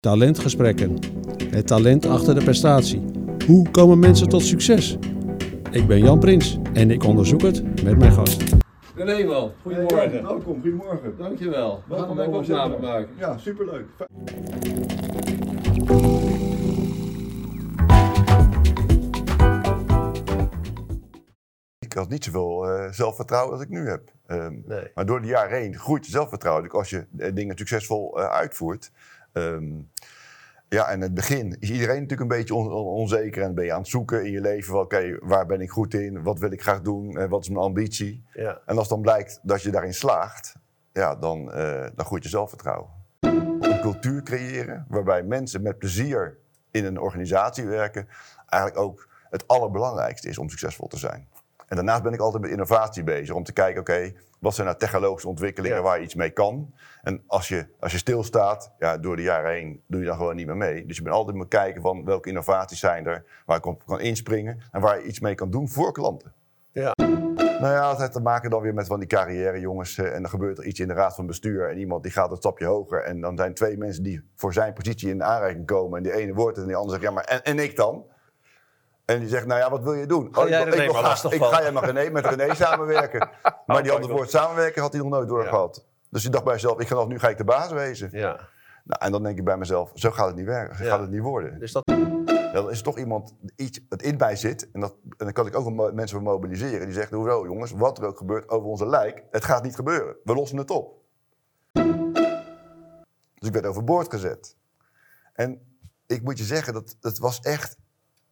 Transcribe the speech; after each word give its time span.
Talentgesprekken. 0.00 0.98
Het 1.50 1.66
talent 1.66 2.06
achter 2.06 2.34
de 2.34 2.44
prestatie. 2.44 3.02
Hoe 3.46 3.70
komen 3.70 3.98
mensen 3.98 4.28
tot 4.28 4.42
succes? 4.42 4.96
Ik 5.70 5.86
ben 5.86 5.98
Jan 5.98 6.18
Prins 6.18 6.58
en 6.72 6.90
ik 6.90 7.04
onderzoek 7.04 7.42
het 7.42 7.82
met 7.84 7.98
mijn 7.98 8.12
gast. 8.12 8.42
René 8.94 9.24
man, 9.24 9.52
goedemorgen. 9.62 10.10
Hey, 10.10 10.22
welkom, 10.22 10.60
goedemorgen. 10.60 11.14
Dankjewel. 11.18 11.82
We 11.88 11.94
gaan 11.94 12.06
Welkom 12.16 12.18
even 12.20 12.30
bij 12.30 12.40
opname 12.40 12.74
ons. 12.74 12.82
maken. 12.84 13.08
Ja, 13.18 13.38
superleuk. 13.38 13.86
Ik 21.78 21.92
had 21.92 22.08
niet 22.08 22.24
zoveel 22.24 22.68
eh, 22.68 22.90
zelfvertrouwen 22.92 23.52
als 23.52 23.62
ik 23.62 23.68
nu 23.68 23.88
heb. 23.88 24.02
Ehm, 24.26 24.54
Nee. 24.66 24.90
Maar 24.94 25.06
door 25.06 25.20
de 25.20 25.26
jaren 25.28 25.58
heen 25.58 25.78
groeit 25.78 26.04
je 26.04 26.10
zelfvertrouwen. 26.10 26.64
Dus 26.64 26.72
als 26.72 26.90
je 26.90 27.06
eh, 27.18 27.34
dingen 27.34 27.58
succesvol 27.58 28.20
eh, 28.20 28.28
uitvoert. 28.30 28.90
Ehm, 29.32 29.72
ja, 30.68 30.88
en 30.88 30.94
in 30.94 31.00
het 31.02 31.14
begin 31.14 31.56
is 31.60 31.70
iedereen 31.70 32.00
natuurlijk 32.02 32.30
een 32.30 32.36
beetje 32.38 32.54
on- 32.54 32.72
on- 32.72 32.86
onzeker. 32.86 33.42
En 33.42 33.54
ben 33.54 33.64
je 33.64 33.72
aan 33.72 33.80
het 33.80 33.88
zoeken 33.88 34.24
in 34.24 34.32
je 34.32 34.40
leven. 34.40 34.72
van, 34.72 34.80
Oké, 34.80 35.18
waar 35.20 35.46
ben 35.46 35.60
ik 35.60 35.70
goed 35.70 35.94
in? 35.94 36.22
Wat 36.22 36.38
wil 36.38 36.52
ik 36.52 36.62
graag 36.62 36.80
doen? 36.80 37.16
Eh, 37.16 37.28
wat 37.28 37.42
is 37.42 37.48
mijn 37.48 37.60
ambitie? 37.60 38.24
Ja. 38.32 38.60
En 38.66 38.78
als 38.78 38.88
dan 38.88 39.00
blijkt 39.00 39.40
dat 39.42 39.62
je 39.62 39.70
daarin 39.70 39.94
slaagt, 39.94 40.54
ja, 40.92 41.16
dan, 41.16 41.52
eh, 41.52 41.86
dan 41.94 42.06
groeit 42.06 42.22
je 42.22 42.28
zelfvertrouwen. 42.28 42.90
Een 43.20 43.80
cultuur 43.80 44.22
creëren 44.22 44.86
waarbij 44.88 45.22
mensen 45.22 45.62
met 45.62 45.78
plezier 45.78 46.38
in 46.70 46.84
een 46.84 46.98
organisatie 47.00 47.66
werken, 47.66 48.08
eigenlijk 48.48 48.82
ook 48.82 49.08
het 49.30 49.46
allerbelangrijkste 49.48 50.28
is 50.28 50.38
om 50.38 50.48
succesvol 50.48 50.88
te 50.88 50.98
zijn. 50.98 51.28
En 51.68 51.76
daarnaast 51.76 52.02
ben 52.02 52.12
ik 52.12 52.20
altijd 52.20 52.42
met 52.42 52.50
innovatie 52.50 53.02
bezig 53.04 53.34
om 53.34 53.44
te 53.44 53.52
kijken, 53.52 53.80
oké, 53.80 54.12
wat 54.40 54.54
zijn 54.54 54.66
nou 54.66 54.78
technologische 54.78 55.28
ontwikkelingen 55.28 55.76
Ja. 55.76 55.82
waar 55.82 55.98
je 55.98 56.04
iets 56.04 56.14
mee 56.14 56.30
kan? 56.30 56.74
En 57.02 57.22
als 57.26 57.48
je, 57.48 57.66
als 57.80 57.92
je 57.92 57.98
stilstaat, 57.98 58.72
ja, 58.78 58.98
door 58.98 59.16
de 59.16 59.22
jaren 59.22 59.50
heen 59.50 59.82
doe 59.86 60.00
je 60.00 60.06
dan 60.06 60.16
gewoon 60.16 60.36
niet 60.36 60.46
meer 60.46 60.56
mee. 60.56 60.86
Dus 60.86 60.96
je 60.96 61.02
bent 61.02 61.14
altijd 61.14 61.36
moet 61.36 61.48
kijken 61.48 61.82
van 61.82 62.04
welke 62.04 62.28
innovaties 62.28 62.78
zijn 62.80 63.06
er, 63.06 63.24
waar 63.46 63.56
ik 63.56 63.66
op 63.66 63.82
kan 63.86 64.00
inspringen 64.00 64.60
en 64.70 64.80
waar 64.80 64.98
je 64.98 65.04
iets 65.04 65.20
mee 65.20 65.34
kan 65.34 65.50
doen 65.50 65.68
voor 65.68 65.92
klanten. 65.92 66.32
Ja. 66.72 66.92
Nou 67.60 67.72
ja, 67.74 67.88
dat 67.90 67.98
heeft 67.98 68.12
te 68.12 68.20
maken 68.20 68.50
dan 68.50 68.62
weer 68.62 68.74
met 68.74 68.86
van 68.86 68.98
die 68.98 69.08
carrière, 69.08 69.60
jongens. 69.60 69.98
eh, 69.98 70.14
En 70.14 70.20
dan 70.22 70.30
gebeurt 70.30 70.58
er 70.58 70.64
iets 70.64 70.80
in 70.80 70.88
de 70.88 70.94
raad 70.94 71.14
van 71.14 71.26
bestuur. 71.26 71.70
En 71.70 71.78
iemand 71.78 72.02
die 72.02 72.12
gaat 72.12 72.30
een 72.30 72.36
stapje 72.36 72.66
hoger. 72.66 73.02
En 73.02 73.20
dan 73.20 73.36
zijn 73.36 73.54
twee 73.54 73.76
mensen 73.76 74.02
die 74.02 74.22
voor 74.36 74.52
zijn 74.52 74.72
positie 74.72 75.10
in 75.10 75.18
de 75.18 75.24
aanreiking 75.24 75.66
komen. 75.66 75.96
En 75.96 76.02
die 76.02 76.12
ene 76.12 76.34
wordt 76.34 76.56
het 76.56 76.64
en 76.64 76.70
die 76.70 76.76
andere 76.80 76.98
zegt, 76.98 77.08
ja, 77.10 77.14
maar 77.14 77.24
en, 77.24 77.44
en 77.44 77.58
ik 77.58 77.76
dan? 77.76 78.04
En 79.10 79.18
die 79.20 79.28
zegt, 79.28 79.46
nou 79.46 79.60
ja, 79.60 79.70
wat 79.70 79.82
wil 79.82 79.92
je 79.92 80.06
doen? 80.06 80.28
Ga 80.32 80.42
ik 80.42 80.48
wil- 80.48 80.58
René 80.58 80.82
ik, 80.82 81.38
wil 81.38 81.48
ga 81.48 81.62
jij 81.62 81.72
maar 81.72 81.84
René, 81.84 82.10
met 82.10 82.26
René 82.26 82.54
samenwerken. 82.54 83.28
Maar 83.66 83.82
die 83.82 83.90
Oh, 83.90 83.96
andere 83.96 84.14
woord 84.14 84.30
samenwerken 84.30 84.82
had 84.82 84.92
hij 84.92 85.00
nog 85.02 85.10
nooit 85.10 85.28
doorgehad. 85.28 85.86
Dus 86.10 86.24
ik 86.24 86.32
dacht 86.32 86.44
bij 86.44 86.52
mezelf, 86.52 86.80
ik 86.80 86.88
ga, 86.88 87.04
nu 87.04 87.18
ga 87.18 87.28
ik 87.28 87.36
de 87.36 87.44
baas 87.44 87.72
wezen. 87.72 88.08
Ja. 88.12 88.48
Nou, 88.84 89.00
en 89.04 89.12
dan 89.12 89.22
denk 89.22 89.38
ik 89.38 89.44
bij 89.44 89.56
mezelf, 89.56 89.90
zo 89.94 90.10
gaat 90.10 90.26
het 90.26 90.36
niet 90.36 90.46
werken. 90.46 90.76
Zo 90.76 90.84
gaat 90.84 91.00
het 91.00 91.10
niet 91.10 91.20
worden. 91.20 91.58
Dus 91.58 91.72
dat... 91.72 91.84
Dan 92.52 92.70
is 92.70 92.78
er 92.78 92.84
toch 92.84 92.98
iemand 92.98 93.34
iets 93.56 93.80
het 93.88 94.02
in 94.02 94.16
mij 94.16 94.36
zit. 94.36 94.70
En, 94.72 94.80
dat, 94.80 94.94
en 95.08 95.24
dan 95.24 95.32
kan 95.32 95.46
ik 95.46 95.56
ook 95.56 95.92
mensen 95.92 96.16
voor 96.16 96.22
mobiliseren. 96.22 96.86
Die 96.86 96.94
zeggen, 96.94 97.16
hoezo 97.16 97.44
jongens, 97.44 97.72
wat 97.72 97.98
er 97.98 98.04
ook 98.06 98.18
gebeurt 98.18 98.48
over 98.48 98.68
onze 98.68 98.86
lijk. 98.86 99.22
Het 99.30 99.44
gaat 99.44 99.62
niet 99.62 99.74
gebeuren. 99.74 100.16
We 100.24 100.34
lossen 100.34 100.58
het 100.58 100.70
op. 100.70 100.94
Dus 103.34 103.48
ik 103.48 103.52
werd 103.52 103.66
overboord 103.66 104.10
gezet. 104.10 104.56
En 105.32 105.76
ik 106.06 106.22
moet 106.22 106.38
je 106.38 106.44
zeggen, 106.44 106.72
dat, 106.72 106.96
dat 107.00 107.18
was 107.18 107.40
echt... 107.40 107.76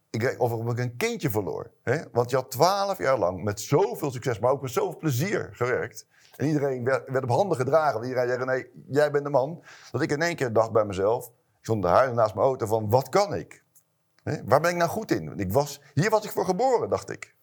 Ik 0.09 0.35
of 0.37 0.71
ik 0.71 0.77
een 0.79 0.97
kindje 0.97 1.29
verloor. 1.29 1.71
Hè? 1.83 1.97
Want 2.11 2.29
je 2.29 2.35
had 2.35 2.51
twaalf 2.51 2.97
jaar 2.97 3.19
lang 3.19 3.43
met 3.43 3.61
zoveel 3.61 4.11
succes, 4.11 4.39
maar 4.39 4.51
ook 4.51 4.61
met 4.61 4.71
zoveel 4.71 4.97
plezier 4.97 5.49
gewerkt. 5.51 6.07
En 6.35 6.45
iedereen 6.47 6.83
werd, 6.83 7.09
werd 7.09 7.23
op 7.23 7.29
handen 7.29 7.57
gedragen. 7.57 7.93
Want 7.93 8.05
iedereen 8.05 8.29
zei, 8.29 8.45
nee, 8.45 8.71
jij 8.87 9.11
bent 9.11 9.23
de 9.23 9.29
man. 9.29 9.63
Dat 9.91 10.01
ik 10.01 10.11
in 10.11 10.21
één 10.21 10.35
keer 10.35 10.53
dacht 10.53 10.71
bij 10.71 10.85
mezelf... 10.85 11.27
Ik 11.27 11.65
stond 11.65 11.81
te 11.81 11.87
huilen 11.87 12.15
naast 12.15 12.35
mijn 12.35 12.47
auto 12.47 12.65
van, 12.65 12.89
wat 12.89 13.09
kan 13.09 13.35
ik? 13.35 13.63
Hè? 14.23 14.43
Waar 14.45 14.61
ben 14.61 14.71
ik 14.71 14.77
nou 14.77 14.89
goed 14.89 15.11
in? 15.11 15.27
Want 15.27 15.39
Ik 15.39 15.53
was, 15.53 15.81
hier 15.93 16.09
was 16.09 16.25
ik 16.25 16.31
voor 16.31 16.45
geboren, 16.45 16.89
dacht 16.89 17.09
ik. 17.09 17.35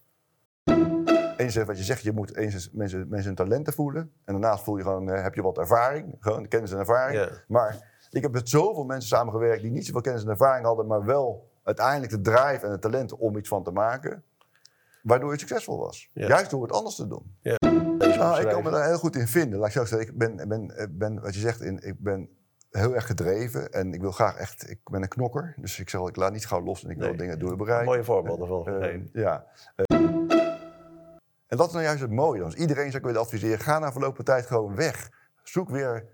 Eens 1.36 1.56
wat 1.56 1.78
je 1.78 1.84
zegt, 1.84 2.02
je 2.02 2.12
moet 2.12 2.36
eens 2.36 2.70
mensen, 2.72 3.06
mensen 3.08 3.26
hun 3.26 3.34
talenten 3.34 3.72
voelen. 3.72 4.12
En 4.24 4.32
daarnaast 4.32 4.64
voel 4.64 4.76
je 4.76 4.82
gewoon, 4.82 5.10
eh, 5.10 5.22
heb 5.22 5.34
je 5.34 5.42
wat 5.42 5.58
ervaring. 5.58 6.16
Gewoon 6.20 6.48
kennis 6.48 6.72
en 6.72 6.78
ervaring. 6.78 7.30
Maar 7.48 7.98
ik 8.10 8.22
heb 8.22 8.32
met 8.32 8.48
zoveel 8.48 8.84
mensen 8.84 9.08
samengewerkt 9.08 9.62
die 9.62 9.70
niet 9.70 9.86
zoveel 9.86 10.00
kennis 10.00 10.22
en 10.22 10.30
ervaring 10.30 10.66
hadden, 10.66 10.86
maar 10.86 11.04
wel 11.04 11.48
uiteindelijk 11.66 12.12
de 12.12 12.20
drive 12.20 12.66
en 12.66 12.70
het 12.70 12.80
talent 12.80 13.16
om 13.16 13.36
iets 13.36 13.48
van 13.48 13.62
te 13.64 13.70
maken. 13.70 14.22
Waardoor 15.02 15.32
je 15.32 15.38
succesvol 15.38 15.78
was. 15.78 16.10
Ja. 16.12 16.26
Juist 16.28 16.50
door 16.50 16.62
het 16.62 16.72
anders 16.72 16.94
te 16.96 17.06
doen. 17.06 17.36
Deze 17.42 18.18
Nou, 18.18 18.40
ik 18.40 18.48
kan 18.48 18.62
me 18.62 18.70
daar 18.70 18.86
heel 18.86 18.98
goed 18.98 19.16
in 19.16 19.26
vinden. 19.26 19.58
Laat 19.58 19.68
ik 19.68 19.74
zo 19.74 19.84
zeggen, 19.84 20.08
ik 20.08 20.18
ben, 20.18 20.48
ben, 20.48 20.90
ben 20.98 21.20
wat 21.20 21.34
je 21.34 21.40
zegt, 21.40 21.60
in, 21.60 21.78
ik 21.82 21.98
ben 21.98 22.28
heel 22.70 22.94
erg 22.94 23.06
gedreven. 23.06 23.70
En 23.72 23.92
ik 23.94 24.00
wil 24.00 24.12
graag 24.12 24.36
echt, 24.36 24.70
ik 24.70 24.78
ben 24.90 25.02
een 25.02 25.08
knokker. 25.08 25.54
Dus 25.56 25.78
ik 25.78 25.88
zeg, 25.90 26.00
ik 26.00 26.16
laat 26.16 26.32
niet 26.32 26.46
gauw 26.46 26.62
los 26.62 26.84
en 26.84 26.90
ik 26.90 26.98
wil 26.98 27.16
dingen 27.16 27.38
doorbereiken. 27.38 27.86
Mooie 27.86 28.04
voorbeelden 28.04 28.46
van 28.48 28.66
Eh, 28.66 28.74
gegeven. 28.74 29.08
ja. 29.12 29.44
Eh, 29.76 29.96
en 31.46 31.56
dat 31.56 31.66
is 31.66 31.72
nou 31.72 31.84
juist 31.84 32.00
het 32.00 32.10
mooie. 32.10 32.44
Dus 32.44 32.54
iedereen 32.54 32.84
zou 32.84 32.96
ik 32.96 33.04
willen 33.04 33.20
adviseren, 33.20 33.58
ga 33.58 33.78
na 33.78 33.92
verloop 33.92 34.16
van 34.16 34.24
tijd 34.24 34.46
gewoon 34.46 34.74
weg. 34.74 35.10
Zoek 35.42 35.70
weer, 35.70 36.04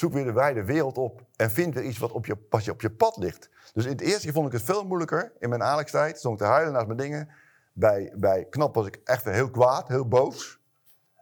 zoek 0.00 0.12
weer 0.12 0.24
de 0.24 0.32
wijde 0.32 0.64
wereld 0.64 0.98
op 0.98 1.22
en 1.36 1.50
vind 1.50 1.74
weer 1.74 1.84
iets 1.84 1.98
wat 1.98 2.12
op 2.12 2.26
je, 2.26 2.36
pas 2.36 2.64
je 2.64 2.70
op 2.70 2.80
je 2.80 2.90
pad 2.90 3.16
ligt. 3.16 3.50
Dus 3.72 3.84
in 3.84 3.90
het 3.90 4.00
eerste 4.00 4.20
keer 4.22 4.32
vond 4.32 4.46
ik 4.46 4.52
het 4.52 4.62
veel 4.62 4.84
moeilijker. 4.86 5.32
In 5.38 5.48
mijn 5.48 5.62
Alex-tijd 5.62 6.18
stond 6.18 6.40
ik 6.40 6.46
te 6.46 6.52
huilen 6.52 6.72
naast 6.72 6.86
mijn 6.86 6.98
dingen. 6.98 7.28
Bij, 7.72 8.12
bij 8.16 8.46
Knap 8.50 8.74
was 8.74 8.86
ik 8.86 9.00
echt 9.04 9.24
weer 9.24 9.34
heel 9.34 9.50
kwaad, 9.50 9.88
heel 9.88 10.08
boos. 10.08 10.60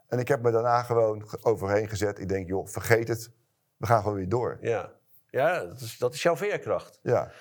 En 0.07 0.19
ik 0.19 0.27
heb 0.27 0.41
me 0.41 0.51
daarna 0.51 0.83
gewoon 0.83 1.29
ge- 1.29 1.39
overheen 1.43 1.89
gezet. 1.89 2.19
Ik 2.19 2.29
denk, 2.29 2.47
joh, 2.47 2.67
vergeet 2.67 3.07
het. 3.07 3.31
We 3.77 3.85
gaan 3.85 4.01
gewoon 4.01 4.17
weer 4.17 4.29
door. 4.29 4.57
Ja. 4.61 4.91
Ja, 5.29 5.65
dat 5.65 5.79
is, 5.79 5.97
dat 5.97 6.13
is 6.13 6.21
jouw 6.23 6.35
veerkracht. 6.37 6.99
Ja. 7.03 7.31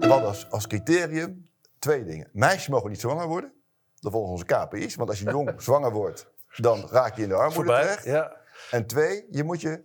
Hadden 0.00 0.24
als, 0.24 0.50
als 0.50 0.66
criterium 0.66 1.48
twee 1.78 2.04
dingen. 2.04 2.28
Meisjes 2.32 2.68
mogen 2.68 2.90
niet 2.90 3.00
zwanger 3.00 3.26
worden. 3.26 3.52
Dat 4.00 4.12
volgens 4.12 4.32
onze 4.32 4.44
KPI's. 4.66 4.94
Want 4.94 5.08
als 5.08 5.18
je 5.18 5.30
jong 5.30 5.52
zwanger 5.62 5.92
wordt, 5.92 6.30
dan 6.56 6.88
raak 6.90 7.16
je 7.16 7.22
in 7.22 7.28
de 7.28 7.34
armoede 7.34 7.54
Voorbij. 7.54 7.82
terecht. 7.82 8.04
Ja. 8.04 8.36
En 8.70 8.86
twee, 8.86 9.26
je 9.30 9.44
moet 9.44 9.60
je 9.60 9.82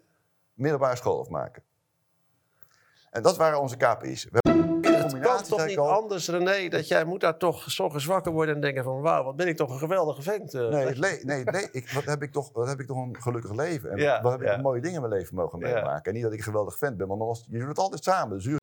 middelbare 0.57 0.95
school 0.95 1.19
afmaken. 1.19 1.63
En 3.09 3.21
dat 3.23 3.37
waren 3.37 3.59
onze 3.61 3.77
KPI's. 3.77 4.27
We 4.31 4.39
Het 4.81 5.19
kan 5.19 5.43
toch 5.43 5.65
niet 5.65 5.77
al, 5.77 5.91
anders, 5.91 6.29
René, 6.29 6.67
dat 6.69 6.87
jij 6.87 7.03
moet 7.05 7.21
daar 7.21 7.37
toch 7.37 7.71
s 7.71 7.79
ochtends 7.79 8.05
wakker 8.05 8.31
worden 8.31 8.55
en 8.55 8.61
denken 8.61 8.83
van... 8.83 9.01
Wauw, 9.01 9.23
wat 9.23 9.35
ben 9.35 9.47
ik 9.47 9.55
toch 9.57 9.69
een 9.71 9.77
geweldige 9.77 10.21
vent. 10.21 10.53
eh. 10.53 10.67
Nee, 10.69 10.95
le- 10.95 11.19
nee, 11.23 11.43
nee 11.43 11.67
ik, 11.71 11.89
wat, 11.91 12.03
heb 12.05 12.21
ik 12.23 12.31
toch, 12.31 12.49
wat 12.53 12.67
heb 12.67 12.79
ik 12.79 12.87
toch 12.87 12.97
een 12.97 13.15
gelukkig 13.19 13.51
leven. 13.53 13.91
En 13.91 13.97
Ja, 13.97 14.21
wat 14.21 14.31
heb 14.31 14.41
ik 14.41 14.47
ja. 14.47 14.57
mooie 14.57 14.81
dingen 14.81 15.01
in 15.03 15.07
mijn 15.09 15.19
leven 15.21 15.35
mogen 15.35 15.59
Ja. 15.59 15.73
meemaken. 15.73 16.03
En 16.03 16.13
niet 16.13 16.23
dat 16.23 16.31
ik 16.31 16.37
een 16.37 16.43
geweldig 16.43 16.77
vent 16.77 16.97
ben, 16.97 17.07
want 17.07 17.19
dan 17.19 17.27
was, 17.27 17.45
je 17.49 17.59
doet 17.59 17.67
het 17.67 17.77
altijd 17.79 18.03
samen. 18.03 18.37
Dus 18.37 18.45
u- 18.45 18.55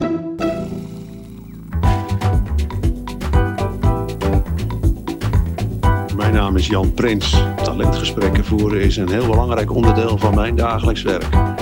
Mijn 6.17 6.33
naam 6.35 6.57
is 6.57 6.67
Jan 6.67 6.95
Prins. 6.95 7.43
Talentgesprekken 7.63 8.45
voeren 8.45 8.81
is 8.81 8.97
een 8.97 9.09
heel 9.11 9.27
belangrijk 9.27 9.71
onderdeel 9.73 10.19
van 10.19 10.35
mijn 10.35 10.57
dagelijks 10.57 11.03
werk. 11.03 11.54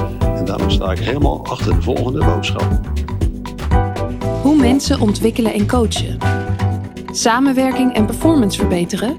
En 0.43 0.49
daarom 0.49 0.71
sta 0.71 0.93
ik 0.93 0.99
helemaal 0.99 1.45
achter 1.45 1.75
de 1.75 1.83
volgende 1.83 2.25
boodschap. 2.25 2.81
Hoe 4.43 4.57
mensen 4.57 5.01
ontwikkelen 5.01 5.53
en 5.53 5.67
coachen. 5.67 6.19
Samenwerking 7.13 7.95
en 7.95 8.07
performance 8.07 8.59
verbeteren. 8.59 9.19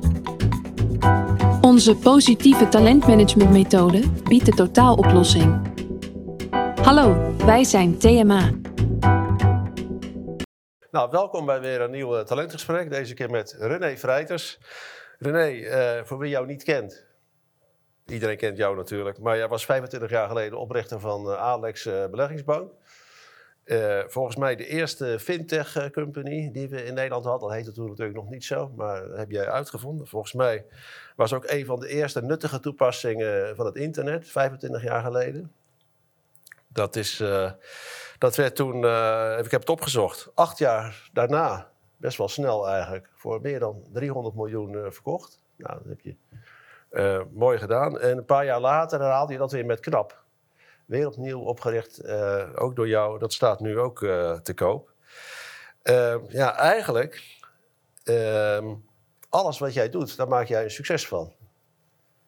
Onze 1.62 1.96
positieve 1.96 2.70
talentmanagementmethode 2.70 4.04
biedt 4.24 4.46
de 4.46 4.52
totaaloplossing. 4.52 5.62
Hallo, 6.82 7.34
wij 7.46 7.64
zijn 7.64 7.98
TMA. 7.98 8.50
Nou, 10.92 11.10
welkom 11.12 11.46
bij 11.46 11.62
weer 11.62 11.82
een 11.82 11.92
nieuw 11.92 12.16
eh, 12.18 12.24
talentgesprek. 12.24 12.90
Deze 12.90 13.14
keer 13.14 13.30
met 13.30 13.56
René 13.60 13.98
Vrijters. 13.98 14.60
René, 15.20 15.66
eh, 15.66 16.04
voor 16.04 16.18
wie 16.18 16.30
jou 16.30 16.46
niet 16.46 16.64
kent. 16.64 17.13
Iedereen 18.06 18.38
kent 18.38 18.58
jou 18.58 18.76
natuurlijk. 18.76 19.20
Maar 19.20 19.38
jij 19.38 19.48
was 19.48 19.66
25 19.66 20.10
jaar 20.10 20.28
geleden 20.28 20.60
oprichter 20.60 21.00
van 21.00 21.32
eh, 21.32 21.38
Alex 21.38 21.86
eh, 21.86 22.06
Beleggingsbank. 22.06 22.72
Eh, 23.64 24.00
volgens 24.08 24.36
mij 24.36 24.56
de 24.56 24.68
eerste 24.68 25.20
fintech 25.20 25.92
company 25.92 26.52
die 26.52 26.70
we 26.70 26.86
in 26.86 26.94
Nederland 26.94 27.26
hadden. 27.26 27.48
Dat 27.48 27.58
heette 27.58 27.72
toen 27.72 27.90
natuurlijk 27.90 28.18
nog 28.18 28.30
niet 28.30 28.44
zo, 28.44 28.72
maar 28.76 29.04
heb 29.04 29.32
jij 29.32 29.50
uitgevonden. 29.50 30.08
Volgens 30.08 30.34
mij 30.34 30.66
was 31.16 31.34
ook 31.34 31.44
een 31.48 31.66
van 31.66 31.80
de 31.80 31.88
eerste 31.88 32.22
nuttige 32.22 32.60
toepassingen 32.60 33.56
van 33.56 33.66
het 33.66 33.76
internet, 33.76 34.30
25 34.30 34.84
jaar 34.84 35.04
geleden. 35.04 35.52
Dat, 36.68 36.96
is, 36.96 37.24
dat 38.18 38.36
werd 38.36 38.56
toen, 38.56 38.78
ik 39.46 39.52
heb 39.52 39.60
het 39.60 39.70
opgezocht, 39.70 40.32
acht 40.34 40.58
jaar 40.58 41.10
daarna, 41.14 41.70
best 41.98 42.18
wel 42.18 42.28
snel 42.30 42.70
eigenlijk, 42.70 43.10
voor 43.16 43.42
meer 43.42 43.60
dan 43.60 43.84
300 43.92 44.36
miljoen 44.36 44.92
verkocht. 44.92 45.40
Nou, 45.56 45.78
dat 45.78 45.88
heb 45.88 46.00
je 46.00 46.16
eh, 46.94 47.22
mooi 47.32 47.58
gedaan. 47.58 48.00
En 48.00 48.18
een 48.18 48.26
paar 48.26 48.46
jaar 48.46 48.60
later 48.60 49.00
herhaalde 49.00 49.34
je 49.34 49.40
dat 49.40 49.52
weer 49.52 49.66
met 49.66 49.80
Knap. 49.80 50.24
Weer 50.86 51.08
opnieuw 51.08 51.40
opgericht, 51.40 51.98
eh, 51.98 52.44
ook 52.56 52.76
door 52.76 52.88
jou. 52.88 53.20
Dat 53.20 53.34
staat 53.34 53.60
nu 53.60 53.80
ook 53.80 54.04
eh, 54.04 54.34
te 54.34 54.54
koop. 54.54 54.92
Eh, 55.82 56.16
ja, 56.28 56.58
eigenlijk, 56.58 57.40
ehm, 58.04 58.74
alles 59.30 59.60
wat 59.60 59.74
jij 59.74 59.90
doet, 59.90 60.18
daar 60.18 60.28
maak 60.28 60.48
jij 60.48 60.64
een 60.64 60.72
succes 60.72 61.08
van. 61.08 61.34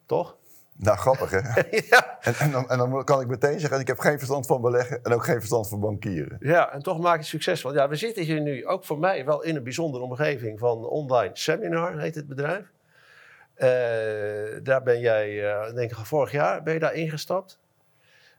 Toch? 0.06 0.38
Nou, 0.77 0.97
grappig 0.97 1.29
hè? 1.29 1.39
ja. 1.95 2.17
En, 2.21 2.35
en, 2.35 2.51
dan, 2.51 2.69
en 2.69 2.77
dan 2.77 3.03
kan 3.03 3.21
ik 3.21 3.27
meteen 3.27 3.59
zeggen, 3.59 3.79
ik 3.79 3.88
heb 3.88 4.00
geen 4.00 4.17
verstand 4.17 4.45
van 4.45 4.62
beleggen 4.62 5.03
en 5.03 5.13
ook 5.13 5.23
geen 5.23 5.38
verstand 5.38 5.67
van 5.67 5.79
bankieren. 5.79 6.38
ja, 6.39 6.71
en 6.71 6.81
toch 6.81 7.00
maak 7.00 7.13
je 7.13 7.19
het 7.19 7.27
succesvol. 7.27 7.73
Ja, 7.73 7.89
we 7.89 7.95
zitten 7.95 8.23
hier 8.23 8.41
nu 8.41 8.65
ook 8.65 8.85
voor 8.85 9.00
mij 9.00 9.25
wel 9.25 9.44
in 9.44 9.56
een 9.56 9.63
bijzondere 9.63 10.03
omgeving 10.03 10.59
van 10.59 10.85
online 10.85 11.31
seminar, 11.33 12.00
heet 12.00 12.15
het 12.15 12.27
bedrijf. 12.27 12.73
Eh, 13.56 13.69
daar 14.63 14.84
ben 14.84 15.00
jij, 15.00 15.52
eh, 15.52 15.74
denk 15.74 15.92
ik, 15.92 15.98
vorig 15.98 16.31
jaar 16.31 16.63
ben 16.63 16.74
je 16.74 16.80
daar 16.80 16.94
ingestapt. 16.94 17.60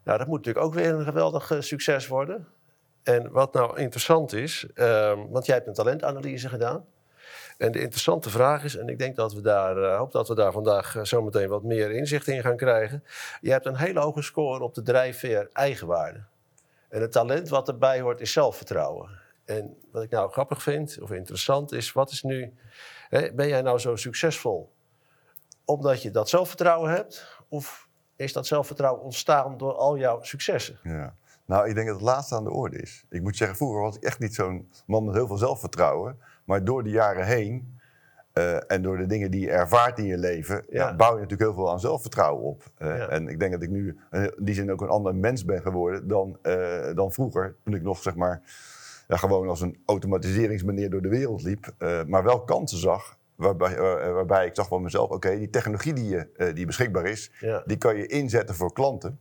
Nou, 0.07 0.19
dat 0.19 0.27
moet 0.27 0.37
natuurlijk 0.37 0.67
ook 0.67 0.75
weer 0.75 0.95
een 0.95 1.05
geweldig 1.05 1.51
eh, 1.51 1.61
succes 1.61 2.07
worden. 2.07 2.47
En 3.03 3.31
wat 3.31 3.53
nou 3.53 3.79
interessant 3.79 4.33
is, 4.33 4.67
ehm, 4.75 5.27
want 5.29 5.47
jij 5.47 5.55
hebt 5.55 5.67
een 5.67 5.75
talentanalyse 5.75 6.49
gedaan. 6.49 6.85
En 7.59 7.73
de 7.73 7.81
interessante 7.81 8.31
vraag 8.31 8.65
is, 8.65 8.77
en 8.77 8.89
ik 8.89 8.99
denk 8.99 9.17
dat 9.17 9.33
we 9.35 9.41
daar, 9.41 9.83
eh, 9.83 9.99
hoop 9.99 10.13
dat 10.13 10.29
we 10.29 10.35
daar 10.35 10.53
vandaag 10.53 10.97
eh, 10.97 11.05
zometeen 11.05 11.49
wat 11.49 11.62
meer 11.62 11.91
inzicht 11.91 12.27
in 12.27 12.43
gaan 12.43 12.57
krijgen. 12.57 13.05
Je 13.41 13.51
hebt 13.51 13.67
een 13.67 13.77
hele 13.77 14.01
hoge 14.01 14.23
score 14.23 14.65
op 14.65 14.75
de 14.75 14.83
drijfveer 14.83 15.49
eigenwaarde. 15.53 16.25
En 16.89 17.01
het 17.01 17.12
talent 17.12 17.49
wat 17.49 17.69
erbij 17.69 18.01
hoort 18.01 18.21
is 18.21 18.33
zelfvertrouwen. 18.33 19.11
En 19.45 19.77
wat 19.91 20.03
ik 20.03 20.11
nou 20.11 20.31
grappig 20.31 20.62
vind, 20.62 20.99
of 21.03 21.11
interessant 21.11 21.73
is, 21.73 21.93
wat 21.93 22.11
is 22.11 22.23
nu, 22.23 22.55
hè, 23.09 23.33
ben 23.33 23.49
jij 23.49 23.62
nou 23.62 23.79
zo 23.79 23.97
succesvol 23.97 24.75
omdat 25.67 26.03
je 26.03 26.11
dat 26.11 26.29
zelfvertrouwen 26.29 26.91
hebt? 26.91 27.41
Of 27.49 27.89
is 28.17 28.33
dat 28.33 28.47
zelfvertrouwen 28.47 29.03
ontstaan 29.03 29.57
door 29.57 29.75
al 29.75 29.99
jouw 29.99 30.23
successen? 30.23 30.79
Ja. 30.83 31.15
Nou, 31.47 31.69
ik 31.69 31.75
denk 31.75 31.87
dat 31.87 31.97
het 31.97 32.05
laatste 32.05 32.35
aan 32.35 32.45
de 32.45 32.51
orde 32.51 32.77
is. 32.77 33.05
Ik 33.11 33.23
moet 33.23 33.37
zeggen, 33.37 33.57
vroeger 33.57 33.81
was 33.81 33.97
ik 33.97 34.03
echt 34.03 34.19
niet 34.19 34.35
zo'n 34.35 34.69
man 34.87 35.05
met 35.05 35.15
heel 35.15 35.27
veel 35.27 35.37
zelfvertrouwen. 35.37 36.19
Maar 36.45 36.65
door 36.65 36.83
de 36.83 36.91
jaren 36.91 37.27
heen 37.27 37.79
eh, 38.33 38.71
en 38.71 38.83
door 38.83 38.97
de 38.97 39.07
dingen 39.07 39.31
die 39.31 39.41
je 39.41 39.51
ervaart 39.51 39.99
in 39.99 40.05
je 40.05 40.19
leven, 40.19 40.65
Ja. 40.69 40.89
ja, 40.89 40.97
bouw 40.97 41.09
je 41.15 41.15
natuurlijk 41.21 41.41
heel 41.41 41.55
veel 41.55 41.71
aan 41.71 41.81
zelfvertrouwen 41.81 42.45
op. 42.45 42.62
Eh, 42.77 42.97
Ja. 42.97 43.09
En 43.09 43.29
ik 43.29 43.39
denk 43.39 43.53
dat 43.53 43.62
ik 43.62 43.71
nu 43.71 43.99
in 44.11 44.33
die 44.39 44.55
zin 44.55 44.73
ook 44.73 44.81
een 44.81 44.89
ander 44.89 45.15
mens 45.15 45.45
ben 45.45 45.62
geworden 45.62 46.09
dan, 46.09 46.39
eh, 46.43 46.95
dan 46.95 47.12
vroeger. 47.12 47.57
Toen 47.65 47.75
ik 47.75 47.83
nog 47.83 48.03
zeg 48.03 48.15
maar 48.15 48.43
ja, 49.09 49.17
gewoon 49.17 49.49
als 49.49 49.61
een 49.61 49.83
automatiseringsmeneer 49.87 50.91
door 50.91 51.03
de 51.03 51.09
wereld 51.09 51.43
liep. 51.43 51.75
maar 52.07 52.25
wel 52.25 52.41
kansen 52.45 52.79
zag. 52.79 53.17
Waarbij, 53.37 53.77
eh, 53.77 54.12
waarbij 54.12 54.47
ik 54.47 54.55
zag 54.55 54.69
van 54.69 54.83
mezelf, 54.83 55.11
oké, 55.11 55.37
die 55.38 55.50
technologie 55.50 55.93
die, 55.93 56.33
eh, 56.33 56.55
die 56.55 56.67
beschikbaar 56.67 57.06
is, 57.06 57.31
Ja. 57.41 57.62
die 57.67 57.77
kan 57.77 57.97
je 57.97 58.06
inzetten 58.06 58.55
voor 58.55 58.73
klanten. 58.73 59.21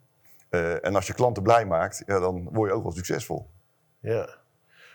Eh, 0.50 0.86
en 0.86 0.96
als 0.96 1.08
je 1.08 1.14
klanten 1.14 1.44
blij 1.44 1.66
maakt, 1.66 2.04
ja, 2.06 2.20
dan 2.20 2.50
word 2.52 2.70
je 2.70 2.76
ook 2.76 2.84
wel 2.84 2.92
succesvol. 2.92 3.48
Ja. 4.00 4.30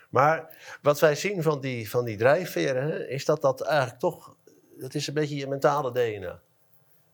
Maar 0.09 0.57
wat 0.81 0.99
wij 0.99 1.15
zien 1.15 1.43
van 1.43 1.61
die, 1.61 1.89
van 1.89 2.05
die 2.05 2.17
drijfveren, 2.17 2.83
hè, 2.83 3.07
is 3.07 3.25
dat 3.25 3.41
dat 3.41 3.61
eigenlijk 3.61 3.99
toch, 3.99 4.35
dat 4.77 4.93
is 4.93 5.07
een 5.07 5.13
beetje 5.13 5.35
je 5.35 5.47
mentale 5.47 5.91
DNA. 5.91 6.41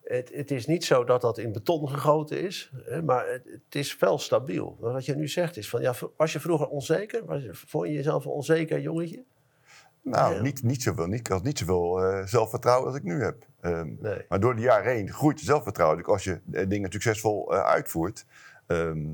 Het, 0.04 0.32
het 0.34 0.52
is 0.52 0.66
niet 0.66 0.86
zo 0.86 1.04
dat 1.04 1.22
dat 1.22 1.38
in 1.38 1.52
beton 1.52 1.90
gegoten 1.90 2.42
is, 2.42 2.72
hè, 2.86 3.02
maar 3.02 3.28
het, 3.28 3.44
het 3.46 3.76
is 3.76 3.98
wel 3.98 4.18
stabiel. 4.20 4.78
Wat 4.80 5.06
je 5.06 5.16
nu 5.16 5.28
zegt 5.28 5.58
is 5.58 5.70
van, 5.70 5.82
ja, 5.82 5.94
was 6.18 6.34
je 6.34 6.40
vroeger 6.40 6.68
onzeker? 6.68 7.26
Was 7.26 7.44
je, 7.44 7.50
vond 7.54 7.88
je 7.88 7.94
jezelf 7.94 8.26
een 8.26 8.32
onzeker 8.32 8.80
jongetje? 8.80 9.24
Nou, 10.10 10.36
Ja. 10.36 10.42
niet, 10.42 10.64
niet 10.64 10.82
zoveel. 10.82 11.08
Niet, 11.08 11.20
ik 11.20 11.28
had 11.28 11.44
niet 11.44 11.58
zoveel 11.58 12.04
eh, 12.04 12.26
zelfvertrouwen 12.26 12.88
als 12.88 12.96
ik 12.98 13.04
nu 13.04 13.24
heb. 13.24 13.44
Ehm, 13.62 13.94
Nee. 14.00 14.26
Maar 14.30 14.40
door 14.40 14.56
de 14.56 14.62
jaren 14.62 14.92
heen 14.94 15.14
groeit 15.14 15.40
je 15.40 15.46
zelfvertrouwen. 15.46 15.98
Dus 15.98 16.08
als 16.08 16.24
je 16.24 16.42
eh, 16.52 16.70
dingen 16.70 16.92
succesvol 16.92 17.54
eh, 17.54 17.62
uitvoert. 17.64 18.26
Ehm, 18.68 19.06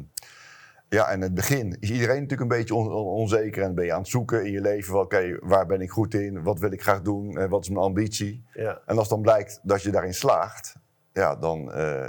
ja, 0.89 1.07
en 1.07 1.15
in 1.15 1.21
het 1.21 1.33
begin 1.33 1.77
is 1.79 1.91
iedereen 1.91 2.21
natuurlijk 2.21 2.51
een 2.51 2.57
beetje 2.57 2.75
on- 2.75 2.91
on- 2.91 3.05
onzeker. 3.05 3.63
En 3.63 3.75
ben 3.75 3.85
je 3.85 3.93
aan 3.93 3.99
het 3.99 4.07
zoeken 4.09 4.45
in 4.45 4.51
je 4.51 4.61
leven. 4.61 4.91
van, 4.93 5.01
Oké, 5.01 5.37
waar 5.41 5.65
ben 5.65 5.81
ik 5.81 5.91
goed 5.91 6.13
in? 6.13 6.43
Wat 6.43 6.59
wil 6.59 6.71
ik 6.71 6.81
graag 6.81 7.01
doen? 7.01 7.47
Wat 7.49 7.61
is 7.61 7.69
mijn 7.69 7.81
ambitie? 7.85 8.43
Ja, 8.53 8.81
En 8.85 8.97
als 8.97 9.09
dan 9.09 9.21
blijkt 9.21 9.59
dat 9.63 9.81
je 9.81 9.91
daarin 9.91 10.13
slaagt, 10.13 10.75
ja, 11.13 11.35
dan, 11.35 11.65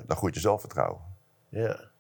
dan 0.07 0.17
groeit 0.17 0.35
je 0.35 0.41
zelfvertrouwen. 0.41 1.01
ja. 1.49 1.93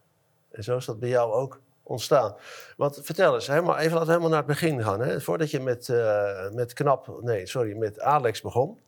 En 0.50 0.64
zo 0.64 0.76
is 0.76 0.84
dat 0.84 0.98
bij 1.00 1.08
jou 1.08 1.32
ook 1.32 1.60
ontstaan. 1.86 2.34
Want 2.76 3.00
vertel 3.02 3.34
eens, 3.34 3.46
helemaal, 3.46 3.76
even 3.78 3.90
laten 3.92 4.06
we 4.06 4.12
helemaal 4.12 4.28
naar 4.30 4.38
het 4.38 4.46
begin 4.60 4.82
gaan. 4.82 5.00
Hè? 5.00 5.20
Voordat 5.20 5.50
je 5.50 5.60
met, 5.60 5.88
eh, 5.88 6.50
met 6.52 6.72
Knap, 6.72 7.18
nee, 7.22 7.46
sorry, 7.46 7.76
met 7.76 8.00
Alex 8.00 8.40
begon. 8.40 8.78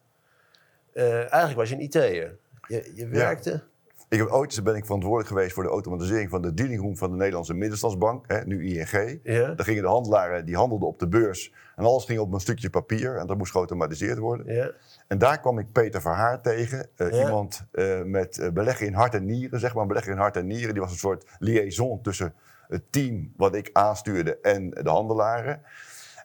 eh, 0.93 1.15
eigenlijk 1.19 1.55
was 1.57 1.69
je 1.69 1.75
een 1.75 1.81
IT'er. 1.83 2.37
Je, 2.69 2.93
je 2.95 3.09
werkte... 3.09 3.63
Ik 4.09 4.19
heb 4.19 4.29
ooit 4.29 4.65
ben 4.65 4.75
ik 4.75 4.85
verantwoordelijk 4.85 5.29
geweest 5.29 5.53
voor 5.53 5.63
de 5.63 5.69
automatisering 5.69 6.31
van 6.31 6.43
de 6.43 6.55
dealingroom 6.55 6.97
van 6.97 7.11
de 7.11 7.17
Nederlandse 7.17 7.55
Middenstandsbank, 7.55 8.25
hè, 8.27 8.45
nu 8.45 8.67
ING. 8.67 9.21
Ja. 9.23 9.47
Daar 9.55 9.67
gingen 9.67 9.83
de 9.83 9.89
handelaren, 9.89 10.45
die 10.45 10.57
handelden 10.57 10.89
op 10.89 10.99
de 10.99 11.09
beurs. 11.09 11.53
En 11.77 11.85
alles 11.85 12.05
ging 12.05 12.19
op 12.21 12.33
een 12.33 12.41
stukje 12.41 12.71
papier 12.71 13.17
en 13.17 13.27
dat 13.27 13.37
moest 13.39 13.53
geautomatiseerd 13.53 14.19
worden. 14.19 14.55
Ja, 14.55 14.71
En 15.07 15.19
daar 15.19 15.41
kwam 15.41 15.59
ik 15.59 15.73
Peter 15.73 16.01
Verhaar 16.01 16.41
tegen. 16.43 16.89
eh, 16.97 17.11
Ja. 17.11 17.19
Iemand 17.25 17.65
met 18.05 18.51
beleggen 18.53 18.87
in 18.87 18.95
hart 18.95 19.15
en 19.15 19.25
nieren, 19.25 19.61
zeg 19.61 19.73
maar. 19.73 19.83
Een 19.83 19.89
belegger 19.89 20.13
in 20.13 20.19
hart 20.19 20.37
en 20.37 20.47
nieren. 20.47 20.73
Die 20.73 20.83
was 20.83 20.91
een 20.93 20.99
soort 20.99 21.25
liaison 21.39 22.03
tussen 22.03 22.35
het 22.69 22.93
team 22.93 23.33
wat 23.37 23.55
ik 23.55 23.71
aanstuurde 23.73 24.39
en 24.41 24.71
de 24.71 24.89
handelaren. 24.91 25.63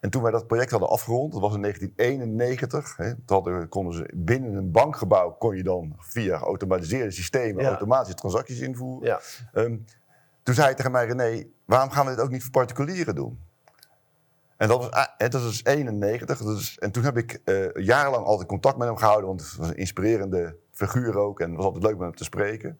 En 0.02 0.10
toen 0.10 0.22
wij 0.22 0.32
dat 0.32 0.48
project 0.48 0.72
hadden 0.72 0.90
afgerond, 0.90 1.32
dat 1.32 1.42
was 1.42 1.54
in 1.56 1.62
1991. 1.62 2.98
Hè, 2.98 3.14
hadden, 3.26 3.70
konden 3.70 3.94
ze 3.94 4.12
binnen 4.16 4.54
een 4.54 4.72
bankgebouw 4.72 5.32
kon 5.32 5.56
je 5.56 5.64
dan 5.64 5.96
via 6.00 6.38
geautomatiseerde 6.38 7.12
systemen 7.12 7.64
Ja. 7.64 7.70
automatische 7.70 8.16
transacties 8.16 8.60
invoeren. 8.60 9.08
ja. 9.08 9.20
Ehm, 9.54 9.78
toen 10.44 10.54
zei 10.56 10.68
hij 10.68 10.76
tegen 10.76 10.92
mij, 10.92 11.06
René, 11.06 11.44
waarom 11.66 11.90
gaan 11.90 12.06
we 12.06 12.12
dit 12.12 12.20
ook 12.20 12.30
niet 12.30 12.42
voor 12.42 12.52
particulieren 12.52 13.16
doen? 13.16 13.40
En 14.58 14.68
dat 14.68 14.78
was, 14.78 14.90
dat 15.18 15.34
is 15.44 15.64
91. 15.64 16.38
Dat 16.38 16.58
is, 16.58 16.78
en 16.80 16.92
toen 16.92 17.04
heb 17.04 17.18
ik 17.18 17.42
eh, 17.44 17.74
jarenlang 17.74 18.26
altijd 18.26 18.48
contact 18.48 18.78
met 18.78 18.88
hem 18.88 18.98
gehouden, 18.98 19.28
want 19.28 19.42
het 19.42 19.56
was 19.56 19.68
een 19.68 19.76
inspirerende 19.76 20.56
figuur 20.72 21.18
ook 21.18 21.40
en 21.40 21.48
het 21.48 21.56
was 21.58 21.66
altijd 21.66 21.84
leuk 21.84 21.94
met 21.98 22.08
hem 22.08 22.16
te 22.16 22.24
spreken. 22.24 22.80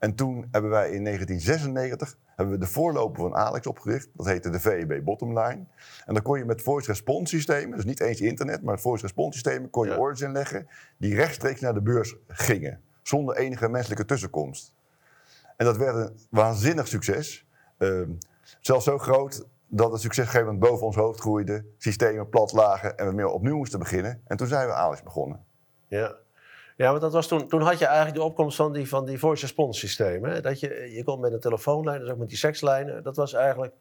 En 0.00 0.14
toen 0.14 0.48
hebben 0.50 0.70
wij 0.70 0.90
in 0.90 1.04
1996 1.04 2.16
hebben 2.36 2.54
we 2.54 2.60
de 2.60 2.70
voorloper 2.70 3.20
van 3.22 3.34
Alex 3.34 3.66
opgericht. 3.66 4.08
Dat 4.14 4.26
heette 4.26 4.50
de 4.50 4.60
VEB 4.60 5.04
Bottomline. 5.04 5.64
En 6.06 6.14
dan 6.14 6.22
kon 6.22 6.38
je 6.38 6.44
met 6.44 6.62
voice 6.62 6.86
response 6.86 7.36
systemen, 7.36 7.76
dus 7.76 7.84
niet 7.84 8.00
eens 8.00 8.20
internet, 8.20 8.62
maar 8.62 8.78
voice 8.78 9.02
response 9.02 9.32
systemen, 9.38 9.70
kon 9.70 9.84
je 9.86 9.92
Ja. 9.92 9.98
orders 9.98 10.20
inleggen 10.20 10.68
die 10.96 11.14
rechtstreeks 11.14 11.60
naar 11.60 11.74
de 11.74 11.82
beurs 11.82 12.16
gingen. 12.28 12.80
Zonder 13.02 13.36
enige 13.36 13.68
menselijke 13.68 14.04
tussenkomst. 14.04 14.72
En 15.56 15.66
dat 15.66 15.76
werd 15.76 15.96
een 15.96 16.18
waanzinnig 16.30 16.88
succes. 16.88 17.46
Ehm, 17.78 18.10
zelfs 18.60 18.84
zo 18.84 18.98
groot 18.98 19.46
dat 19.66 19.92
het 19.92 20.00
succesgevend 20.00 20.58
boven 20.58 20.86
ons 20.86 20.96
hoofd 20.96 21.20
groeide. 21.20 21.64
Systemen 21.78 22.28
plat 22.28 22.52
lagen 22.52 22.96
en 22.98 23.06
we 23.06 23.12
meer 23.12 23.28
opnieuw 23.28 23.56
moesten 23.56 23.78
beginnen. 23.78 24.22
En 24.26 24.36
toen 24.36 24.46
zijn 24.46 24.66
we 24.66 24.72
Alex 24.74 25.02
begonnen. 25.02 25.44
Ja, 25.88 26.16
ja 26.84 26.88
want 26.90 27.00
dat 27.00 27.12
was 27.12 27.26
toen, 27.28 27.48
toen 27.48 27.60
had 27.62 27.78
je 27.78 27.86
eigenlijk 27.86 28.16
de 28.16 28.22
opkomst 28.22 28.56
van 28.56 28.72
die, 28.72 28.88
van 28.88 29.06
die 29.06 29.18
voice 29.18 29.42
response 29.42 29.78
systemen. 29.80 30.30
Hè? 30.30 30.40
Dat 30.40 30.60
je, 30.60 30.90
je 30.92 31.04
kon 31.04 31.20
met 31.20 31.32
een 31.32 31.40
telefoonlijn, 31.40 32.00
dus 32.00 32.10
ook 32.10 32.18
met 32.18 32.28
die 32.28 32.38
sekslijnen. 32.38 33.02
Dat 33.02 33.16
was 33.16 33.32
eigenlijk 33.34 33.72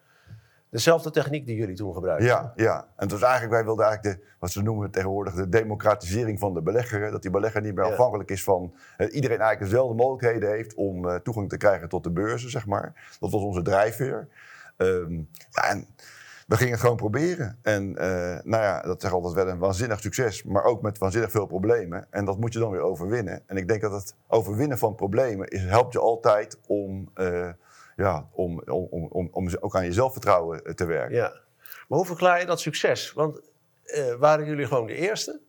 dezelfde 0.69 1.11
techniek 1.11 1.45
die 1.45 1.55
jullie 1.55 1.75
toen 1.75 1.93
gebruikten. 1.93 2.27
Ja, 2.27 2.53
ja. 2.55 2.77
En 2.77 2.85
het 2.95 3.11
was 3.11 3.21
eigenlijk, 3.21 3.51
wij 3.53 3.63
wilden 3.63 3.85
eigenlijk 3.85 4.17
de, 4.19 4.25
wat 4.39 4.51
ze 4.51 4.61
noemen 4.61 4.91
tegenwoordig, 4.91 5.33
de 5.33 5.49
democratisering 5.49 6.39
van 6.39 6.53
de 6.53 6.61
belegger. 6.61 7.11
Dat 7.11 7.21
die 7.21 7.31
belegger 7.31 7.61
niet 7.61 7.75
meer 7.75 7.85
Ja. 7.85 7.91
afhankelijk 7.91 8.31
is 8.31 8.43
van 8.43 8.73
eh, 8.97 9.13
iedereen 9.15 9.39
eigenlijk 9.39 9.71
dezelfde 9.71 9.95
mogelijkheden 9.95 10.49
heeft 10.49 10.73
om 10.73 11.09
eh, 11.09 11.15
toegang 11.15 11.49
te 11.49 11.57
krijgen 11.57 11.89
tot 11.89 12.03
de 12.03 12.11
beurzen, 12.11 12.49
zeg 12.49 12.65
maar. 12.65 13.17
Dat 13.19 13.31
was 13.31 13.41
onze 13.41 13.61
drijfveer. 13.61 14.27
Ehm, 14.77 15.13
ja, 15.49 15.69
en 15.69 15.87
we 16.49 16.57
gingen 16.57 16.71
het 16.71 16.81
gewoon 16.81 16.95
proberen. 16.95 17.59
En 17.61 17.97
eh, 17.97 18.43
nou 18.43 18.63
ja, 18.63 18.81
dat 18.81 19.01
zeg 19.01 19.11
altijd 19.11 19.33
wel 19.33 19.47
een 19.47 19.59
waanzinnig 19.59 19.99
succes, 19.99 20.43
maar 20.43 20.63
ook 20.63 20.81
met 20.81 20.97
waanzinnig 20.97 21.31
veel 21.31 21.45
problemen. 21.45 22.07
En 22.09 22.25
dat 22.25 22.39
moet 22.39 22.53
je 22.53 22.59
dan 22.59 22.71
weer 22.71 22.81
overwinnen. 22.81 23.43
En 23.47 23.57
ik 23.57 23.67
denk 23.67 23.81
dat 23.81 23.91
het 23.91 24.15
overwinnen 24.27 24.77
van 24.77 24.95
problemen 24.95 25.47
is, 25.47 25.63
helpt 25.63 25.93
je 25.93 25.99
altijd 25.99 26.59
om, 26.67 27.11
eh, 27.13 27.49
ja, 27.95 28.27
om, 28.31 28.61
om, 28.65 28.87
om, 28.89 29.07
om, 29.11 29.29
om 29.31 29.49
ook 29.59 29.75
aan 29.75 29.85
je 29.85 29.93
zelfvertrouwen 29.93 30.63
eh, 30.63 30.73
te 30.73 30.85
werken. 30.85 31.15
Ja. 31.15 31.41
Maar 31.87 31.97
hoe 31.97 32.05
verklaar 32.05 32.39
je 32.39 32.45
dat 32.45 32.59
succes? 32.59 33.13
Want 33.13 33.41
waren 34.19 34.45
jullie 34.45 34.65
gewoon 34.65 34.87
de 34.87 34.95
eerste? 34.95 35.39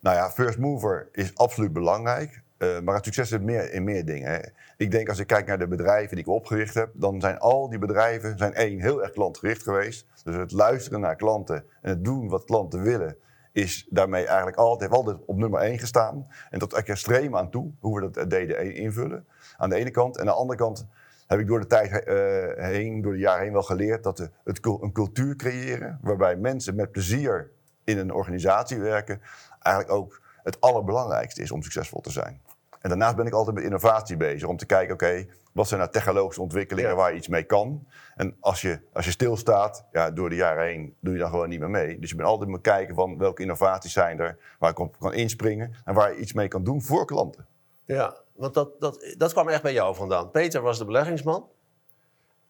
Nou 0.00 0.16
ja, 0.16 0.30
first 0.30 0.58
mover 0.58 1.08
is 1.12 1.34
absoluut 1.34 1.72
belangrijk. 1.72 2.42
Eh, 2.64 2.80
maar 2.80 2.94
het 2.94 3.04
succes 3.04 3.28
zit 3.28 3.42
meer 3.42 3.72
in 3.72 3.84
meer 3.84 4.04
dingen. 4.04 4.52
Ik 4.76 4.90
denk 4.90 5.08
als 5.08 5.18
ik 5.18 5.26
kijk 5.26 5.46
naar 5.46 5.58
de 5.58 5.68
bedrijven 5.68 6.16
die 6.16 6.24
ik 6.24 6.30
opgericht 6.30 6.74
heb, 6.74 6.90
dan 6.92 7.20
zijn 7.20 7.38
al 7.38 7.68
die 7.68 7.78
bedrijven 7.78 8.38
zijn 8.38 8.54
één 8.54 8.80
heel 8.80 9.02
erg 9.02 9.12
klantgericht 9.12 9.62
geweest. 9.62 10.06
Dus 10.24 10.34
het 10.34 10.52
luisteren 10.52 11.00
naar 11.00 11.16
klanten 11.16 11.64
en 11.80 11.90
het 11.90 12.04
doen 12.04 12.28
wat 12.28 12.44
klanten 12.44 12.82
willen, 12.82 13.16
is 13.52 13.86
daarmee 13.90 14.26
eigenlijk 14.26 14.56
altijd, 14.56 14.90
altijd 14.90 15.16
op 15.26 15.36
nummer 15.36 15.60
één 15.60 15.78
gestaan. 15.78 16.26
En 16.50 16.58
tot 16.58 16.72
extreem 16.72 17.36
aan 17.36 17.50
toe, 17.50 17.70
hoe 17.80 18.00
we 18.00 18.10
dat 18.10 18.30
deden 18.30 18.74
invullen. 18.74 19.26
Aan 19.56 19.68
de 19.68 19.76
ene 19.76 19.90
kant. 19.90 20.14
En 20.14 20.20
aan 20.20 20.26
de 20.26 20.32
andere 20.32 20.58
kant 20.58 20.86
heb 21.26 21.38
ik 21.38 21.46
door 21.46 21.60
de 21.60 21.66
tijd 21.66 22.04
eh, 22.04 22.64
heen, 22.64 23.02
door 23.02 23.12
de 23.12 23.18
jaren 23.18 23.42
heen 23.42 23.52
wel 23.52 23.62
geleerd 23.62 24.02
dat 24.02 24.16
de, 24.16 24.30
het, 24.44 24.66
een 24.66 24.92
cultuur 24.92 25.36
creëren 25.36 25.98
waarbij 26.02 26.36
mensen 26.36 26.74
met 26.74 26.92
plezier 26.92 27.50
in 27.84 27.98
een 27.98 28.12
organisatie 28.12 28.78
werken, 28.78 29.20
eigenlijk 29.58 29.96
ook 29.96 30.22
het 30.42 30.60
allerbelangrijkste 30.60 31.42
is 31.42 31.50
om 31.50 31.62
succesvol 31.62 32.00
te 32.00 32.10
zijn. 32.10 32.40
En 32.84 32.90
daarnaast 32.90 33.16
ben 33.16 33.26
ik 33.26 33.32
altijd 33.32 33.56
met 33.56 33.64
innovatie 33.64 34.16
bezig 34.16 34.48
om 34.48 34.56
te 34.56 34.66
kijken, 34.66 34.94
oké, 34.94 35.26
wat 35.52 35.68
zijn 35.68 35.80
nou 35.80 35.92
technologische 35.92 36.42
ontwikkelingen 36.42 36.90
Ja. 36.90 36.96
waar 36.96 37.10
je 37.10 37.16
iets 37.16 37.28
mee 37.28 37.42
kan? 37.42 37.86
En 38.14 38.36
als 38.40 38.60
je, 38.60 38.80
als 38.92 39.04
je 39.04 39.10
stilstaat, 39.10 39.86
ja, 39.92 40.10
door 40.10 40.30
de 40.30 40.36
jaren 40.36 40.64
heen 40.64 40.96
doe 41.00 41.12
je 41.12 41.18
dan 41.18 41.30
gewoon 41.30 41.48
niet 41.48 41.60
meer 41.60 41.70
mee. 41.70 41.98
Dus 41.98 42.10
je 42.10 42.16
bent 42.16 42.28
altijd 42.28 42.50
moet 42.50 42.60
kijken 42.60 42.94
van 42.94 43.18
welke 43.18 43.42
innovaties 43.42 43.92
zijn 43.92 44.20
er, 44.20 44.38
waar 44.58 44.70
ik 44.70 44.78
op 44.78 44.98
kan 44.98 45.12
inspringen 45.12 45.74
en 45.84 45.94
waar 45.94 46.12
je 46.12 46.18
iets 46.18 46.32
mee 46.32 46.48
kan 46.48 46.64
doen 46.64 46.82
voor 46.82 47.06
klanten. 47.06 47.46
Ja. 47.84 48.16
want 48.32 48.54
dat, 48.54 48.80
dat, 48.80 49.14
dat 49.16 49.32
kwam 49.32 49.48
echt 49.48 49.62
bij 49.62 49.72
jou 49.72 49.94
vandaan. 49.94 50.30
Peter 50.30 50.60
was 50.60 50.78
de 50.78 50.84
beleggingsman. 50.84 51.48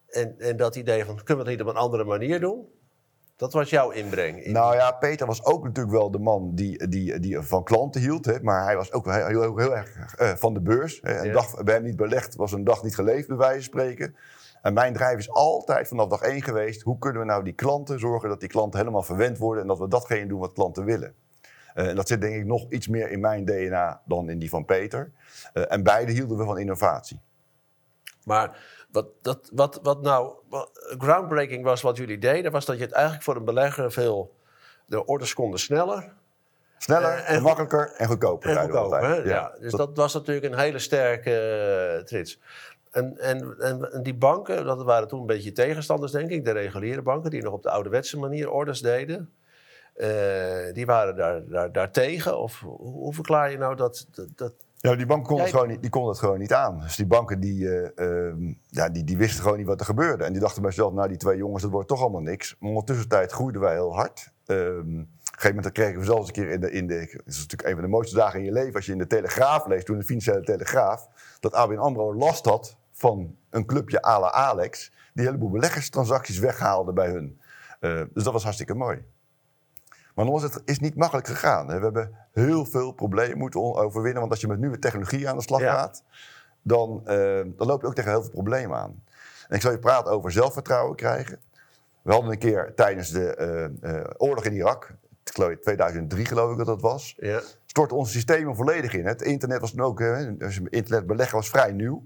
En, 0.09 0.39
en 0.39 0.57
dat 0.57 0.77
idee 0.77 1.05
van, 1.05 1.15
kunnen 1.23 1.45
we 1.45 1.51
het 1.51 1.59
niet 1.61 1.69
op 1.69 1.75
een 1.75 1.81
andere 1.83 2.05
manier 2.05 2.41
doen? 2.41 2.69
Dat 3.37 3.53
was 3.53 3.71
jouw 3.71 3.91
inbreng. 3.91 4.45
in- 4.45 4.53
Nou 4.53 4.75
ja, 4.75 4.91
Peter 4.93 5.27
was 5.27 5.45
ook 5.45 5.65
natuurlijk 5.65 5.95
wel 5.97 6.11
de 6.11 6.19
man 6.19 6.55
die, 6.55 6.89
die, 6.89 7.21
die 7.21 7.41
van 7.41 7.65
klanten 7.65 8.01
hield. 8.01 8.25
Hè, 8.25 8.43
maar 8.43 8.65
hij 8.65 8.77
was 8.77 8.93
ook 8.93 9.05
heel, 9.13 9.27
heel, 9.27 9.57
heel 9.57 9.77
erg 9.77 10.15
eh, 10.17 10.33
van 10.35 10.55
de 10.55 10.61
beurs. 10.61 10.99
Hè. 11.03 11.19
Een 11.19 11.27
Ja. 11.27 11.33
dag 11.33 11.63
bij 11.65 11.75
hem 11.75 11.83
niet 11.85 11.97
belegd 11.97 12.35
was 12.35 12.53
een 12.53 12.65
dag 12.65 12.83
niet 12.83 12.95
geleefd, 12.95 13.29
bij 13.29 13.37
wijze 13.37 13.55
van 13.55 13.63
spreken. 13.81 14.17
En 14.63 14.73
mijn 14.75 14.93
drijf 14.93 15.19
is 15.19 15.31
altijd 15.31 15.89
vanaf 15.89 16.09
dag 16.09 16.21
één 16.21 16.43
geweest... 16.43 16.83
hoe 16.83 16.99
kunnen 16.99 17.21
we 17.21 17.27
nou 17.27 17.45
die 17.45 17.53
klanten 17.53 17.99
zorgen 18.01 18.29
dat 18.29 18.41
die 18.41 18.49
klanten 18.49 18.79
helemaal 18.81 19.03
verwend 19.03 19.39
worden... 19.39 19.63
en 19.63 19.69
dat 19.69 19.79
we 19.79 19.89
datgene 19.89 20.27
doen 20.27 20.41
wat 20.41 20.53
klanten 20.53 20.85
willen. 20.85 21.15
Eh, 21.75 21.89
en 21.89 21.97
dat 21.97 22.09
zit 22.09 22.21
denk 22.21 22.35
ik 22.35 22.45
nog 22.47 22.71
iets 22.71 22.89
meer 22.89 23.11
in 23.11 23.21
mijn 23.21 23.45
DNA 23.45 24.01
dan 24.07 24.31
in 24.31 24.39
die 24.39 24.49
van 24.49 24.65
Peter. 24.65 25.13
Eh, 25.53 25.73
en 25.73 25.83
beide 25.83 26.13
hielden 26.13 26.37
we 26.39 26.45
van 26.45 26.59
innovatie. 26.59 27.21
Maar 28.25 28.59
wat, 28.91 29.07
dat, 29.23 29.51
wat, 29.53 29.81
wat 29.83 30.03
nou 30.03 30.33
wat 30.49 30.71
groundbreaking 30.99 31.65
was 31.65 31.83
wat 31.83 31.97
jullie 31.97 32.19
deden... 32.19 32.53
was 32.53 32.65
dat 32.65 32.77
je 32.77 32.83
het 32.83 32.93
eigenlijk 32.93 33.25
voor 33.25 33.37
een 33.37 33.45
belegger 33.45 33.93
veel... 33.93 34.35
de 34.87 35.07
orders 35.07 35.35
konden 35.35 35.61
sneller 35.61 36.13
Sneller, 36.79 37.11
Eh, 37.11 37.35
en 37.35 37.43
makkelijker 37.43 37.93
en 37.97 38.07
goedkoper. 38.07 38.51
en 38.51 38.63
goedkoper. 38.63 39.05
hè? 39.05 39.15
Ja. 39.15 39.53
Dus 39.61 39.73
dat, 39.73 39.91
was 39.97 40.15
natuurlijk 40.15 40.47
een 40.47 40.59
hele 40.59 40.79
sterke 40.79 41.31
eh, 41.31 42.05
trits. 42.05 42.41
En, 42.91 43.19
en, 43.19 43.57
en, 43.61 44.03
die 44.03 44.15
banken, 44.15 44.65
dat 44.65 44.83
waren 44.83 45.09
toen 45.09 45.21
een 45.21 45.27
beetje 45.27 45.53
tegenstanders, 45.53 46.13
denk 46.13 46.31
ik. 46.31 46.45
De 46.45 46.51
reguliere 46.51 47.03
banken, 47.03 47.31
die 47.31 47.43
nog 47.43 47.53
op 47.53 47.63
de 47.63 47.71
ouderwetse 47.71 48.19
manier 48.19 48.51
orders 48.51 48.81
deden. 48.81 49.33
eh, 49.95 50.73
die 50.73 50.87
waren 50.87 51.17
daar, 51.17 51.49
daar, 51.49 51.73
daar 51.73 51.91
tegen. 51.91 52.39
Of 52.39 52.61
hoe, 52.61 52.79
hoe 52.79 53.15
verklaar 53.15 53.51
je 53.51 53.59
nou 53.59 53.77
dat... 53.77 54.07
dat, 54.11 54.29
dat 54.37 54.53
Ja, 54.85 54.97
die 54.97 55.07
banken 55.07 55.27
konden, 55.27 55.37
Jij- 55.37 55.45
het 55.45 55.55
gewoon 55.55 55.69
niet, 55.69 55.81
die 55.81 55.91
konden 55.91 56.11
het 56.11 56.21
gewoon 56.21 56.39
niet 56.39 56.53
aan. 56.53 56.81
Dus 56.81 56.97
die 56.97 57.07
banken 57.07 57.41
die, 57.41 57.69
eh, 57.69 58.29
ehm, 58.29 58.53
ja, 58.67 58.89
die, 58.89 59.05
die 59.05 59.17
wisten 59.17 59.43
gewoon 59.43 59.59
niet 59.59 59.67
wat 59.67 59.81
er 59.81 59.87
gebeurde. 59.87 60.25
En 60.25 60.33
die 60.33 60.41
dachten 60.41 60.63
bij 60.63 60.71
zichzelf, 60.71 60.95
nou 60.95 61.09
die 61.09 61.17
twee 61.17 61.37
jongens, 61.37 61.63
dat 61.63 61.71
wordt 61.71 61.89
toch 61.89 62.01
allemaal 62.01 62.21
niks. 62.21 62.57
Maar 62.59 62.69
ondertussen 62.69 63.09
tijd 63.09 63.33
groeiden 63.33 63.61
wij 63.61 63.73
heel 63.73 63.95
hard. 63.95 64.33
Ehm, 64.47 64.59
op 64.69 64.85
een 64.87 65.09
gegeven 65.25 65.57
moment 65.57 65.73
kregen 65.73 65.99
we 65.99 66.05
zelfs 66.05 66.27
een 66.27 66.33
keer 66.35 66.49
in 66.49 66.61
de, 66.61 66.71
in 66.71 66.87
de... 66.87 66.95
Het 66.95 67.23
is 67.27 67.37
natuurlijk 67.39 67.69
een 67.69 67.73
van 67.75 67.83
de 67.83 67.89
mooiste 67.89 68.17
dagen 68.17 68.39
in 68.39 68.45
je 68.45 68.53
leven 68.53 68.75
als 68.75 68.87
je 68.87 68.93
in 68.93 68.99
de 68.99 69.07
Telegraaf 69.07 69.67
leest, 69.67 69.87
toen 69.87 69.99
de 69.99 70.05
Financiële 70.05 70.43
Telegraaf, 70.45 71.09
dat 71.41 71.53
ABN 71.55 71.77
AMRO 71.79 72.15
last 72.15 72.45
had 72.45 72.77
van 72.93 73.37
een 73.51 73.67
clubje 73.67 74.03
à 74.05 74.21
la 74.21 74.31
Alex, 74.33 74.89
die 74.91 74.99
een 75.13 75.25
heleboel 75.25 75.51
beleggerstransacties 75.51 76.39
weghaalde 76.39 76.93
bij 76.93 77.11
hun. 77.11 77.41
Eh, 77.81 78.03
dus 78.13 78.25
dat 78.25 78.33
was 78.33 78.43
hartstikke 78.43 78.75
mooi. 78.75 79.05
Maar 80.15 80.25
nog 80.25 80.45
is 80.45 80.55
het 80.55 80.63
is 80.65 80.79
niet 80.79 80.97
makkelijk 80.97 81.27
gegaan. 81.27 81.69
hè. 81.69 81.79
We 81.79 81.85
hebben 81.85 82.24
heel 82.35 82.65
veel 82.65 82.93
problemen 82.93 83.39
moeten 83.39 83.61
on- 83.61 83.77
overwinnen. 83.77 84.21
Want 84.21 84.33
als 84.33 84.41
je 84.41 84.49
met 84.49 84.59
nieuwe 84.59 84.79
technologie 84.79 85.29
aan 85.29 85.37
de 85.37 85.43
slag 85.43 85.61
Ja. 85.61 85.75
gaat, 85.75 86.03
dan, 86.63 87.01
eh, 87.05 87.17
dan 87.57 87.67
loop 87.67 87.81
je 87.81 87.87
ook 87.87 87.95
tegen 87.95 88.11
heel 88.11 88.23
veel 88.23 88.31
problemen 88.31 88.77
aan. 88.77 89.03
En 89.49 89.57
ik 89.57 89.63
zal 89.63 89.71
je 89.71 89.79
praten 89.79 90.13
over 90.13 90.33
zelfvertrouwen 90.33 90.97
krijgen. 90.97 91.39
We 92.03 92.13
hadden 92.13 92.31
een 92.31 92.39
keer 92.39 92.73
tijdens 92.75 93.11
de 93.11 93.35
eh, 93.35 93.99
eh, 93.99 94.05
oorlog 94.17 94.45
in 94.45 94.53
Irak, 94.53 94.95
ik 95.25 95.33
geloof 95.35 95.55
2003 95.61 96.25
geloof 96.25 96.51
ik 96.51 96.57
dat 96.57 96.67
dat 96.67 96.81
was, 96.81 97.15
ja. 97.19 97.41
stortten 97.67 97.97
onze 97.97 98.13
systemen 98.13 98.57
volledig 98.57 98.95
in. 98.95 99.07
Het 99.07 99.23
internet 99.23 99.61
was 99.61 99.71
toen 99.71 99.81
ook, 99.81 100.01
internet 100.01 101.07
beleggen 101.07 101.37
was 101.37 101.49
vrij 101.49 101.73
nieuw. 101.73 102.05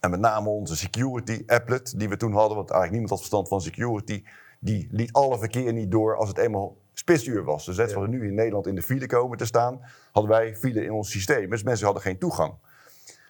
En 0.00 0.10
met 0.10 0.20
name 0.20 0.48
onze 0.48 0.76
security 0.76 1.42
applet 1.46 1.94
die 1.96 2.08
we 2.08 2.16
toen 2.16 2.32
hadden, 2.32 2.56
want 2.56 2.70
eigenlijk 2.70 2.90
niemand 2.90 3.10
had 3.10 3.18
verstand 3.18 3.48
van 3.48 3.60
security, 3.60 4.24
die 4.60 4.88
liet 4.90 5.12
alle 5.12 5.38
verkeer 5.38 5.72
niet 5.72 5.90
door 5.90 6.16
als 6.16 6.28
het 6.28 6.38
eenmaal 6.38 6.76
spitsuur 6.98 7.44
was. 7.44 7.64
Dus 7.64 7.76
net 7.76 7.90
zoals 7.90 8.06
we 8.06 8.12
nu 8.12 8.26
in 8.26 8.34
Nederland 8.34 8.66
in 8.66 8.74
de 8.74 8.82
file 8.82 9.06
komen 9.06 9.38
te 9.38 9.46
staan, 9.46 9.80
hadden 10.12 10.32
wij 10.32 10.56
file 10.56 10.84
in 10.84 10.92
ons 10.92 11.10
systeem. 11.10 11.50
Dus 11.50 11.62
mensen 11.62 11.84
hadden 11.84 12.02
geen 12.02 12.18
toegang. 12.18 12.54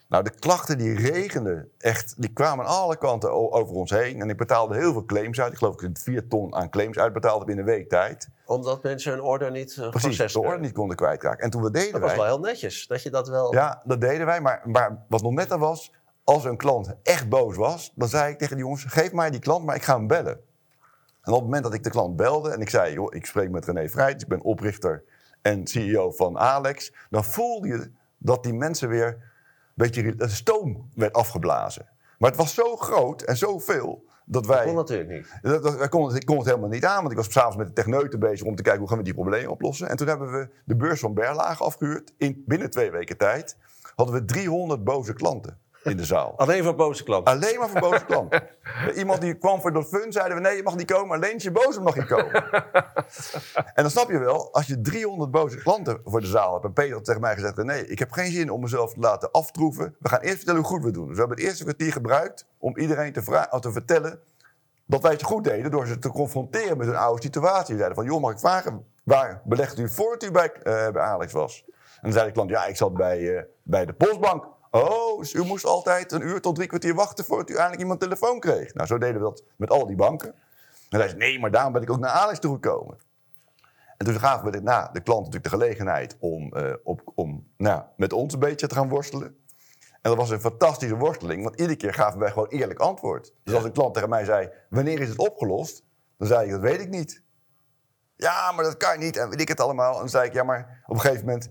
Nou, 0.08 0.24
de 0.24 0.30
klachten 0.30 0.78
die 0.78 0.94
regenden 0.94 1.70
echt, 1.78 2.14
die 2.16 2.32
kwamen 2.32 2.64
aan 2.64 2.70
alle 2.70 2.96
kanten 2.96 3.32
over 3.52 3.74
ons 3.74 3.90
heen. 3.90 4.20
En 4.20 4.30
ik 4.30 4.36
betaalde 4.36 4.76
heel 4.76 4.92
veel 4.92 5.04
claims 5.04 5.40
uit. 5.40 5.52
Ik 5.52 5.58
geloof 5.58 5.76
dat 5.76 5.90
ik 5.90 5.98
4 5.98 6.28
ton 6.28 6.54
aan 6.54 6.70
claims 6.70 6.98
uitbetaalde 6.98 7.44
binnen 7.44 7.64
een 7.64 7.70
week 7.70 7.88
tijd. 7.88 8.28
Omdat 8.46 8.82
mensen 8.82 9.12
hun 9.12 9.20
order 9.20 9.50
niet 9.50 9.76
uh, 9.76 9.90
Precies, 9.90 10.32
de 10.32 10.40
orde 10.40 10.58
niet 10.60 10.72
konden 10.72 10.96
kwijtraken. 10.96 11.44
En 11.44 11.50
toen 11.50 11.62
we 11.62 11.70
deden 11.70 11.92
Dat 11.92 12.00
was 12.00 12.10
wij... 12.10 12.18
wel 12.18 12.26
heel 12.26 12.40
netjes, 12.40 12.86
dat 12.86 13.02
je 13.02 13.10
dat 13.10 13.28
wel... 13.28 13.52
Ja, 13.52 13.82
dat 13.84 14.00
deden 14.00 14.26
wij. 14.26 14.40
Maar, 14.40 14.62
maar 14.64 15.04
wat 15.08 15.22
nog 15.22 15.32
netter 15.32 15.58
was, 15.58 15.92
als 16.24 16.44
een 16.44 16.56
klant 16.56 16.94
echt 17.02 17.28
boos 17.28 17.56
was, 17.56 17.92
dan 17.94 18.08
zei 18.08 18.32
ik 18.32 18.38
tegen 18.38 18.56
die 18.56 18.64
jongens: 18.64 18.84
geef 18.84 19.12
mij 19.12 19.30
die 19.30 19.40
klant, 19.40 19.64
maar 19.64 19.76
ik 19.76 19.82
ga 19.82 19.96
hem 19.96 20.06
bellen. 20.06 20.40
En 21.28 21.34
op 21.34 21.40
het 21.40 21.48
moment 21.48 21.64
dat 21.64 21.74
ik 21.74 21.84
de 21.84 21.90
klant 21.90 22.16
belde 22.16 22.50
en 22.50 22.60
ik 22.60 22.70
zei: 22.70 22.92
joh, 22.92 23.14
ik 23.14 23.26
spreek 23.26 23.50
met 23.50 23.64
René 23.64 23.88
Vrijt, 23.88 24.22
ik 24.22 24.28
ben 24.28 24.42
oprichter 24.42 25.04
en 25.42 25.66
CEO 25.66 26.10
van 26.10 26.38
Alex, 26.38 26.92
dan 27.10 27.24
voelde 27.24 27.68
je 27.68 27.90
dat 28.18 28.42
die 28.42 28.54
mensen 28.54 28.88
weer 28.88 29.06
een 29.06 29.22
beetje 29.74 30.14
de 30.14 30.28
stoom 30.28 30.88
werd 30.94 31.12
afgeblazen. 31.12 31.88
Maar 32.18 32.30
het 32.30 32.38
was 32.38 32.54
zo 32.54 32.76
groot 32.76 33.22
en 33.22 33.36
zoveel 33.36 34.04
dat 34.24 34.46
wij. 34.46 34.56
Dat 34.56 34.66
kon 34.66 34.74
natuurlijk 34.74 35.10
niet. 35.10 35.38
Dat, 35.42 35.62
dat, 35.62 35.82
ik 35.82 35.90
kon 36.26 36.36
het 36.36 36.46
helemaal 36.46 36.68
niet 36.68 36.84
aan, 36.84 36.98
want 36.98 37.10
ik 37.10 37.16
was 37.16 37.32
s'avonds 37.32 37.56
met 37.56 37.66
de 37.66 37.72
techneuten 37.72 38.18
bezig 38.18 38.46
om 38.46 38.56
te 38.56 38.62
kijken 38.62 38.80
hoe 38.80 38.88
gaan 38.88 38.98
we 38.98 39.04
die 39.04 39.14
problemen 39.14 39.50
oplossen. 39.50 39.88
En 39.88 39.96
toen 39.96 40.08
hebben 40.08 40.32
we 40.32 40.48
de 40.64 40.76
beurs 40.76 41.00
van 41.00 41.14
Berlage 41.14 41.64
afgehuurd. 41.64 42.12
In, 42.16 42.42
binnen 42.46 42.70
twee 42.70 42.90
weken 42.90 43.16
tijd 43.16 43.56
hadden 43.94 44.14
we 44.14 44.24
300 44.24 44.84
boze 44.84 45.12
klanten 45.12 45.58
in 45.90 45.96
de 45.96 46.04
zaal. 46.04 46.34
Alleen 46.36 46.64
voor 46.64 46.74
boze 46.74 47.02
klanten. 47.02 47.32
Alleen 47.32 47.58
maar 47.58 47.68
voor 47.68 47.80
boze 47.80 48.04
klanten. 48.04 48.42
Iemand 49.00 49.20
die 49.20 49.34
kwam 49.34 49.60
voor 49.60 49.72
de 49.72 49.84
fun, 49.84 50.12
zeiden 50.12 50.36
we 50.36 50.42
nee, 50.42 50.56
je 50.56 50.62
mag 50.62 50.76
niet 50.76 50.92
komen. 50.92 51.16
Alleen 51.16 51.34
als 51.34 51.42
je 51.42 51.50
boos 51.50 51.74
bent 51.74 51.84
mag 51.84 51.94
je 51.94 52.06
komen. 52.06 52.32
en 53.74 53.82
dan 53.82 53.90
snap 53.90 54.10
je 54.10 54.18
wel, 54.18 54.52
als 54.54 54.66
je 54.66 54.80
300 54.80 55.30
boze 55.30 55.56
klanten 55.56 56.00
voor 56.04 56.20
de 56.20 56.26
zaal 56.26 56.52
hebt. 56.52 56.64
En 56.64 56.72
Peter 56.72 56.94
had 56.94 57.04
tegen 57.04 57.20
mij 57.20 57.34
gezegd, 57.34 57.56
nee, 57.56 57.86
ik 57.86 57.98
heb 57.98 58.12
geen 58.12 58.32
zin 58.32 58.50
om 58.50 58.60
mezelf 58.60 58.92
te 58.92 59.00
laten 59.00 59.30
aftroeven. 59.30 59.96
We 59.98 60.08
gaan 60.08 60.20
eerst 60.20 60.36
vertellen 60.36 60.60
hoe 60.60 60.70
goed 60.70 60.84
we 60.84 60.90
doen. 60.90 61.06
Dus 61.06 61.14
we 61.14 61.20
hebben 61.20 61.36
het 61.36 61.46
eerste 61.46 61.64
kwartier 61.64 61.92
gebruikt 61.92 62.46
om 62.58 62.76
iedereen 62.76 63.12
te, 63.12 63.22
vra- 63.22 63.58
te 63.60 63.72
vertellen 63.72 64.20
dat 64.86 65.02
wij 65.02 65.12
het 65.12 65.22
goed 65.22 65.44
deden 65.44 65.70
door 65.70 65.86
ze 65.86 65.98
te 65.98 66.08
confronteren 66.08 66.78
met 66.78 66.86
hun 66.86 66.96
oude 66.96 67.22
situatie. 67.22 67.74
We 67.74 67.80
zeiden 67.80 67.94
van, 67.94 68.06
joh, 68.06 68.20
mag 68.20 68.32
ik 68.32 68.38
vragen, 68.38 68.84
waar 69.04 69.40
belegt 69.44 69.78
u 69.78 69.88
voordat 69.88 70.22
u 70.28 70.30
bij, 70.30 70.52
eh, 70.52 70.62
bij 70.90 71.02
Alex 71.02 71.32
was? 71.32 71.64
En 71.66 72.00
dan 72.02 72.12
zei 72.12 72.26
de 72.26 72.32
klant, 72.32 72.50
ja, 72.50 72.64
ik 72.64 72.76
zat 72.76 72.94
bij, 72.94 73.36
eh, 73.36 73.42
bij 73.62 73.86
de 73.86 73.92
postbank. 73.92 74.44
Oh, 74.70 75.18
dus 75.18 75.34
u 75.34 75.44
moest 75.44 75.64
altijd 75.64 76.12
een 76.12 76.22
uur 76.22 76.40
tot 76.40 76.54
drie 76.54 76.68
kwartier 76.68 76.94
wachten 76.94 77.24
voordat 77.24 77.50
u 77.50 77.54
eindelijk 77.54 77.80
iemand 77.80 78.00
telefoon 78.00 78.40
kreeg. 78.40 78.74
Nou, 78.74 78.86
zo 78.86 78.98
deden 78.98 79.14
we 79.14 79.20
dat 79.20 79.42
met 79.56 79.70
al 79.70 79.86
die 79.86 79.96
banken. 79.96 80.34
En 80.90 80.98
hij 80.98 81.08
zei, 81.08 81.18
nee, 81.18 81.38
maar 81.38 81.50
daarom 81.50 81.72
ben 81.72 81.82
ik 81.82 81.90
ook 81.90 81.98
naar 81.98 82.10
Alex 82.10 82.38
toegekomen. 82.38 82.98
En 83.96 84.06
toen 84.06 84.20
gaven 84.20 84.44
we 84.44 84.50
de, 84.50 84.60
nou, 84.60 84.88
de 84.92 85.00
klant 85.00 85.24
natuurlijk 85.24 85.52
de 85.52 85.58
gelegenheid 85.58 86.16
om, 86.20 86.52
eh, 86.52 86.72
op, 86.84 87.02
om 87.14 87.46
nou, 87.56 87.82
met 87.96 88.12
ons 88.12 88.32
een 88.32 88.38
beetje 88.38 88.66
te 88.66 88.74
gaan 88.74 88.88
worstelen. 88.88 89.36
En 89.90 90.10
dat 90.10 90.16
was 90.16 90.30
een 90.30 90.40
fantastische 90.40 90.96
worsteling, 90.96 91.42
want 91.42 91.60
iedere 91.60 91.76
keer 91.76 91.94
gaven 91.94 92.18
wij 92.18 92.30
gewoon 92.30 92.48
eerlijk 92.48 92.78
antwoord. 92.78 93.32
Dus 93.44 93.54
als 93.54 93.64
een 93.64 93.72
klant 93.72 93.94
tegen 93.94 94.08
mij 94.08 94.24
zei, 94.24 94.50
wanneer 94.70 95.00
is 95.00 95.08
het 95.08 95.18
opgelost? 95.18 95.84
Dan 96.16 96.28
zei 96.28 96.44
ik, 96.44 96.50
dat 96.50 96.60
weet 96.60 96.80
ik 96.80 96.88
niet. 96.88 97.22
Ja, 98.16 98.52
maar 98.52 98.64
dat 98.64 98.76
kan 98.76 98.98
niet 98.98 99.16
en 99.16 99.28
weet 99.28 99.40
ik 99.40 99.48
het 99.48 99.60
allemaal. 99.60 99.92
En 99.92 99.98
dan 99.98 100.08
zei 100.08 100.26
ik, 100.26 100.32
ja, 100.32 100.42
maar 100.42 100.82
op 100.86 100.94
een 100.94 101.00
gegeven 101.00 101.26
moment... 101.26 101.50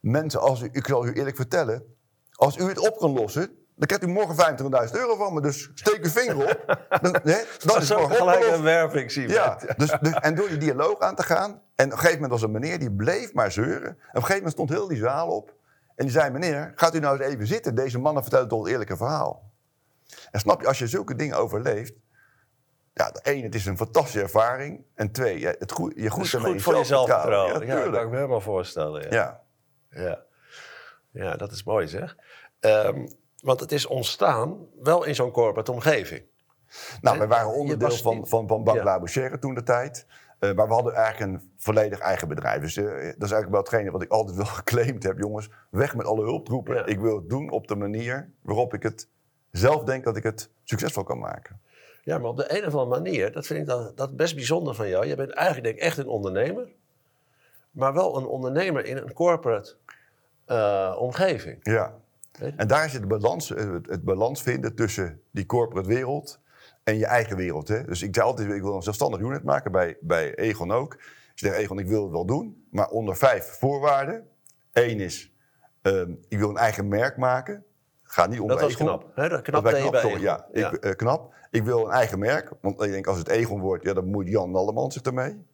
Mensen, 0.00 0.40
als 0.40 0.60
u, 0.60 0.68
ik 0.72 0.86
zal 0.86 1.06
u 1.06 1.12
eerlijk 1.12 1.36
vertellen... 1.36 1.93
Als 2.34 2.56
u 2.56 2.62
het 2.68 2.78
op 2.78 2.98
kan 2.98 3.12
lossen, 3.12 3.58
dan 3.76 3.86
krijgt 3.86 4.04
u 4.04 4.08
morgen 4.08 4.56
25.000 4.88 4.92
euro 4.92 5.16
van 5.16 5.34
me. 5.34 5.40
Dus 5.40 5.70
steek 5.74 6.04
uw 6.04 6.10
vinger 6.10 6.36
op. 6.36 6.78
Dan, 7.02 7.16
hè, 7.22 7.42
dat 7.64 7.82
is 7.82 7.90
morgen 7.90 8.16
gelijk 8.16 8.44
een 8.46 8.62
werving 8.62 9.12
zien. 9.12 9.28
Ja, 9.28 9.58
dus, 9.76 9.96
dus, 10.00 10.12
en 10.12 10.34
door 10.34 10.48
die 10.48 10.58
dialoog 10.58 11.00
aan 11.00 11.14
te 11.14 11.22
gaan. 11.22 11.60
En 11.74 11.86
op 11.86 11.92
een 11.92 11.98
gegeven 11.98 12.12
moment 12.14 12.30
was 12.32 12.42
een 12.42 12.50
meneer 12.50 12.78
die 12.78 12.92
bleef 12.92 13.32
maar 13.32 13.52
zeuren. 13.52 13.88
En 13.88 13.90
op 13.90 13.96
een 13.96 14.20
gegeven 14.20 14.34
moment 14.34 14.52
stond 14.52 14.68
heel 14.70 14.88
die 14.88 14.98
zaal 14.98 15.28
op. 15.28 15.54
En 15.96 16.04
die 16.04 16.14
zei: 16.14 16.30
Meneer, 16.30 16.72
gaat 16.74 16.94
u 16.94 16.98
nou 16.98 17.18
eens 17.18 17.32
even 17.32 17.46
zitten? 17.46 17.74
Deze 17.74 17.98
mannen 17.98 18.22
vertellen 18.22 18.48
toch 18.48 18.62
het 18.62 18.68
eerlijke 18.72 18.96
verhaal. 18.96 19.52
En 20.30 20.40
snap 20.40 20.60
je, 20.60 20.66
als 20.66 20.78
je 20.78 20.86
zulke 20.86 21.14
dingen 21.14 21.36
overleeft. 21.36 21.94
Ja, 22.92 23.10
één, 23.12 23.42
het 23.42 23.54
is 23.54 23.66
een 23.66 23.76
fantastische 23.76 24.20
ervaring. 24.20 24.84
En 24.94 25.10
twee, 25.12 25.46
het 25.46 25.72
groeit, 25.72 25.94
je 25.96 26.10
groeit 26.10 26.32
Dat 26.32 26.40
is 26.40 26.46
goed 26.46 26.62
voor 26.62 26.76
je 26.76 26.84
zelfvertrouwen. 26.84 27.66
Ja, 27.66 27.74
Ja, 27.76 27.84
dat 27.84 27.92
kan 27.92 28.02
ik 28.02 28.08
me 28.08 28.16
helemaal 28.16 28.40
voorstellen. 28.40 29.02
Ja, 29.02 29.10
Ja. 29.90 30.02
ja. 30.02 30.22
Ja 31.14 31.36
dat 31.36 31.52
is 31.52 31.64
mooi 31.64 31.88
zeg. 31.88 32.16
Ehm, 32.60 33.06
want 33.40 33.60
het 33.60 33.72
is 33.72 33.86
ontstaan 33.86 34.66
wel 34.82 35.04
in 35.04 35.14
zo'n 35.14 35.30
corporate 35.30 35.72
omgeving. 35.72 36.22
Nou, 37.00 37.18
we 37.18 37.26
waren 37.26 37.52
onderdeel 37.52 37.88
was 37.88 38.02
van, 38.02 38.26
van, 38.26 38.48
van 38.48 38.64
Bank 38.64 38.78
Ja. 38.78 38.84
La 38.84 39.38
toen 39.38 39.54
de 39.54 39.62
tijd. 39.62 40.06
Eh, 40.38 40.52
maar 40.52 40.66
we 40.66 40.74
hadden 40.74 40.94
eigenlijk 40.94 41.32
een 41.32 41.50
volledig 41.56 41.98
eigen 41.98 42.28
bedrijf. 42.28 42.60
Dus 42.60 42.76
eh, 42.76 42.84
dat 42.84 42.94
is 42.98 43.32
eigenlijk 43.32 43.50
wel 43.50 43.60
hetgene 43.60 43.90
wat 43.90 44.02
ik 44.02 44.10
altijd 44.10 44.36
wel 44.36 44.46
geclaimd 44.60 45.02
heb. 45.02 45.18
Jongens, 45.18 45.48
weg 45.70 45.96
met 45.96 46.06
alle 46.06 46.22
hulptroepen. 46.22 46.74
Ja. 46.74 46.86
Ik 46.86 47.00
wil 47.00 47.16
het 47.16 47.28
doen 47.28 47.50
op 47.50 47.68
de 47.68 47.76
manier 47.76 48.30
waarop 48.42 48.74
ik 48.74 48.82
het 48.82 49.08
zelf 49.50 49.82
denk 49.82 50.04
dat 50.04 50.16
ik 50.16 50.22
het 50.22 50.50
succesvol 50.64 51.02
kan 51.02 51.18
maken. 51.18 51.60
Ja, 52.02 52.18
maar 52.18 52.30
op 52.30 52.36
de 52.36 52.58
een 52.58 52.66
of 52.66 52.74
andere 52.74 53.02
manier, 53.02 53.32
dat 53.32 53.46
vind 53.46 53.60
ik 53.60 53.66
dat, 53.66 53.96
dat 53.96 54.16
best 54.16 54.34
bijzonder 54.34 54.74
van 54.74 54.88
jou. 54.88 55.06
Je 55.06 55.16
bent 55.16 55.32
eigenlijk 55.32 55.66
denk 55.66 55.76
ik 55.76 55.82
echt 55.82 55.98
een 55.98 56.06
ondernemer. 56.06 56.68
Maar 57.70 57.92
wel 57.92 58.16
een 58.16 58.26
ondernemer 58.26 58.84
in 58.84 58.96
een 58.96 59.12
corporate 59.12 59.76
eh, 60.46 60.96
omgeving. 60.98 61.58
Ja. 61.62 61.94
En 62.56 62.68
daar 62.68 62.90
zit 62.90 63.00
de 63.00 63.06
balans, 63.06 63.54
eh, 63.54 63.72
het, 63.72 63.86
het 63.86 64.04
balans 64.04 64.42
vinden 64.42 64.74
tussen 64.74 65.20
die 65.30 65.46
corporate 65.46 65.88
wereld 65.88 66.40
en 66.82 66.98
je 66.98 67.06
eigen 67.06 67.36
wereld. 67.36 67.68
Hè? 67.68 67.84
Dus 67.84 68.02
ik 68.02 68.14
zei 68.14 68.26
altijd, 68.26 68.50
ik 68.50 68.62
wil 68.62 68.74
een 68.74 68.82
zelfstandig 68.82 69.20
unit 69.20 69.42
maken, 69.42 69.72
bij, 69.72 69.96
bij 70.00 70.34
Egon 70.34 70.72
ook. 70.72 70.94
Ik 70.94 71.40
zeg 71.40 71.52
Egon, 71.52 71.78
ik 71.78 71.86
wil 71.86 72.02
het 72.02 72.12
wel 72.12 72.26
doen, 72.26 72.66
maar 72.70 72.88
onder 72.88 73.16
vijf 73.16 73.44
voorwaarden. 73.44 74.28
Eén 74.72 75.00
is, 75.00 75.34
Ehm, 75.84 76.12
ik 76.28 76.38
wil 76.38 76.48
een 76.48 76.56
eigen 76.56 76.88
merk 76.88 77.16
maken. 77.16 77.64
Ga 78.02 78.26
niet 78.26 78.40
om 78.40 78.48
Dat 78.48 78.60
was 78.60 78.76
knap. 78.76 79.10
Hè? 79.14 79.28
Dat 79.28 79.42
knap 79.42 79.64
knap, 79.64 79.96
sorry, 79.96 80.22
ja. 80.22 80.46
Ik, 80.52 80.72
eh, 80.72 80.94
knap. 80.96 81.34
Ik 81.50 81.62
wil 81.62 81.84
een 81.84 81.90
eigen 81.90 82.18
merk. 82.18 82.52
Want 82.60 82.82
ik 82.82 82.90
denk, 82.90 83.06
als 83.06 83.18
het 83.18 83.28
Egon 83.28 83.60
wordt, 83.60 83.84
ja, 83.84 83.92
dan 83.92 84.06
moet 84.06 84.28
Jan 84.28 84.50
Nalleman 84.50 84.92
zich 84.92 85.02
ermee. 85.02 85.46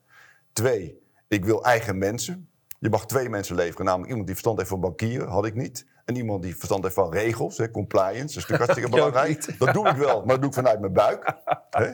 Twee, 0.53 1.03
ik 1.29 1.45
wil 1.45 1.65
eigen 1.65 1.99
mensen. 1.99 2.50
Je 2.81 2.91
mag 2.91 3.07
twee 3.07 3.29
mensen 3.29 3.55
leveren. 3.55 3.85
Namelijk 3.85 4.09
iemand 4.09 4.27
die 4.27 4.35
verstand 4.35 4.59
heeft 4.59 4.71
van 4.71 4.81
bankieren, 4.81 5.29
had 5.29 5.47
ik 5.47 5.55
niet. 5.55 5.87
En 6.05 6.17
iemand 6.17 6.43
die 6.43 6.57
verstand 6.57 6.83
heeft 6.83 6.95
van 6.95 7.13
regels, 7.13 7.59
hè, 7.59 7.71
compliance. 7.71 8.21
Dat 8.21 8.29
is 8.29 8.35
natuurlijk 8.35 8.63
hartstikke 8.63 8.91
belangrijk. 8.97 9.59
Dat 9.59 9.75
doe 9.75 9.89
ik 9.89 9.97
wel, 9.97 10.19
maar 10.19 10.29
dat 10.29 10.41
doe 10.41 10.49
ik 10.49 10.55
vanuit 10.55 10.81
mijn 10.81 10.93
buik. 10.93 11.35
Hè. 11.71 11.93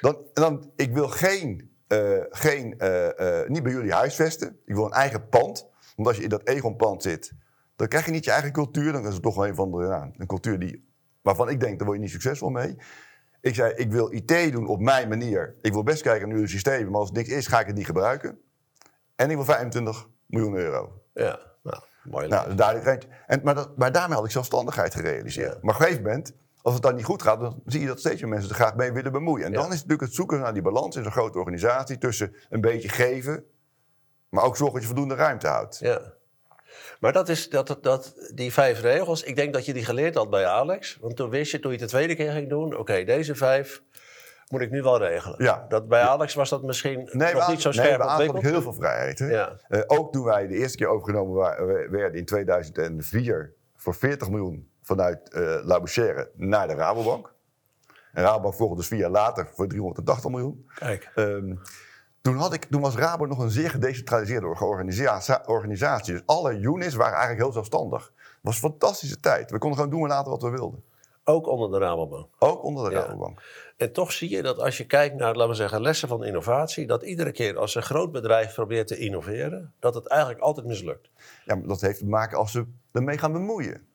Dan, 0.00 0.16
dan, 0.32 0.70
ik 0.76 0.92
wil 0.92 1.08
geen, 1.08 1.70
eh, 1.86 2.20
geen 2.30 2.78
eh, 2.78 3.40
eh, 3.40 3.48
niet 3.48 3.62
bij 3.62 3.72
jullie 3.72 3.92
huisvesten. 3.92 4.60
Ik 4.64 4.74
wil 4.74 4.84
een 4.84 4.92
eigen 4.92 5.28
pand. 5.28 5.68
Want 5.96 6.08
als 6.08 6.16
je 6.16 6.22
in 6.22 6.28
dat 6.28 6.48
Egon-pand 6.48 7.02
zit, 7.02 7.32
dan 7.76 7.88
krijg 7.88 8.04
je 8.04 8.10
niet 8.10 8.24
je 8.24 8.30
eigen 8.30 8.52
cultuur. 8.52 8.92
Dan 8.92 9.06
is 9.06 9.14
het 9.14 9.22
toch 9.22 9.34
wel 9.34 9.46
een 9.46 9.54
van 9.54 9.70
de, 9.70 9.84
ja, 9.84 10.10
een 10.16 10.26
cultuur 10.26 10.58
die, 10.58 10.88
waarvan 11.22 11.48
ik 11.48 11.60
denk, 11.60 11.78
daar 11.78 11.86
word 11.86 11.98
je 11.98 12.04
niet 12.04 12.12
succesvol 12.12 12.50
mee. 12.50 12.76
Ik 13.40 13.54
zei, 13.54 13.72
ik 13.74 13.90
wil 13.90 14.12
IT 14.12 14.52
doen 14.52 14.66
op 14.66 14.80
mijn 14.80 15.08
manier. 15.08 15.54
Ik 15.60 15.72
wil 15.72 15.82
best 15.82 16.02
kijken 16.02 16.28
naar 16.28 16.36
jullie 16.36 16.50
systemen, 16.50 16.90
maar 16.90 17.00
als 17.00 17.08
het 17.08 17.18
niks 17.18 17.28
is, 17.28 17.46
ga 17.46 17.60
ik 17.60 17.66
het 17.66 17.76
niet 17.76 17.86
gebruiken. 17.86 18.38
En 19.16 19.30
ik 19.30 19.36
wil 19.36 19.44
25 19.44 20.08
miljoen 20.26 20.54
euro. 20.54 21.02
Ja, 21.14 21.38
nou, 21.62 21.82
mooi. 22.04 22.28
Nou, 22.28 22.56
randje. 22.56 23.08
En, 23.26 23.40
maar, 23.44 23.54
dat, 23.54 23.76
maar 23.76 23.92
daarmee 23.92 24.16
had 24.16 24.24
ik 24.24 24.30
zelfstandigheid 24.30 24.94
gerealiseerd. 24.94 25.52
Ja. 25.52 25.58
Maar 25.62 25.74
op 25.74 25.80
een 25.80 25.86
gegeven 25.86 26.02
moment, 26.02 26.32
als 26.62 26.74
het 26.74 26.82
dan 26.82 26.94
niet 26.94 27.04
goed 27.04 27.22
gaat, 27.22 27.40
dan 27.40 27.62
zie 27.66 27.80
je 27.80 27.86
dat 27.86 27.98
steeds 27.98 28.20
meer 28.20 28.30
mensen 28.30 28.50
er 28.50 28.56
graag 28.56 28.74
mee 28.76 28.92
willen 28.92 29.12
bemoeien. 29.12 29.46
En 29.46 29.52
Ja. 29.52 29.56
dan 29.56 29.66
is 29.66 29.72
het 29.72 29.82
natuurlijk 29.82 30.08
het 30.08 30.14
zoeken 30.14 30.38
naar 30.40 30.52
die 30.52 30.62
balans 30.62 30.96
in 30.96 31.02
zo'n 31.02 31.12
grote 31.12 31.38
organisatie 31.38 31.98
tussen 31.98 32.34
een 32.48 32.60
beetje 32.60 32.88
geven, 32.88 33.44
maar 34.28 34.44
ook 34.44 34.56
zorgen 34.56 34.74
dat 34.74 34.82
je 34.88 34.94
voldoende 34.94 35.14
ruimte 35.14 35.46
houdt. 35.46 35.78
Ja. 35.78 36.14
Maar 37.00 37.12
dat 37.12 37.28
is, 37.28 37.48
dat, 37.50 37.78
dat, 37.80 38.14
die 38.34 38.52
vijf 38.52 38.80
regels, 38.80 39.22
ik 39.22 39.36
denk 39.36 39.52
dat 39.52 39.66
je 39.66 39.72
die 39.72 39.84
geleerd 39.84 40.14
had 40.14 40.30
bij 40.30 40.46
Alex. 40.46 40.98
Want 41.00 41.16
toen 41.16 41.30
wist 41.30 41.50
je, 41.52 41.58
toen 41.60 41.72
je 41.72 41.78
het 41.78 41.86
de 41.90 41.94
tweede 41.94 42.14
keer 42.14 42.32
ging 42.32 42.48
doen, 42.48 42.76
oké, 42.76 43.04
deze 43.04 43.34
vijf 43.34 43.82
moet 44.48 44.60
ik 44.60 44.70
nu 44.70 44.82
wel 44.82 44.98
regelen. 44.98 45.44
Ja. 45.44 45.66
Dat, 45.68 45.88
bij 45.88 46.02
Alex 46.02 46.34
was 46.34 46.48
dat 46.48 46.62
misschien 46.62 47.08
Nee, 47.12 47.34
nog 47.34 47.48
niet 47.48 47.60
zo 47.60 47.70
nee, 47.70 47.78
scherp 47.78 48.00
ik 48.02 48.08
ontwikkeld. 48.08 48.42
heel 48.42 48.62
veel 48.62 48.72
vrijheid. 48.72 49.18
Ja. 49.18 49.56
Eh, 49.68 49.80
ook 49.86 50.12
toen 50.12 50.24
wij 50.24 50.46
de 50.46 50.54
eerste 50.54 50.76
keer 50.76 50.86
overgenomen 50.88 51.34
werden 51.90 52.14
in 52.14 52.24
2004 52.24 53.52
voor 53.76 53.94
40 53.94 54.28
miljoen 54.30 54.70
vanuit 54.82 55.30
eh 55.32 55.42
La 55.62 55.76
Bouchère 55.76 56.30
naar 56.34 56.68
de 56.68 56.74
Rabobank. 56.74 57.34
En 58.12 58.22
Rabobank 58.22 58.54
volgde 58.54 58.76
dus 58.76 58.86
vier 58.86 58.98
jaar 58.98 59.10
later 59.10 59.48
voor 59.54 59.66
380 59.68 60.30
miljoen. 60.30 60.70
Kijk, 60.74 61.10
Ehm, 61.14 61.54
toen, 62.20 62.36
had 62.36 62.52
ik, 62.52 62.64
toen 62.64 62.80
was 62.80 62.94
Rabo 62.96 63.26
nog 63.26 63.38
een 63.38 63.50
zeer 63.50 63.70
gedecentraliseerde 63.70 64.46
organisa- 64.46 65.42
organisatie. 65.46 66.12
Dus 66.12 66.22
alle 66.26 66.52
units 66.58 66.94
waren 66.94 67.12
eigenlijk 67.12 67.42
heel 67.42 67.52
zelfstandig. 67.52 68.12
Het 68.16 68.38
was 68.42 68.54
een 68.54 68.70
fantastische 68.70 69.20
tijd. 69.20 69.50
We 69.50 69.58
konden 69.58 69.78
gewoon 69.78 69.94
doen 69.94 70.02
en 70.02 70.08
laten 70.08 70.30
wat 70.30 70.42
we 70.42 70.50
wilden. 70.50 70.82
Ook 71.28 71.46
onder 71.46 71.70
de 71.70 71.78
Rabobank. 71.78 72.28
Ook 72.38 72.64
onder 72.64 72.90
de 72.90 72.96
Ja. 72.96 73.00
Rabobank. 73.02 73.42
En 73.76 73.92
toch 73.92 74.12
zie 74.12 74.30
je 74.30 74.42
dat 74.42 74.58
als 74.58 74.76
je 74.76 74.86
kijkt 74.86 75.16
naar, 75.16 75.34
laten 75.34 75.48
we 75.48 75.54
zeggen, 75.54 75.80
lessen 75.82 76.08
van 76.08 76.24
innovatie, 76.24 76.86
dat 76.86 77.02
iedere 77.02 77.32
keer 77.32 77.58
als 77.58 77.74
een 77.74 77.82
groot 77.82 78.12
bedrijf 78.12 78.54
probeert 78.54 78.86
te 78.86 78.96
innoveren, 78.96 79.72
dat 79.78 79.94
het 79.94 80.06
eigenlijk 80.06 80.40
altijd 80.40 80.66
mislukt. 80.66 81.10
Ja, 81.44 81.54
maar 81.54 81.66
dat 81.66 81.80
heeft 81.80 81.98
te 81.98 82.06
maken 82.06 82.38
als 82.38 82.52
ze 82.52 82.64
ermee 82.92 83.18
gaan 83.18 83.32
bemoeien. 83.32 83.86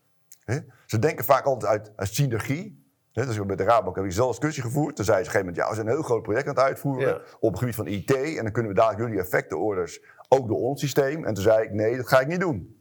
Ze 0.85 0.99
denken 0.99 1.25
vaak 1.25 1.45
altijd 1.45 1.71
uit, 1.71 1.91
uit 1.95 2.13
synergie. 2.13 2.79
Hè, 3.11 3.25
dus 3.25 3.45
bij 3.45 3.55
de 3.55 3.63
Rabobank 3.63 3.95
heb 3.95 4.05
ik 4.05 4.11
zelf 4.11 4.29
discussie 4.29 4.63
gevoerd. 4.63 4.95
Toen 4.95 5.05
zei 5.05 5.17
ze 5.17 5.29
op 5.29 5.35
een 5.35 5.41
gegeven 5.41 5.53
moment, 5.55 5.63
ja, 5.63 5.69
we 5.69 5.75
zijn 5.75 5.87
een 5.87 5.93
heel 5.93 6.03
groot 6.03 6.23
project 6.23 6.47
aan 6.47 6.55
het 6.55 6.63
uitvoeren 6.63 7.07
Ja. 7.07 7.21
op 7.39 7.49
het 7.49 7.59
gebied 7.59 7.75
van 7.75 7.87
IT. 7.87 8.11
En 8.11 8.43
dan 8.43 8.51
kunnen 8.51 8.71
we 8.71 8.77
dadelijk 8.77 9.01
jullie 9.07 9.19
effectenorders 9.23 10.01
ook 10.29 10.47
door 10.47 10.57
ons 10.57 10.79
systeem. 10.79 11.25
En 11.25 11.33
toen 11.33 11.43
zei 11.43 11.63
ik, 11.65 11.71
nee, 11.71 11.97
dat 11.97 12.07
ga 12.07 12.19
ik 12.19 12.27
niet 12.27 12.39
doen. 12.39 12.75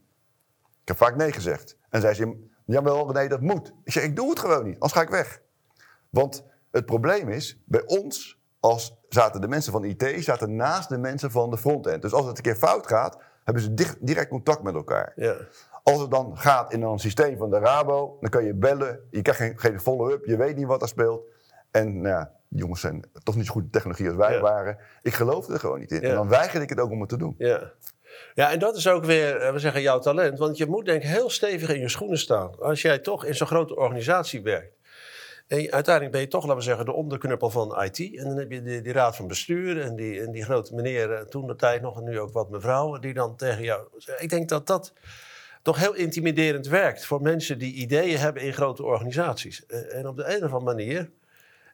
Ik 0.83 0.89
heb 0.89 0.97
vaak 0.97 1.17
nee 1.17 1.33
gezegd. 1.33 1.77
En 1.89 2.01
zei 2.01 2.15
ze, 2.15 2.49
jawel, 2.71 3.07
nee, 3.07 3.29
dat 3.29 3.41
moet. 3.41 3.73
Ik 3.85 3.93
zeg, 3.93 4.03
ik 4.03 4.17
doe 4.17 4.31
het 4.31 4.39
gewoon 4.39 4.65
niet, 4.65 4.75
anders 4.75 4.93
ga 4.93 5.01
ik 5.03 5.09
weg. 5.09 5.41
Want 6.11 6.45
het 6.71 6.87
probleem 6.87 7.29
is, 7.29 7.63
bij 7.65 7.83
ons 7.87 8.39
als 8.61 8.99
zaten 9.09 9.41
de 9.41 9.49
mensen 9.49 9.73
van 9.73 9.85
IT 9.85 10.15
zaten 10.19 10.57
naast 10.57 10.89
de 10.89 10.99
mensen 10.99 11.31
van 11.31 11.51
de 11.51 11.59
frontend. 11.59 12.03
Dus 12.03 12.13
als 12.13 12.27
het 12.27 12.37
een 12.37 12.43
keer 12.43 12.57
fout 12.57 12.87
gaat, 12.87 13.19
hebben 13.45 13.63
ze 13.63 13.75
dicht- 13.75 14.07
direct 14.07 14.29
contact 14.29 14.63
met 14.63 14.75
elkaar. 14.75 15.13
Ja. 15.17 15.37
Als 15.83 16.01
het 16.01 16.11
dan 16.11 16.39
gaat 16.39 16.73
in 16.73 16.83
een 16.83 16.99
systeem 16.99 17.37
van 17.39 17.51
de 17.51 17.59
Rabo, 17.59 18.17
dan 18.21 18.31
kan 18.31 18.45
je 18.45 18.55
bellen. 18.55 19.01
Je 19.11 19.23
krijgt 19.23 19.41
geen, 19.41 19.59
geen 19.59 19.81
follow-up, 19.81 20.25
je 20.25 20.37
weet 20.37 20.57
niet 20.57 20.67
wat 20.67 20.83
er 20.83 20.89
speelt. 20.89 21.23
En 21.71 22.01
nou 22.01 22.27
die 22.49 22.59
jongens 22.61 22.81
zijn 22.81 23.05
toch 23.23 23.37
niet 23.37 23.47
zo 23.47 23.53
goed 23.53 23.63
in 23.63 23.71
technologie 23.71 24.07
als 24.07 24.17
wij 24.17 24.35
Ja. 24.35 24.41
waren. 24.41 24.79
Ik 25.03 25.15
geloofde 25.15 25.53
er 25.53 25.61
gewoon 25.61 25.79
niet 25.79 25.91
in. 25.91 26.01
Ja. 26.01 26.09
En 26.09 26.15
dan 26.15 26.29
weigerde 26.29 26.63
ik 26.65 26.69
het 26.71 26.81
ook 26.81 26.91
om 26.91 27.01
het 27.01 27.09
te 27.09 27.17
doen. 27.17 27.35
Ja. 27.39 27.73
Ja, 28.35 28.51
en 28.51 28.59
dat 28.59 28.77
is 28.77 28.89
ook 28.89 29.05
weer, 29.05 29.37
eh, 29.37 29.53
we 29.53 29.59
zeggen, 29.59 29.83
jouw 29.83 29.99
talent. 29.99 30.39
Want 30.39 30.57
je 30.57 30.67
moet 30.67 30.85
denk 30.85 31.03
ik 31.03 31.09
heel 31.09 31.31
stevig 31.31 31.69
in 31.69 31.81
je 31.81 31.89
schoenen 31.89 32.19
staan. 32.19 32.61
Als 32.61 32.83
jij 32.83 32.99
toch 32.99 33.25
in 33.25 33.35
zo'n 33.35 33.47
grote 33.47 33.77
organisatie 33.77 34.43
werkt. 34.43 34.79
En 35.47 35.73
uiteindelijk 35.73 36.13
ben 36.13 36.21
je 36.21 36.29
toch, 36.29 36.43
laten 36.43 36.59
we 36.59 36.65
zeggen, 36.65 36.85
de 36.85 36.93
onderknuppel 36.93 37.51
van 37.51 37.83
IT. 37.83 37.99
En 37.99 38.25
dan 38.25 38.37
heb 38.37 38.51
je 38.51 38.63
die, 38.63 38.81
die 38.81 38.93
raad 38.93 39.17
van 39.17 39.27
bestuur 39.27 39.81
en 39.81 39.97
die, 39.97 40.21
en 40.21 40.31
die 40.31 40.45
grote 40.45 40.75
meneer, 40.75 41.13
eh, 41.13 41.21
toen 41.21 41.47
de 41.47 41.57
tijd 41.57 41.83
nog 41.83 41.97
en 41.99 42.05
nu 42.05 42.21
ook 42.21 42.33
wat 42.33 42.51
mevrouw, 42.51 42.99
die 42.99 43.15
dan 43.15 43.37
tegen 43.37 43.63
jou... 43.63 43.87
Ik 44.19 44.29
denk 44.29 44.49
dat 44.49 44.67
dat 44.67 44.93
toch 45.63 45.79
heel 45.79 45.95
intimiderend 45.95 46.67
werkt 46.67 47.05
voor 47.05 47.23
mensen 47.23 47.59
die 47.59 47.75
ideeën 47.75 48.19
hebben 48.19 48.43
in 48.43 48.53
grote 48.53 48.83
organisaties. 48.83 49.67
Eh, 49.67 49.99
En 49.99 50.07
op 50.07 50.17
de 50.17 50.37
een 50.37 50.45
of 50.45 50.53
andere 50.53 50.77
manier 50.77 51.11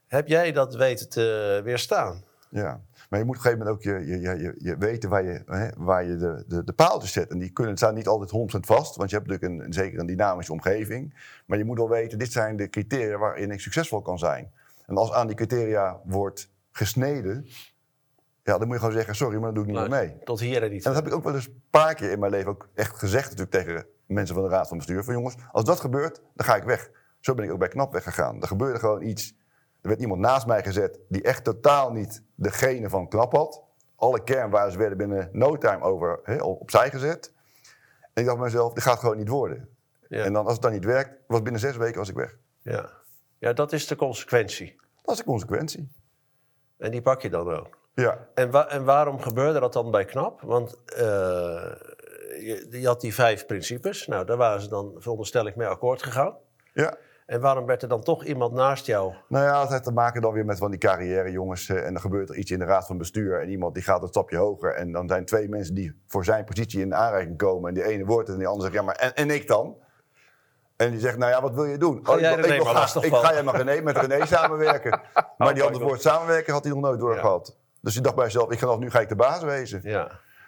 heb 0.07 0.29
jij 0.29 0.53
dat 0.53 0.75
weten 0.75 1.09
te 1.09 1.61
weerstaan. 1.65 2.25
Ja. 2.51 2.81
Maar 3.09 3.19
je 3.19 3.25
moet 3.25 3.37
op 3.37 3.45
een 3.45 3.51
gegeven 3.51 3.67
moment 3.67 3.77
ook 3.77 3.83
je, 3.83 4.07
je, 4.07 4.21
je, 4.21 4.55
je, 4.59 4.77
weten 4.77 5.11
waar 5.11 5.25
je, 5.25 5.43
hè, 5.47 5.69
waar 5.77 6.05
je 6.05 6.17
de, 6.17 6.45
de, 6.47 6.65
de 6.65 6.73
paaltjes 6.73 7.13
zet. 7.13 7.31
En 7.31 7.39
die 7.39 7.51
kunnen, 7.51 7.77
staan 7.77 7.95
niet 7.95 8.07
altijd 8.07 8.57
100% 8.57 8.61
vast, 8.61 8.97
want 8.97 9.11
je 9.11 9.17
hebt 9.17 9.29
natuurlijk 9.29 9.61
een, 9.61 9.67
een, 9.67 9.73
zeker 9.73 9.99
een 9.99 10.07
dynamische 10.07 10.53
omgeving. 10.53 11.15
Maar 11.47 11.59
je 11.59 11.65
moet 11.65 11.79
wel 11.79 11.89
weten, 11.89 12.19
dit 12.19 12.33
zijn 12.33 12.57
de 12.57 12.69
criteria 12.69 13.19
waarin 13.19 13.51
ik 13.51 13.61
succesvol 13.61 14.03
kan 14.03 14.19
zijn. 14.19 14.51
En 14.87 14.97
als 14.97 15.13
aan 15.13 15.27
die 15.27 15.37
criteria 15.37 16.01
wordt 16.05 16.51
gesneden, 16.73 17.47
ja, 18.43 18.59
dan 18.59 18.67
moet 18.67 18.77
je 18.77 18.83
gewoon 18.83 18.95
zeggen, 18.97 19.15
sorry, 19.15 19.35
maar 19.35 19.45
dan 19.45 19.55
doe 19.55 19.63
ik 19.63 19.71
niet 19.71 19.91
meer 19.91 19.99
mee. 19.99 20.19
Tot 20.25 20.41
hier 20.41 20.63
en 20.63 20.71
niet 20.71 20.85
En 20.85 20.93
dat 20.93 21.03
heb 21.03 21.13
ik 21.13 21.19
ook 21.19 21.25
wel 21.25 21.35
eens 21.35 21.47
een 21.47 21.63
paar 21.71 21.95
keer 21.95 22.11
in 22.11 22.19
mijn 22.19 22.33
leven 22.33 22.51
ook 22.51 22.69
echt 22.75 22.99
gezegd 22.99 23.37
natuurlijk 23.37 23.51
tegen 23.51 23.87
mensen 24.07 24.35
van 24.35 24.45
de 24.45 24.51
raad 24.51 24.69
van 24.69 24.77
bestuur. 24.77 25.05
Van 25.05 25.15
jongens, 25.15 25.35
als 25.53 25.65
dat 25.65 25.81
gebeurt, 25.81 26.23
dan 26.35 26.47
ga 26.47 26.57
ik 26.57 26.63
weg. 26.63 26.91
Zo 27.21 27.35
ben 27.35 27.45
ik 27.45 27.51
ook 27.51 27.59
bij 27.59 27.69
KNAP 27.69 27.93
weggegaan. 27.93 28.41
Er 28.41 28.49
gebeurde 28.49 28.79
gewoon 28.79 29.03
iets. 29.03 29.35
Er 29.87 29.93
werd 29.93 30.05
iemand 30.05 30.21
naast 30.21 30.47
mij 30.47 30.63
gezet 30.63 30.99
die 31.09 31.23
echt 31.23 31.45
totaal 31.45 31.93
niet 31.93 32.23
de 32.35 32.51
genen 32.51 32.91
van 32.91 33.09
KNAP 33.09 33.33
had. 33.33 33.63
Alle 33.97 34.23
kernwaarden 34.23 34.79
werden 34.79 34.99
binnen 34.99 35.29
no 35.33 35.59
time 35.59 35.81
over, 35.85 36.21
hè, 36.23 36.43
opzij 36.43 36.91
gezet. 36.91 37.33
En 38.13 38.23
ik 38.23 38.25
dacht 38.25 38.37
bij 38.37 38.47
mezelf, 38.47 38.73
dit 38.73 38.83
gaat 38.83 38.99
gewoon 38.99 39.17
niet 39.17 39.29
worden. 39.29 39.69
Ja. 40.09 40.25
En 40.25 40.33
dan, 40.33 40.45
als 40.45 40.53
het 40.53 40.63
dan 40.63 40.73
niet 40.73 40.85
werkt, 40.85 41.11
was 41.27 41.43
binnen 41.43 41.61
zes 41.61 41.77
weken 41.77 41.99
was 41.99 42.09
ik 42.09 42.15
weg. 42.15 42.37
Ja. 42.63 42.91
ja, 43.39 43.53
dat 43.53 43.73
is 43.73 43.87
de 43.87 43.97
consequentie. 43.97 44.81
Dat 45.03 45.15
is 45.15 45.21
de 45.21 45.25
consequentie. 45.27 45.89
En 46.79 46.91
die 46.91 47.03
pak 47.03 47.23
je 47.23 47.31
dan 47.31 47.53
ook. 47.53 47.79
Ja, 47.95 48.29
En, 48.35 48.51
wa- 48.51 48.69
en 48.69 48.85
waarom 48.85 49.21
gebeurde 49.21 49.61
dat 49.61 49.73
dan 49.73 49.91
bij 49.91 50.05
KNAP? 50.05 50.41
Want 50.41 50.85
eh, 50.85 50.97
je, 52.41 52.67
je 52.71 52.87
had 52.87 53.01
die 53.01 53.15
vijf 53.15 53.47
principes. 53.47 54.07
Nou, 54.07 54.27
daar 54.27 54.37
waren 54.37 54.61
ze 54.61 54.69
dan, 54.69 54.95
veronderstel 54.99 55.47
ik, 55.47 55.57
mee 55.57 55.69
akkoord 55.69 56.03
gegaan. 56.03 56.37
ja. 56.73 56.97
En 57.27 57.41
waarom 57.41 57.67
werd 57.67 57.83
er 57.83 57.89
dan 57.89 58.03
toch 58.03 58.25
iemand 58.25 58.53
naast 58.53 58.87
jou? 58.87 59.15
Nou 59.29 59.45
ja, 59.45 59.61
dat 59.61 59.71
heeft 59.71 59.83
te 59.85 59.93
maken 59.93 60.23
dan 60.23 60.33
weer 60.33 60.45
met 60.45 60.59
van 60.59 60.71
die 60.71 60.79
carrière 60.79 61.31
jongens. 61.31 61.69
eh, 61.69 61.87
En 61.87 61.93
dan 61.93 62.01
gebeurt 62.01 62.29
er 62.29 62.37
iets 62.37 62.51
in 62.51 62.59
de 62.59 62.65
raad 62.65 62.87
van 62.87 62.99
bestuur. 62.99 63.41
En 63.41 63.49
iemand 63.49 63.75
die 63.75 63.83
gaat 63.83 64.03
een 64.03 64.09
stapje 64.09 64.37
hoger. 64.37 64.75
En 64.75 64.93
dan 64.93 65.09
zijn 65.09 65.25
twee 65.25 65.49
mensen 65.49 65.75
die 65.75 66.01
voor 66.07 66.25
zijn 66.25 66.45
positie 66.45 66.81
in 66.81 66.89
de 66.89 66.95
aanreiking 66.95 67.39
komen. 67.39 67.69
En 67.69 67.75
die 67.75 67.85
ene 67.85 68.05
wordt 68.05 68.27
het 68.29 68.37
en 68.37 68.43
die 68.43 68.49
andere 68.51 68.71
zegt, 68.71 68.81
ja, 68.81 68.87
maar 68.87 68.95
en, 68.97 69.15
en 69.15 69.31
ik 69.31 69.47
dan? 69.47 69.77
En 70.77 70.91
die 70.91 71.01
zegt, 71.01 71.19
nou 71.19 71.31
ja, 71.31 71.41
wat 71.43 71.55
wil 71.55 71.65
je 71.65 71.79
doen? 71.79 72.01
Ga 72.03 72.13
ik, 72.15 72.21
jij 72.21 72.57
ik, 72.57 72.63
lastig 72.65 73.03
ik 73.03 73.15
ga 73.15 73.33
jij 73.33 73.43
maar 73.43 73.57
René, 73.57 73.81
met 73.83 73.97
René 73.97 74.27
samenwerken. 74.27 75.01
Maar 75.39 75.55
die 75.55 75.63
andere 75.63 75.85
woord 75.85 76.01
samenwerken 76.03 76.53
had 76.53 76.65
hij 76.65 76.73
nog 76.73 76.83
nooit 76.83 77.01
doorgehad. 77.01 77.57
Dus 77.81 77.93
die 77.93 78.03
dacht 78.03 78.15
bij 78.17 78.25
zichzelf, 78.25 78.51
ik 78.53 78.59
ga 78.59 78.77
nu 78.77 78.91
ga 78.91 79.01
ik 79.01 79.09
de 79.09 79.17
baas 79.17 79.43
wezen. 79.43 79.81
Ja. 79.83 79.99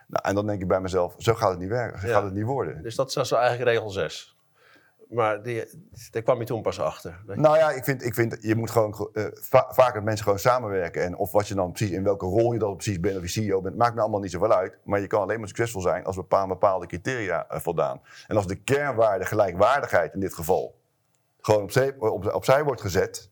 Nou, 0.06 0.22
en 0.28 0.34
dan 0.34 0.46
denk 0.46 0.60
ik 0.62 0.68
bij 0.68 0.80
mezelf, 0.80 1.14
zo 1.18 1.34
gaat 1.34 1.50
het 1.50 1.58
niet 1.58 1.68
werken. 1.68 2.00
Zo 2.00 2.06
Ja. 2.06 2.12
gaat 2.12 2.22
het 2.22 2.34
niet 2.34 2.44
worden. 2.44 2.82
Dus 2.82 2.94
dat 2.94 3.14
was 3.14 3.32
eigenlijk 3.32 3.70
regel 3.70 3.90
6. 3.90 4.37
Maar 5.08 5.42
die, 5.42 5.64
daar 6.10 6.22
kwam 6.22 6.38
je 6.38 6.44
toen 6.44 6.62
pas 6.62 6.80
achter. 6.80 7.22
Nou 7.26 7.56
ja, 7.56 7.70
ik 7.70 7.84
vind, 7.84 8.04
ik 8.04 8.14
vind 8.14 8.36
je 8.40 8.54
moet 8.54 8.70
gewoon 8.70 9.10
va- 9.32 9.68
vaak 9.70 9.94
met 9.94 10.04
mensen 10.04 10.24
gewoon 10.24 10.38
samenwerken. 10.38 11.02
En 11.02 11.16
of 11.16 11.32
wat 11.32 11.48
je 11.48 11.54
dan 11.54 11.72
precies, 11.72 11.90
in 11.94 12.04
welke 12.04 12.26
rol 12.26 12.52
je 12.52 12.58
dan 12.58 12.74
precies 12.74 13.00
bent, 13.00 13.16
of 13.16 13.22
je 13.22 13.28
CEO 13.28 13.60
bent, 13.60 13.76
maakt 13.76 13.94
me 13.94 14.00
allemaal 14.00 14.20
niet 14.20 14.30
zoveel 14.30 14.52
uit. 14.52 14.78
Maar 14.84 15.00
je 15.00 15.06
kan 15.06 15.20
alleen 15.22 15.38
maar 15.38 15.48
succesvol 15.48 15.80
zijn 15.80 16.04
als 16.04 16.16
we 16.16 16.22
bepaalde, 16.22 16.48
bepaalde 16.48 16.86
criteria 16.86 17.48
eh, 17.48 17.60
voldaan. 17.60 18.00
En 18.26 18.36
als 18.36 18.46
de 18.46 18.56
kernwaarde, 18.56 19.24
gelijkwaardigheid 19.24 20.14
in 20.14 20.20
dit 20.20 20.34
geval, 20.34 20.80
gewoon 21.40 21.62
opzij, 21.62 21.94
op, 21.98 22.34
opzij 22.34 22.64
wordt 22.64 22.80
gezet. 22.80 23.30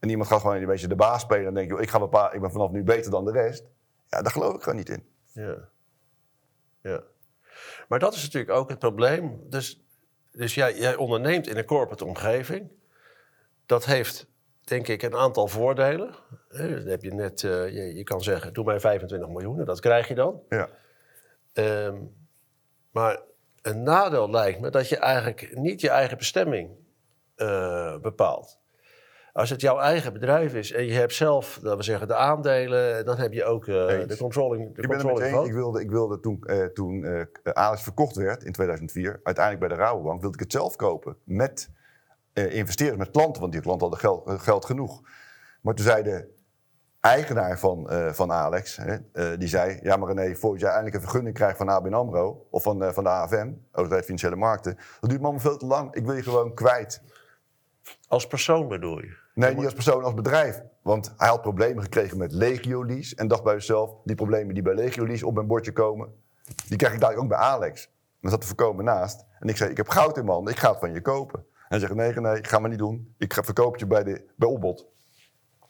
En 0.00 0.08
iemand 0.08 0.28
gaat 0.28 0.40
gewoon 0.40 0.56
een 0.56 0.66
beetje 0.66 0.88
de 0.88 0.96
baas 0.96 1.20
spelen 1.22 1.46
en 1.46 1.54
denkt, 1.54 1.70
joh, 1.70 1.80
ik, 1.80 1.90
ga 1.90 1.98
bepaal, 1.98 2.34
ik 2.34 2.40
ben 2.40 2.52
vanaf 2.52 2.70
nu 2.70 2.82
beter 2.82 3.10
dan 3.10 3.24
de 3.24 3.32
rest. 3.32 3.64
Ja, 4.06 4.22
daar 4.22 4.32
geloof 4.32 4.54
ik 4.54 4.62
gewoon 4.62 4.78
niet 4.78 4.88
in. 4.88 5.04
Ja. 5.32 5.56
ja. 6.82 7.02
Maar 7.88 7.98
dat 7.98 8.14
is 8.14 8.22
natuurlijk 8.22 8.52
ook 8.52 8.68
het 8.68 8.78
probleem. 8.78 9.40
Dus, 9.48 9.84
dus 10.32 10.54
jij, 10.54 10.78
jij 10.78 10.96
onderneemt 10.96 11.46
in 11.46 11.56
een 11.56 11.64
corporate 11.64 12.04
omgeving. 12.04 12.70
Dat 13.66 13.84
heeft, 13.84 14.26
denk 14.60 14.88
ik, 14.88 15.02
een 15.02 15.16
aantal 15.16 15.46
voordelen. 15.48 16.14
Dan 16.48 16.86
heb 16.86 17.02
je 17.02 17.14
net, 17.14 17.44
eh, 17.44 17.68
je, 17.68 17.94
je 17.94 18.02
kan 18.02 18.22
zeggen, 18.22 18.52
doe 18.52 18.64
mij 18.64 18.80
25 18.80 19.28
miljoen, 19.28 19.58
en 19.58 19.64
dat 19.64 19.80
krijg 19.80 20.08
je 20.08 20.14
dan. 20.14 20.42
Ja. 20.48 20.68
Ehm, 21.52 21.96
maar 22.90 23.20
een 23.62 23.82
nadeel 23.82 24.30
lijkt 24.30 24.60
me 24.60 24.70
dat 24.70 24.88
je 24.88 24.96
eigenlijk 24.96 25.56
niet 25.56 25.80
je 25.80 25.90
eigen 25.90 26.16
bestemming 26.16 26.70
eh, 27.34 27.98
bepaalt. 27.98 28.59
Als 29.32 29.50
het 29.50 29.60
jouw 29.60 29.78
eigen 29.78 30.12
bedrijf 30.12 30.54
is 30.54 30.72
en 30.72 30.84
je 30.84 30.92
hebt 30.92 31.14
zelf, 31.14 31.58
laten 31.62 31.78
we 31.78 31.84
zeggen, 31.84 32.08
de 32.08 32.14
aandelen, 32.14 33.04
dan 33.04 33.16
heb 33.16 33.32
je 33.32 33.44
ook 33.44 33.66
eh, 33.66 34.06
de 34.06 34.16
controlling. 34.18 34.74
De 34.74 34.82
Ik 34.82 34.88
controlling 34.88 35.30
vote. 35.30 35.48
Ik 35.48 35.54
wilde, 35.54 35.80
ik 35.80 35.90
wilde 35.90 36.20
toen, 36.20 36.42
eh, 36.44 36.64
toen 36.64 37.04
eh, 37.04 37.52
Alex 37.52 37.82
verkocht 37.82 38.16
werd 38.16 38.44
in 38.44 38.52
2004, 38.52 39.20
uiteindelijk 39.22 39.68
bij 39.68 39.76
de 39.76 39.82
Rabobank, 39.82 40.20
wilde 40.20 40.36
ik 40.36 40.42
het 40.42 40.52
zelf 40.52 40.76
kopen. 40.76 41.16
Met 41.24 41.70
investeerders, 42.32 42.98
met 42.98 43.10
klanten, 43.10 43.40
want 43.40 43.52
die 43.52 43.62
klanten 43.62 43.88
hadden 43.88 44.08
geld, 44.08 44.42
geld 44.42 44.64
genoeg. 44.64 45.00
Maar 45.60 45.74
toen 45.74 45.84
zei 45.84 46.02
de 46.02 46.28
eigenaar 47.00 47.58
van, 47.58 47.90
van 48.12 48.32
Alex, 48.32 48.76
hè, 48.76 48.96
die 49.36 49.48
zei, 49.48 49.78
ja 49.82 49.96
maar 49.96 50.14
René, 50.14 50.36
voordat 50.36 50.60
jij 50.60 50.68
eindelijk 50.68 50.96
een 50.96 51.02
vergunning 51.02 51.34
krijgt 51.34 51.56
van 51.56 51.68
ABN 51.68 51.92
AMRO, 51.92 52.46
of 52.50 52.62
van, 52.62 52.94
van 52.94 53.04
de 53.04 53.10
AFM, 53.10 53.52
Autoriteit 53.72 54.04
Financiële 54.04 54.36
Markten, 54.36 54.78
dat 55.00 55.10
duurt 55.10 55.20
me 55.20 55.26
allemaal 55.26 55.46
veel 55.46 55.56
te 55.56 55.66
lang. 55.66 55.94
Ik 55.94 56.06
wil 56.06 56.14
je 56.14 56.22
gewoon 56.22 56.54
kwijt. 56.54 57.02
Als 58.08 58.26
persoon 58.26 58.68
bedoel 58.68 59.00
je? 59.00 59.19
Nee, 59.34 59.54
niet 59.54 59.64
als 59.64 59.74
persoon, 59.74 60.04
als 60.04 60.14
bedrijf. 60.14 60.62
Want 60.82 61.14
hij 61.16 61.28
had 61.28 61.42
problemen 61.42 61.82
gekregen 61.82 62.18
met 62.18 62.32
Legio-lease. 62.32 63.16
En 63.16 63.28
dacht 63.28 63.42
bij 63.42 63.52
zichzelf, 63.52 63.90
die 64.04 64.16
problemen 64.16 64.54
die 64.54 64.62
bij 64.62 64.74
Legio-lease 64.74 65.26
op 65.26 65.34
mijn 65.34 65.46
bordje 65.46 65.72
komen... 65.72 66.08
die 66.68 66.76
krijg 66.76 66.94
ik 66.94 67.00
dadelijk 67.00 67.22
ook 67.22 67.38
bij 67.38 67.38
Alex. 67.38 67.90
En 68.20 68.30
zat 68.30 68.40
te 68.40 68.46
voorkomen 68.46 68.84
naast. 68.84 69.24
En 69.38 69.48
ik 69.48 69.56
zei, 69.56 69.70
ik 69.70 69.76
heb 69.76 69.88
goud 69.88 70.16
in 70.16 70.22
mijn 70.22 70.34
handen, 70.34 70.52
ik 70.52 70.58
ga 70.58 70.70
het 70.70 70.78
van 70.78 70.92
je 70.92 71.00
kopen. 71.00 71.38
En 71.38 71.66
hij 71.68 71.78
zegt, 71.78 71.94
nee, 71.94 72.12
nee, 72.14 72.44
ga 72.44 72.58
maar 72.58 72.70
niet 72.70 72.78
doen. 72.78 73.14
Ik 73.18 73.32
ga 73.32 73.42
verkoop 73.42 73.76
je 73.76 73.86
bij, 73.86 74.04
de, 74.04 74.24
bij 74.36 74.48
Opbod. 74.48 74.86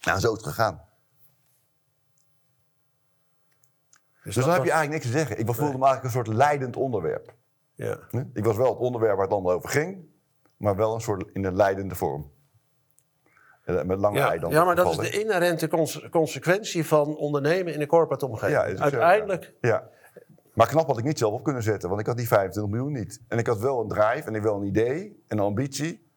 Nou, 0.01 0.19
zo 0.19 0.33
is 0.33 0.37
het 0.37 0.47
gegaan. 0.47 0.89
Dus, 4.25 4.35
dan 4.35 4.51
heb 4.51 4.65
je 4.65 4.71
eigenlijk 4.71 4.91
niks 4.91 5.05
te 5.05 5.19
zeggen. 5.19 5.39
Ik 5.39 5.47
voelde 5.47 5.79
me 5.79 5.85
eigenlijk 5.85 6.05
een 6.05 6.11
soort 6.11 6.27
leidend 6.27 6.77
onderwerp. 6.77 7.35
Ja. 7.75 7.99
Hè? 8.11 8.23
Ik 8.33 8.45
was 8.45 8.57
wel 8.57 8.69
het 8.69 8.79
onderwerp 8.79 9.15
waar 9.15 9.25
het 9.25 9.33
allemaal 9.33 9.53
over 9.53 9.69
ging... 9.69 10.09
maar 10.57 10.77
wel 10.77 10.95
een 10.95 11.01
soort 11.01 11.31
in 11.33 11.45
een 11.45 11.57
leidende 11.57 11.95
vorm. 11.95 12.31
Met 13.85 13.99
lange 13.99 14.19
Ja, 14.19 14.29
ei 14.31 14.39
dan. 14.39 14.51
ja, 14.51 14.65
maar 14.65 14.77
dat 14.77 14.91
is 14.91 14.97
de 15.11 15.21
inherente 15.21 15.69
cons- 15.69 16.09
consequentie 16.11 16.87
van 16.87 17.17
ondernemen 17.17 17.75
in 17.75 17.81
een 17.81 17.87
corporate 17.87 18.27
omgeving. 18.27 18.59
Ja, 18.59 18.77
zo, 18.77 18.83
Uiteindelijk, 18.83 19.55
Ja. 19.61 19.89
Maar 20.55 20.67
knap 20.69 20.87
had 20.87 20.99
ik 20.99 21.05
niet 21.05 21.19
zelf 21.19 21.33
op 21.33 21.45
kunnen 21.45 21.63
zetten, 21.63 21.89
want 21.89 22.01
ik 22.01 22.07
had 22.07 22.17
die 22.17 22.29
25 22.29 22.73
miljoen 22.73 22.93
niet. 22.93 23.21
En 23.29 23.39
ik 23.39 23.47
had 23.47 23.59
wel 23.61 23.81
een 23.81 23.89
drive 23.89 24.23
en 24.29 24.35
ik 24.35 24.43
wel 24.43 24.57
een 24.57 24.67
idee 24.67 25.23
en 25.29 25.39
een 25.39 25.45
ambitie. 25.45 26.09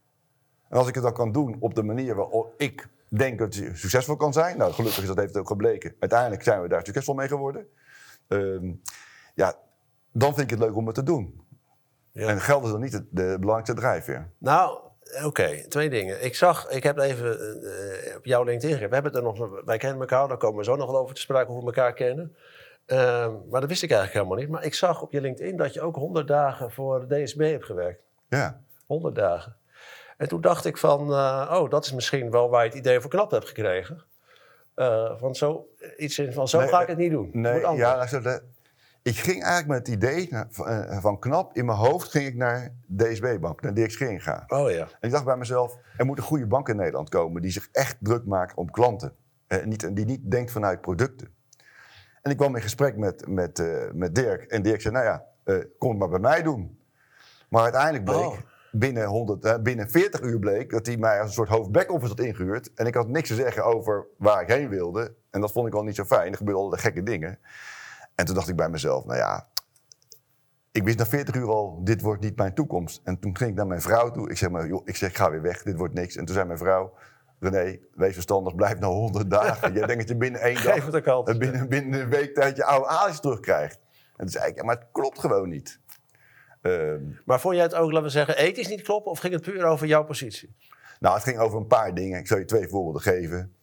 En 0.69 0.77
als 0.77 0.87
ik 0.87 0.93
het 0.93 1.03
dan 1.03 1.13
kan 1.13 1.31
doen 1.31 1.55
op 1.59 1.75
de 1.75 1.83
manier 1.83 2.15
waarop 2.15 2.53
ik 2.57 2.87
denk 3.07 3.39
dat 3.39 3.55
het 3.55 3.77
succesvol 3.77 4.15
kan 4.15 4.33
zijn. 4.33 4.57
Nou, 4.57 4.73
gelukkig 4.73 5.01
is 5.01 5.07
dat 5.07 5.17
heeft 5.17 5.29
het 5.29 5.37
ook 5.37 5.47
gebleken. 5.47 5.95
Uiteindelijk 5.99 6.43
zijn 6.43 6.61
we 6.61 6.67
daar 6.67 6.85
succesvol 6.85 7.13
mee 7.13 7.27
geworden. 7.27 7.67
Ehm, 8.27 8.71
ja, 9.35 9.55
dan 10.11 10.35
vind 10.35 10.51
ik 10.51 10.57
het 10.57 10.67
leuk 10.67 10.75
om 10.75 10.85
het 10.85 10.95
te 10.95 11.03
doen. 11.03 11.41
Ja. 12.11 12.27
En 12.27 12.41
geld 12.41 12.63
is 12.65 12.71
dan 12.71 12.81
niet 12.81 12.91
de, 12.91 13.05
de 13.09 13.37
belangrijkste 13.39 13.73
drijfveer. 13.75 14.29
nou, 14.37 14.79
oké, 15.26 15.67
twee 15.67 15.89
dingen. 15.89 16.23
Ik 16.23 16.36
zag, 16.36 16.69
ik 16.69 16.84
heb 16.84 16.97
even 16.97 17.39
eh, 17.63 18.15
op 18.17 18.26
jouw 18.26 18.43
LinkedIn 18.43 18.69
gegeven. 18.69 18.89
We 18.89 18.93
hebben 18.93 19.12
het 19.13 19.21
er 19.21 19.28
nog, 19.49 19.62
wij 19.65 19.78
kennen 19.78 19.99
elkaar, 19.99 20.28
daar 20.28 20.38
komen 20.38 20.58
we 20.58 20.63
zo 20.63 20.76
nog 20.76 20.91
wel 20.91 20.99
over 20.99 21.15
te 21.15 21.21
sprake 21.21 21.52
hoe 21.52 21.60
we 21.60 21.65
elkaar 21.65 21.93
kennen. 21.93 22.36
Ehm, 22.86 23.32
maar 23.49 23.62
dat 23.62 23.69
wist 23.69 23.84
ik 23.84 23.91
eigenlijk 23.91 24.13
helemaal 24.13 24.43
niet. 24.43 24.49
Maar 24.49 24.65
ik 24.65 24.73
zag 24.73 25.02
op 25.02 25.12
je 25.12 25.21
LinkedIn 25.21 25.58
dat 25.58 25.73
je 25.73 25.82
ook 25.82 25.95
100 25.95 26.28
dagen 26.28 26.71
voor 26.71 27.08
de 27.08 27.23
DSB 27.23 27.39
hebt 27.39 27.65
gewerkt. 27.65 28.02
Ja. 28.30 28.62
100 28.86 29.15
dagen. 29.15 29.56
En 30.17 30.28
toen 30.28 30.41
dacht 30.41 30.65
ik 30.65 30.78
van, 30.78 31.12
eh, 31.12 31.58
oh, 31.60 31.69
dat 31.69 31.86
is 31.86 31.91
misschien 31.93 32.32
wel 32.32 32.49
waar 32.49 32.63
je 32.63 32.69
het 32.69 32.78
idee 32.78 32.99
voor 32.99 33.10
knap 33.10 33.32
hebt 33.32 33.47
gekregen. 33.47 34.04
Eh, 34.76 35.12
van 35.17 35.36
zo, 35.36 35.67
iets 35.97 36.19
in 36.19 36.34
van, 36.34 36.47
zo 36.47 36.60
Nee, 36.60 36.67
ga 36.67 36.82
ik 36.82 36.88
het 36.88 36.97
niet 36.97 37.12
doen. 37.12 37.30
Nee, 37.34 37.60
ja, 37.60 38.06
de- 38.06 38.41
ik 39.03 39.17
ging 39.17 39.43
eigenlijk 39.43 39.67
met 39.67 39.77
het 39.77 39.95
idee 39.95 40.29
van, 40.49 40.67
eh, 40.67 41.01
van 41.01 41.19
knap. 41.19 41.55
In 41.55 41.65
mijn 41.65 41.77
hoofd 41.77 42.11
ging 42.11 42.25
ik 42.25 42.35
naar 42.35 42.73
DSB-bank, 42.97 43.61
naar 43.61 43.73
Dirk 43.73 43.91
Scheringa. 43.91 44.43
Oh 44.47 44.71
ja. 44.71 44.81
En 44.81 45.07
ik 45.07 45.11
dacht 45.11 45.25
bij 45.25 45.37
mezelf, 45.37 45.77
er 45.97 46.05
moet 46.05 46.17
een 46.17 46.23
goede 46.23 46.47
bank 46.47 46.69
in 46.69 46.75
Nederland 46.75 47.09
komen 47.09 47.41
die 47.41 47.51
zich 47.51 47.69
echt 47.71 47.97
druk 47.99 48.25
maakt 48.25 48.55
om 48.55 48.71
klanten. 48.71 49.13
Eh, 49.47 49.63
niet, 49.63 49.95
die 49.95 50.05
niet 50.05 50.31
denkt 50.31 50.51
vanuit 50.51 50.81
producten. 50.81 51.27
En 52.21 52.31
ik 52.31 52.37
kwam 52.37 52.55
in 52.55 52.61
gesprek 52.61 52.97
met, 52.97 53.27
met, 53.27 53.59
eh, 53.59 53.91
met 53.93 54.15
Dirk. 54.15 54.43
En 54.43 54.61
Dirk 54.61 54.81
zei, 54.81 54.93
nou 54.93 55.05
ja, 55.05 55.25
kom 55.77 55.89
het 55.89 55.99
maar 55.99 56.09
bij 56.09 56.19
mij 56.19 56.43
doen. 56.43 56.79
Maar 57.49 57.63
uiteindelijk 57.63 58.03
bleek, 58.03 58.25
Oh. 58.25 58.37
binnen, 58.71 59.05
100, 59.05 59.45
eh, 59.45 59.57
binnen 59.57 59.89
40 59.89 60.21
uur 60.21 60.39
bleek 60.39 60.69
dat 60.69 60.85
hij 60.85 60.97
mij 60.97 61.17
als 61.19 61.27
een 61.27 61.33
soort 61.33 61.49
hoofd 61.49 61.71
back-office 61.71 62.07
had 62.15 62.19
ingehuurd. 62.19 62.73
En 62.73 62.85
ik 62.85 62.93
had 62.95 63.07
niks 63.07 63.27
te 63.27 63.35
zeggen 63.35 63.65
over 63.65 64.05
waar 64.17 64.41
ik 64.41 64.47
heen 64.47 64.69
wilde. 64.69 65.13
En 65.29 65.41
dat 65.41 65.51
vond 65.51 65.67
ik 65.67 65.73
al 65.73 65.83
niet 65.83 65.95
zo 65.95 66.03
fijn. 66.03 66.31
Er 66.31 66.37
gebeurden 66.37 66.63
allerlei 66.63 66.81
gekke 66.81 67.03
dingen. 67.03 67.39
En 68.15 68.26
toen 68.26 68.36
dacht 68.36 68.49
ik 68.49 68.56
bij 68.56 68.69
mezelf, 68.69 69.06
nou 69.06 69.17
ja, 69.17 69.47
ik 70.71 70.84
wist 70.84 70.97
na 70.97 71.06
40 71.06 71.36
uur 71.36 71.47
al, 71.47 71.82
dit 71.84 72.02
wordt 72.02 72.21
niet 72.21 72.38
mijn 72.38 72.54
toekomst. 72.54 73.02
En 73.04 73.19
toen 73.19 73.38
ging 73.38 73.49
ik 73.49 73.56
naar 73.56 73.67
mijn 73.67 73.82
vrouw 73.82 74.12
toe. 74.12 74.30
Ik 74.30 74.38
zeg, 74.38 74.49
maar, 74.49 74.67
joh, 74.67 74.82
ik 74.86 74.95
zeg, 74.95 75.10
ik 75.10 75.15
ga 75.15 75.32
weer 75.32 75.41
weg, 75.41 75.63
dit 75.63 75.78
wordt 75.78 75.93
niks. 75.93 76.15
En 76.15 76.26
toen 76.26 76.36
zei 76.36 76.47
mijn 76.47 76.58
vrouw, 76.58 76.93
René, 77.39 77.80
wees 77.93 78.13
verstandig, 78.13 78.56
blijf 78.56 78.80
nou 78.80 78.93
100 78.93 79.30
dagen. 79.30 79.73
Jij 79.73 79.86
denkt 79.86 80.02
dat 80.02 80.08
je 80.08 80.17
binnen 80.17 80.41
één 80.41 80.63
dag, 80.63 81.26
het 81.26 81.39
binnen, 81.39 81.69
binnen 81.69 82.02
een 82.02 82.10
week 82.10 82.34
tijd 82.36 82.56
je 82.56 82.63
oude 82.63 82.88
Alice 82.88 83.19
terugkrijgt. 83.19 83.80
En 84.15 84.17
toen 84.17 84.30
zei 84.30 84.49
ik, 84.49 84.56
ja, 84.56 84.63
maar 84.63 84.76
het 84.76 84.88
klopt 84.91 85.19
gewoon 85.19 85.49
niet. 85.49 85.80
Ehm, 86.62 87.02
Maar 87.26 87.39
vond 87.39 87.56
jij 87.56 87.63
het 87.63 87.76
ook, 87.76 87.89
laten 87.91 88.04
we 88.04 88.10
zeggen, 88.10 88.38
ethisch 88.38 88.67
niet 88.67 88.82
kloppen? 88.82 89.12
Of 89.12 89.19
ging 89.19 89.34
het 89.34 89.43
puur 89.43 89.65
over 89.65 89.88
jouw 89.88 90.04
positie? 90.04 90.56
Nou, 90.99 91.15
het 91.15 91.23
ging 91.23 91.38
over 91.38 91.58
een 91.58 91.67
paar 91.67 91.93
dingen. 91.93 92.19
Ik 92.19 92.28
zal 92.28 92.38
je 92.38 92.45
twee 92.45 92.67
voorbeelden 92.67 93.02
geven. 93.02 93.54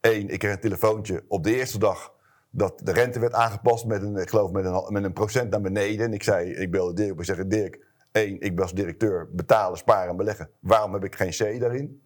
Eén, 0.00 0.28
ik 0.28 0.38
kreeg 0.38 0.52
een 0.52 0.60
telefoontje 0.60 1.24
op 1.28 1.44
de 1.44 1.54
eerste 1.54 1.78
dag 1.78 2.14
dat 2.50 2.80
de 2.84 2.92
rente 2.92 3.18
werd 3.18 3.32
aangepast 3.32 3.86
met 3.86 4.02
een, 4.02 4.16
ik 4.16 4.28
geloof 4.28 4.50
met 4.50 4.64
een, 4.64 4.86
met 4.88 5.04
een 5.04 5.12
procent 5.12 5.50
naar 5.50 5.60
beneden. 5.60 6.06
En 6.06 6.12
ik 6.12 6.22
zei, 6.22 6.54
ik 6.54 6.70
belde 6.70 6.92
Dirk 6.92 7.18
en 7.18 7.24
zeg, 7.24 7.46
Dirk, 7.46 7.86
één, 8.12 8.40
ik 8.40 8.54
ben 8.54 8.62
als 8.64 8.74
directeur 8.74 9.28
betalen, 9.32 9.78
sparen 9.78 10.10
en 10.10 10.16
beleggen. 10.16 10.50
Waarom 10.60 10.92
heb 10.92 11.04
ik 11.04 11.16
geen 11.16 11.30
C 11.30 11.60
daarin? 11.60 12.02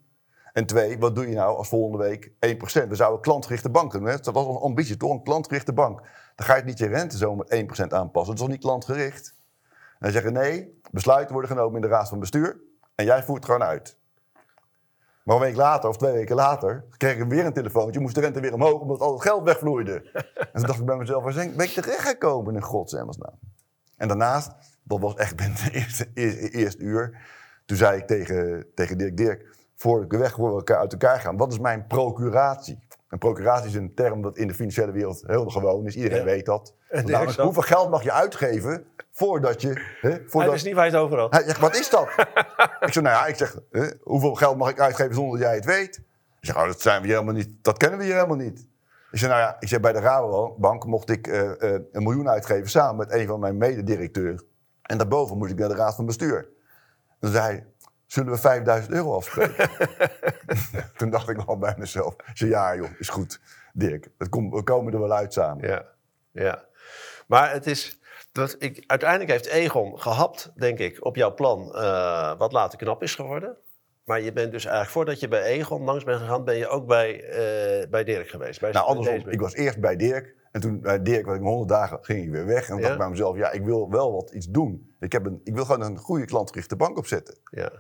En 0.53 0.67
twee, 0.67 0.99
wat 0.99 1.15
doe 1.15 1.29
je 1.29 1.35
nou 1.35 1.57
als 1.57 1.69
volgende 1.69 1.99
week 1.99 2.29
1%? 2.29 2.33
We 2.39 2.95
zouden 2.95 3.17
een 3.17 3.21
klantgerichte 3.21 3.71
bank 3.71 3.93
doen. 3.93 4.05
Dat 4.05 4.27
was 4.27 4.47
onze 4.47 4.59
ambitie, 4.61 4.97
toch? 4.97 5.11
Een 5.11 5.23
klantgerichte 5.23 5.73
bank. 5.73 6.01
Dan 6.35 6.47
ga 6.47 6.57
je 6.57 6.63
niet 6.63 6.79
je 6.79 6.87
rente 6.87 7.17
zo 7.17 7.35
met 7.35 7.55
1% 7.55 7.57
aanpassen. 7.89 8.11
Dat 8.13 8.29
is 8.35 8.41
toch 8.41 8.49
niet 8.49 8.61
klantgericht? 8.61 9.35
En 9.71 9.97
dan 9.99 10.11
zeggen 10.11 10.33
nee, 10.33 10.81
besluiten 10.91 11.33
worden 11.33 11.51
genomen 11.51 11.75
in 11.75 11.81
de 11.81 11.89
raad 11.89 12.09
van 12.09 12.19
bestuur. 12.19 12.61
En 12.95 13.05
jij 13.05 13.23
voert 13.23 13.45
gewoon 13.45 13.63
uit. 13.63 13.99
Maar 15.25 15.37
een 15.37 15.43
week 15.43 15.57
later, 15.57 15.89
of 15.89 15.97
twee 15.97 16.13
weken 16.13 16.37
later, 16.37 16.85
kreeg 16.97 17.17
ik 17.17 17.29
weer 17.29 17.47
een 17.47 17.53
telefoontje. 17.53 18.01
Moest 18.01 18.15
de 18.15 18.21
rente 18.21 18.41
weer 18.41 18.55
omhoog, 18.55 18.81
omdat 18.81 19.01
al 19.01 19.13
het 19.13 19.23
geld 19.23 19.43
wegvloeide. 19.43 19.93
en 20.53 20.53
toen 20.53 20.67
dacht 20.67 20.79
ik 20.79 20.85
bij 20.85 20.97
mezelf, 20.97 21.23
waar 21.23 21.35
ben 21.35 21.67
ik 21.67 21.71
terechtgekomen 21.71 22.55
in 22.55 22.63
godsnaam? 22.63 23.11
En 23.97 24.09
daarnaast, 24.09 24.51
dat 24.83 25.01
was 25.01 25.15
echt 25.15 25.37
binnen 25.37 25.57
het 25.61 25.73
eerste, 25.73 26.11
eerste, 26.15 26.51
eerste 26.51 26.83
uur. 26.83 27.19
Toen 27.67 27.77
zei 27.77 27.99
ik 27.99 28.07
tegen, 28.07 28.67
tegen 28.75 28.99
Dirk, 28.99 29.17
Dirk, 29.17 29.57
voordat 29.75 30.13
ik 30.13 30.19
weg 30.19 30.35
voor 30.35 30.49
we 30.49 30.57
elkaar 30.57 30.79
uit 30.79 30.93
elkaar 30.93 31.21
gaan, 31.21 31.37
wat 31.37 31.53
is 31.53 31.59
mijn 31.59 31.87
procuratie? 31.87 32.84
Een 33.09 33.19
procuratie 33.19 33.69
is 33.69 33.75
een 33.75 33.95
term 33.95 34.23
dat 34.23 34.37
in 34.37 34.49
de 34.49 34.55
financiële 34.55 34.93
wereld 34.93 35.23
heel 35.27 35.49
gewoon 35.49 35.87
is. 35.87 35.97
Iedereen 35.97 36.19
Ja. 36.19 36.25
weet 36.25 36.47
dat. 36.47 36.75
Namelijk, 36.91 37.39
hoeveel 37.39 37.63
geld 37.63 37.91
mag 37.91 38.03
je 38.03 38.13
uitgeven 38.13 38.87
voordat 39.13 39.61
je... 39.61 39.69
Hè, 40.01 40.11
Hij 40.11 40.23
voordat, 40.27 40.53
wist 40.53 40.65
niet 40.65 40.75
waar 40.75 40.85
je 40.85 40.91
het 40.91 41.01
over 41.01 41.19
had. 41.19 41.33
hij 41.33 41.43
zegt, 41.45 41.61
wat 41.61 41.77
is 41.77 41.91
dat? 41.91 42.09
ik 42.87 42.93
zeg, 42.93 43.03
nou 43.03 43.17
ja, 43.17 43.27
ik 43.27 43.37
zeg, 43.37 43.59
hè, 43.71 43.89
hoeveel 44.03 44.35
geld 44.35 44.57
mag 44.57 44.71
ik 44.71 44.81
uitgeven 44.81 45.15
zonder 45.15 45.39
dat 45.39 45.47
jij 45.47 45.55
het 45.55 45.65
weet? 45.65 45.97
Hij 45.97 46.05
zegt, 46.41 46.59
oh, 46.59 46.67
dat, 46.67 46.81
zijn 46.81 47.01
we 47.01 47.07
hier 47.07 47.17
helemaal 47.17 47.37
niet, 47.37 47.51
dat 47.63 47.77
kennen 47.77 47.99
we 47.99 48.05
hier 48.05 48.15
helemaal 48.15 48.37
niet. 48.37 48.67
Ik 49.11 49.19
zeg, 49.19 49.29
nou 49.29 49.41
ja, 49.41 49.57
ik 49.61 49.69
zeg, 49.69 49.81
bij 49.81 49.93
de 49.93 49.99
Rabobank 50.01 50.85
mocht 50.87 51.11
ik 51.11 51.27
eh, 51.27 51.75
eh, 51.75 51.81
een 51.93 52.03
miljoen 52.03 52.29
uitgeven 52.29 52.71
samen 52.71 52.97
met 52.97 53.13
een 53.13 53.27
van 53.27 53.41
mijn 53.41 53.57
mededirecteuren. 53.57 54.45
En 54.83 54.99
daarboven 54.99 55.39
moest 55.39 55.51
ik 55.53 55.59
naar 55.59 55.69
de 55.69 55.75
raad 55.75 55.95
van 55.95 56.07
bestuur. 56.07 56.37
En 57.09 57.17
toen 57.21 57.31
zei 57.31 57.45
hij, 57.45 57.67
zullen 58.15 58.33
we 58.33 58.39
5000 58.39 58.93
euro 58.95 59.15
afspreken? 59.15 59.71
toen 60.99 61.11
dacht 61.11 61.29
ik 61.29 61.39
al 61.39 61.59
bij 61.59 61.75
mezelf, 61.79 62.17
zeg, 62.35 62.49
ja 62.49 62.75
joh, 62.77 62.91
is 62.99 63.09
goed, 63.09 63.41
Dirk. 63.73 64.09
Het 64.19 64.29
komt, 64.29 64.55
we 64.55 64.63
komen 64.63 64.93
er 64.93 65.01
wel 65.01 65.13
uit 65.13 65.33
samen. 65.33 65.69
Ja, 65.69 65.85
ja. 66.31 66.65
Maar 67.27 67.53
het 67.53 67.67
is. 67.67 67.99
Dat 68.33 68.57
ik, 68.59 68.85
uiteindelijk 68.87 69.31
heeft 69.31 69.47
Egon 69.47 70.01
gehapt, 70.01 70.53
denk 70.55 70.79
ik, 70.79 71.05
op 71.05 71.17
jouw 71.17 71.35
plan. 71.35 71.75
eh, 71.75 72.39
wat 72.39 72.53
later 72.53 72.79
knap 72.79 73.03
is 73.03 73.15
geworden. 73.15 73.57
Maar 74.05 74.21
je 74.21 74.33
bent 74.33 74.53
dus 74.53 74.65
eigenlijk, 74.65 74.93
voordat 74.95 75.21
je 75.21 75.29
bij 75.29 75.43
Egon 75.43 75.83
langs 75.83 76.05
bent 76.05 76.21
gegaan, 76.21 76.45
ben 76.45 76.57
je 76.57 76.69
ook 76.69 76.87
bij, 76.87 77.23
eh, 77.23 77.89
bij 77.91 78.05
Dirk 78.05 78.29
geweest. 78.29 78.61
Bij 78.61 78.73
Nou, 78.73 78.87
andersom. 78.87 79.29
Ik 79.29 79.41
was 79.41 79.55
eerst 79.55 79.81
bij 79.81 79.97
Dirk. 79.97 80.35
En 80.51 80.61
toen 80.61 80.81
bij 80.81 81.03
Dirk 81.03 81.27
was 81.27 81.37
ik 81.37 81.43
100 81.43 81.69
dagen, 81.69 81.99
ging 82.03 82.25
ik 82.25 82.31
weer 82.31 82.47
weg. 82.47 82.61
En 82.63 82.67
toen 82.67 82.77
Ja. 82.77 82.81
dacht 82.83 82.93
ik 82.93 82.99
bij 82.99 83.09
mezelf, 83.09 83.37
ja, 83.37 83.51
ik 83.51 83.65
wil 83.65 83.91
wel 83.91 84.13
wat 84.13 84.31
iets 84.31 84.47
doen. 84.47 84.95
Ik, 85.01 85.13
heb 85.13 85.27
een, 85.27 85.41
ik 85.45 85.55
wil 85.55 85.65
gewoon 85.65 85.83
een 85.83 85.99
goede 85.99 86.25
klantgerichte 86.25 86.77
bank 86.77 86.99
opzetten. 86.99 87.39
Ja. 87.45 87.73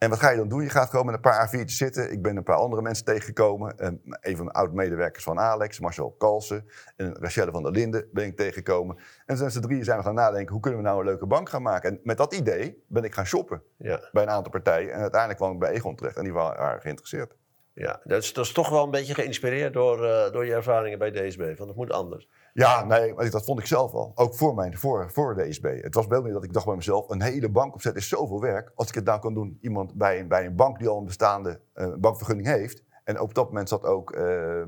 En 0.00 0.10
wat 0.10 0.18
ga 0.18 0.30
je 0.30 0.36
dan 0.36 0.48
doen? 0.48 0.62
Je 0.62 0.68
gaat 0.68 0.90
gewoon 0.90 1.06
met 1.06 1.14
een 1.14 1.20
paar 1.20 1.48
A4'tjes 1.48 1.64
zitten. 1.64 2.12
Ik 2.12 2.22
ben 2.22 2.36
een 2.36 2.42
paar 2.42 2.56
andere 2.56 2.82
mensen 2.82 3.04
tegengekomen. 3.04 3.78
Eh, 3.78 3.88
een 4.20 4.36
van 4.36 4.46
de 4.46 4.52
oud-medewerkers 4.52 5.24
van 5.24 5.38
Alex, 5.38 5.80
Marcel 5.80 6.10
Kalsen. 6.10 6.66
En 6.96 7.16
Rachelle 7.18 7.50
van 7.50 7.62
der 7.62 7.72
Linden 7.72 8.08
ben 8.12 8.24
ik 8.24 8.36
tegengekomen. 8.36 8.96
En 9.26 9.36
toen 9.36 9.50
z'n 9.50 9.60
drieën 9.60 9.84
zijn 9.84 9.98
we 9.98 10.04
gaan 10.04 10.14
nadenken, 10.14 10.52
hoe 10.52 10.60
kunnen 10.60 10.80
we 10.80 10.86
nou 10.86 10.98
een 10.98 11.06
leuke 11.06 11.26
bank 11.26 11.48
gaan 11.48 11.62
maken? 11.62 11.90
En 11.90 12.00
met 12.02 12.16
dat 12.16 12.34
idee 12.34 12.84
ben 12.86 13.04
ik 13.04 13.14
gaan 13.14 13.26
shoppen 13.26 13.62
ja. 13.76 14.08
bij 14.12 14.22
een 14.22 14.30
aantal 14.30 14.50
partijen. 14.50 14.92
En 14.92 15.00
uiteindelijk 15.00 15.40
kwam 15.40 15.52
ik 15.52 15.58
bij 15.58 15.70
Egon 15.70 15.96
terecht 15.96 16.16
en 16.16 16.24
die 16.24 16.32
waren 16.32 16.60
waren 16.60 16.80
geïnteresseerd. 16.80 17.36
Ja, 17.72 18.00
dat 18.04 18.22
is, 18.22 18.32
dat 18.32 18.44
is 18.44 18.52
toch 18.52 18.68
wel 18.68 18.84
een 18.84 18.90
beetje 18.90 19.14
geïnspireerd 19.14 19.72
door, 19.72 20.04
eh, 20.04 20.32
door 20.32 20.46
je 20.46 20.54
ervaringen 20.54 20.98
bij 20.98 21.10
DSB. 21.10 21.56
Want 21.56 21.68
het 21.68 21.76
moet 21.76 21.92
anders. 21.92 22.28
Ja, 22.52 22.84
nee, 22.84 23.14
dat 23.30 23.44
vond 23.44 23.58
ik 23.60 23.66
zelf 23.66 23.92
wel. 23.92 24.12
Ook 24.14 24.34
voor, 24.34 24.54
mijn, 24.54 24.76
voor, 24.78 25.10
voor 25.10 25.34
de 25.34 25.42
ESB. 25.42 25.82
Het 25.82 25.94
was 25.94 26.06
wel 26.06 26.22
meer 26.22 26.32
dat 26.32 26.44
ik 26.44 26.52
dacht 26.52 26.66
bij 26.66 26.74
mezelf, 26.76 27.08
een 27.08 27.22
hele 27.22 27.48
bank 27.50 27.74
opzetten 27.74 28.00
is 28.02 28.08
zoveel 28.08 28.40
werk. 28.40 28.72
Als 28.74 28.88
ik 28.88 28.94
het 28.94 29.04
nou 29.04 29.20
kan 29.20 29.34
doen, 29.34 29.58
iemand 29.60 29.94
bij, 29.94 30.20
een- 30.20 30.28
bij 30.28 30.46
een 30.46 30.56
bank 30.56 30.78
die 30.78 30.88
al 30.88 30.98
een 30.98 31.04
bestaande 31.04 31.60
eh, 31.72 31.94
bankvergunning 31.98 32.48
heeft. 32.48 32.82
En 33.04 33.20
op 33.20 33.34
dat 33.34 33.46
moment 33.46 33.68
zat 33.68 33.84
ook, 33.84 34.12
eh 34.12 34.22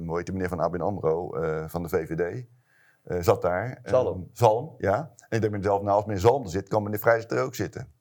hoe 0.06 0.16
heet 0.16 0.26
de 0.26 0.32
meneer 0.32 0.48
van 0.48 0.60
ABN 0.60 0.80
AMRO, 0.80 1.34
eh, 1.34 1.64
van 1.68 1.82
de 1.82 1.88
VVD, 1.88 2.44
zat 3.24 3.42
daar. 3.42 3.80
Eh, 3.82 3.90
Zalm. 3.90 4.28
Zalm, 4.32 4.74
ja. 4.78 4.96
En 4.98 5.36
ik 5.36 5.40
denk 5.40 5.40
bij 5.50 5.50
mezelf, 5.50 5.82
nou 5.82 5.96
als 5.96 6.04
meneer 6.04 6.20
Zalm 6.20 6.42
er 6.42 6.50
zit, 6.50 6.68
kan 6.68 6.82
meneer 6.82 6.98
Vrijs 6.98 7.26
er 7.26 7.42
ook 7.42 7.54
zitten. 7.54 7.92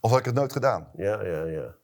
Als 0.00 0.10
had 0.10 0.20
ik 0.20 0.26
het 0.26 0.34
nooit 0.34 0.52
gedaan. 0.52 0.88
Ja, 0.96 1.24
ja, 1.24 1.44
ja. 1.44 1.74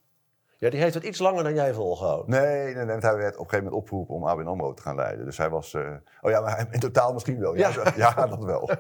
Ja, 0.59 0.71
die 0.71 0.81
heeft 0.81 0.95
het 0.95 1.05
iets 1.05 1.19
langer 1.19 1.45
dan 1.45 1.55
jij 1.55 1.75
volgehouden. 1.75 2.31
Nee, 2.31 2.75
nee, 2.75 2.85
nee, 2.85 2.97
hij 2.97 3.17
werd 3.17 3.37
op 3.37 3.45
een 3.45 3.51
gegeven 3.51 3.65
moment 3.65 3.75
opgeroepen 3.83 4.15
om 4.15 4.27
ABN 4.27 4.47
AMRO 4.47 4.75
te 4.75 4.83
gaan 4.83 4.97
leiden. 4.97 5.25
Dus 5.25 5.39
hij 5.39 5.51
was, 5.51 5.75
eh, 5.75 5.93
oh 6.21 6.31
ja, 6.31 6.41
maar 6.41 6.69
in 6.71 6.81
totaal 6.81 7.13
misschien 7.13 7.41
wel. 7.41 7.57
Ja, 7.57 7.69
Ja. 7.69 7.93
ja 8.17 8.27
dat 8.27 8.45
wel. 8.45 8.71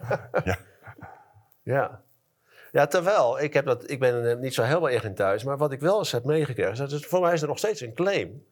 Ja. 0.44 0.58
Ja. 1.62 2.04
Ja, 2.72 2.86
terwijl, 2.86 3.40
ik, 3.40 3.52
heb 3.54 3.64
dat, 3.64 3.90
ik 3.90 4.00
ben 4.00 4.24
er 4.24 4.38
niet 4.38 4.54
zo 4.54 4.62
helemaal 4.62 4.88
echt 4.88 5.04
in 5.04 5.14
thuis, 5.14 5.44
maar 5.44 5.56
wat 5.56 5.72
ik 5.72 5.80
wel 5.80 5.98
eens 5.98 6.12
heb 6.12 6.24
meegekregen, 6.24 6.72
is 6.72 6.78
dat 6.78 6.90
het, 6.90 7.06
voor 7.06 7.20
mij 7.20 7.32
is 7.32 7.42
er 7.42 7.48
nog 7.48 7.58
steeds 7.58 7.80
een 7.80 7.94
claim. 7.94 8.44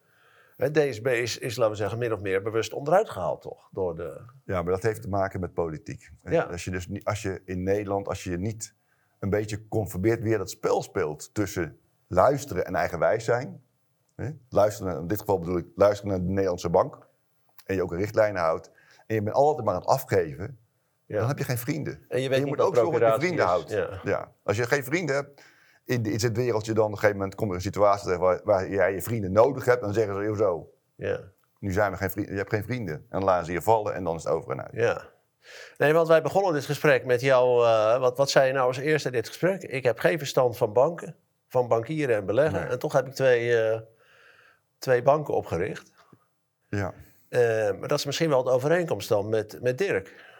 Hè, 0.56 0.70
DSB 0.70 1.06
is, 1.06 1.38
is, 1.38 1.56
laten 1.56 1.72
we 1.72 1.78
zeggen, 1.78 1.98
min 1.98 2.12
of 2.12 2.20
meer 2.20 2.42
bewust 2.42 2.72
onderuit 2.72 3.10
gehaald, 3.10 3.42
toch? 3.42 3.68
Door 3.72 3.96
de... 3.96 4.20
Ja, 4.44 4.62
maar 4.62 4.72
dat 4.72 4.82
heeft 4.82 5.02
te 5.02 5.08
maken 5.08 5.40
met 5.40 5.54
politiek. 5.54 6.10
Ja. 6.22 6.42
Als, 6.42 6.64
je 6.64 6.70
dus 6.70 6.88
als 7.02 7.22
je 7.22 7.42
in 7.44 7.62
Nederland, 7.62 8.08
als 8.08 8.24
je 8.24 8.30
je 8.30 8.38
niet 8.38 8.74
een 9.18 9.30
beetje 9.30 9.68
conformeert 9.68 10.22
weer 10.22 10.38
dat 10.38 10.50
spel 10.50 10.82
speelt 10.82 11.34
tussen 11.34 11.78
luisteren 12.14 12.66
en 12.66 12.74
eigenwijs 12.74 13.24
zijn. 13.24 13.62
Hè? 14.16 14.30
Luisteren, 14.48 14.98
in 15.00 15.06
dit 15.06 15.18
geval 15.20 15.38
bedoel 15.38 15.56
ik 15.58 15.66
luisteren 15.74 16.10
naar 16.12 16.20
de 16.26 16.32
Nederlandse 16.32 16.70
bank. 16.70 17.06
En 17.66 17.74
je 17.74 17.82
ook 17.82 17.92
een 17.92 17.98
richtlijnen 17.98 18.42
houdt. 18.42 18.70
En 19.06 19.14
je 19.14 19.22
bent 19.22 19.36
altijd 19.36 19.64
maar 19.66 19.74
aan 19.74 19.80
het 19.80 19.88
afgeven. 19.90 20.58
Ja. 21.06 21.18
Dan 21.18 21.28
heb 21.28 21.38
je 21.38 21.44
geen 21.44 21.58
vrienden. 21.58 22.04
En 22.08 22.20
je 22.20 22.46
moet 22.46 22.60
ook 22.60 22.74
zorgen 22.76 23.00
dat 23.00 23.14
je 23.14 23.18
vrienden 23.20 23.44
is. 23.44 23.50
houdt. 23.50 23.70
Ja. 23.70 24.00
Ja. 24.04 24.32
Als 24.42 24.56
je 24.56 24.66
geen 24.66 24.84
vrienden 24.84 25.14
hebt 25.14 25.42
in, 25.84 26.04
in 26.04 26.18
dit 26.18 26.36
wereldje, 26.36 26.72
dan 26.74 26.84
op 26.84 26.90
een 26.90 26.96
gegeven 26.96 27.16
moment 27.16 27.34
komt 27.34 27.50
er 27.50 27.56
een 27.56 27.62
situatie 27.62 28.16
waar, 28.16 28.40
waar 28.44 28.70
jij 28.70 28.94
je 28.94 29.02
vrienden 29.02 29.32
nodig 29.32 29.64
hebt. 29.64 29.78
En 29.80 29.84
dan 29.84 29.94
zeggen 29.94 30.14
ze, 30.14 30.22
"Joh, 30.22 30.36
zo, 30.36 30.70
Ja. 30.94 31.20
nu 31.58 31.72
zijn 31.72 31.90
we 31.90 31.96
geen 31.96 32.10
vrienden, 32.10 32.32
je 32.32 32.38
hebt 32.38 32.52
geen 32.52 32.64
vrienden. 32.64 32.94
En 32.94 33.04
dan 33.08 33.24
laten 33.24 33.46
ze 33.46 33.52
je 33.52 33.62
vallen 33.62 33.94
en 33.94 34.04
dan 34.04 34.16
is 34.16 34.24
het 34.24 34.32
over 34.32 34.50
en 34.50 34.62
uit. 34.62 34.70
Ja. 34.72 35.02
Nee, 35.78 35.92
want 35.92 36.08
wij 36.08 36.22
begonnen 36.22 36.52
dit 36.52 36.64
gesprek 36.64 37.04
met 37.04 37.20
jou. 37.20 37.64
eh, 37.66 37.98
wat, 38.00 38.16
wat 38.16 38.30
zei 38.30 38.46
je 38.46 38.52
nou 38.52 38.66
als 38.66 38.76
eerste 38.78 39.08
in 39.08 39.14
dit 39.14 39.28
gesprek? 39.28 39.62
Ik 39.62 39.82
heb 39.84 39.98
geen 39.98 40.18
verstand 40.18 40.56
van 40.56 40.72
banken, 40.72 41.16
van 41.54 41.68
bankieren 41.68 42.16
en 42.16 42.26
beleggen. 42.26 42.60
Nee. 42.60 42.68
En 42.70 42.78
toch 42.78 42.92
heb 42.92 43.06
ik 43.06 43.14
twee, 43.14 43.62
eh, 43.62 43.80
twee 44.78 45.02
banken 45.02 45.34
opgericht. 45.34 45.92
Ja. 46.68 46.94
Eh, 47.28 47.40
maar 47.78 47.88
dat 47.88 47.98
is 47.98 48.04
misschien 48.04 48.28
wel 48.28 48.42
de 48.42 48.50
overeenkomst 48.50 49.08
dan 49.08 49.28
met, 49.28 49.58
met 49.62 49.78
Dirk. 49.78 50.32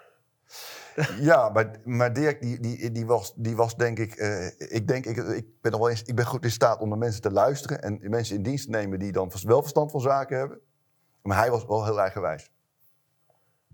Ja, 1.21 1.49
maar, 1.49 1.71
maar 1.85 2.13
Dirk, 2.13 2.41
die, 2.41 2.61
die, 2.61 2.91
die, 2.93 3.07
was, 3.07 3.33
die 3.37 3.57
was 3.57 3.77
denk 3.77 3.99
ik... 3.99 4.15
eh, 4.15 4.47
ik 4.59 4.89
denk, 4.89 5.07
ik, 5.07 5.17
ik, 5.17 5.47
ben 5.61 5.71
nog 5.73 5.81
wel 5.81 5.91
eens, 5.91 6.03
ik 6.03 6.15
ben 6.15 6.27
goed 6.27 6.45
in 6.45 6.51
staat 6.51 6.81
om 6.81 6.89
naar 6.89 6.99
mensen 6.99 7.23
te 7.23 7.31
luisteren... 7.31 7.83
en 7.83 7.99
mensen 8.03 8.37
in 8.37 8.43
dienst 8.43 8.65
te 8.65 8.71
nemen 8.71 8.99
die 8.99 9.13
dan 9.13 9.31
wel 9.43 9.61
verstand 9.61 9.91
van 9.91 10.01
zaken 10.01 10.39
hebben. 10.39 10.59
Maar 11.23 11.39
hij 11.39 11.51
was 11.51 11.65
wel 11.67 11.85
heel 11.85 12.01
eigenwijs. 12.01 12.51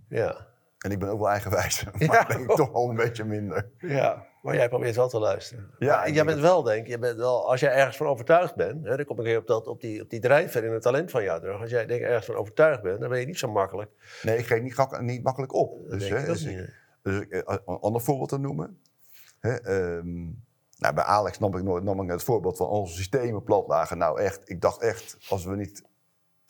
Ja. 0.09 0.47
En 0.79 0.91
ik 0.91 0.99
ben 0.99 1.09
ook 1.09 1.19
wel 1.19 1.31
eigenwijs. 1.31 1.85
Maar 1.93 2.01
Ja. 2.01 2.25
denk 2.25 2.51
ik 2.51 2.57
toch 2.57 2.73
wel 2.73 2.89
een 2.89 2.97
beetje 2.97 3.25
minder. 3.25 3.71
ja. 3.79 4.27
Maar 4.43 4.55
jij 4.55 4.69
probeert 4.69 4.97
wel 4.97 5.09
te 5.09 5.19
luisteren. 5.19 5.71
Ja, 5.79 5.97
Maar 5.97 6.11
jij 6.11 6.25
bent 6.25 6.41
wel, 6.41 6.63
denk 6.63 6.85
ik, 6.85 6.91
je 6.91 6.99
bent 6.99 7.17
wel, 7.17 7.51
als 7.51 7.61
jij 7.61 7.73
ergens 7.73 7.97
van 7.97 8.07
overtuigd 8.07 8.55
bent, 8.55 8.85
hè, 8.87 8.97
dan 8.97 9.05
kom 9.05 9.19
ik 9.19 9.25
weer 9.25 9.39
op, 9.39 9.47
dat, 9.47 9.67
op, 9.67 9.81
die, 9.81 10.03
op 10.03 10.11
die 10.11 10.21
drijfveer 10.21 10.65
in 10.65 10.73
het 10.73 10.83
talent 10.83 11.11
van 11.11 11.23
jou 11.23 11.41
terug. 11.41 11.61
Als 11.61 11.71
jij 11.71 11.87
denk 11.87 12.01
ergens 12.03 12.27
van 12.27 12.35
overtuigd 12.35 12.83
bent, 12.83 13.01
dan 13.01 13.09
ben 13.09 13.21
je 13.21 13.27
niet 13.27 13.39
zo 13.39 13.51
makkelijk. 13.51 13.91
Nee, 14.23 14.39
ik 14.39 14.47
geef 14.47 14.63
niet, 14.63 15.01
niet 15.01 15.23
makkelijk 15.23 15.53
op. 15.55 15.89
Dus, 15.91 16.09
denk 16.09 16.21
hè, 16.21 16.27
dus, 16.27 16.45
niet. 16.45 16.59
ik- 16.59 16.75
dus 17.03 17.21
ik, 17.21 17.31
eh, 17.31 17.57
een 17.67 17.79
ander 17.79 18.01
voorbeeld 18.01 18.29
te 18.29 18.39
noemen. 18.39 18.81
Hè, 19.41 19.55
ehm, 19.55 20.15
nou, 20.77 20.95
bij 20.95 21.05
Alex 21.05 21.39
nam 21.39 21.57
ik, 21.57 21.63
nooit- 21.63 21.85
nam 21.85 22.03
ik 22.03 22.11
het 22.11 22.23
voorbeeld 22.23 22.57
van 22.57 22.67
onze 22.69 22.95
systemen 22.95 23.43
plat 23.45 23.67
lagen. 23.67 23.99
Nou 23.99 24.21
echt, 24.21 24.49
ik 24.51 24.61
dacht 24.61 24.83
echt, 24.83 25.17
als 25.29 25.45
we 25.45 25.57
niet 25.57 25.83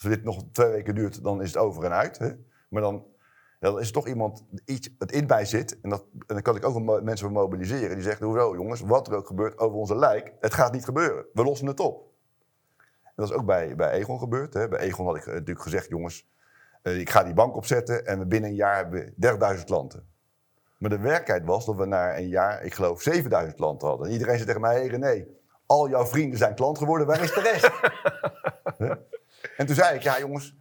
als 0.03 0.09
dit 0.11 0.25
nog 0.25 0.43
twee 0.53 0.71
weken 0.71 0.95
duurt, 0.95 1.23
dan 1.23 1.43
is 1.43 1.49
het 1.49 1.57
over 1.57 1.85
en 1.85 1.93
uit. 1.93 2.19
Hè? 2.19 2.31
Maar 2.69 2.83
dan, 2.83 3.05
dan 3.61 3.81
is 3.81 3.91
toch 3.91 4.07
iemand 4.07 4.45
iets 4.65 4.89
het 4.99 5.13
in 5.13 5.27
mij 5.27 5.45
zit. 5.45 5.81
En, 5.81 5.91
dat, 5.91 6.07
en 6.13 6.35
dan 6.35 6.43
kan 6.43 6.57
ik 6.57 6.65
ook 6.65 7.03
mensen 7.03 7.27
voor 7.27 7.37
mobiliseren. 7.37 7.95
Die 7.95 8.05
zeggen, 8.05 8.27
hoezo 8.27 8.55
jongens, 8.55 8.81
wat 8.81 9.09
er 9.09 9.15
ook 9.15 9.27
gebeurt 9.27 9.59
over 9.59 9.77
onze 9.77 9.97
lijk. 9.97 10.33
Het 10.41 10.55
gaat 10.55 10.73
niet 10.73 10.85
gebeuren. 10.85 11.27
We 11.33 11.43
lossen 11.43 11.67
het 11.67 11.81
op. 11.81 12.09
Dat 13.17 13.29
is 13.29 13.35
ook 13.35 13.45
bij, 13.45 13.77
bij 13.77 13.91
Egon 13.91 14.19
gebeurd. 14.19 14.55
Hè? 14.55 14.69
Bij 14.69 14.79
Egon 14.79 15.07
had 15.07 15.17
ik 15.17 15.27
eh, 15.27 15.33
natuurlijk 15.33 15.63
gezegd, 15.63 15.89
jongens, 15.89 16.29
eh, 16.83 16.99
ik 16.99 17.11
ga 17.11 17.25
die 17.25 17.35
bank 17.35 17.57
opzetten. 17.57 18.07
En 18.07 18.29
binnen 18.29 18.51
een 18.51 18.57
jaar 18.57 18.77
hebben 18.77 19.15
we 19.17 19.57
30.000 19.59 19.65
klanten. 19.65 20.09
Maar 20.79 20.91
de 20.91 20.99
werkelijkheid 20.99 21.45
was 21.45 21.67
dat 21.67 21.77
we 21.77 21.85
na 21.85 22.19
een 22.19 22.29
jaar, 22.29 22.65
ik 22.65 22.75
geloof, 22.75 23.03
7000 23.03 23.57
klanten 23.57 23.89
hadden. 23.89 24.07
En 24.07 24.13
iedereen 24.13 24.35
zei 24.35 24.47
tegen 24.47 24.61
mij, 24.61 24.75
hey 24.75 24.87
René, 24.87 25.27
al 25.67 25.89
jouw 25.89 26.07
vrienden 26.07 26.39
zijn 26.39 26.55
klant 26.55 26.79
geworden, 26.79 27.07
waar 27.07 27.23
is 27.23 27.35
de 27.35 27.41
rest? 27.41 27.71
En 29.57 29.67
toen 29.67 29.75
zei 29.75 29.97
ik, 29.97 30.03
ja 30.03 30.19
jongens, 30.19 30.57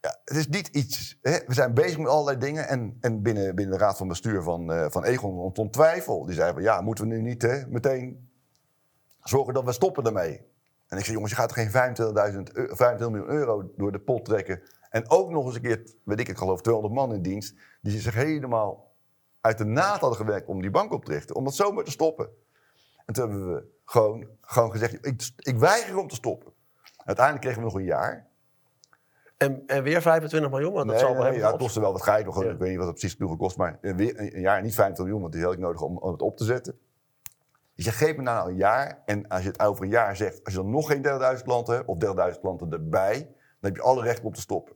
ja, 0.00 0.18
het 0.24 0.36
is 0.36 0.48
niet 0.48 0.68
iets. 0.68 1.18
Hè? 1.22 1.38
We 1.46 1.54
zijn 1.54 1.74
bezig 1.74 1.98
met 1.98 2.08
allerlei 2.08 2.38
dingen. 2.38 2.68
En, 2.68 2.96
en 3.00 3.22
binnen, 3.22 3.54
binnen 3.54 3.78
de 3.78 3.84
raad 3.84 3.96
van 3.96 4.08
bestuur 4.08 4.42
van, 4.42 4.72
eh, 4.72 4.86
van 4.90 5.04
Egon 5.04 5.38
ontstond 5.38 5.72
twijfel. 5.72 6.24
Die 6.24 6.34
zei 6.34 6.52
van, 6.52 6.62
ja, 6.62 6.80
moeten 6.80 7.08
we 7.08 7.14
nu 7.14 7.22
niet 7.22 7.42
hè, 7.42 7.66
meteen 7.66 8.30
zorgen 9.22 9.54
dat 9.54 9.64
we 9.64 9.72
stoppen 9.72 10.04
ermee? 10.04 10.48
En 10.86 10.98
ik 10.98 11.04
zei, 11.04 11.12
jongens, 11.12 11.32
je 11.32 11.38
gaat 11.38 11.48
toch 11.48 11.56
geen 11.56 11.70
25.000 11.70 12.52
eu- 12.52 12.76
25 12.76 13.10
miljoen 13.10 13.28
euro 13.28 13.72
door 13.76 13.92
de 13.92 14.00
pot 14.00 14.24
trekken. 14.24 14.62
En 14.90 15.10
ook 15.10 15.30
nog 15.30 15.46
eens 15.46 15.54
een 15.54 15.60
keer, 15.62 15.94
weet 16.04 16.20
ik 16.20 16.26
het, 16.26 16.38
geloof 16.38 16.60
200 16.60 16.94
man 16.94 17.14
in 17.14 17.22
dienst. 17.22 17.54
Die 17.80 18.00
zich 18.00 18.14
helemaal 18.14 18.94
uit 19.40 19.58
de 19.58 19.64
naad 19.64 20.00
hadden 20.00 20.18
gewerkt 20.18 20.48
om 20.48 20.60
die 20.60 20.70
bank 20.70 20.92
op 20.92 21.04
te 21.04 21.12
richten. 21.12 21.36
Om 21.36 21.44
dat 21.44 21.54
zomaar 21.54 21.84
te 21.84 21.90
stoppen. 21.90 22.28
En 23.06 23.14
toen 23.14 23.28
hebben 23.28 23.54
we 23.54 23.64
gewoon, 23.84 24.28
gewoon 24.40 24.70
gezegd, 24.70 25.06
ik, 25.06 25.30
ik 25.36 25.58
weiger 25.58 25.96
om 25.96 26.08
te 26.08 26.14
stoppen. 26.14 26.52
Uiteindelijk 26.96 27.44
kregen 27.44 27.62
we 27.62 27.68
nog 27.68 27.76
een 27.76 27.84
jaar. 27.84 28.29
En, 29.40 29.62
en 29.66 29.82
weer 29.82 30.02
25 30.02 30.50
miljoen, 30.50 30.72
want 30.72 30.86
dat 30.86 30.94
Nee, 30.96 31.04
zal 31.04 31.14
wel 31.14 31.22
nee, 31.22 31.30
nee, 31.30 31.40
hebben 31.40 31.46
ja, 31.48 31.52
het 31.52 31.62
kostte 31.62 31.80
wel 31.80 31.92
wat 31.92 32.02
geld. 32.02 32.24
nog. 32.24 32.42
Ja. 32.44 32.50
Ik 32.50 32.58
weet 32.58 32.68
niet 32.68 32.78
wat 32.78 32.86
het 32.86 32.98
precies 32.98 33.16
toen 33.16 33.28
gekost, 33.30 33.56
maar 33.56 33.78
een, 33.80 33.96
weer- 33.96 34.34
een 34.34 34.40
jaar 34.40 34.62
niet 34.62 34.74
50 34.74 34.98
miljoen, 35.04 35.20
want 35.20 35.32
die 35.32 35.42
had 35.44 35.52
ik 35.52 35.58
nodig 35.58 35.80
om, 35.82 35.98
om 35.98 36.12
het 36.12 36.22
op 36.22 36.36
te 36.36 36.44
zetten. 36.44 36.78
Dus 37.74 37.84
je 37.84 37.90
geeft 37.90 38.16
me 38.16 38.22
nou 38.22 38.50
een 38.50 38.56
jaar 38.56 39.02
en 39.04 39.28
als 39.28 39.42
je 39.42 39.48
het 39.48 39.60
over 39.60 39.84
een 39.84 39.90
jaar 39.90 40.16
zegt, 40.16 40.44
als 40.44 40.54
je 40.54 40.60
dan 40.60 40.70
nog 40.70 40.86
geen 40.86 41.36
30.000 41.38 41.42
klanten 41.44 41.74
hebt 41.74 41.86
of 41.88 41.96
30.000 42.34 42.40
klanten 42.40 42.72
erbij, 42.72 43.18
dan 43.60 43.70
heb 43.70 43.76
je 43.76 43.82
alle 43.82 44.02
recht 44.02 44.22
om 44.22 44.32
te 44.34 44.40
stoppen. 44.40 44.74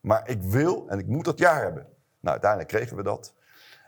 Maar 0.00 0.28
ik 0.28 0.42
wil 0.42 0.88
en 0.88 0.98
ik 0.98 1.06
moet 1.06 1.24
dat 1.24 1.38
jaar 1.38 1.62
hebben. 1.62 1.82
Nou, 2.20 2.32
uiteindelijk 2.40 2.70
kregen 2.70 2.96
we 2.96 3.02
dat. 3.02 3.34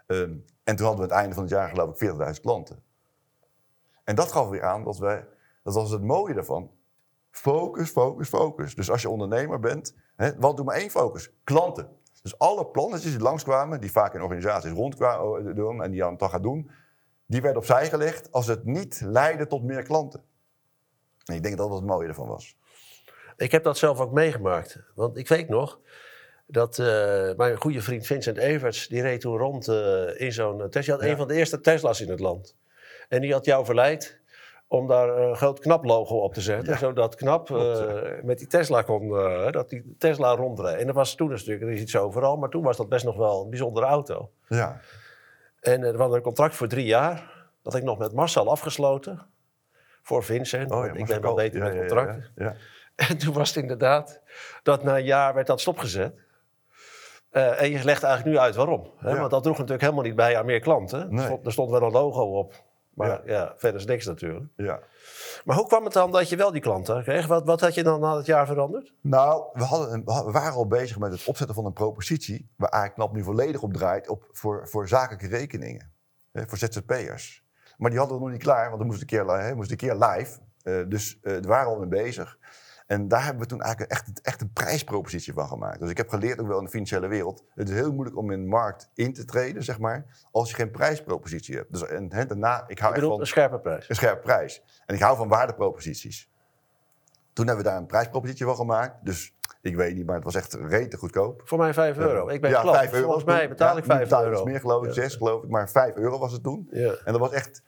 Ehm, 0.07 0.35
en 0.64 0.77
toen 0.77 0.87
hadden 0.87 1.07
we 1.07 1.12
aan 1.12 1.19
het 1.19 1.19
einde 1.19 1.35
van 1.35 1.42
het 1.42 1.53
jaar 1.53 1.69
geloof 1.69 1.90
ik 1.90 1.97
40.000 2.35 2.40
klanten. 2.42 2.83
En 4.05 4.14
dat 4.14 4.33
gaf 4.33 4.49
weer 4.49 4.62
aan 4.64 4.85
dat 4.85 4.99
we, 4.99 5.25
dat 5.62 5.75
was 5.75 5.90
het 5.90 6.03
mooie 6.03 6.35
daarvan, 6.35 6.71
Focus, 7.37 7.90
focus, 7.90 8.29
focus. 8.29 8.75
Dus 8.75 8.90
als 8.90 9.03
je 9.03 9.09
ondernemer 9.09 9.61
bent, 9.61 9.94
hè, 10.16 10.38
wat 10.38 10.57
doe 10.57 10.64
maar 10.64 10.77
één 10.77 10.90
focus? 10.90 11.31
Klanten. 11.44 11.88
Dus 12.22 12.38
alle 12.38 12.66
plannen 12.66 13.01
die 13.01 13.18
langskwamen, 13.18 13.81
die 13.81 13.92
vaak 13.92 14.14
in 14.14 14.22
organisaties 14.22 14.72
rondkwamen 14.72 15.55
doen 15.55 15.83
en 15.83 15.90
die 15.90 16.05
aan 16.05 16.12
het 16.18 16.22
gaat 16.31 16.42
doen, 16.42 16.70
die 17.27 17.40
werden 17.42 17.61
opzij 17.61 17.88
gelegd 17.88 18.33
als 18.33 18.46
het 18.46 18.64
niet 18.64 19.01
leidde 19.05 19.46
tot 19.46 19.62
meer 19.62 19.83
klanten. 19.83 20.22
En 21.25 21.35
ik 21.35 21.42
denk 21.42 21.57
dat 21.57 21.68
dat 21.68 21.77
het 21.79 21.87
mooie 21.87 22.09
ervan 22.09 22.29
was. 22.29 22.57
Ik 23.37 23.53
heb 23.53 23.64
dat 23.64 23.79
zelf 23.79 24.01
ook 24.01 24.12
meegemaakt. 24.12 24.79
Want 24.94 25.16
ik 25.16 25.29
weet 25.29 25.49
nog 25.49 25.81
dat 26.46 26.79
eh, 26.79 26.87
mijn 27.37 27.57
goede 27.57 27.83
vriend 27.83 28.07
Vincent 28.07 28.37
Everts... 28.37 28.88
die 28.88 29.03
reed 29.03 29.20
toen 29.20 29.37
rond 29.37 29.68
eh, 29.68 30.20
in 30.20 30.33
zo'n 30.33 30.70
Tesla. 30.70 30.81
Die 30.81 30.90
had 30.92 31.03
Ja. 31.05 31.11
een 31.11 31.16
van 31.16 31.29
de 31.29 31.35
eerste 31.35 31.61
Tesla's 31.61 32.01
in 32.01 32.11
het 32.11 32.20
land. 32.20 32.57
En 33.09 33.20
die 33.20 33.33
had 33.33 33.44
jou 33.44 33.64
verleid 33.64 34.20
om 34.68 34.87
daar 34.87 35.09
een 35.09 35.37
groot 35.37 35.59
knap-logo 35.59 36.16
op 36.16 36.35
te 36.35 36.40
zetten. 36.40 36.72
Ja. 36.72 36.79
Zodat 36.79 37.14
knap 37.14 37.46
Klopt, 37.46 37.81
eh, 37.81 38.22
met 38.22 38.38
die 38.38 38.46
Tesla 38.46 38.83
kon... 38.83 39.18
eh, 39.18 39.50
dat 39.50 39.68
die 39.68 39.94
Tesla 39.98 40.35
rondreed. 40.35 40.79
En 40.79 40.87
dat 40.87 40.94
was 40.94 41.14
toen 41.14 41.29
natuurlijk, 41.29 41.62
er 41.62 41.70
is 41.70 41.81
iets 41.81 41.96
overal... 41.96 42.37
maar 42.37 42.48
toen 42.48 42.62
was 42.62 42.76
dat 42.76 42.88
best 42.88 43.05
nog 43.05 43.16
wel 43.16 43.42
een 43.42 43.50
bijzondere 43.50 43.87
auto. 43.87 44.31
Ja, 44.48 44.81
En 45.61 45.85
eh, 45.85 45.90
we 45.90 45.98
hadden 45.98 46.16
een 46.16 46.22
contract 46.22 46.55
voor 46.55 46.68
drie 46.68 46.87
jaar. 46.87 47.14
Dat 47.62 47.72
had 47.72 47.83
ik 47.83 47.88
nog 47.88 47.98
met 47.98 48.12
Marcel 48.12 48.50
afgesloten. 48.50 49.26
Voor 50.02 50.24
Vincent. 50.24 50.70
Oh 50.70 50.81
want 50.81 50.96
ik 50.96 51.07
ben 51.07 51.20
wel 51.20 51.35
beter 51.35 51.61
met 51.61 51.76
contracten. 51.76 52.31
Ja, 52.37 52.44
ja. 52.44 52.55
En 53.09 53.18
toen 53.18 53.35
was 53.35 53.48
het 53.48 53.62
inderdaad 53.62 54.20
dat 54.62 54.83
na 54.83 54.96
een 54.96 55.05
jaar 55.05 55.35
werd 55.35 55.46
dat 55.46 55.61
stopgezet. 55.61 56.14
En 57.31 57.70
je 57.70 57.85
legt 57.85 58.02
eigenlijk 58.02 58.24
nu 58.24 58.38
uit 58.38 58.55
waarom. 58.55 58.90
Hè? 58.96 59.11
Ja. 59.11 59.18
Want 59.18 59.31
dat 59.31 59.42
droeg 59.42 59.57
natuurlijk 59.57 59.83
helemaal 59.83 60.05
niet 60.05 60.16
bij 60.16 60.38
aan 60.38 60.46
meer 60.46 60.61
klanten. 60.61 61.07
Nee. 61.11 61.18
Er, 61.18 61.24
stond, 61.24 61.46
er 61.46 61.52
stond 61.52 61.70
wel 61.70 61.83
een 61.83 61.92
logo 61.92 62.22
op. 62.22 62.64
Maar 62.97 63.09
ja. 63.09 63.21
Ja. 63.25 63.55
verder 63.57 63.81
is 63.81 63.87
niks 63.87 64.07
natuurlijk. 64.07 64.45
ja. 64.57 64.81
Maar 65.45 65.57
hoe 65.57 65.67
kwam 65.67 65.85
het 65.85 65.93
dan 65.93 66.11
dat 66.11 66.29
je 66.29 66.37
wel 66.37 66.53
die 66.53 66.61
klanten 66.61 67.03
kreeg? 67.03 67.27
Wat, 67.27 67.45
wat 67.45 67.61
had 67.61 67.75
je 67.75 67.83
dan 67.83 68.01
na 68.01 68.17
het 68.17 68.27
jaar 68.27 68.47
veranderd? 68.47 68.93
Nou, 69.01 69.45
we, 69.53 69.63
hadden 69.65 69.93
een- 69.93 70.05
we 70.05 70.31
waren 70.31 70.53
al 70.53 70.67
bezig 70.67 70.99
met 70.99 71.13
het 71.13 71.25
opzetten 71.25 71.55
van 71.55 71.65
een 71.65 71.73
propositie... 71.73 72.49
waar 72.57 72.69
eigenlijk 72.71 73.13
nu 73.13 73.23
volledig 73.23 73.63
op 73.63 73.73
draait 73.73 74.09
op, 74.09 74.29
voor, 74.33 74.69
voor 74.69 74.89
zakelijke 74.89 75.27
rekeningen. 75.29 75.93
Hè, 76.33 76.47
voor 76.47 76.59
ZZP'ers. 76.59 77.45
Maar 77.77 77.91
die 77.91 77.99
hadden 77.99 78.17
we 78.19 78.23
nog 78.23 78.33
niet 78.33 78.43
klaar, 78.43 78.69
want 78.69 78.81
we 78.81 78.87
moesten 78.87 79.03
een 79.11 79.25
keer, 79.27 79.39
hè, 79.39 79.55
moesten 79.55 79.79
een 79.81 79.89
keer 79.89 80.09
live. 80.09 80.39
Eh, 80.63 80.81
dus 80.89 81.19
eh 81.23 81.33
daar 81.33 81.47
waren 81.47 81.67
we 81.67 81.73
al 81.73 81.79
mee 81.87 82.03
bezig. 82.03 82.39
En 82.87 83.09
daar 83.09 83.25
hebben 83.25 83.42
we 83.42 83.49
toen 83.49 83.61
eigenlijk 83.61 83.92
echt, 83.92 84.20
echt 84.22 84.40
een 84.40 84.53
prijspropositie 84.53 85.33
van 85.33 85.49
gemaakt. 85.49 85.81
Dus 85.81 85.90
ik 85.90 85.96
heb 85.96 86.09
geleerd 86.09 86.40
ook 86.40 86.46
wel 86.46 86.59
in 86.59 86.64
de 86.64 86.70
financiële 86.70 87.07
wereld. 87.07 87.44
Het 87.55 87.68
is 87.68 87.75
heel 87.75 87.92
moeilijk 87.92 88.16
om 88.16 88.31
in 88.31 88.40
de 88.42 88.49
markt 88.49 88.90
in 88.94 89.12
te 89.12 89.25
treden, 89.25 89.62
zeg 89.64 89.79
maar, 89.79 90.07
als 90.31 90.51
je 90.51 90.55
geen 90.57 90.70
prijspropositie 90.70 91.57
hebt. 91.57 91.72
Dus 91.72 91.87
en, 91.87 92.09
daarna, 92.09 92.62
ik 92.62 92.70
Ik 92.70 92.79
hou 92.79 92.90
echt 92.92 92.94
bedoel, 92.94 93.11
van 93.11 93.20
een 93.20 93.27
scherpe 93.27 93.59
prijs. 93.59 93.88
een 93.88 93.94
scherpe 93.94 94.20
prijs. 94.22 94.62
En 94.87 94.94
ik 94.94 95.01
hou 95.01 95.16
van 95.16 95.29
waardeproposities. 95.29 96.31
Toen 97.33 97.46
hebben 97.46 97.64
we 97.64 97.70
daar 97.70 97.81
een 97.81 97.87
prijspropositie 97.87 98.46
van 98.46 98.57
gemaakt. 98.57 99.05
Dus 99.05 99.35
ik 99.62 99.77
weet 99.77 99.94
niet, 99.94 100.07
maar 100.07 100.14
het 100.14 100.25
was 100.25 100.35
echt 100.35 100.55
rete 100.55 100.96
goedkoop. 100.96 101.42
Voor 101.44 101.59
mij 101.59 101.75
5 101.75 101.99
euro. 101.99 102.29
Ik 102.29 102.40
ben 102.40 102.51
ja, 102.51 102.61
klant. 102.61 102.77
5 102.77 102.92
euro. 102.92 103.05
Volgens 103.05 103.25
mij 103.25 103.49
betaal 103.49 103.72
Ja, 103.72 103.77
ik 103.77 103.87
nu 103.87 103.90
5 103.90 104.03
betaal 104.03 104.25
je 104.25 104.29
euro. 104.31 104.44
meer 104.44 104.61
geloof 104.61 104.83
ik, 104.83 104.88
Ja. 104.88 104.94
6 104.94 105.14
geloof 105.14 105.42
ik. 105.42 105.51
Maar 105.51 105.70
5 105.70 105.94
euro 105.94 106.18
was 106.18 106.33
het 106.33 106.42
toen. 106.42 106.68
Ja. 106.70 106.92
En 107.05 107.12
dat 107.12 107.20
was 107.20 107.33
echt... 107.33 107.62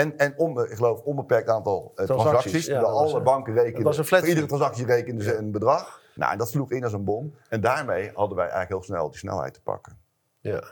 En, 0.00 0.18
en 0.18 0.34
onbe, 0.36 0.68
ik 0.68 0.76
geloof 0.76 1.00
onbeperkt 1.00 1.48
aantal 1.48 1.92
eh, 1.96 2.04
Transacties, 2.04 2.66
ja, 2.66 2.80
alle 2.80 3.14
een- 3.14 3.22
banken 3.22 3.82
was 3.82 3.98
een 3.98 4.04
flat 4.04 4.20
voor 4.20 4.28
iedere 4.28 4.46
transactie 4.46 4.84
rekenden 4.86 5.24
ze 5.24 5.36
een 5.36 5.50
bedrag. 5.50 6.00
Nou, 6.14 6.32
en 6.32 6.38
dat 6.38 6.48
sloeg 6.48 6.70
in 6.70 6.84
als 6.84 6.92
een 6.92 7.04
bom. 7.04 7.34
En 7.48 7.60
daarmee 7.60 8.10
hadden 8.14 8.36
wij 8.36 8.48
eigenlijk 8.48 8.68
heel 8.72 8.94
snel 8.94 9.10
die 9.10 9.18
snelheid 9.18 9.54
te 9.54 9.62
pakken. 9.62 9.98
Ja. 10.40 10.62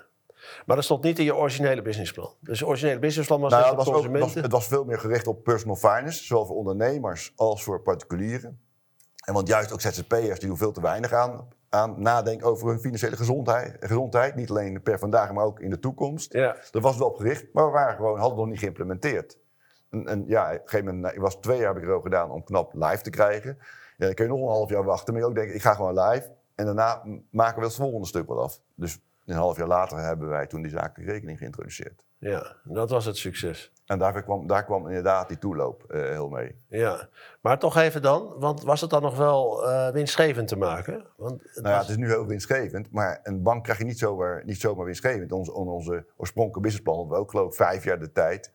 Maar 0.67 0.77
dat 0.77 0.85
stond 0.85 1.03
niet 1.03 1.19
in 1.19 1.25
je 1.25 1.35
originele 1.37 1.83
businessplan. 1.83 2.35
Dus 2.41 2.59
het 2.61 2.69
originele 2.69 2.99
businessplan 2.99 3.41
was 3.41 3.51
Nou, 3.51 3.63
dus 3.63 3.71
het, 3.71 3.79
was 3.79 3.89
ook, 3.89 3.95
het, 3.95 4.03
was, 4.05 4.13
consumenten. 4.13 4.43
het 4.43 4.53
was 4.53 4.67
veel 4.67 4.85
meer 4.85 4.99
gericht 4.99 5.27
op 5.27 5.43
personal 5.45 5.77
finance, 5.77 6.25
zowel 6.25 6.47
voor 6.47 6.57
ondernemers 6.57 7.33
als 7.37 7.63
voor 7.63 7.81
particulieren. 7.83 8.61
En 9.25 9.35
want 9.35 9.49
juist 9.49 9.73
ook 9.73 9.81
ZZP'ers 9.81 10.39
die 10.39 10.49
doen 10.49 10.57
veel 10.57 10.73
te 10.73 10.81
weinig 10.81 11.13
aan, 11.13 11.49
aan 11.69 12.03
nadenken 12.03 12.47
over 12.47 12.69
hun 12.69 12.81
financiële 12.81 13.17
gezondheid, 13.17 13.77
gezondheid. 13.81 14.35
Niet 14.35 14.51
alleen 14.51 14.83
per 14.83 14.99
vandaag, 14.99 15.33
maar 15.33 15.45
ook 15.45 15.61
in 15.61 15.71
de 15.71 15.79
toekomst. 15.79 16.33
Ja. 16.33 16.57
Dat 16.71 16.83
was 16.83 16.99
wel 16.99 17.09
op 17.09 17.17
gericht, 17.17 17.47
maar 17.53 17.65
we 17.65 17.71
waren 17.71 17.97
gewoon, 17.97 18.19
hadden 18.19 18.31
het 18.31 18.39
nog 18.39 18.49
niet 18.49 18.59
geïmplementeerd. 18.59 19.39
En, 19.91 20.07
en 20.07 20.25
ja, 20.27 20.45
op 20.47 20.53
een 20.53 20.59
gegeven 20.59 20.85
moment, 20.85 21.03
nou, 21.03 21.15
ik 21.15 21.21
was 21.21 21.37
twee 21.37 21.59
jaar 21.59 21.75
heb 21.75 21.77
ik 21.77 21.83
erover 21.83 22.11
gedaan 22.11 22.31
om 22.31 22.45
knap 22.45 22.75
live 22.75 23.03
te 23.03 23.11
krijgen. 23.11 23.59
Ja, 23.97 24.07
dan 24.07 24.15
kun 24.15 24.25
je 24.25 24.31
nog 24.31 24.41
een 24.41 24.47
half 24.47 24.71
jaar 24.71 24.85
wachten, 24.85 25.13
maar 25.13 25.23
je 25.23 25.29
ook 25.29 25.35
denken, 25.35 25.55
ik 25.55 25.63
ga 25.63 25.75
gewoon 25.75 26.01
live. 26.01 26.37
En 26.55 26.65
daarna 26.65 27.03
maken 27.31 27.61
we 27.61 27.67
het 27.67 27.75
volgende 27.75 28.07
stuk 28.07 28.29
wel 28.29 28.43
af. 28.43 28.61
Dus 28.75 29.01
een 29.35 29.41
half 29.41 29.57
jaar 29.57 29.67
later 29.67 29.99
hebben 29.99 30.29
wij 30.29 30.47
toen 30.47 30.63
die 30.63 30.71
zakelijke 30.71 31.13
rekening 31.13 31.39
geïntroduceerd. 31.39 32.05
ja, 32.19 32.57
dat 32.65 32.91
was 32.91 33.05
het 33.05 33.17
succes. 33.17 33.73
En 33.87 33.99
daar 33.99 34.23
kwam, 34.23 34.47
daar 34.47 34.65
kwam 34.65 34.87
inderdaad 34.87 35.29
die 35.29 35.39
toeloop 35.39 35.85
eh, 35.89 36.01
heel 36.01 36.29
mee. 36.29 36.57
Ja. 36.69 37.09
Maar 37.41 37.59
toch 37.59 37.77
even 37.77 38.03
dan, 38.03 38.35
want 38.39 38.63
was 38.63 38.81
het 38.81 38.91
dan 38.91 39.03
nog 39.03 39.17
wel 39.17 39.69
eh, 39.69 39.93
winstgevend 39.93 40.49
te 40.49 40.57
maken? 40.57 41.07
Want 41.17 41.43
het 41.43 41.63
Nou 41.63 41.75
ja, 41.75 41.81
het 41.81 41.89
is 41.89 41.97
nu 41.97 42.07
heel 42.07 42.27
winstgevend, 42.27 42.91
maar 42.91 43.21
een 43.23 43.43
bank 43.43 43.65
krijg 43.65 43.79
je 43.79 43.85
niet 43.85 43.99
zomaar, 43.99 44.45
niet 44.45 44.61
zomaar 44.61 44.85
winstgevend. 44.85 45.33
Onze, 45.33 45.53
onze 45.53 46.07
oorspronkelijke 46.17 46.61
businessplan 46.61 46.97
hadden 46.97 47.15
we 47.15 47.21
ook 47.21 47.31
geloof 47.31 47.49
ik 47.49 47.55
vijf 47.55 47.85
jaar 47.85 47.99
de 47.99 48.13
tijd. 48.13 48.53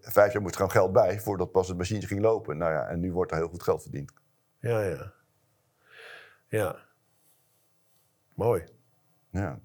Vijf 0.00 0.32
jaar 0.32 0.42
moest 0.42 0.54
er 0.54 0.60
gewoon 0.60 0.70
geld 0.70 0.92
bij 0.92 1.20
voordat 1.20 1.52
pas 1.52 1.68
het 1.68 1.76
machine 1.76 2.06
ging 2.06 2.20
lopen. 2.20 2.56
Nou 2.56 2.72
ja, 2.72 2.86
en 2.86 3.00
nu 3.00 3.12
wordt 3.12 3.30
er 3.30 3.36
heel 3.36 3.48
goed 3.48 3.62
geld 3.62 3.82
verdiend. 3.82 4.12
Ja, 4.58 4.80
ja. 4.80 5.12
Ja. 6.48 6.76
Mooi. 8.34 8.64
Ja. 9.30 9.60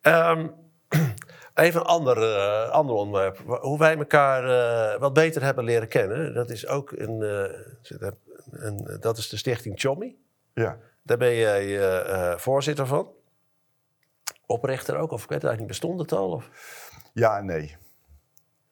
Ehm, 0.00 0.48
even 1.54 1.80
een 1.80 1.86
ander, 1.86 2.22
eh, 2.22 2.70
ander 2.70 2.94
onderwerp. 2.94 3.38
Hoe 3.60 3.78
wij 3.78 3.96
elkaar 3.96 4.44
eh, 4.44 5.00
wat 5.00 5.12
beter 5.12 5.42
hebben 5.42 5.64
leren 5.64 5.88
kennen. 5.88 6.34
Dat 6.34 6.50
is 6.50 6.66
ook 6.66 6.92
een, 6.92 7.22
eh, 7.22 8.10
een, 8.50 8.96
dat 9.00 9.18
is 9.18 9.28
de 9.28 9.36
stichting 9.36 9.80
Chommy. 9.80 10.16
ja. 10.54 10.78
Daar 11.02 11.18
ben 11.18 11.34
jij 11.34 12.38
voorzitter 12.38 12.86
van. 12.86 13.08
Oprichter 14.46 14.96
ook, 14.96 15.10
of 15.10 15.22
ik 15.22 15.28
weet 15.28 15.42
het 15.42 15.50
eigenlijk 15.50 15.58
niet, 15.58 15.66
bestond 15.66 16.00
het 16.00 16.12
al? 16.12 16.30
Of? 16.30 16.50
Ja 17.12 17.38
en 17.38 17.46
nee. 17.46 17.76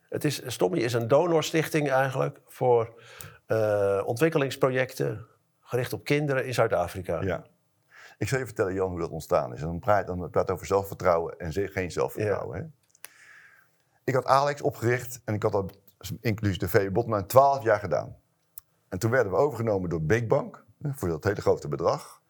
Het 0.08 0.24
is, 0.24 0.42
Stommy 0.46 0.78
is 0.78 0.92
een 0.92 1.08
donorstichting 1.08 1.90
eigenlijk 1.90 2.40
voor 2.46 3.02
ontwikkelingsprojecten 4.04 5.26
gericht 5.60 5.92
op 5.92 6.04
kinderen 6.04 6.46
in 6.46 6.54
Zuid-Afrika. 6.54 7.20
Ja. 7.22 7.44
Ik 8.18 8.28
zal 8.28 8.38
je 8.38 8.44
vertellen, 8.44 8.74
Jan, 8.74 8.90
hoe 8.90 9.00
dat 9.00 9.10
ontstaan 9.10 9.52
is. 9.52 9.60
En 9.60 9.66
dan 9.66 9.78
praat 9.78 10.06
dan 10.06 10.30
praat 10.30 10.50
over 10.50 10.66
zelfvertrouwen 10.66 11.38
en 11.38 11.52
ze- 11.52 11.68
geen 11.68 11.90
zelfvertrouwen. 11.90 12.58
Hè? 12.58 12.64
Ik 14.04 14.14
had 14.14 14.24
Alex 14.26 14.62
opgericht 14.62 15.20
en 15.24 15.34
ik 15.34 15.42
had 15.42 15.52
dat 15.52 15.78
inclusief 16.20 16.56
de 16.56 16.68
VE 16.68 16.90
Botman 16.90 17.26
12 17.26 17.62
jaar 17.62 17.78
gedaan. 17.78 18.16
En 18.88 18.98
toen 18.98 19.10
werden 19.10 19.32
we 19.32 19.38
overgenomen 19.38 19.90
door 19.90 20.02
Big 20.02 20.26
Bank 20.26 20.64
voor 20.82 21.08
dat 21.08 21.24
hele 21.24 21.40
grote 21.40 21.68
bedrag. 21.68 22.22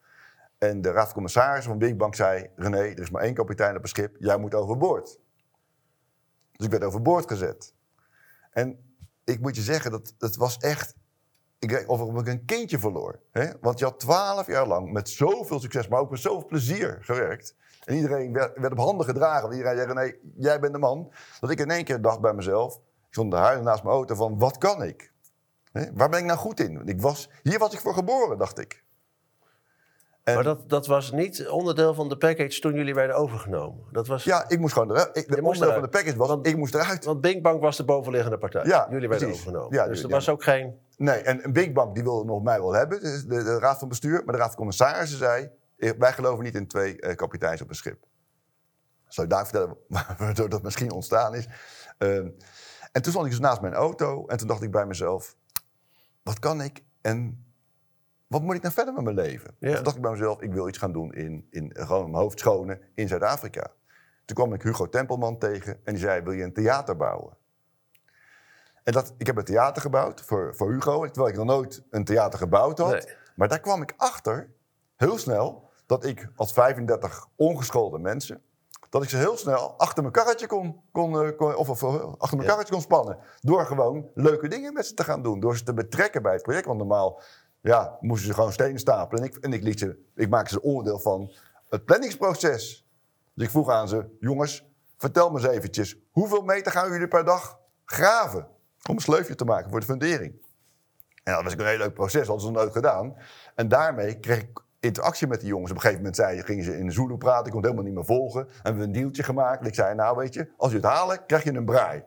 En 0.57 0.81
de 0.81 0.91
raad 0.91 1.05
van 1.05 1.13
commissarissen 1.13 1.69
van 1.69 1.79
Big 1.79 1.95
Bank 1.95 2.15
zei... 2.15 2.49
René, 2.55 2.77
er 2.77 2.99
is 2.99 3.09
maar 3.09 3.21
één 3.21 3.33
kapitein 3.33 3.75
op 3.75 3.81
een 3.83 3.87
schip, 3.89 4.15
jij 4.19 4.37
moet 4.37 4.53
overboord. 4.55 5.19
Dus 6.51 6.65
ik 6.65 6.71
werd 6.71 6.83
overboord 6.83 7.27
gezet. 7.27 7.73
En 8.51 8.95
ik 9.23 9.39
moet 9.39 9.55
je 9.55 9.61
zeggen, 9.61 9.91
dat, 9.91 10.13
dat 10.17 10.35
was 10.35 10.57
echt... 10.57 10.95
Ik 11.59 11.83
of 11.87 12.19
ik 12.19 12.27
een 12.27 12.45
kindje 12.45 12.79
verloor. 12.79 13.19
Hè? 13.31 13.45
Want 13.61 13.79
je 13.79 13.85
had 13.85 13.99
twaalf 13.99 14.47
jaar 14.47 14.67
lang 14.67 14.91
met 14.91 15.09
zoveel 15.09 15.59
succes, 15.59 15.87
maar 15.87 15.99
ook 15.99 16.09
met 16.09 16.19
zoveel 16.19 16.45
plezier 16.45 16.97
gewerkt. 17.01 17.55
En 17.83 17.95
iedereen 17.95 18.33
werd, 18.33 18.57
werd 18.59 18.71
op 18.71 18.77
handen 18.79 19.05
gedragen. 19.05 19.41
Want 19.41 19.53
Iedereen 19.53 19.77
zei, 19.77 19.87
René, 19.93 20.15
jij 20.35 20.59
bent 20.59 20.73
de 20.73 20.79
man. 20.79 21.11
Dat 21.39 21.49
ik 21.49 21.59
in 21.59 21.71
één 21.71 21.83
keer 21.83 22.01
dacht 22.01 22.19
bij 22.19 22.33
mezelf... 22.33 22.75
Ik 22.75 23.15
stond 23.15 23.31
te 23.31 23.37
huilen 23.37 23.63
naast 23.65 23.83
mijn 23.83 23.95
auto 23.95 24.15
van, 24.15 24.37
wat 24.39 24.57
kan 24.57 24.83
ik? 24.83 25.11
Hè? 25.71 25.93
Waar 25.93 26.09
ben 26.09 26.19
ik 26.19 26.25
nou 26.25 26.37
goed 26.39 26.59
in? 26.59 26.81
Ik 26.87 27.01
was, 27.01 27.29
hier 27.43 27.59
was 27.59 27.73
ik 27.73 27.79
voor 27.79 27.93
geboren, 27.93 28.37
dacht 28.37 28.59
ik. 28.59 28.83
En- 30.23 30.33
Maar 30.35 30.43
dat, 30.43 30.69
dat 30.69 30.87
was 30.87 31.11
niet 31.11 31.47
onderdeel 31.47 31.93
van 31.93 32.09
de 32.09 32.17
package 32.17 32.59
toen 32.59 32.73
jullie 32.73 32.93
werden 32.93 33.15
overgenomen. 33.15 33.83
Dat 33.91 34.07
was, 34.07 34.23
Ja, 34.23 34.45
ik 34.49 34.59
moest 34.59 34.73
gewoon 34.73 34.91
eruit. 34.91 35.17
Ik, 35.17 35.27
de 35.27 35.41
onderdeel 35.41 35.71
van 35.73 35.81
de 35.81 35.87
package 35.89 36.17
was, 36.17 36.27
Want- 36.27 36.47
ik 36.47 36.57
moest 36.57 36.73
eruit. 36.75 37.05
Want 37.05 37.21
Big 37.21 37.41
Bank 37.41 37.61
was 37.61 37.77
de 37.77 37.85
bovenliggende 37.85 38.37
partij. 38.37 38.63
Ja, 38.65 38.87
jullie 38.89 39.07
werden 39.09 39.27
precies. 39.27 39.45
overgenomen. 39.47 39.77
Ja, 39.77 39.83
dus 39.87 39.95
jullie- 39.95 40.11
er 40.11 40.17
was 40.17 40.29
ook 40.29 40.43
geen... 40.43 40.79
Nee, 40.99 41.21
en 41.21 41.43
een 41.45 41.53
Big 41.53 41.71
Bank 41.71 41.95
die 41.95 42.03
wilde 42.03 42.25
nog 42.25 42.43
mij 42.43 42.59
wel 42.59 42.73
hebben, 42.73 43.01
de, 43.01 43.43
de 43.43 43.59
raad 43.59 43.79
van 43.79 43.87
bestuur. 43.87 44.21
Maar 44.25 44.33
de 44.33 44.39
raad 44.39 44.47
van 44.47 44.57
commissarissen 44.57 45.17
zei, 45.17 45.49
eh, 45.77 45.91
wij 45.97 46.13
geloven 46.13 46.43
niet 46.43 46.55
in 46.55 46.67
twee 46.67 46.99
eh, 46.99 47.15
kapiteins 47.15 47.61
op 47.61 47.69
een 47.69 47.75
schip. 47.75 48.05
Zal 49.07 49.23
ik 49.23 49.29
daar 49.29 49.47
vertellen 49.47 49.77
waardoor 50.17 50.49
dat 50.49 50.63
misschien 50.63 50.91
ontstaan 50.91 51.35
is? 51.35 51.47
Ehm, 51.97 52.29
en 52.91 53.01
toen 53.01 53.11
stond 53.11 53.25
ik 53.25 53.31
dus 53.31 53.39
naast 53.39 53.61
mijn 53.61 53.73
auto 53.73 54.25
en 54.27 54.37
toen 54.37 54.47
dacht 54.47 54.61
ik 54.61 54.71
bij 54.71 54.85
mezelf, 54.85 55.35
wat 56.23 56.39
kan 56.39 56.61
ik 56.61 56.83
en 57.01 57.45
wat 58.27 58.41
moet 58.41 58.55
ik 58.55 58.61
nou 58.61 58.73
verder 58.73 58.93
met 58.93 59.03
mijn 59.03 59.15
leven? 59.15 59.55
Ja. 59.59 59.75
Toen 59.75 59.83
dacht 59.83 59.95
ik 59.95 60.01
bij 60.01 60.11
mezelf, 60.11 60.41
ik 60.41 60.53
wil 60.53 60.67
iets 60.67 60.77
gaan 60.77 60.93
doen 60.93 61.13
in, 61.13 61.47
in 61.49 61.71
gewoon 61.73 62.11
mijn 62.11 62.23
hoofd 62.23 62.39
schonen 62.39 62.81
in 62.93 63.07
Zuid-Afrika. 63.07 63.71
Toen 64.25 64.35
kwam 64.35 64.53
ik 64.53 64.61
Hugo 64.61 64.89
Tempelman 64.89 65.37
tegen 65.37 65.73
en 65.83 65.93
die 65.93 66.01
zei, 66.03 66.21
wil 66.21 66.33
je 66.33 66.43
een 66.43 66.53
theater 66.53 66.97
bouwen? 66.97 67.37
En 68.89 68.95
dat, 68.95 69.13
ik 69.17 69.27
heb 69.27 69.37
een 69.37 69.43
theater 69.43 69.81
gebouwd 69.81 70.21
voor, 70.21 70.55
voor 70.55 70.71
Hugo, 70.71 71.05
terwijl 71.05 71.27
ik 71.27 71.35
nog 71.35 71.45
nooit 71.45 71.83
een 71.89 72.03
theater 72.03 72.39
gebouwd 72.39 72.77
had. 72.77 72.91
Nee. 72.91 73.15
Maar 73.35 73.47
daar 73.47 73.59
kwam 73.59 73.81
ik 73.81 73.93
achter, 73.97 74.49
heel 74.95 75.17
snel, 75.17 75.69
dat 75.85 76.05
ik 76.05 76.27
als 76.35 76.53
35 76.53 77.27
ongeschoolde 77.35 77.99
mensen, 77.99 78.41
dat 78.89 79.03
ik 79.03 79.09
ze 79.09 79.17
heel 79.17 79.37
snel 79.37 79.77
achter 79.77 80.01
mijn 80.01 80.13
karretje 80.13 80.47
kon, 80.47 80.81
kon, 80.91 81.21
eh, 81.25 81.37
kon- 81.37 81.55
of, 81.55 81.69
of 81.69 81.83
eh, 81.83 82.13
achter 82.17 82.37
mijn 82.37 82.41
Ja. 82.41 82.53
karretje 82.53 82.73
kon 82.73 82.81
spannen. 82.81 83.17
Door 83.39 83.65
gewoon 83.65 84.09
leuke 84.13 84.47
dingen 84.47 84.73
met 84.73 84.85
ze 84.85 84.93
te 84.93 85.03
gaan 85.03 85.23
doen. 85.23 85.39
Door 85.39 85.57
ze 85.57 85.63
te 85.63 85.73
betrekken 85.73 86.21
bij 86.21 86.33
het 86.33 86.41
project. 86.41 86.65
Want 86.65 86.77
normaal 86.77 87.21
ja, 87.61 87.97
moesten 87.99 88.27
ze 88.27 88.33
gewoon 88.33 88.51
stenen 88.53 88.79
stapelen. 88.79 89.23
En 89.23 89.29
ik, 89.29 89.37
en 89.43 89.53
ik, 89.53 89.63
liet 89.63 89.79
ze, 89.79 90.03
ik 90.15 90.29
maakte 90.29 90.53
ze 90.53 90.61
onderdeel 90.61 90.99
van 90.99 91.31
het 91.69 91.85
planningsproces. 91.85 92.87
Dus 93.33 93.45
ik 93.45 93.49
vroeg 93.51 93.69
aan 93.69 93.87
ze, 93.87 94.15
jongens, 94.19 94.65
vertel 94.97 95.29
me 95.31 95.39
eens 95.39 95.47
eventjes, 95.47 95.97
hoeveel 96.11 96.41
meter 96.41 96.71
gaan 96.71 96.91
jullie 96.91 97.07
per 97.07 97.25
dag 97.25 97.59
graven? 97.85 98.47
Om 98.89 98.95
een 98.95 99.01
sleufje 99.01 99.35
te 99.35 99.45
maken 99.45 99.69
voor 99.69 99.79
de 99.79 99.85
fundering. 99.85 100.33
En 101.23 101.33
dat 101.33 101.43
was 101.43 101.53
een 101.53 101.65
heel 101.65 101.77
leuk 101.77 101.93
proces, 101.93 102.27
hadden 102.27 102.45
ze 102.45 102.51
nooit 102.51 102.71
gedaan. 102.71 103.15
En 103.55 103.67
daarmee 103.67 104.19
kreeg 104.19 104.41
ik 104.41 104.63
interactie 104.79 105.27
met 105.27 105.39
die 105.39 105.49
jongens. 105.49 105.69
Op 105.69 105.75
een 105.75 105.81
gegeven 105.81 106.03
moment 106.03 106.21
zei, 106.21 106.41
gingen 106.41 106.63
ze 106.63 106.77
in 106.77 106.91
Zulu 106.91 107.17
praten, 107.17 107.45
ik 107.45 107.51
kon 107.51 107.61
het 107.61 107.69
helemaal 107.69 107.85
niet 107.85 107.95
meer 107.95 108.05
volgen. 108.05 108.41
En 108.41 108.47
we 108.47 108.61
hebben 108.61 108.83
een 108.83 108.91
deeltje 108.91 109.23
gemaakt. 109.23 109.61
En 109.61 109.67
ik 109.67 109.75
zei, 109.75 109.95
nou 109.95 110.17
weet 110.17 110.33
je, 110.33 110.51
als 110.57 110.71
je 110.71 110.77
het 110.77 110.85
halen, 110.85 111.25
krijg 111.25 111.43
je 111.43 111.53
een 111.53 111.65
braai. 111.65 112.03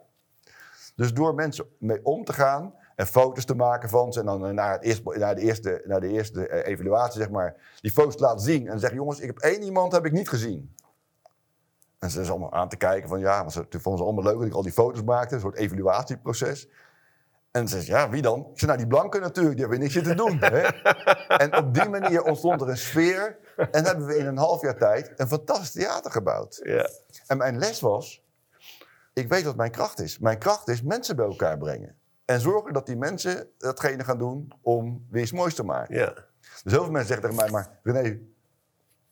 Dus 0.96 1.14
door 1.14 1.35
mensen 1.35 1.66
mee 1.78 2.04
om 2.04 2.24
te 2.24 2.32
gaan 2.32 2.74
en 2.96 3.06
foto's 3.06 3.44
te 3.44 3.54
maken 3.54 3.88
van 3.88 4.12
ze... 4.12 4.20
en 4.20 4.26
dan 4.26 4.54
naar, 4.54 4.78
het 4.80 5.16
naar 5.18 5.35
de 5.35 5.40
eerste, 5.40 5.82
naar 5.87 6.00
de 6.00 6.08
eerste 6.08 6.48
eh, 6.48 6.72
evaluatie, 6.72 7.20
zeg 7.20 7.30
maar... 7.30 7.76
die 7.80 7.90
foto's 7.90 8.16
te 8.16 8.22
laten 8.22 8.40
zien 8.40 8.68
en 8.68 8.78
zeggen... 8.78 8.98
jongens, 8.98 9.20
ik 9.20 9.26
heb 9.26 9.38
één 9.38 9.62
iemand 9.62 9.92
heb 9.92 10.06
ik 10.06 10.12
niet 10.12 10.28
gezien. 10.28 10.74
En 12.03 12.11
ze 12.11 12.17
zijn 12.17 12.31
allemaal 12.31 12.53
aan 12.53 12.69
te 12.69 12.77
kijken 12.77 13.09
van 13.09 13.21
ja, 13.21 13.38
want 13.38 13.53
ze 13.53 13.67
vonden 13.71 13.97
ze 13.97 14.05
allemaal 14.05 14.25
leuk 14.25 14.38
dat 14.38 14.47
ik 14.47 14.55
al 14.55 14.62
die 14.62 14.73
foto's 14.73 15.03
maakte, 15.03 15.35
een 15.35 15.41
soort 15.41 15.57
evaluatieproces. 15.57 16.69
En 17.50 17.69
ze 17.69 17.81
zei, 17.81 17.98
ja, 17.98 18.11
wie 18.11 18.23
dan? 18.23 18.40
Ik 18.40 18.59
zei, 18.59 18.67
nou, 18.67 18.79
die 18.79 18.87
blanken 18.87 19.21
natuurlijk, 19.21 19.55
die 19.55 19.61
hebben 19.65 19.81
niks 19.81 19.92
zitten 19.92 20.17
doen. 20.17 20.38
Hè? 20.40 20.61
En 21.37 21.57
op 21.57 21.75
die 21.75 21.88
manier 21.88 22.23
ontstond 22.23 22.61
er 22.61 22.69
een 22.69 22.77
sfeer. 22.77 23.38
En 23.71 23.85
hebben 23.85 24.07
we 24.07 24.17
in 24.17 24.27
een 24.27 24.37
half 24.37 24.63
jaar 24.63 24.77
tijd 24.77 25.13
een 25.17 25.29
fantastisch 25.29 25.71
theater 25.71 26.11
gebouwd. 26.11 26.61
Ja. 26.65 26.88
En 27.27 27.37
mijn 27.37 27.59
les 27.59 27.81
was, 27.81 28.25
ik 29.13 29.29
weet 29.29 29.44
wat 29.44 29.57
mijn 29.57 29.71
kracht 29.71 30.00
is. 30.00 30.19
Mijn 30.19 30.38
kracht 30.38 30.69
is 30.69 30.83
mensen 30.83 31.17
bij 31.17 31.27
elkaar 31.27 31.59
brengen. 31.59 31.96
En 32.25 32.40
zorgen 32.40 32.73
dat 32.73 32.87
die 32.87 32.96
mensen 32.96 33.48
datgene 33.59 34.05
gaan 34.05 34.19
doen 34.19 34.53
om 34.63 35.07
weer 35.11 35.23
iets 35.23 35.33
moois 35.33 35.55
te 35.55 35.65
maken. 35.65 35.96
ja. 35.96 36.15
Dus 36.63 36.73
heel 36.73 36.83
veel 36.83 36.92
mensen 36.92 37.15
zeggen 37.15 37.31
tegen 37.31 37.42
mij, 37.42 37.50
maar 37.50 37.79
René, 37.83 38.19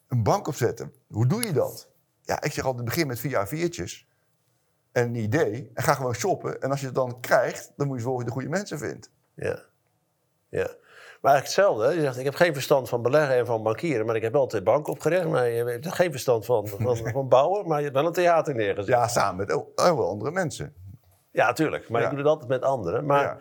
een 0.09 0.22
bank 0.22 0.47
opzetten, 0.47 0.93
hoe 1.09 1.26
doe 1.26 1.45
je 1.47 1.53
dat? 1.53 1.89
Ja, 2.31 2.43
ik 2.43 2.53
zeg 2.53 2.64
altijd, 2.64 2.85
begin 2.85 3.07
met 3.07 3.20
vier 3.20 3.47
A4'tjes 3.47 4.07
en 4.93 5.05
een 5.05 5.14
idee 5.14 5.70
en 5.74 5.83
ga 5.83 5.95
gewoon 5.95 6.14
shoppen. 6.14 6.61
En 6.61 6.70
als 6.70 6.81
je 6.81 6.87
het 6.87 6.95
dan 6.95 7.20
krijgt, 7.20 7.72
dan 7.76 7.87
moet 7.87 7.97
je 7.97 8.03
zorgen 8.03 8.24
dat 8.24 8.35
je 8.35 8.41
de 8.41 8.47
goede 8.47 8.57
mensen 8.59 8.78
vindt. 8.78 9.11
Ja. 9.35 9.62
ja. 10.49 10.68
Maar 11.20 11.33
eigenlijk 11.33 11.45
hetzelfde. 11.45 11.95
Je 11.95 12.01
zegt, 12.01 12.18
ik 12.18 12.24
heb 12.24 12.35
geen 12.35 12.53
verstand 12.53 12.89
van 12.89 13.03
beleggen 13.03 13.37
en 13.37 13.47
van 13.47 13.62
bankieren, 13.62 14.07
maar 14.07 14.16
ik 14.16 14.22
heb 14.22 14.33
wel 14.33 14.49
de 14.49 14.62
bank 14.62 14.87
opgericht. 14.89 15.28
Maar 15.28 15.49
je 15.49 15.64
hebt 15.64 15.95
geen 15.95 16.11
verstand 16.11 16.45
van, 16.45 16.68
van, 16.68 16.97
van 16.97 17.28
bouwen, 17.28 17.68
maar 17.68 17.78
je 17.78 17.85
hebt 17.85 17.97
wel 17.97 18.07
een 18.07 18.12
theater 18.12 18.55
neergezet. 18.55 18.87
Ja, 18.95 19.09
samen 19.09 19.37
met 19.37 19.49
heel 19.49 20.09
andere 20.09 20.31
mensen. 20.31 20.74
Ja, 21.31 21.53
tuurlijk. 21.53 21.89
Maar 21.89 22.01
Ja. 22.01 22.07
ik 22.07 22.12
doe 22.12 22.22
het 22.22 22.31
altijd 22.31 22.49
met 22.49 22.62
anderen. 22.62 23.07
Maar 23.07 23.22
ja. 23.22 23.39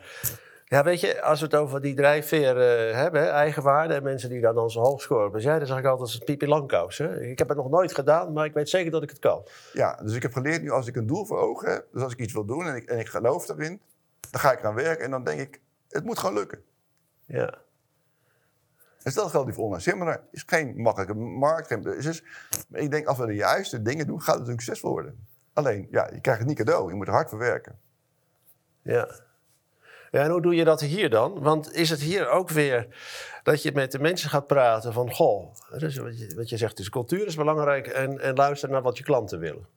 Ja. 0.70 0.84
weet 0.84 1.00
je, 1.00 1.22
als 1.22 1.40
we 1.40 1.46
het 1.46 1.56
over 1.56 1.82
die 1.82 1.96
drijfveer 1.96 2.58
eh, 2.58 2.96
hebben, 2.96 3.30
eigenwaarde 3.30 3.94
en 3.94 4.04
mensen 4.04 4.30
die 4.30 4.42
daar 4.42 4.54
dan 4.54 4.72
zo 4.72 4.80
hoog 4.80 5.02
scoren. 5.02 5.34
als 5.34 5.44
jij, 5.44 5.58
dan 5.58 5.68
zeg 5.68 5.78
ik 5.78 5.86
altijd, 5.86 6.10
het 6.10 6.20
is 6.20 6.26
Pipi 6.26 6.48
Langkous. 6.48 6.98
Hè? 6.98 7.22
Ik 7.22 7.40
heb 7.40 7.48
het 7.48 7.58
nog 7.58 7.70
nooit 7.70 7.94
gedaan, 7.94 8.34
maar 8.34 8.46
ik 8.46 8.54
weet 8.54 8.70
zeker 8.70 8.92
dat 8.92 9.04
ik 9.04 9.10
het 9.10 9.20
kan. 9.20 9.48
Ja, 9.74 10.00
dus 10.04 10.16
ik 10.16 10.22
heb 10.22 10.34
geleerd 10.34 10.62
nu 10.62 10.72
als 10.72 10.88
ik 10.88 10.96
een 10.96 11.08
doel 11.08 11.26
voor 11.26 11.40
ogen 11.40 11.72
heb, 11.72 11.88
dus 11.92 12.04
als 12.04 12.14
ik 12.14 12.20
iets 12.20 12.34
wil 12.34 12.46
doen 12.46 12.66
en 12.66 12.76
ik, 12.76 12.90
en 12.90 13.00
ik 13.00 13.08
geloof 13.08 13.46
daarin, 13.46 13.82
dan 14.30 14.42
ga 14.42 14.52
ik 14.52 14.60
eraan 14.60 14.76
werken 14.76 15.06
en 15.06 15.12
dan 15.12 15.24
denk 15.24 15.40
ik, 15.40 15.62
het 15.90 16.04
moet 16.04 16.20
gewoon 16.20 16.36
lukken. 16.36 16.64
Ja. 17.26 17.58
En 19.04 19.14
dat 19.14 19.30
geldt 19.30 19.46
niet 19.46 19.56
voor 19.56 19.64
online 19.64 19.82
seminar. 19.82 20.24
is 20.32 20.44
geen 20.46 20.82
makkelijke 20.82 21.14
markt. 21.16 21.68
Geen, 21.68 21.82
dus, 21.82 22.24
ik 22.72 22.92
denk, 22.92 23.08
als 23.08 23.18
we 23.18 23.26
de 23.26 23.36
juiste 23.36 23.82
dingen 23.82 24.08
doen, 24.08 24.22
gaat 24.22 24.38
het 24.38 24.48
succesvol 24.48 24.92
worden. 24.92 25.28
Alleen, 25.54 25.88
ja, 25.92 26.10
je 26.14 26.22
krijgt 26.22 26.40
het 26.40 26.50
niet 26.50 26.58
cadeau. 26.58 26.90
Je 26.90 26.96
moet 26.96 27.08
er 27.08 27.14
hard 27.14 27.30
voor 27.30 27.40
werken. 27.40 27.80
Ja. 28.82 29.08
Ja, 30.12 30.24
en 30.24 30.32
hoe 30.32 30.42
doe 30.42 30.56
je 30.56 30.64
dat 30.64 30.82
hier 30.82 31.10
dan? 31.10 31.40
Want 31.42 31.74
is 31.74 31.90
het 31.90 32.00
hier 32.00 32.30
ook 32.30 32.50
weer 32.50 32.88
dat 33.44 33.64
je 33.64 33.72
met 33.72 33.92
de 33.92 34.00
mensen 34.00 34.30
gaat 34.30 34.48
praten 34.48 34.94
van... 34.94 35.12
Goh, 35.14 35.54
dus 35.78 35.98
wat, 35.98 36.20
je, 36.20 36.36
wat 36.36 36.50
je 36.50 36.58
zegt, 36.58 36.78
dus 36.78 36.90
cultuur 36.90 37.26
is 37.26 37.36
belangrijk 37.36 37.88
en, 37.88 38.20
en 38.20 38.36
luister 38.36 38.70
naar 38.70 38.82
wat 38.82 38.98
je 38.98 39.04
klanten 39.04 39.40
willen. 39.40 39.68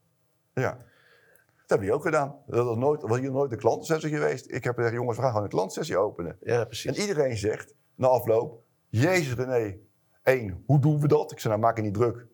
Ja. 0.54 0.70
Dat 1.56 1.80
hebben 1.80 1.88
we 1.88 1.94
ook 1.94 2.02
gedaan. 2.02 2.36
Dat 2.46 2.66
was, 2.66 2.76
nooit, 2.76 3.02
was 3.02 3.18
hier 3.18 3.30
nooit 3.30 3.52
een 3.52 3.58
klantensessie 3.58 4.10
geweest. 4.10 4.50
Ik 4.52 4.64
heb 4.64 4.74
gezegd, 4.74 4.94
jongens, 4.94 5.16
we 5.16 5.22
gaan 5.22 5.30
gewoon 5.32 5.46
een 5.46 5.52
klantsessie 5.52 5.96
openen. 5.96 6.36
Ja, 6.40 6.60
En 6.60 6.66
precies. 6.66 6.98
iedereen 6.98 7.36
zegt, 7.36 7.74
na 7.94 8.06
afloop, 8.06 8.62
Jezus 8.88 9.34
René, 9.34 9.76
één, 10.22 10.62
hoe 10.66 10.80
doen 10.80 11.00
we 11.00 11.08
dat? 11.08 11.32
Ik 11.32 11.38
zei, 11.38 11.54
nou 11.54 11.66
maak 11.66 11.76
je 11.76 11.82
niet 11.82 11.94
druk. 11.94 12.26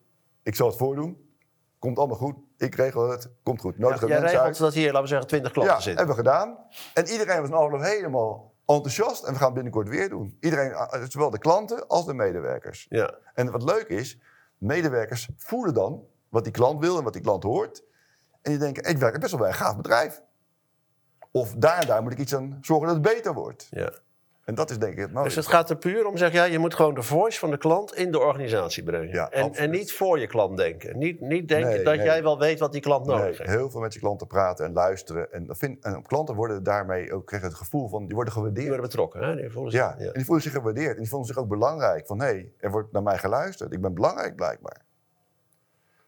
Ik 0.43 0.55
zal 0.55 0.67
het 0.67 0.77
voordoen. 0.77 1.28
Komt 1.79 1.99
allemaal 1.99 2.17
goed. 2.17 2.37
Ik 2.57 2.75
regel 2.75 3.09
het. 3.11 3.31
Komt 3.43 3.61
goed. 3.61 3.79
Nodig 3.79 4.01
Ja, 4.01 4.07
jij 4.07 4.19
regelt 4.21 4.41
uit. 4.43 4.59
dat 4.59 4.75
hier, 4.75 4.87
laten 4.87 5.03
we 5.03 5.09
zeggen, 5.09 5.27
20 5.27 5.53
klanten 5.53 5.75
Ja, 5.75 5.81
zitten. 5.81 6.07
hebben 6.07 6.25
we 6.25 6.31
gedaan. 6.31 6.59
En 6.95 7.07
iedereen 7.09 7.41
was 7.41 7.51
na 7.51 7.57
afloop 7.57 7.81
helemaal 7.81 8.55
enthousiast. 8.67 9.25
En 9.25 9.33
we 9.33 9.37
gaan 9.39 9.45
het 9.47 9.55
binnenkort 9.55 9.89
weer 9.89 10.09
doen. 10.09 10.37
Iedereen, 10.41 10.73
eh, 10.73 11.03
zowel 11.09 11.31
de 11.31 11.39
klanten 11.39 11.87
als 11.89 12.07
de 12.07 12.15
medewerkers. 12.15 12.87
Ja. 12.89 13.15
En 13.35 13.51
wat 13.51 13.63
leuk 13.63 13.89
is, 13.89 14.19
medewerkers 14.59 15.29
voelen 15.37 15.75
dan 15.75 16.03
wat 16.29 16.45
die 16.45 16.53
klant 16.53 16.81
wil 16.81 16.99
en 16.99 17.05
wat 17.05 17.13
die 17.13 17.23
klant 17.23 17.43
hoort. 17.43 17.83
En 18.43 18.51
die 18.51 18.59
denken, 18.61 18.85
ik 18.85 18.99
werk 18.99 19.19
best 19.21 19.31
wel 19.31 19.41
bij 19.41 19.49
een 19.49 19.55
gaaf 19.55 19.77
bedrijf. 19.77 20.23
Of 21.31 21.55
daar 21.55 21.79
en 21.81 21.87
daar 21.87 22.03
moet 22.03 22.13
ik 22.13 22.19
iets 22.19 22.35
aan 22.35 22.59
zorgen 22.61 22.87
dat 22.87 22.97
het 22.97 23.15
beter 23.15 23.35
wordt. 23.35 23.67
ja. 23.71 23.93
En 24.49 24.55
dat 24.55 24.71
is 24.71 24.79
denk 24.79 24.93
ik 24.93 24.99
het 24.99 25.13
mooie. 25.13 25.25
Dus 25.25 25.35
het 25.35 25.47
gaat 25.47 25.71
er 25.71 25.77
puur 25.77 26.07
om, 26.07 26.17
zeg 26.17 26.33
ja, 26.33 26.45
je 26.45 26.59
moet 26.59 26.75
gewoon 26.75 26.95
de 26.95 27.03
voice 27.03 27.39
van 27.39 27.51
de 27.51 27.57
klant 27.59 27.95
in 27.95 28.11
de 28.11 28.19
organisatie 28.19 28.83
brengen. 28.83 29.09
Ja, 29.15 29.31
en, 29.31 29.55
en 29.55 29.71
niet 29.71 29.93
voor 29.93 30.19
je 30.19 30.27
klant 30.27 30.57
denken. 30.57 30.99
Niet, 30.99 31.21
niet 31.21 31.49
denken 31.49 31.69
Nee, 31.69 31.83
dat 31.85 31.97
nee. 31.97 32.05
jij 32.05 32.23
wel 32.23 32.39
weet 32.39 32.59
wat 32.59 32.73
die 32.73 32.81
klant 32.81 33.07
nodig 33.07 33.23
Nee, 33.25 33.35
heeft. 33.37 33.51
heel 33.51 33.71
veel 33.71 33.81
met 33.81 33.95
je 33.95 34.01
klanten 34.01 34.27
praten 34.27 34.65
en 34.65 34.73
luisteren. 34.73 35.33
En, 35.33 35.47
vind, 35.57 35.85
en 35.85 36.03
klanten 36.03 36.35
worden 36.35 36.63
daarmee 36.63 37.13
ook 37.13 37.27
krijgen 37.27 37.49
het 37.49 37.57
gevoel 37.59 37.89
van, 37.89 38.07
die 38.07 38.15
worden 38.15 38.33
Die 38.35 38.43
gewaardeerd. 38.43 38.67
worden 38.69 38.85
betrokken. 38.87 39.23
Hè? 39.23 39.37
Die 39.37 39.51
voelen 39.51 39.73
zich- 39.73 39.81
Ja, 39.81 39.97
en 39.99 40.13
die 40.13 40.25
voelen 40.25 40.43
zich 40.43 40.53
gewaardeerd. 40.53 40.95
En 40.95 41.01
die 41.01 41.09
voelen 41.09 41.29
zich 41.29 41.37
ook 41.39 41.49
belangrijk. 41.49 42.07
Van, 42.07 42.21
hé, 42.21 42.27
hey, 42.27 42.53
er 42.59 42.71
wordt 42.71 42.93
naar 42.93 43.03
mij 43.03 43.19
geluisterd. 43.19 43.73
Ik 43.73 43.81
ben 43.81 43.95
belangrijk 43.95 44.37
blijkbaar. 44.37 44.81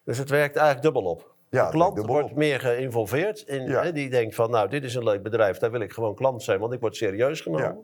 Dus 0.04 0.18
het 0.18 0.30
werkt 0.30 0.56
eigenlijk 0.56 0.84
dubbel 0.94 1.10
op. 1.10 1.34
Ja, 1.50 1.64
de 1.64 1.70
klant 1.70 2.06
wordt 2.06 2.34
meer 2.34 2.60
geïnvolveerd. 2.60 3.40
In, 3.40 3.62
Ja. 3.66 3.82
hè, 3.82 3.92
die 3.92 4.10
denkt 4.10 4.34
van, 4.34 4.50
nou, 4.50 4.68
dit 4.68 4.84
is 4.84 4.94
een 4.94 5.04
leuk 5.04 5.22
bedrijf. 5.22 5.58
Daar 5.58 5.70
wil 5.70 5.80
ik 5.80 5.92
gewoon 5.92 6.14
klant 6.14 6.42
zijn, 6.42 6.60
want 6.60 6.72
ik 6.72 6.80
word 6.80 6.96
serieus 6.96 7.40
genomen. 7.40 7.66
Ja. 7.66 7.76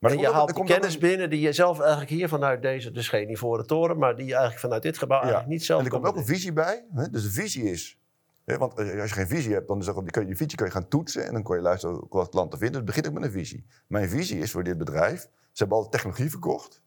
Maar 0.00 0.10
en 0.10 0.18
je 0.18 0.28
haalt 0.30 0.56
ook 0.56 0.66
kennis 0.66 0.94
een- 0.94 1.00
binnen 1.00 1.30
die 1.30 1.40
je 1.40 1.52
zelf 1.52 1.80
eigenlijk 1.80 2.10
hier 2.10 2.28
vanuit 2.28 2.62
deze, 2.62 2.90
dus 2.90 3.08
geen 3.08 3.30
ivoren 3.30 3.66
toren, 3.66 3.98
maar 3.98 4.16
die 4.16 4.24
je 4.24 4.30
eigenlijk 4.32 4.60
vanuit 4.60 4.82
dit 4.82 4.98
gebouw 4.98 5.18
eigenlijk 5.20 5.48
niet 5.50 5.64
zelf 5.64 5.78
En 5.80 5.86
er 5.86 5.92
komt 5.92 6.06
ook 6.06 6.16
een 6.16 6.26
visie 6.26 6.52
bij. 6.52 6.86
Hè? 6.94 7.10
Dus 7.10 7.22
de 7.22 7.30
visie 7.30 7.70
is... 7.70 7.98
Hè? 8.44 8.58
Want 8.58 8.78
eh, 8.78 9.00
als 9.00 9.08
je 9.08 9.14
geen 9.14 9.26
visie 9.28 9.52
hebt, 9.52 9.68
dan 9.68 9.80
kun 10.06 10.20
je, 10.20 10.26
die 10.26 10.36
visie 10.36 10.56
kun 10.56 10.66
je 10.66 10.72
gaan 10.72 10.88
toetsen. 10.88 11.26
En 11.26 11.32
dan 11.32 11.42
kun 11.42 11.56
je 11.56 11.62
luisteren 11.62 12.06
wat 12.08 12.28
klanten 12.28 12.58
vinden. 12.58 12.76
Het 12.76 12.84
begint 12.84 13.06
ook 13.08 13.12
met 13.12 13.22
een 13.22 13.30
visie. 13.30 13.66
Mijn 13.86 14.08
visie 14.08 14.38
is 14.38 14.50
voor 14.50 14.62
dit 14.64 14.78
bedrijf... 14.78 15.20
Ze 15.20 15.28
hebben 15.66 15.76
altijd 15.76 15.92
technologie 16.02 16.30
verkocht. 16.30 16.82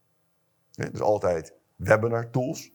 Hè? 0.73 0.91
Dus 0.91 1.01
altijd 1.01 1.53
webinar 1.75 2.29
tools. 2.29 2.71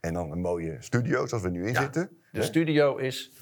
En 0.00 0.14
dan 0.14 0.30
een 0.30 0.40
mooie 0.40 0.76
studio, 0.80 1.26
zoals 1.26 1.42
we 1.42 1.50
nu 1.50 1.66
in 1.66 1.72
Ja. 1.72 1.80
zitten. 1.80 2.08
De 2.32 2.38
Hè? 2.38 2.44
studio 2.44 2.96
is 2.96 3.32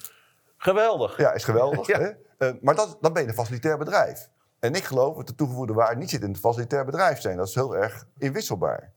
geweldig. 0.57 1.17
Ja, 1.19 1.33
is 1.33 1.45
geweldig. 1.45 1.87
Ja. 1.93 1.99
Hè? 1.99 2.11
Eh, 2.39 2.53
maar 2.61 2.75
dat, 2.75 2.99
dan 3.01 3.13
ben 3.13 3.23
je 3.23 3.29
een 3.29 3.35
facilitair 3.35 3.79
bedrijf. 3.79 4.29
En 4.63 4.75
ik 4.75 4.85
geloof 4.85 5.17
dat 5.17 5.27
de 5.27 5.35
toegevoegde 5.35 5.73
waarde 5.73 5.97
niet 5.97 6.11
zit 6.11 6.23
in 6.23 6.31
het 6.31 6.39
facilitair 6.39 6.85
bedrijf 6.85 7.21
zijn. 7.21 7.37
Dat 7.37 7.49
is 7.49 7.55
heel 7.55 7.77
erg 7.77 8.07
inwisselbaar. 8.19 8.93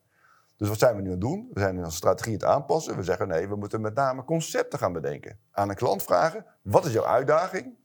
Dus 0.57 0.69
wat 0.69 0.79
zijn 0.79 0.95
we 0.95 1.01
nu 1.01 1.05
aan 1.07 1.11
het 1.11 1.21
doen? 1.21 1.49
We 1.53 1.59
zijn 1.59 1.77
onze 1.77 1.95
strategie 1.95 2.33
aan 2.33 2.39
het 2.39 2.49
aanpassen. 2.49 2.95
We 2.95 3.03
zeggen 3.03 3.27
nee, 3.27 3.47
we 3.47 3.55
moeten 3.55 3.81
met 3.81 3.95
name 3.95 4.23
concepten 4.23 4.79
gaan 4.79 4.93
bedenken. 4.93 5.39
Aan 5.51 5.69
een 5.69 5.75
klant 5.75 6.03
vragen, 6.03 6.45
wat 6.61 6.85
is 6.85 6.93
jouw 6.93 7.05
uitdaging? 7.05 7.75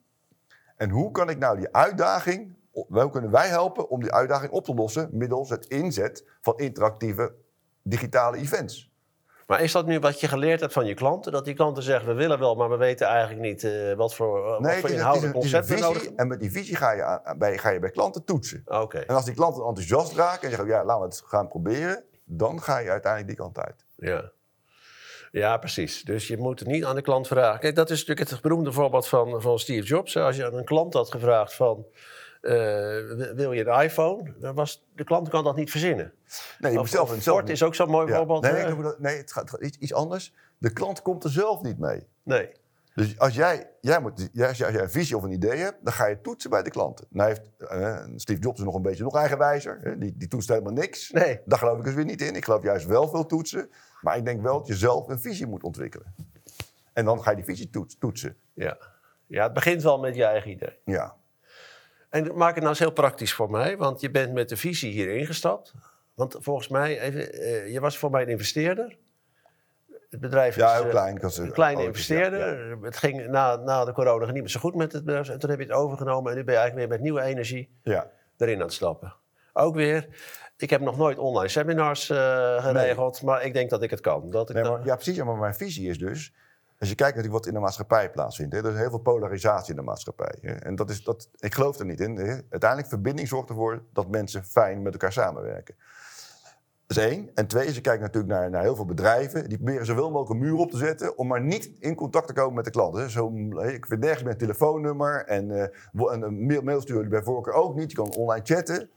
En 0.77 0.91
hoe 0.91 1.11
kan 1.11 1.31
ik 1.31 1.39
nou 1.39 1.57
die 1.57 1.73
uitdaging, 1.73 2.57
hoe 2.71 3.11
kunnen 3.11 3.31
wij 3.31 3.49
helpen 3.49 3.89
om 3.89 4.01
die 4.01 4.13
uitdaging 4.13 4.53
op 4.53 4.65
te 4.65 4.75
lossen 4.75 5.09
middels 5.13 5.51
het 5.51 5.67
inzet 5.67 6.25
van 6.41 6.57
interactieve 6.57 7.35
digitale 7.83 8.37
events? 8.37 8.90
Maar 9.51 9.61
is 9.63 9.73
dat 9.73 9.87
nu 9.87 9.99
wat 9.99 10.21
je 10.21 10.29
geleerd 10.29 10.61
hebt 10.61 10.73
van 10.73 10.87
je 10.87 10.95
klanten? 10.95 11.33
Dat 11.33 11.45
die 11.45 11.55
klanten 11.55 11.83
zeggen, 11.83 12.09
we 12.09 12.15
willen 12.15 12.39
wel, 12.39 12.55
maar 12.55 12.71
we 12.71 12.77
weten 12.77 13.07
eigenlijk 13.07 13.41
niet 13.41 13.65
eh, 13.65 13.93
wat 13.93 14.15
voor, 14.15 14.43
wat 14.43 14.61
Nee, 14.61 14.73
voor 14.73 14.83
het 14.83 14.91
is 14.91 14.97
inhoudelijk 14.97 15.33
concept 15.33 15.67
we 15.67 15.79
nodig 15.79 15.99
visie. 16.03 16.17
En 16.17 16.29
met 16.29 16.41
die 16.41 16.51
visie 16.51 16.77
ga 16.77 16.93
je, 16.93 17.03
aan- 17.03 17.39
bij, 17.39 17.59
ga 17.59 17.69
je 17.71 17.79
bij 17.79 17.91
klanten 17.91 18.25
toetsen. 18.25 18.63
Oké, 18.67 18.99
En 18.99 19.15
als 19.15 19.25
die 19.25 19.35
klanten 19.35 19.65
enthousiast 19.65 20.13
raken 20.13 20.43
en 20.43 20.51
zeggen, 20.51 20.69
ja, 20.69 20.85
laten 20.85 21.01
we 21.03 21.09
het 21.09 21.23
gaan 21.27 21.49
proberen, 21.49 22.05
dan 22.25 22.63
ga 22.63 22.79
je 22.79 22.91
uiteindelijk 22.91 23.37
die 23.37 23.45
kant 23.47 23.59
uit. 23.59 23.85
ja. 23.97 24.31
Ja, 25.33 25.57
precies. 25.57 26.03
Dus 26.03 26.27
je 26.29 26.37
moet 26.39 26.59
het 26.59 26.69
niet 26.69 26.85
aan 26.85 26.95
de 26.95 27.03
klant 27.03 27.27
vragen. 27.27 27.61
Kijk, 27.61 27.75
dat 27.75 27.91
is 27.91 27.99
natuurlijk 28.05 28.31
het 28.31 28.41
beroemde 28.41 28.73
voorbeeld 28.73 29.09
van, 29.09 29.43
van 29.43 29.59
Steve 29.59 29.87
Jobs. 29.87 30.17
Als 30.17 30.37
je 30.37 30.47
aan 30.47 30.55
een 30.55 30.65
klant 30.65 30.95
had 30.95 31.11
gevraagd 31.11 31.55
van, 31.55 31.87
eh, 32.41 32.53
wil 33.35 33.53
je 33.53 33.67
een 33.67 33.83
iPhone? 33.83 34.35
Was, 34.55 34.87
de 34.95 35.05
klant 35.05 35.29
kan 35.29 35.45
dat 35.45 35.57
niet 35.57 35.71
verzinnen. 35.71 36.13
Nee, 36.59 36.73
je 36.73 36.79
moet 36.79 36.89
zelf 36.89 37.13
en 37.15 37.23
zelf 37.23 37.37
Ford 37.39 37.51
is 37.51 37.63
ook 37.63 37.75
zo'n 37.75 37.91
mooi 37.91 38.09
Ja. 38.09 38.17
voorbeeld. 38.17 38.43
Nee, 38.43 38.77
dat- 38.83 38.99
nee, 38.99 39.17
het 39.17 39.33
gaat, 39.33 39.51
het 39.51 39.61
gaat 39.65 39.77
iets, 39.77 39.93
anders. 39.95 40.35
De 40.59 40.73
klant 40.73 41.03
komt 41.03 41.25
er 41.25 41.31
zelf 41.31 41.63
niet 41.63 41.79
mee. 41.79 42.07
nee. 42.23 42.53
Dus 42.95 43.19
als 43.19 43.35
jij, 43.35 43.71
jij, 43.81 44.01
moet, 44.01 44.13
als 44.21 44.29
jij 44.33 44.49
als 44.49 44.59
jij 44.59 44.81
een 44.81 44.91
visie 44.91 45.17
of 45.17 45.23
een 45.23 45.31
idee 45.33 45.59
hebt, 45.59 45.79
dan 45.85 45.93
ga 45.93 46.07
je 46.07 46.21
toetsen 46.21 46.51
bij 46.51 46.63
de 46.63 46.71
klanten. 46.71 47.07
Nou 47.11 47.29
heeft 47.29 47.51
eh, 47.59 48.05
Steve 48.17 48.41
Jobs 48.41 48.59
is 48.59 48.65
nog 48.65 48.75
een 48.75 48.83
beetje 48.83 49.03
nog 49.03 49.17
eigenwijzer. 49.17 49.79
Hè? 49.83 49.99
Die, 49.99 50.15
die 50.17 50.29
toetst 50.29 50.49
helemaal 50.49 50.73
niks. 50.73 51.11
Nee. 51.11 51.41
Daar 51.45 51.59
geloof 51.59 51.79
ik 51.79 51.85
dus 51.85 51.95
weer 51.95 52.05
niet 52.05 52.23
in. 52.23 52.35
Ik 52.37 52.45
geloof 52.45 52.63
juist 52.63 52.87
wel 52.87 53.09
veel 53.09 53.27
toetsen. 53.27 53.71
Maar 54.01 54.17
ik 54.17 54.25
denk 54.25 54.43
wel 54.43 54.59
dat 54.59 54.67
je 54.67 54.75
zelf 54.75 55.09
een 55.09 55.21
visie 55.21 55.47
moet 55.47 55.63
ontwikkelen. 55.63 56.15
En 56.93 57.05
dan 57.05 57.23
ga 57.23 57.31
je 57.31 57.37
die 57.37 57.45
visie 57.45 57.71
toets- 57.71 57.99
toetsen. 57.99 58.37
Ja. 58.55 58.79
ja, 59.27 59.43
het 59.45 59.53
begint 59.53 59.83
wel 59.83 59.99
met 59.99 60.15
je 60.15 60.25
eigen 60.25 60.51
idee. 60.51 60.79
Ja. 60.85 61.17
En 62.11 62.37
maak 62.37 62.49
het 62.49 62.59
nou 62.59 62.69
eens 62.69 62.79
heel 62.79 62.91
praktisch 62.93 63.33
voor 63.33 63.51
mij, 63.51 63.77
want 63.77 64.01
je 64.01 64.11
bent 64.11 64.33
met 64.33 64.49
de 64.49 64.57
visie 64.57 64.93
hier 64.93 65.09
ingestapt. 65.09 65.75
Want 66.15 66.37
volgens 66.41 66.69
mij, 66.69 67.01
even, 67.01 67.33
eh, 67.33 67.73
je 67.73 67.81
was 67.81 67.99
voor 67.99 68.11
mij 68.11 68.23
een 68.23 68.29
investeerder. 68.29 68.97
Het 70.11 70.21
bedrijf 70.21 70.57
Ja, 70.57 70.67
is 70.67 70.75
heel 70.75 70.85
eh, 70.85 70.91
klein. 70.91 71.17
Ik 71.17 71.23
was 71.23 71.39
een 71.39 71.53
kleine 71.53 71.79
ooit, 71.79 71.89
investeerder. 71.89 72.69
ja, 72.69 72.77
Het 72.83 72.97
ging 72.97 73.27
na, 73.27 73.57
na 73.57 73.85
de 73.85 73.93
corona 73.93 74.25
niet 74.27 74.35
meer 74.43 74.49
zo 74.51 74.61
goed 74.61 74.75
met 74.75 74.93
het 74.93 75.05
bedrijf. 75.05 75.29
En 75.29 75.39
toen 75.39 75.51
heb 75.51 75.59
je 75.59 75.65
het 75.65 75.75
overgenomen 75.75 76.31
en 76.31 76.37
nu 76.39 76.45
ben 76.45 76.55
je 76.55 76.61
eigenlijk 76.61 76.89
weer 76.91 76.99
met 76.99 77.07
nieuwe 77.11 77.29
energie 77.29 77.71
Ja. 77.83 78.11
erin 78.37 78.57
aan 78.57 78.63
het 78.63 78.73
stappen. 78.73 79.15
Ook 79.53 79.75
weer, 79.75 80.09
ik 80.57 80.71
heb 80.71 80.81
nog 80.81 80.97
nooit 80.97 81.19
online 81.19 81.49
seminars 81.49 82.11
eh, 82.11 82.65
geregeld, 82.65 83.23
maar 83.23 83.45
ik 83.45 83.53
denk 83.53 83.71
dat 83.71 83.83
ik 83.83 83.91
het 83.91 84.01
kan. 84.01 84.31
Dat 84.31 84.49
ik 84.51 84.57
Nee, 84.57 84.65
maar, 84.65 84.85
ja, 84.85 84.95
precies. 84.95 85.23
Maar 85.23 85.37
mijn 85.37 85.55
visie 85.55 85.89
is 85.89 85.99
dus... 85.99 86.33
Als 86.81 86.89
je 86.89 86.95
kijkt 86.95 87.17
natuurlijk 87.17 87.45
wat 87.45 87.53
in 87.53 87.59
de 87.59 87.65
maatschappij 87.65 88.11
plaatsvindt. 88.11 88.55
Hè, 88.55 88.65
er 88.65 88.73
is 88.73 88.79
heel 88.79 88.91
veel 88.91 88.99
polarisatie 88.99 89.71
in 89.71 89.77
de 89.77 89.83
maatschappij. 89.83 90.39
Hè, 90.41 90.53
en 90.53 90.77
dat 90.77 90.91
is, 90.91 91.05
dat, 91.05 91.29
ik 91.37 91.55
geloof 91.55 91.79
er 91.79 91.85
niet 91.85 92.01
in. 92.01 92.17
Hè. 92.17 92.41
Uiteindelijk 92.51 92.89
verbinding 92.89 93.29
zorgt 93.29 93.49
ervoor 93.49 93.83
dat 93.93 94.09
mensen 94.09 94.45
fijn 94.45 94.83
met 94.83 94.93
elkaar 94.93 95.13
samenwerken. 95.13 95.75
Dat 96.87 96.97
is 96.97 97.05
één. 97.05 97.31
En 97.35 97.47
twee, 97.47 97.75
je 97.75 97.81
kijkt 97.81 98.03
natuurlijk 98.03 98.33
naar, 98.33 98.51
naar 98.51 98.63
heel 98.63 98.75
veel 98.75 98.85
bedrijven. 98.85 99.49
Die 99.49 99.59
proberen 99.59 99.87
zoveel 99.87 100.11
mogelijk 100.11 100.31
een 100.31 100.49
muur 100.49 100.59
op 100.59 100.71
te 100.71 100.77
zetten... 100.77 101.19
om 101.19 101.27
maar 101.27 101.41
niet 101.41 101.71
in 101.79 101.95
contact 101.95 102.27
te 102.27 102.33
komen 102.33 102.55
met 102.55 102.65
de 102.65 102.71
klant. 102.71 102.97
Hè. 102.97 103.09
Zo, 103.09 103.33
ik 103.59 103.87
vind 103.87 104.01
nergens 104.01 104.31
een 104.31 104.39
telefoonnummer. 104.39 105.25
En 105.25 105.51
een, 105.93 106.23
een 106.23 106.47
mail, 106.47 106.63
mail 106.63 106.81
sturen 106.81 107.09
bij 107.09 107.23
voorkeur 107.23 107.55
ook 107.55 107.75
niet. 107.75 107.91
Je 107.91 107.97
kan 107.97 108.15
online 108.15 108.45
chatten. 108.45 108.91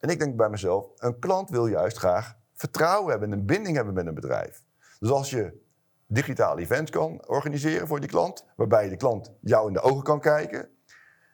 En 0.00 0.08
ik 0.08 0.18
denk 0.18 0.36
bij 0.36 0.48
mezelf, 0.48 0.86
een 0.96 1.18
klant 1.18 1.50
wil 1.50 1.66
juist 1.66 1.96
graag 1.96 2.36
vertrouwen 2.52 3.10
hebben... 3.10 3.32
en 3.32 3.38
een 3.38 3.46
binding 3.46 3.76
hebben 3.76 3.94
met 3.94 4.06
een 4.06 4.14
bedrijf. 4.14 4.62
Dus 4.98 5.10
als 5.10 5.30
je 5.30 5.62
digitale 6.06 6.60
events 6.60 6.90
kan 6.90 7.28
organiseren 7.28 7.86
voor 7.86 8.00
die 8.00 8.08
klant, 8.08 8.46
waarbij 8.56 8.88
de 8.88 8.96
klant 8.96 9.32
jou 9.40 9.66
in 9.66 9.72
de 9.72 9.80
ogen 9.80 10.02
kan 10.02 10.20
kijken. 10.20 10.68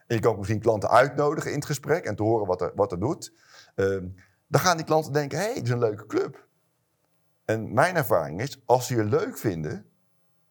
En 0.07 0.17
je 0.17 0.23
kan 0.23 0.31
ook 0.31 0.39
misschien 0.39 0.61
klanten 0.61 0.91
uitnodigen 0.91 1.51
in 1.51 1.57
het 1.57 1.67
gesprek 1.67 2.05
en 2.05 2.17
te 2.17 2.23
horen 2.23 2.47
wat 2.47 2.61
er, 2.61 2.73
wat 2.75 2.93
er 2.93 3.01
doet. 3.01 3.33
Ehm, 3.75 4.07
dan 4.47 4.61
gaan 4.61 4.77
die 4.77 4.87
klanten 4.87 5.13
denken, 5.13 5.39
hé, 5.39 5.45
hey, 5.45 5.55
dit 5.55 5.65
is 5.65 5.71
een 5.71 5.79
leuke 5.79 6.07
club. 6.07 6.49
En 7.45 7.73
mijn 7.75 7.97
ervaring 7.97 8.41
is, 8.41 8.63
als 8.65 8.87
ze 8.87 8.97
je 8.97 9.05
leuk 9.05 9.39
vinden, 9.39 9.87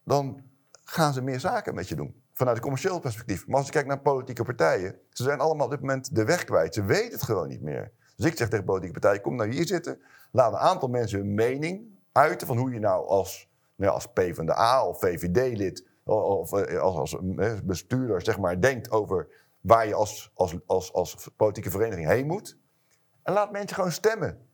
dan 0.03 0.43
gaan 0.83 1.13
ze 1.13 1.21
meer 1.21 1.39
zaken 1.39 1.75
met 1.75 1.87
je 1.87 1.95
doen. 1.95 2.23
Vanuit 2.33 2.57
een 2.57 2.63
commercieel 2.63 2.99
perspectief. 2.99 3.47
Maar 3.47 3.57
als 3.57 3.65
je 3.65 3.71
kijkt 3.71 3.87
naar 3.87 4.01
politieke 4.01 4.43
partijen, 4.43 4.99
ze 5.09 5.23
zijn 5.23 5.39
allemaal 5.39 5.65
op 5.65 5.71
dit 5.71 5.81
moment 5.81 6.15
de 6.15 6.25
weg 6.25 6.43
kwijt. 6.43 6.73
Ze 6.73 6.83
weten 6.83 7.11
het 7.11 7.23
gewoon 7.23 7.47
niet 7.47 7.61
meer. 7.61 7.91
Dus 8.15 8.25
ik 8.25 8.37
zeg 8.37 8.49
tegen 8.49 8.65
politieke 8.65 8.99
partijen, 8.99 9.21
kom 9.21 9.35
nou 9.35 9.51
hier 9.51 9.67
zitten. 9.67 10.01
Laat 10.31 10.51
een 10.51 10.59
aantal 10.59 10.89
mensen 10.89 11.19
hun 11.19 11.33
mening 11.33 11.99
uiten 12.11 12.47
van 12.47 12.57
hoe 12.57 12.71
je 12.71 12.79
nou 12.79 13.07
als, 13.07 13.48
nou 13.79 13.91
ja, 13.91 13.97
als 13.97 14.07
PvdA 14.07 14.85
of 14.85 14.99
VVD-lid 14.99 15.87
of 16.03 16.53
eh, 16.53 16.79
als, 16.79 16.95
als 16.95 17.17
eh, 17.37 17.53
bestuurder 17.63 18.21
zeg 18.21 18.39
maar, 18.39 18.61
denkt 18.61 18.91
over 18.91 19.27
waar 19.61 19.87
je 19.87 19.93
als, 19.93 20.31
als, 20.33 20.55
als, 20.65 20.93
als 20.93 21.29
politieke 21.35 21.69
vereniging 21.69 22.07
heen 22.07 22.27
moet. 22.27 22.57
En 23.23 23.33
laat 23.33 23.51
mensen 23.51 23.75
gewoon 23.75 23.91
stemmen. 23.91 24.47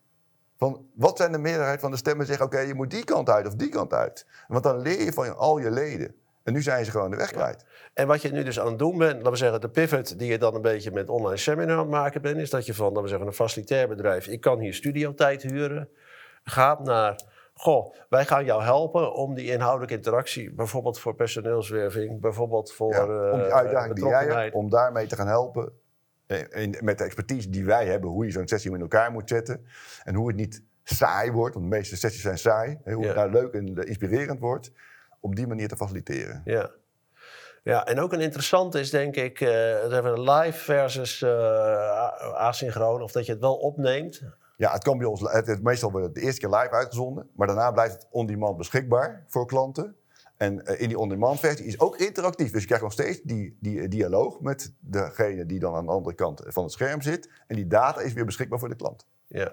Van 0.57 0.89
wat 0.95 1.17
zijn 1.17 1.31
de 1.31 1.37
meerderheid 1.37 1.79
van 1.79 1.91
de 1.91 1.97
stemmen 1.97 2.25
zeggen, 2.25 2.45
oké, 2.45 2.59
je 2.59 2.73
moet 2.73 2.91
die 2.91 3.03
kant 3.03 3.29
uit 3.29 3.47
of 3.47 3.55
die 3.55 3.69
kant 3.69 3.93
uit. 3.93 4.27
Want 4.47 4.63
dan 4.63 4.79
leer 4.79 5.03
je 5.03 5.13
van 5.13 5.37
al 5.37 5.57
je 5.57 5.71
leden. 5.71 6.15
En 6.43 6.53
nu 6.53 6.61
zijn 6.61 6.85
ze 6.85 6.91
gewoon 6.91 7.11
de 7.11 7.17
weg 7.17 7.31
kwijt. 7.31 7.65
En 7.93 8.07
wat 8.07 8.21
je 8.21 8.31
nu 8.31 8.43
dus 8.43 8.59
aan 8.59 8.67
het 8.67 8.79
doen 8.79 8.97
bent, 8.97 9.15
laten 9.15 9.31
we 9.31 9.37
zeggen, 9.37 9.61
de 9.61 9.69
pivot 9.69 10.19
die 10.19 10.31
je 10.31 10.37
dan 10.37 10.55
een 10.55 10.61
beetje 10.61 10.91
met 10.91 11.09
online 11.09 11.37
seminar 11.37 11.71
aan 11.71 11.79
het 11.79 11.89
maken 11.89 12.21
bent, 12.21 12.37
is 12.37 12.49
dat 12.49 12.65
je 12.65 12.73
van, 12.73 12.87
laten 12.87 13.01
we 13.01 13.07
zeggen, 13.07 13.27
een 13.27 13.33
facilitair 13.33 13.87
bedrijf, 13.87 14.27
ik 14.27 14.41
kan 14.41 14.59
hier 14.59 14.73
studiotijd 14.73 15.41
huren, 15.41 15.89
gaat 16.43 16.83
naar, 16.83 17.21
goh, 17.57 17.95
wij 18.09 18.25
gaan 18.25 18.45
jou 18.45 18.63
helpen 18.63 19.13
om 19.13 19.33
die 19.33 19.51
inhoudelijke 19.51 19.95
interactie, 19.95 20.53
bijvoorbeeld 20.53 20.99
voor 20.99 21.15
personeelswerving, 21.15 22.21
bijvoorbeeld 22.21 22.73
voor 22.73 22.93
Ja, 22.93 23.31
om 23.31 23.39
die 23.39 23.47
eh, 23.47 23.55
uitdaging 23.55 23.95
die 23.95 24.05
jij 24.07 24.25
hebt, 24.25 24.53
om 24.55 24.69
daarmee 24.69 25.07
te 25.07 25.15
gaan 25.15 25.27
helpen. 25.27 25.71
eh, 26.27 26.61
in- 26.63 26.77
met 26.81 26.97
de 26.97 27.03
expertise 27.03 27.49
die 27.49 27.65
wij 27.65 27.85
hebben, 27.85 28.09
hoe 28.09 28.25
je 28.25 28.31
zo'n 28.31 28.47
sessie 28.47 28.71
in 28.73 28.81
elkaar 28.81 29.11
moet 29.11 29.29
zetten. 29.29 29.65
En 30.03 30.15
hoe 30.15 30.27
het 30.27 30.35
niet 30.35 30.63
saai 30.83 31.31
wordt, 31.31 31.53
want 31.55 31.69
de 31.69 31.75
meeste 31.77 31.97
sessies 31.97 32.21
zijn 32.21 32.37
saai. 32.37 32.79
hè, 32.83 32.93
hoe 32.93 33.05
het 33.05 33.15
nou 33.15 33.31
leuk 33.31 33.53
en 33.53 33.77
eh, 33.77 33.87
inspirerend 33.87 34.39
wordt. 34.39 34.71
Op 35.19 35.35
die 35.35 35.47
manier 35.47 35.67
te 35.67 35.75
faciliteren. 35.75 36.41
Ja. 36.45 36.69
Ja, 37.63 37.85
en 37.85 37.99
ook 37.99 38.13
een 38.13 38.21
interessante 38.21 38.79
is 38.79 38.89
denk 38.89 39.15
ik 39.15 39.41
eh, 39.41 39.83
even 39.83 40.21
live 40.21 40.59
versus 40.63 41.21
eh, 41.21 41.29
a- 41.29 42.33
asynchroon, 42.33 43.01
of 43.01 43.11
dat 43.11 43.25
je 43.25 43.31
het 43.31 43.41
wel 43.41 43.55
opneemt. 43.55 44.21
Ja, 44.57 44.71
het 44.71 44.83
kan 44.83 44.97
bij 44.97 45.07
ons, 45.07 45.21
het, 45.21 45.47
het- 45.47 45.63
meestal 45.63 45.91
wordt 45.91 46.05
het 46.05 46.15
de 46.15 46.21
eerste 46.21 46.39
keer 46.39 46.49
live 46.49 46.69
uitgezonden. 46.71 47.29
Maar 47.35 47.47
daarna 47.47 47.71
blijft 47.71 47.93
het 47.93 48.07
on-demand 48.09 48.57
beschikbaar 48.57 49.23
voor 49.27 49.45
klanten. 49.45 49.95
En 50.37 50.65
eh, 50.65 50.81
in 50.81 50.87
die 50.87 50.97
on-demand 50.99 51.39
versie 51.39 51.65
is 51.65 51.79
ook 51.79 51.97
interactief. 51.97 52.51
Dus 52.51 52.59
je 52.61 52.65
krijgt 52.65 52.83
nog 52.83 52.93
steeds 52.93 53.21
die, 53.21 53.57
die 53.61 53.81
eh, 53.81 53.89
dialoog 53.89 54.39
met 54.39 54.73
degene 54.79 55.45
die 55.45 55.59
dan 55.59 55.75
aan 55.75 55.85
de 55.85 55.91
andere 55.91 56.15
kant 56.15 56.41
van 56.45 56.63
het 56.63 56.71
scherm 56.71 57.01
zit. 57.01 57.29
En 57.47 57.55
die 57.55 57.67
data 57.67 58.01
is 58.01 58.13
weer 58.13 58.25
beschikbaar 58.25 58.59
voor 58.59 58.69
de 58.69 58.75
klant. 58.75 59.07
Ja. 59.27 59.51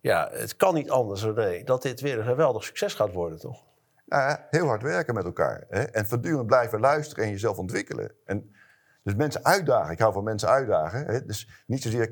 Ja, 0.00 0.28
het 0.32 0.56
kan 0.56 0.74
niet 0.74 0.90
anders, 0.90 1.24
René, 1.24 1.64
dat 1.64 1.82
dit 1.82 2.00
weer 2.00 2.18
een 2.18 2.24
geweldig 2.24 2.64
succes 2.64 2.94
gaat 2.94 3.12
worden, 3.12 3.38
toch? 3.38 3.64
Nou 4.06 4.22
ja, 4.28 4.46
heel 4.50 4.66
hard 4.66 4.82
werken 4.82 5.14
met 5.14 5.24
elkaar. 5.24 5.64
Hè? 5.68 5.82
En 5.82 6.06
voortdurend 6.06 6.46
blijven 6.46 6.80
luisteren 6.80 7.24
en 7.24 7.30
jezelf 7.30 7.58
ontwikkelen. 7.58 8.12
En 8.24 8.54
dus 9.02 9.14
mensen 9.14 9.44
uitdagen. 9.44 9.92
Ik 9.92 9.98
hou 9.98 10.12
van 10.12 10.24
mensen 10.24 10.48
uitdagen. 10.48 11.04
Hè? 11.06 11.24
Dus 11.24 11.62
niet 11.66 11.82
zozeer 11.82 12.08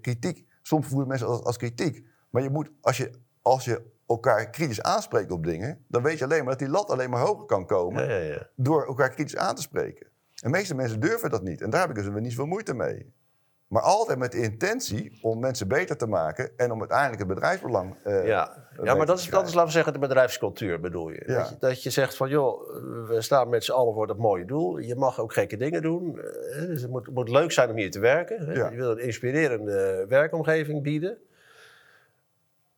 kritiek. 0.00 0.46
Soms 0.66 0.86
voelen 0.86 1.08
mensen 1.08 1.26
als, 1.26 1.42
als 1.42 1.56
kritiek. 1.56 2.06
Maar 2.30 2.42
je 2.42 2.50
moet, 2.50 2.70
als 2.80 2.96
je, 2.96 3.10
als 3.42 3.64
je 3.64 3.82
elkaar 4.06 4.50
kritisch 4.50 4.82
aanspreekt 4.82 5.30
op 5.30 5.44
dingen... 5.44 5.84
dan 5.88 6.02
weet 6.02 6.18
je 6.18 6.24
alleen 6.24 6.38
maar 6.38 6.50
dat 6.50 6.58
die 6.58 6.68
lat 6.68 6.90
alleen 6.90 7.10
maar 7.10 7.20
hoger 7.20 7.44
kan 7.44 7.66
komen... 7.66 8.08
Ja, 8.08 8.14
ja, 8.14 8.32
ja. 8.32 8.48
door 8.56 8.86
elkaar 8.86 9.10
kritisch 9.10 9.36
aan 9.36 9.54
te 9.54 9.62
spreken. 9.62 10.06
En 10.06 10.50
de 10.50 10.58
meeste 10.58 10.74
mensen 10.74 11.00
durven 11.00 11.30
dat 11.30 11.42
niet. 11.42 11.60
En 11.60 11.70
daar 11.70 11.80
heb 11.80 11.96
ik 11.96 12.04
dus 12.04 12.20
niet 12.20 12.30
zoveel 12.30 12.46
moeite 12.46 12.74
mee. 12.74 13.14
Maar 13.66 13.82
altijd 13.82 14.18
met 14.18 14.32
de 14.32 14.40
intentie 14.42 15.18
om 15.22 15.38
mensen 15.40 15.68
beter 15.68 15.96
te 15.96 16.06
maken... 16.06 16.50
en 16.56 16.70
om 16.72 16.78
uiteindelijk 16.78 17.18
het 17.18 17.28
bedrijfsbelang... 17.28 17.96
eh, 18.04 18.26
Ja, 18.26 18.66
ja 18.82 18.94
maar 18.94 19.06
dat 19.06 19.18
is, 19.18 19.24
dat 19.24 19.24
is, 19.24 19.26
krijgen. 19.28 19.44
laten 19.54 19.64
we 19.64 19.70
zeggen, 19.70 19.92
de 19.92 19.98
bedrijfscultuur 19.98 20.80
bedoel 20.80 21.08
je. 21.10 21.22
Ja. 21.26 21.38
Dat 21.38 21.48
je. 21.48 21.56
Dat 21.58 21.82
je 21.82 21.90
zegt 21.90 22.16
van, 22.16 22.28
joh, 22.28 22.60
we 23.08 23.16
staan 23.20 23.48
met 23.48 23.64
z'n 23.64 23.72
allen 23.72 23.94
voor 23.94 24.06
dat 24.06 24.16
mooie 24.18 24.44
doel. 24.44 24.78
Je 24.78 24.94
mag 24.96 25.20
ook 25.20 25.32
gekke 25.32 25.56
dingen 25.56 25.82
doen. 25.82 26.18
Eh, 26.20 26.60
Dus 26.60 26.82
het 26.82 26.90
moet, 26.90 27.10
moet 27.10 27.28
leuk 27.28 27.52
zijn 27.52 27.70
om 27.70 27.76
hier 27.76 27.90
te 27.90 27.98
werken. 28.00 28.54
Ja. 28.54 28.70
Je 28.70 28.76
wil 28.76 28.90
een 28.90 28.98
inspirerende 29.02 30.04
werkomgeving 30.08 30.82
bieden. 30.82 31.18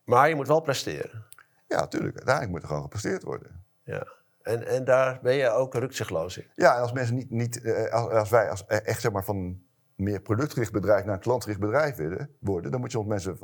Maar 0.05 0.29
je 0.29 0.35
moet 0.35 0.49
wel 0.49 0.61
presteren. 0.61 1.25
Ja, 1.67 1.81
natuurlijk. 1.81 2.15
Uiteindelijk 2.17 2.53
moet 2.53 2.63
er 2.63 2.69
gewoon 2.69 2.83
gepresteerd 2.83 3.23
worden. 3.23 3.65
Ja. 3.83 4.07
En, 4.43 4.67
en 4.67 4.85
daar 4.85 5.19
ben 5.23 5.35
je 5.35 5.51
ook 5.51 5.75
rukzichtloos 5.75 6.39
in. 6.39 6.47
Ja, 6.55 6.75
en 6.75 6.81
als 6.81 6.93
mensen 6.93 7.15
niet, 7.15 7.31
niet 7.31 7.63
eh, 7.63 7.93
als, 7.93 8.13
als 8.13 8.31
wij 8.31 8.51
als, 8.51 8.65
eh, 8.67 8.87
echt 8.87 9.01
zeg 9.01 9.13
maar, 9.13 9.25
van 9.25 9.63
meer 9.99 10.21
productgericht 10.21 10.73
bedrijf 10.73 11.05
naar 11.05 11.15
een 11.15 11.21
klantgericht 11.21 11.61
bedrijf 11.61 11.97
willen 11.97 12.31
worden, 12.41 12.71
dan 12.71 12.81
moet 12.81 12.93
je 12.93 12.97
soms 12.99 13.09
mensen 13.09 13.39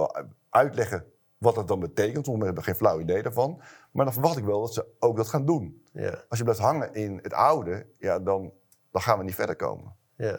uitleggen 0.51 1.05
wat 1.39 1.55
dat 1.55 1.69
dan 1.69 1.81
betekent. 1.81 2.25
Sommige 2.25 2.31
mensen 2.31 2.47
hebben 2.47 2.65
geen 2.65 2.75
flauw 2.75 3.01
idee 3.01 3.23
daarvan. 3.23 3.63
Maar 3.91 4.05
dan 4.05 4.15
verwacht 4.15 4.37
ik 4.37 4.45
wel 4.45 4.61
dat 4.61 4.75
ze 4.75 4.87
ook 4.99 5.17
dat 5.17 5.29
gaan 5.29 5.45
doen. 5.45 5.83
Ja, 5.93 6.25
Als 6.29 6.39
je 6.39 6.45
blijft 6.45 6.61
hangen 6.61 6.95
in 6.95 7.19
het 7.23 7.33
oude, 7.33 7.87
ja, 7.99 8.19
dan, 8.19 8.53
dan 8.91 9.03
gaan 9.03 9.19
we 9.19 9.25
niet 9.25 9.35
verder 9.35 9.57
komen. 9.57 9.97
ja. 10.17 10.39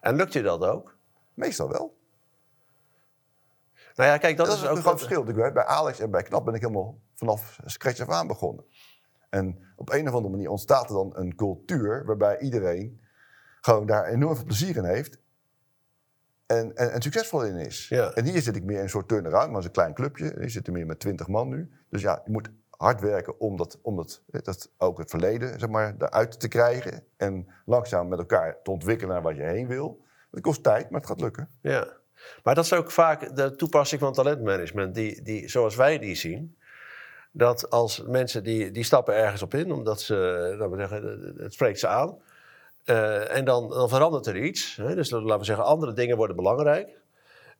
En 0.00 0.16
lukt 0.16 0.32
je 0.32 0.42
dat 0.42 0.64
ook? 0.64 0.96
Meestal 1.34 1.68
wel. 1.68 1.96
Nou 3.94 4.10
ja, 4.10 4.18
kijk, 4.18 4.36
dat, 4.36 4.46
Dat, 4.46 4.56
is 4.56 4.66
ook 4.66 4.76
een 4.76 4.82
groot 4.82 4.98
verschil. 4.98 5.24
Bij 5.24 5.64
Alex 5.64 6.00
en 6.00 6.10
bij 6.10 6.22
Knap 6.22 6.44
ben 6.44 6.54
ik 6.54 6.60
helemaal 6.60 6.98
vanaf 7.14 7.58
scratch 7.64 8.00
af 8.00 8.08
aan 8.08 8.26
begonnen. 8.26 8.64
En 9.30 9.72
op 9.76 9.92
een 9.92 10.08
of 10.08 10.14
andere 10.14 10.34
manier 10.34 10.50
ontstaat 10.50 10.88
er 10.88 10.94
dan 10.94 11.10
een 11.14 11.34
cultuur 11.34 12.04
waarbij 12.04 12.38
iedereen 12.38 13.00
gewoon 13.60 13.86
daar 13.86 14.04
enorm 14.04 14.36
veel 14.36 14.44
plezier 14.44 14.76
in 14.76 14.84
heeft. 14.84 15.21
En, 16.58 16.76
en, 16.76 16.92
en 16.92 17.02
succesvol 17.02 17.44
in 17.44 17.56
is. 17.56 17.88
Ja. 17.88 18.12
En 18.12 18.24
hier 18.24 18.42
zit 18.42 18.56
ik 18.56 18.64
meer 18.64 18.76
in 18.76 18.82
een 18.82 18.88
soort 18.88 19.08
turnaround, 19.08 19.44
maar 19.44 19.52
dat 19.52 19.60
is 19.60 19.66
een 19.66 19.72
klein 19.72 19.94
clubje. 19.94 20.34
Hier 20.38 20.50
zitten 20.50 20.72
meer 20.72 20.86
met 20.86 21.00
20 21.00 21.28
man 21.28 21.48
nu. 21.48 21.70
Dus 21.88 22.02
ja, 22.02 22.22
je 22.24 22.30
moet 22.30 22.50
hard 22.70 23.00
werken 23.00 23.40
om 23.40 23.56
dat, 23.56 23.78
om 23.82 23.96
dat, 23.96 24.22
dat 24.26 24.70
ook 24.78 24.98
het 24.98 25.10
verleden 25.10 25.58
zeg 25.60 25.68
maar, 25.68 25.94
eruit 25.98 26.40
te 26.40 26.48
krijgen. 26.48 27.04
En 27.16 27.46
langzaam 27.64 28.08
met 28.08 28.18
elkaar 28.18 28.62
te 28.62 28.70
ontwikkelen 28.70 29.14
naar 29.14 29.22
wat 29.22 29.36
je 29.36 29.42
heen 29.42 29.66
wil. 29.66 30.04
Dat 30.30 30.40
kost 30.40 30.62
tijd, 30.62 30.90
maar 30.90 31.00
het 31.00 31.08
gaat 31.08 31.20
lukken. 31.20 31.48
Ja, 31.60 31.86
maar 32.42 32.54
dat 32.54 32.64
is 32.64 32.72
ook 32.72 32.90
vaak 32.90 33.36
de 33.36 33.54
toepassing 33.54 34.00
van 34.00 34.12
talentmanagement, 34.12 34.94
die, 34.94 35.22
die, 35.22 35.48
zoals 35.48 35.76
wij 35.76 35.98
die 35.98 36.14
zien. 36.14 36.56
Dat 37.32 37.70
als 37.70 38.02
mensen 38.06 38.44
die, 38.44 38.70
die 38.70 38.84
stappen 38.84 39.14
ergens 39.14 39.42
op 39.42 39.54
in, 39.54 39.72
omdat 39.72 40.00
ze, 40.00 40.14
laten 40.58 40.70
we 40.70 40.78
zeggen, 40.78 41.34
het 41.36 41.52
spreekt 41.52 41.78
ze 41.78 41.86
aan. 41.86 42.18
Eh, 42.84 43.36
en 43.36 43.44
dan, 43.44 43.68
dan 43.68 43.88
verandert 43.88 44.26
er 44.26 44.36
iets. 44.36 44.76
Hè? 44.76 44.94
Dus 44.94 45.10
laten 45.10 45.38
we 45.38 45.44
zeggen, 45.44 45.64
andere 45.64 45.92
dingen 45.92 46.16
worden 46.16 46.36
belangrijk. 46.36 47.00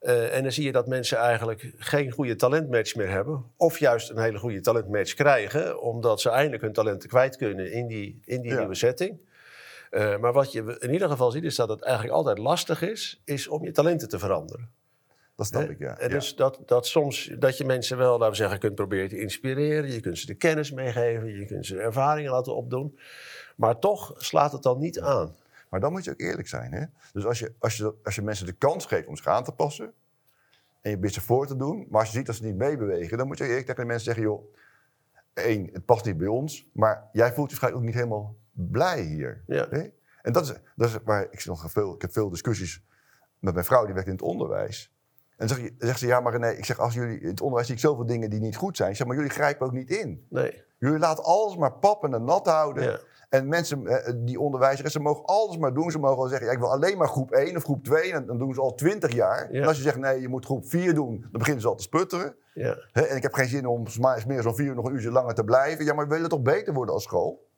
Eh, 0.00 0.36
en 0.36 0.42
dan 0.42 0.52
zie 0.52 0.64
je 0.64 0.72
dat 0.72 0.86
mensen 0.86 1.18
eigenlijk 1.18 1.72
geen 1.76 2.10
goede 2.10 2.36
talentmatch 2.36 2.94
meer 2.94 3.08
hebben. 3.10 3.44
Of 3.56 3.78
juist 3.78 4.10
een 4.10 4.18
hele 4.18 4.38
goede 4.38 4.60
talentmatch 4.60 5.14
krijgen, 5.14 5.80
omdat 5.80 6.20
ze 6.20 6.30
eindelijk 6.30 6.62
hun 6.62 6.72
talenten 6.72 7.08
kwijt 7.08 7.36
kunnen 7.36 7.72
in 7.72 7.86
die, 7.86 8.20
in 8.24 8.40
die 8.40 8.50
Ja. 8.50 8.58
nieuwe 8.58 8.74
setting. 8.74 9.30
Eh, 9.90 10.16
maar 10.18 10.32
wat 10.32 10.52
je 10.52 10.76
in 10.78 10.92
ieder 10.92 11.08
geval 11.08 11.30
ziet, 11.30 11.44
is 11.44 11.56
dat 11.56 11.68
het 11.68 11.82
eigenlijk 11.82 12.14
altijd 12.14 12.38
lastig 12.38 12.82
is, 12.82 13.20
is 13.24 13.48
om 13.48 13.64
je 13.64 13.70
talenten 13.70 14.08
te 14.08 14.18
veranderen. 14.18 14.70
Dat 15.36 15.46
snap 15.46 15.70
ik, 15.70 15.78
ja. 15.78 15.98
En 15.98 16.08
Ja. 16.08 16.14
dus 16.14 16.34
dat, 16.36 16.58
dat 16.66 16.86
soms 16.86 17.30
dat 17.38 17.56
je 17.58 17.64
mensen 17.64 17.96
wel, 17.96 18.12
laten 18.12 18.30
we 18.30 18.36
zeggen, 18.36 18.58
kunt 18.58 18.74
proberen 18.74 19.08
te 19.08 19.18
inspireren. 19.20 19.92
Je 19.92 20.00
kunt 20.00 20.18
ze 20.18 20.26
de 20.26 20.34
kennis 20.34 20.72
meegeven, 20.72 21.38
je 21.38 21.46
kunt 21.46 21.66
ze 21.66 21.78
ervaringen 21.78 22.30
laten 22.32 22.56
opdoen. 22.56 22.98
Maar 23.57 23.78
toch 23.78 24.14
slaat 24.16 24.53
het 24.53 24.62
dan 24.62 24.78
niet 24.78 25.00
aan. 25.00 25.34
Maar 25.68 25.80
dan 25.80 25.92
moet 25.92 26.05
je 26.05 26.11
ook 26.11 26.20
eerlijk 26.20 26.48
zijn. 26.48 26.72
Hè? 26.72 26.84
Dus 27.12 27.26
als 27.26 27.38
je, 27.38 27.53
als, 27.59 27.76
je, 27.76 27.94
als 28.05 28.14
je 28.14 28.22
mensen 28.22 28.46
de 28.46 28.53
kans 28.53 28.86
geeft 28.86 29.07
om 29.07 29.16
zich 29.16 29.26
aan 29.26 29.44
te 29.44 29.53
passen. 29.53 29.84
en 29.84 29.92
je 30.80 30.90
probeert 30.90 31.14
ze 31.14 31.20
voor 31.20 31.46
te 31.46 31.57
doen. 31.57 31.86
maar 31.90 32.00
als 32.00 32.11
je 32.11 32.16
ziet 32.16 32.26
dat 32.26 32.34
ze 32.34 32.44
niet 32.44 32.57
meebewegen. 32.57 33.18
dan 33.18 33.26
moet 33.26 33.38
je 33.38 33.44
eerlijk 33.46 33.66
tegen 33.66 33.80
de 33.80 33.86
mensen 33.86 34.05
zeggen: 34.05 34.22
joh. 34.24 34.55
één, 35.34 35.68
het 35.72 35.84
past 35.84 36.05
niet 36.05 36.16
bij 36.16 36.26
ons. 36.26 36.66
maar 36.72 37.09
jij 37.12 37.26
voelt 37.32 37.50
je 37.50 37.57
waarschijnlijk 37.59 37.76
ook 37.82 37.88
niet 37.88 37.94
helemaal 38.03 38.36
blij 38.53 39.00
hier. 39.03 39.42
Ja. 39.46 39.66
Hè? 39.70 39.88
En 40.22 40.32
dat 40.32 40.42
is, 40.42 40.53
dat 40.76 40.88
is 40.88 40.96
waar 41.05 41.26
ik 41.30 41.44
nog 41.44 41.70
veel, 41.70 41.94
ik 41.94 42.03
heb 42.03 42.12
veel 42.12 42.28
discussies 42.30 42.82
met 43.38 43.55
mijn 43.55 43.66
vrouw, 43.66 43.84
die 43.84 43.94
werkt 43.94 44.09
in 44.09 44.14
het 44.14 44.22
onderwijs. 44.22 44.92
En 45.36 45.46
dan 45.46 45.57
zeg 45.57 45.66
je- 45.66 45.74
zegt 45.78 45.98
ze: 45.98 46.07
ja, 46.07 46.20
maar 46.20 46.38
nee, 46.38 46.57
ik 46.57 46.64
zeg, 46.64 46.78
als 46.78 46.94
jullie 46.94 47.20
in 47.20 47.28
het 47.28 47.40
onderwijs 47.40 47.66
zie 47.66 47.76
ik 47.76 47.82
zoveel 47.82 48.07
dingen 48.07 48.30
die 48.30 48.40
niet 48.40 48.57
goed 48.57 48.76
zijn. 48.76 48.90
Ik 48.90 48.96
zeg, 48.96 49.07
maar 49.07 49.16
jullie 49.16 49.30
grijpen 49.30 49.66
ook 49.66 49.72
niet 49.72 49.90
in. 49.90 50.26
Nee. 50.30 50.62
Jullie 50.78 50.98
laten 50.98 51.24
alles 51.24 51.57
maar 51.57 51.72
pappen 51.72 52.14
en 52.14 52.24
nat 52.24 52.46
houden. 52.46 52.82
Ja. 52.84 52.98
En 53.33 53.49
mensen, 53.49 53.87
eh, 53.87 54.12
die 54.16 54.41
onderwijzers, 54.41 54.93
ze 54.93 55.01
mogen 55.01 55.24
alles 55.24 55.57
maar 55.57 55.74
doen. 55.74 55.91
Ze 55.91 55.99
mogen 55.99 56.16
wel 56.16 56.28
zeggen, 56.28 56.47
ja, 56.47 56.53
ik 56.53 56.59
wil 56.59 56.70
alleen 56.70 56.99
maar 56.99 57.09
groep 57.09 57.30
1 57.30 57.57
of 57.57 57.62
groep 57.62 57.85
2. 57.85 58.12
En 58.12 58.26
dan 58.26 58.39
doen 58.39 58.55
ze 58.55 58.61
al 58.61 58.74
20 58.74 59.12
jaar. 59.12 59.53
Ja. 59.53 59.61
En 59.61 59.68
als 59.68 59.76
je 59.76 59.83
zegt, 59.83 59.99
nee, 59.99 60.20
je 60.20 60.28
moet 60.28 60.45
groep 60.45 60.66
4 60.66 60.95
doen, 60.95 61.20
dan 61.20 61.30
beginnen 61.33 61.62
ze 61.62 61.68
al 61.68 61.74
te 61.74 61.83
sputteren. 61.83 62.35
Ja. 62.55 62.76
En 62.93 63.16
ik 63.16 63.22
heb 63.22 63.35
geen 63.35 63.49
zin 63.49 63.66
om 63.66 63.87
meer 64.26 64.43
zo'n 64.43 64.55
vier 64.55 64.66
uur 64.66 64.74
nog 64.74 64.85
een 64.85 64.93
uurtje 64.93 65.11
langer 65.11 65.35
te 65.35 65.45
blijven. 65.45 65.85
Ja, 65.85 65.95
maar 65.95 66.09
we 66.09 66.14
willen 66.14 66.28
toch 66.28 66.43
beter 66.43 66.74
worden 66.74 66.95
als 66.95 67.03
school? 67.03 67.49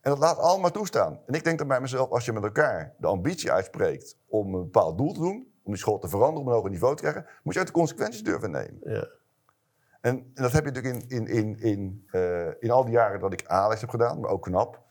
En 0.00 0.10
dat 0.10 0.18
laat 0.18 0.38
allemaal 0.38 0.70
toestaan. 0.70 1.20
En 1.26 1.34
ik 1.34 1.44
denk 1.44 1.58
dan 1.58 1.68
bij 1.68 1.80
mezelf, 1.80 2.10
als 2.10 2.24
je 2.24 2.32
met 2.32 2.42
elkaar 2.42 2.94
de 2.98 3.06
ambitie 3.06 3.52
uitspreekt 3.52 4.16
om 4.26 4.54
een 4.54 4.62
bepaald 4.62 4.98
doel 4.98 5.12
te 5.12 5.20
doen, 5.20 5.52
om 5.62 5.72
die 5.72 5.80
school 5.80 5.98
te 5.98 6.08
veranderen, 6.08 6.40
om 6.40 6.48
een 6.48 6.54
hoger 6.54 6.70
niveau 6.70 6.96
te 6.96 7.02
krijgen, 7.02 7.26
moet 7.42 7.54
je 7.54 7.60
ook 7.60 7.66
de 7.66 7.72
consequenties 7.72 8.22
durven 8.22 8.50
nemen. 8.50 8.78
Ja. 8.84 9.08
En, 10.02 10.16
en 10.16 10.42
dat 10.42 10.52
heb 10.52 10.64
je 10.64 10.70
natuurlijk 10.70 11.04
in, 11.04 11.26
in, 11.26 11.26
in, 11.26 11.58
in, 11.58 12.08
eh, 12.10 12.62
in 12.62 12.70
al 12.70 12.84
die 12.84 12.92
jaren 12.92 13.20
dat 13.20 13.32
ik 13.32 13.46
Alex 13.46 13.80
heb 13.80 13.90
gedaan, 13.90 14.20
maar 14.20 14.30
ook 14.30 14.42
knap. 14.42 14.82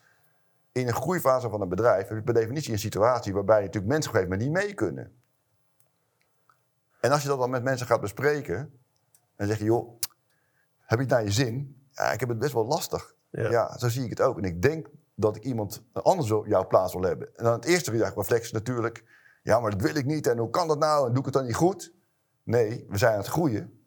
In 0.72 0.88
een 0.88 0.94
groeifase 0.94 1.50
van 1.50 1.62
een 1.62 1.70
bedrijf 1.70 2.08
heb 2.08 2.18
je 2.18 2.24
per 2.24 2.34
definitie 2.34 2.74
een 2.74 2.80
situatie 2.80 3.34
waarbij 3.34 3.58
je 3.60 3.66
natuurlijk 3.66 3.94
mensen 3.94 4.12
geeft 4.12 4.28
maar 4.28 4.38
niet 4.38 4.52
mee 4.52 4.74
kunnen. 4.74 5.12
En 7.00 7.12
als 7.12 7.22
je 7.22 7.28
dat 7.28 7.40
dan 7.40 7.50
met 7.50 7.64
mensen 7.64 7.88
gaat 7.88 8.02
bespreken 8.02 8.80
en 9.36 9.48
zeg 9.48 9.58
je, 9.58 9.64
joh, 9.64 10.00
heb 10.80 11.00
je 11.00 11.06
het 11.06 11.10
naar 11.14 11.24
je 11.24 11.32
zin? 11.32 11.86
Ja, 11.92 12.12
ik 12.12 12.20
heb 12.20 12.30
het 12.30 12.40
best 12.40 12.54
wel 12.54 12.66
lastig. 12.66 13.16
Ja. 13.30 13.50
Ja. 13.50 13.78
zo 13.78 13.90
zie 13.90 14.04
ik 14.04 14.10
het 14.10 14.22
ook. 14.22 14.38
En 14.38 14.44
ik 14.44 14.62
denk 14.62 14.88
dat 15.16 15.36
ik 15.36 15.44
iemand 15.44 15.84
anders 15.94 16.32
op 16.32 16.46
jouw 16.46 16.68
plaats 16.68 16.94
wil 16.94 17.02
hebben. 17.02 17.28
En 17.36 17.44
dan 17.44 17.54
het 17.54 17.66
eerste 17.66 17.92
reflex 17.92 18.52
natuurlijk, 18.52 19.04
Ja, 19.44 19.60
maar 19.60 19.72
dat 19.72 19.82
wil 19.82 19.96
ik 19.96 20.06
niet. 20.06 20.28
En 20.28 20.38
hoe 20.38 20.50
kan 20.50 20.68
dat 20.68 20.80
nou? 20.80 21.08
En 21.08 21.10
doe 21.10 21.20
ik 21.20 21.26
het 21.26 21.34
dan 21.34 21.46
niet 21.46 21.56
goed? 21.56 21.94
Nee, 22.44 22.86
we 22.90 22.98
zijn 22.98 23.12
aan 23.12 23.18
het 23.20 23.28
groeien. 23.28 23.81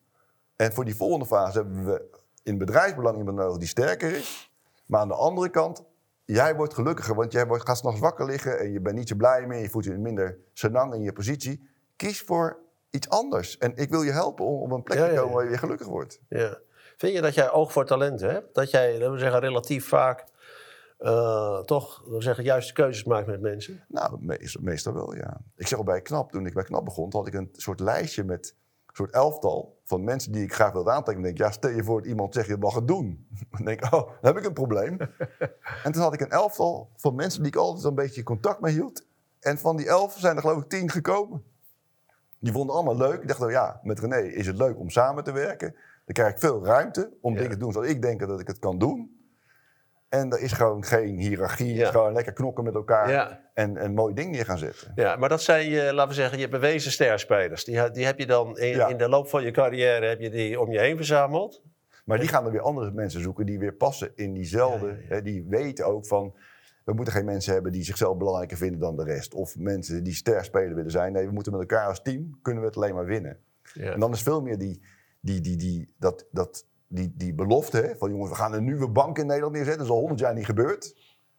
En 0.56 0.72
voor 0.72 0.84
die 0.84 0.96
volgende 0.96 1.26
fase 1.26 1.58
hebben 1.58 1.84
we 1.84 2.04
in 2.42 2.58
bedrijfsbelang 2.58 3.18
iemand 3.18 3.36
nodig 3.36 3.58
die 3.58 3.68
sterker 3.68 4.16
is. 4.16 4.52
Maar 4.86 5.00
aan 5.00 5.08
de 5.08 5.14
andere 5.14 5.48
kant, 5.48 5.84
jij 6.24 6.56
wordt 6.56 6.74
gelukkiger, 6.74 7.14
want 7.14 7.32
jij 7.32 7.46
wordt, 7.46 7.66
gaat 7.66 7.76
s'nachts 7.76 8.00
wakker 8.00 8.26
liggen 8.26 8.58
en 8.58 8.72
je 8.72 8.80
bent 8.80 8.96
niet 8.96 9.08
zo 9.08 9.16
blij 9.16 9.46
meer. 9.46 9.60
Je 9.60 9.68
voelt 9.68 9.84
je 9.84 9.98
minder 9.98 10.38
senang 10.52 10.94
in 10.94 11.02
je 11.02 11.12
positie. 11.12 11.68
Kies 11.96 12.20
voor 12.20 12.58
iets 12.90 13.08
anders. 13.08 13.58
En 13.58 13.76
ik 13.76 13.90
wil 13.90 14.02
je 14.02 14.12
helpen 14.12 14.44
om 14.44 14.60
op 14.60 14.70
een 14.70 14.82
plek 14.82 14.98
Ja, 14.98 15.08
te 15.08 15.14
komen 15.14 15.28
ja. 15.28 15.34
waar 15.34 15.42
je 15.42 15.48
weer 15.48 15.58
gelukkig 15.58 15.86
wordt. 15.86 16.20
Ja. 16.28 16.58
Vind 16.96 17.14
je 17.14 17.20
dat 17.20 17.34
jij 17.34 17.50
oog 17.50 17.72
voor 17.72 17.86
talenten 17.86 18.30
hebt? 18.30 18.54
Dat 18.54 18.70
jij, 18.70 18.92
laten 18.92 19.12
we 19.12 19.18
zeggen, 19.18 19.40
relatief 19.40 19.88
vaak 19.88 20.24
eh, 20.98 21.58
toch, 21.58 22.04
we 22.06 22.22
zeggen, 22.22 22.44
juiste 22.44 22.72
keuzes 22.72 23.04
maakt 23.04 23.26
met 23.26 23.40
mensen? 23.40 23.84
Nou, 23.88 24.16
meestal, 24.20 24.62
meestal 24.62 24.92
wel, 24.92 25.14
ja. 25.14 25.40
Ik 25.56 25.66
zeg 25.66 25.78
al 25.78 25.84
bij 25.84 26.00
KNAP, 26.00 26.30
toen 26.30 26.46
ik 26.46 26.54
bij 26.54 26.64
KNAP 26.64 26.84
begon, 26.84 27.12
had 27.12 27.26
ik 27.26 27.34
een 27.34 27.48
soort 27.52 27.80
lijstje 27.80 28.24
met 28.24 28.54
soort 28.96 29.10
elftal 29.10 29.80
van 29.84 30.04
mensen 30.04 30.32
die 30.32 30.42
ik 30.42 30.54
graag 30.54 30.72
wilde 30.72 30.90
aantekenen. 30.90 31.28
Ik 31.28 31.36
denk, 31.36 31.48
ja, 31.50 31.56
stel 31.56 31.70
je 31.70 31.84
voor 31.84 32.00
dat 32.00 32.08
iemand 32.08 32.34
zegt, 32.34 32.46
je 32.48 32.56
mag 32.56 32.74
het 32.74 32.88
doen. 32.88 33.26
Dan 33.50 33.64
denk 33.64 33.84
ik, 33.84 33.94
oh, 33.94 34.06
dan 34.06 34.16
heb 34.20 34.36
ik 34.36 34.44
een 34.44 34.52
probleem. 34.52 34.96
en 35.84 35.92
toen 35.92 36.02
had 36.02 36.14
ik 36.14 36.20
een 36.20 36.30
elftal 36.30 36.90
van 36.96 37.14
mensen 37.14 37.42
die 37.42 37.52
ik 37.52 37.58
altijd 37.58 37.84
een 37.84 37.94
beetje 37.94 38.22
contact 38.22 38.60
mee 38.60 38.72
hield. 38.72 39.06
En 39.40 39.58
van 39.58 39.76
die 39.76 39.86
elf 39.86 40.16
zijn 40.18 40.34
er 40.36 40.40
geloof 40.42 40.62
ik 40.62 40.68
tien 40.68 40.90
gekomen. 40.90 41.42
Die 42.38 42.52
vonden 42.52 42.74
allemaal 42.74 42.96
leuk. 42.96 43.22
Ik 43.22 43.28
dacht, 43.28 43.40
oh 43.42 43.50
ja, 43.50 43.80
met 43.82 43.98
René 44.00 44.20
is 44.20 44.46
het 44.46 44.56
leuk 44.56 44.78
om 44.78 44.90
samen 44.90 45.24
te 45.24 45.32
werken. 45.32 45.72
Dan 46.04 46.14
krijg 46.14 46.32
ik 46.32 46.38
veel 46.38 46.64
ruimte 46.64 47.12
om 47.20 47.32
Ja. 47.32 47.38
dingen 47.38 47.52
te 47.52 47.58
doen 47.58 47.72
zoals 47.72 47.86
ik 47.88 48.02
denk 48.02 48.20
dat 48.20 48.40
ik 48.40 48.46
het 48.46 48.58
kan 48.58 48.78
doen. 48.78 49.23
En 50.14 50.30
er 50.30 50.40
is 50.40 50.52
gewoon 50.52 50.84
geen 50.84 51.18
hiërarchie. 51.18 51.74
Ja. 51.74 51.90
Gewoon 51.90 52.12
lekker 52.12 52.32
knokken 52.32 52.64
met 52.64 52.74
elkaar 52.74 53.10
Ja. 53.10 53.40
en 53.54 53.84
een 53.84 53.94
mooi 53.94 54.14
ding 54.14 54.30
neer 54.30 54.44
gaan 54.44 54.58
zetten. 54.58 54.92
Ja, 54.94 55.16
maar 55.16 55.28
dat 55.28 55.42
zijn 55.42 55.70
je, 55.70 55.92
laten 55.94 56.08
we 56.08 56.14
zeggen, 56.14 56.38
je 56.38 56.48
bewezen 56.48 56.92
sterspelers. 56.92 57.64
Die, 57.64 57.90
die 57.90 58.04
heb 58.04 58.18
je 58.18 58.26
dan 58.26 58.58
in, 58.58 58.68
Ja. 58.76 58.88
in 58.88 58.96
de 58.96 59.08
loop 59.08 59.28
van 59.28 59.42
je 59.42 59.50
carrière 59.50 60.06
heb 60.06 60.20
je 60.20 60.30
die 60.30 60.60
om 60.60 60.70
je 60.72 60.78
heen 60.78 60.96
verzameld. 60.96 61.62
Maar 62.04 62.18
die 62.18 62.28
gaan 62.28 62.44
er 62.44 62.52
weer 62.52 62.60
andere 62.60 62.90
mensen 62.90 63.20
zoeken 63.22 63.46
die 63.46 63.58
weer 63.58 63.72
passen 63.74 64.12
in 64.14 64.34
diezelfde. 64.34 64.96
Hè, 65.08 65.22
die 65.22 65.44
weten 65.48 65.86
ook 65.86 66.06
van. 66.06 66.34
We 66.84 66.92
moeten 66.92 67.14
geen 67.14 67.24
mensen 67.24 67.52
hebben 67.52 67.72
die 67.72 67.84
zichzelf 67.84 68.16
belangrijker 68.16 68.56
vinden 68.56 68.80
dan 68.80 68.96
de 68.96 69.04
rest. 69.04 69.34
Of 69.34 69.56
mensen 69.58 70.04
die 70.04 70.14
sterspeler 70.14 70.74
willen 70.74 70.90
zijn. 70.90 71.12
Nee, 71.12 71.26
we 71.26 71.32
moeten 71.32 71.52
met 71.52 71.60
elkaar 71.60 71.86
als 71.88 72.02
team 72.02 72.38
kunnen 72.42 72.62
we 72.62 72.68
het 72.68 72.76
alleen 72.76 72.94
maar 72.94 73.04
winnen. 73.04 73.38
Ja. 73.74 73.92
En 73.92 74.00
dan 74.00 74.12
is 74.12 74.22
veel 74.22 74.42
meer 74.42 74.58
die, 74.58 74.82
die, 75.20 75.40
die, 75.40 75.56
die, 75.56 75.94
dat, 75.98 76.26
dat, 76.30 76.66
die, 76.88 77.12
die 77.16 77.34
belofte 77.34 77.76
hè, 77.76 77.96
van 77.96 78.10
jongens, 78.10 78.30
we 78.30 78.36
gaan 78.36 78.52
een 78.52 78.64
nieuwe 78.64 78.88
bank 78.88 79.18
in 79.18 79.26
Nederland 79.26 79.52
neerzetten. 79.52 79.78
Dat 79.78 79.90
is 79.90 79.94
al 79.94 80.00
honderd 80.00 80.20
jaar 80.20 80.34
niet 80.34 80.44
gebeurd. 80.44 80.96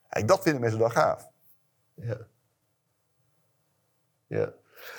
Kijk, 0.09 0.27
dat 0.27 0.41
vinden 0.41 0.61
mensen 0.61 0.79
dan 0.79 0.91
gaaf. 0.91 1.29
Ja. 1.93 2.17
ja. 4.27 4.53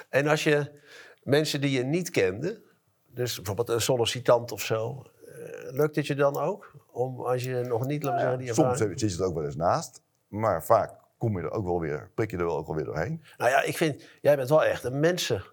En 0.08 0.26
als 0.26 0.44
je 0.44 0.80
mensen 1.22 1.60
die 1.60 1.70
je 1.70 1.84
niet 1.84 2.10
kende, 2.10 2.62
dus 3.06 3.36
bijvoorbeeld 3.36 3.68
een 3.68 3.80
sollicitant 3.80 4.52
of 4.52 4.60
zo, 4.60 5.02
eh, 5.26 5.72
lukt 5.72 5.96
het 5.96 6.06
je 6.06 6.14
dan 6.14 6.36
ook? 6.36 6.74
Om 6.90 7.20
als 7.20 7.44
je 7.44 7.62
nog 7.62 7.86
niet, 7.86 8.02
laten 8.02 8.20
zeggen, 8.20 8.38
die 8.38 8.54
Soms 8.54 8.78
zit 8.78 9.18
er 9.18 9.24
ook 9.24 9.34
wel 9.34 9.44
eens 9.44 9.56
naast. 9.56 10.02
Maar 10.28 10.64
vaak 10.64 11.00
kom 11.18 11.38
je 11.38 11.44
er 11.44 11.50
ook 11.50 11.64
wel 11.64 11.80
weer, 11.80 12.10
prik 12.14 12.30
je 12.30 12.36
er 12.36 12.46
wel 12.46 12.56
ook 12.56 12.66
wel 12.66 12.76
weer 12.76 12.84
doorheen. 12.84 13.22
Nou 13.36 13.50
ja, 13.50 13.62
ik 13.62 13.76
vind, 13.76 14.04
jij 14.20 14.36
bent 14.36 14.48
wel 14.48 14.64
echt 14.64 14.84
een 14.84 15.00
mensen. 15.00 15.44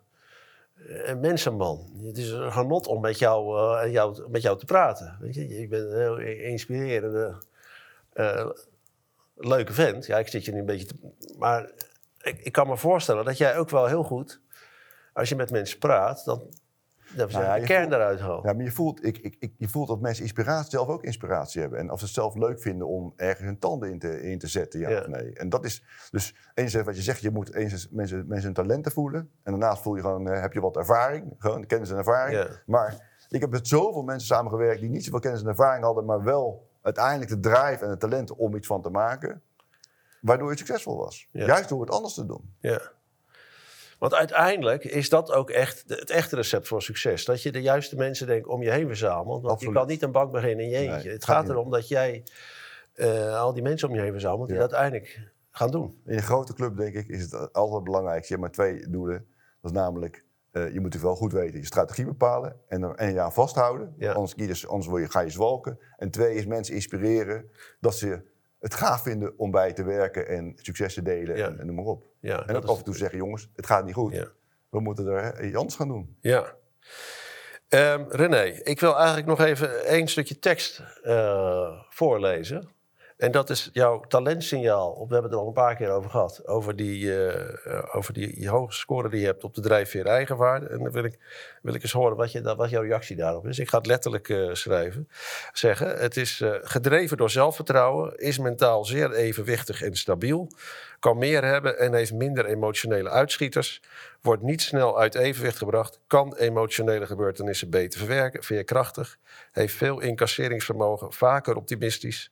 Een 0.88 1.20
mensenman. 1.20 1.92
Het 2.04 2.18
is 2.18 2.32
een 2.32 2.52
genot 2.52 2.88
om 2.88 3.02
met 3.02 3.20
jou, 3.20 3.60
eh, 3.60 3.92
jou, 3.92 4.30
met 4.30 4.42
jou 4.42 4.58
te 4.58 4.66
praten. 4.66 5.18
Weet 5.20 5.36
je? 5.36 5.48
Ik 5.48 5.70
ben 5.70 5.92
een 5.92 6.00
heel 6.00 6.18
inspirerende, 6.20 7.36
eh, 8.14 8.50
leuke 9.36 9.74
vent. 9.74 10.06
Ja, 10.06 10.18
ik 10.20 10.28
zit 10.28 10.46
je 10.46 10.52
nu 10.52 10.60
een 10.60 10.66
beetje 10.66 10.86
te... 10.86 10.96
Maar 11.38 11.70
ik, 12.22 12.40
ik 12.40 12.52
kan 12.52 12.68
me 12.68 12.78
voorstellen 12.78 13.26
dat 13.26 13.38
jij 13.38 13.58
ook 13.58 13.70
wel 13.70 13.86
heel 13.86 14.04
goed... 14.04 14.42
Als 15.14 15.30
je 15.30 15.36
met 15.36 15.52
mensen 15.52 15.80
praat, 15.80 16.26
dan 16.26 16.54
dat 17.16 17.32
we 17.32 17.38
Nou 17.38 17.62
kern 17.64 17.94
eruit 17.94 18.20
haalt. 18.20 18.44
Ja, 18.44 18.54
maar 18.54 18.64
je 18.64 18.72
voelt, 18.72 19.06
ik, 19.06 19.18
ik, 19.18 19.36
ik, 19.40 19.54
je 19.58 19.68
voelt 19.68 19.88
dat 19.88 20.00
mensen 20.02 20.24
inspiratie, 20.24 20.70
zelf 20.70 20.88
ook 20.88 21.04
inspiratie 21.04 21.62
hebben. 21.62 21.80
En 21.80 21.92
of 21.92 22.00
ze 22.00 22.06
het 22.06 22.14
zelf 22.14 22.36
leuk 22.36 22.62
vinden 22.62 22.88
om 22.88 23.14
ergens 23.16 23.46
hun 23.46 23.60
tanden 23.60 23.90
in 23.90 24.00
te, 24.00 24.22
in 24.22 24.40
te 24.40 24.48
zetten, 24.48 24.80
ja, 24.80 24.90
Ja. 24.90 25.00
of 25.00 25.08
nee. 25.08 25.34
En 25.34 25.50
dat 25.50 25.66
is 25.66 25.84
dus 26.12 26.36
eens 26.54 26.74
wat 26.74 26.96
je 26.96 27.02
zegt, 27.02 27.22
je 27.22 27.32
moet 27.32 27.54
eens 27.54 27.90
mensen, 27.92 28.26
mensen 28.28 28.46
hun 28.46 28.54
talenten 28.54 28.92
voelen. 28.92 29.20
En 29.44 29.52
daarnaast 29.52 29.82
voel 29.82 29.96
je 29.96 30.02
gewoon, 30.02 30.28
eh, 30.28 30.42
heb 30.42 30.54
je 30.54 30.62
wat 30.62 30.78
ervaring, 30.78 31.36
gewoon 31.38 31.66
kennis 31.66 31.90
en 31.92 31.98
ervaring. 31.98 32.38
Ja. 32.38 32.48
Maar 32.66 33.12
ik 33.30 33.42
heb 33.42 33.50
met 33.50 33.68
zoveel 33.68 34.04
mensen 34.04 34.28
samengewerkt 34.28 34.80
die 34.82 34.90
niet 34.90 35.04
zoveel 35.04 35.20
kennis 35.20 35.42
en 35.42 35.48
ervaring 35.48 35.84
hadden, 35.84 36.06
maar 36.06 36.24
wel 36.24 36.70
uiteindelijk 36.82 37.30
de 37.30 37.40
drive 37.40 37.84
en 37.84 37.90
het 37.90 38.00
talent 38.00 38.36
om 38.36 38.56
iets 38.56 38.68
van 38.68 38.82
te 38.82 38.90
maken. 38.90 39.42
Waardoor 40.22 40.52
je 40.52 40.58
succesvol 40.58 40.98
was. 40.98 41.28
Ja. 41.32 41.46
Juist 41.46 41.70
door 41.70 41.82
het 41.82 41.90
anders 41.92 42.14
te 42.14 42.26
doen. 42.26 42.54
Ja. 42.60 42.82
Want 44.04 44.16
uiteindelijk 44.16 44.84
is 44.84 45.10
dat 45.10 45.32
ook 45.32 45.50
echt 45.50 45.84
het 45.88 46.10
echte 46.10 46.36
recept 46.36 46.68
voor 46.68 46.82
succes. 46.82 47.26
Dat 47.26 47.42
je 47.44 47.52
de 47.52 47.62
juiste 47.62 47.96
mensen 47.96 48.28
denk, 48.28 48.40
ik, 48.46 48.52
om 48.52 48.64
je 48.64 48.72
heen 48.72 48.88
verzamelt. 48.88 49.42
Want 49.42 49.54
Absoluut. 49.54 49.74
je 49.74 49.80
kan 49.80 49.88
niet 49.88 50.02
een 50.02 50.12
bank 50.12 50.32
beginnen 50.32 50.66
in 50.66 50.72
je 50.72 50.78
eentje. 50.78 51.04
Nee, 51.04 51.14
het 51.14 51.26
gaat 51.26 51.50
erom 51.50 51.70
dat 51.70 51.88
jij 51.88 52.24
eh, 52.94 53.40
al 53.40 53.54
die 53.54 53.64
mensen 53.64 53.90
om 53.90 53.96
je 53.96 54.02
heen 54.02 54.12
verzamelt... 54.12 54.48
die 54.48 54.56
Ja. 54.58 54.62
dat 54.62 54.74
uiteindelijk 54.74 55.32
gaan 55.52 55.72
doen. 55.72 56.02
In 56.06 56.18
een 56.18 56.24
grote 56.24 56.54
club, 56.54 56.78
denk 56.78 56.96
ik, 56.96 57.08
is 57.08 57.22
het 57.22 57.54
altijd 57.54 57.84
belangrijk. 57.84 58.22
Je 58.24 58.28
hebt 58.28 58.40
maar 58.42 58.52
twee 58.52 58.90
doelen. 58.90 59.26
Dat 59.62 59.72
is 59.72 59.78
namelijk, 59.78 60.24
eh, 60.52 60.62
je 60.62 60.74
moet 60.74 60.84
natuurlijk 60.84 61.04
wel 61.04 61.16
goed 61.16 61.34
weten, 61.34 61.60
je 61.60 61.66
strategie 61.66 62.06
bepalen 62.06 62.56
en 62.68 62.84
er 62.84 63.10
je 63.10 63.20
aan 63.22 63.34
vasthouden. 63.34 63.94
Ja. 63.98 64.12
Anders, 64.12 64.68
anders 64.68 64.90
word 64.90 65.02
je, 65.02 65.10
ga 65.10 65.20
je 65.20 65.30
zwalken. 65.30 65.80
En 65.98 66.12
twee 66.12 66.36
is 66.36 66.46
mensen 66.46 66.76
inspireren 66.76 67.50
dat 67.80 67.96
ze 67.96 68.22
het 68.60 68.74
gaaf 68.74 69.02
vinden 69.02 69.34
om 69.38 69.52
bij 69.52 69.68
je 69.68 69.74
te 69.74 69.84
werken 69.84 70.28
en 70.28 70.54
succes 70.56 70.94
te 70.94 71.02
delen 71.02 71.38
Ja. 71.38 71.48
en, 71.48 71.60
en 71.60 71.66
noem 71.66 71.76
maar 71.76 71.86
op. 71.86 72.12
Ja, 72.24 72.48
En 72.48 72.54
dat 72.54 72.64
ook 72.64 72.70
af 72.70 72.78
en 72.78 72.84
toe 72.84 72.96
zeggen, 72.96 73.18
jongens, 73.18 73.50
het 73.56 73.66
gaat 73.66 73.86
niet 73.86 73.94
goed. 73.94 74.14
Ja. 74.14 74.28
We 74.70 74.80
moeten 74.80 75.08
er 75.08 75.44
iets 75.46 75.56
anders 75.56 75.76
gaan 75.76 75.88
doen. 75.88 76.18
Ja. 76.22 76.56
Ehm, 77.68 78.04
René, 78.10 78.44
ik 78.44 78.80
wil 78.80 78.96
eigenlijk 78.96 79.28
nog 79.28 79.40
even 79.40 79.86
één 79.86 80.08
stukje 80.08 80.40
tekst 80.40 80.82
eh, 81.04 81.80
voorlezen. 81.90 82.70
En 83.18 83.32
dat 83.32 83.50
is 83.50 83.70
jouw 83.74 84.00
talentsignaal. 84.00 84.94
We 84.94 85.14
hebben 85.14 85.24
het 85.24 85.32
er 85.32 85.38
al 85.38 85.48
een 85.48 85.54
paar 85.54 85.76
keer 85.76 85.90
over 85.90 86.10
gehad. 86.10 86.48
Over 86.48 86.76
die, 86.76 87.16
eh, 87.16 87.78
eh, 87.78 87.96
over 87.96 88.14
die 88.14 88.50
hoge 88.50 88.74
score 88.74 89.10
die 89.10 89.20
je 89.20 89.26
hebt 89.26 89.44
op 89.44 89.54
de 89.54 89.62
drijfveer 89.62 90.06
eigenwaarde. 90.06 90.68
En 90.68 90.84
dan 90.84 90.92
wil 90.92 91.04
ik, 91.04 91.20
wil 91.62 91.74
ik 91.74 91.82
eens 91.84 91.92
horen 91.92 92.18
wat, 92.18 92.32
je, 92.32 92.56
wat 92.56 92.70
jouw 92.70 92.82
reactie 92.82 93.16
daarop 93.16 93.48
is. 93.48 93.60
Ik 93.60 93.70
ga 93.70 93.78
het 93.78 93.88
letterlijk 93.88 94.30
eh, 94.30 94.54
schrijven. 94.54 95.08
Zeggen. 95.54 95.98
Het 95.98 96.18
is 96.18 96.42
eh, 96.42 96.52
gedreven 96.62 97.18
door 97.18 97.30
zelfvertrouwen. 97.30 98.18
Is 98.18 98.38
mentaal 98.38 98.86
zeer 98.86 99.12
evenwichtig 99.12 99.82
en 99.82 99.96
stabiel. 99.96 100.48
Kan 101.04 101.18
meer 101.18 101.44
hebben 101.44 101.80
en 101.80 101.94
heeft 101.94 102.14
minder 102.14 102.46
emotionele 102.46 103.10
uitschieters. 103.10 103.82
Wordt 104.22 104.42
niet 104.42 104.62
snel 104.62 105.00
uit 105.00 105.16
evenwicht 105.16 105.58
gebracht. 105.58 106.00
Kan 106.08 106.36
emotionele 106.36 107.06
gebeurtenissen 107.06 107.70
beter 107.70 108.00
verwerken. 108.00 108.44
Veerkrachtig. 108.44 109.18
Heeft 109.52 109.74
veel 109.76 110.00
incasseringsvermogen. 110.00 111.14
Vaker 111.14 111.56
optimistisch. 111.56 112.32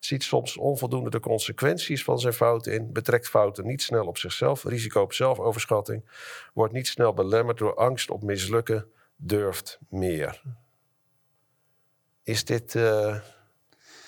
Ziet 0.00 0.22
soms 0.22 0.56
onvoldoende 0.56 1.10
de 1.10 1.20
consequenties 1.20 2.04
van 2.04 2.18
zijn 2.18 2.32
fouten 2.32 2.72
in. 2.72 2.92
Betrekt 2.92 3.28
fouten 3.28 3.66
niet 3.66 3.82
snel 3.82 4.06
op 4.06 4.18
zichzelf. 4.18 4.64
Risico 4.64 5.02
op 5.02 5.12
zelfoverschatting. 5.12 6.04
Wordt 6.54 6.72
niet 6.72 6.86
snel 6.86 7.14
belemmerd 7.14 7.58
door 7.58 7.74
angst 7.74 8.10
op 8.10 8.22
mislukken. 8.22 8.86
Durft 9.16 9.78
meer. 9.88 10.42
Is 12.22 12.44
dit. 12.44 12.74
eh, 12.74 13.16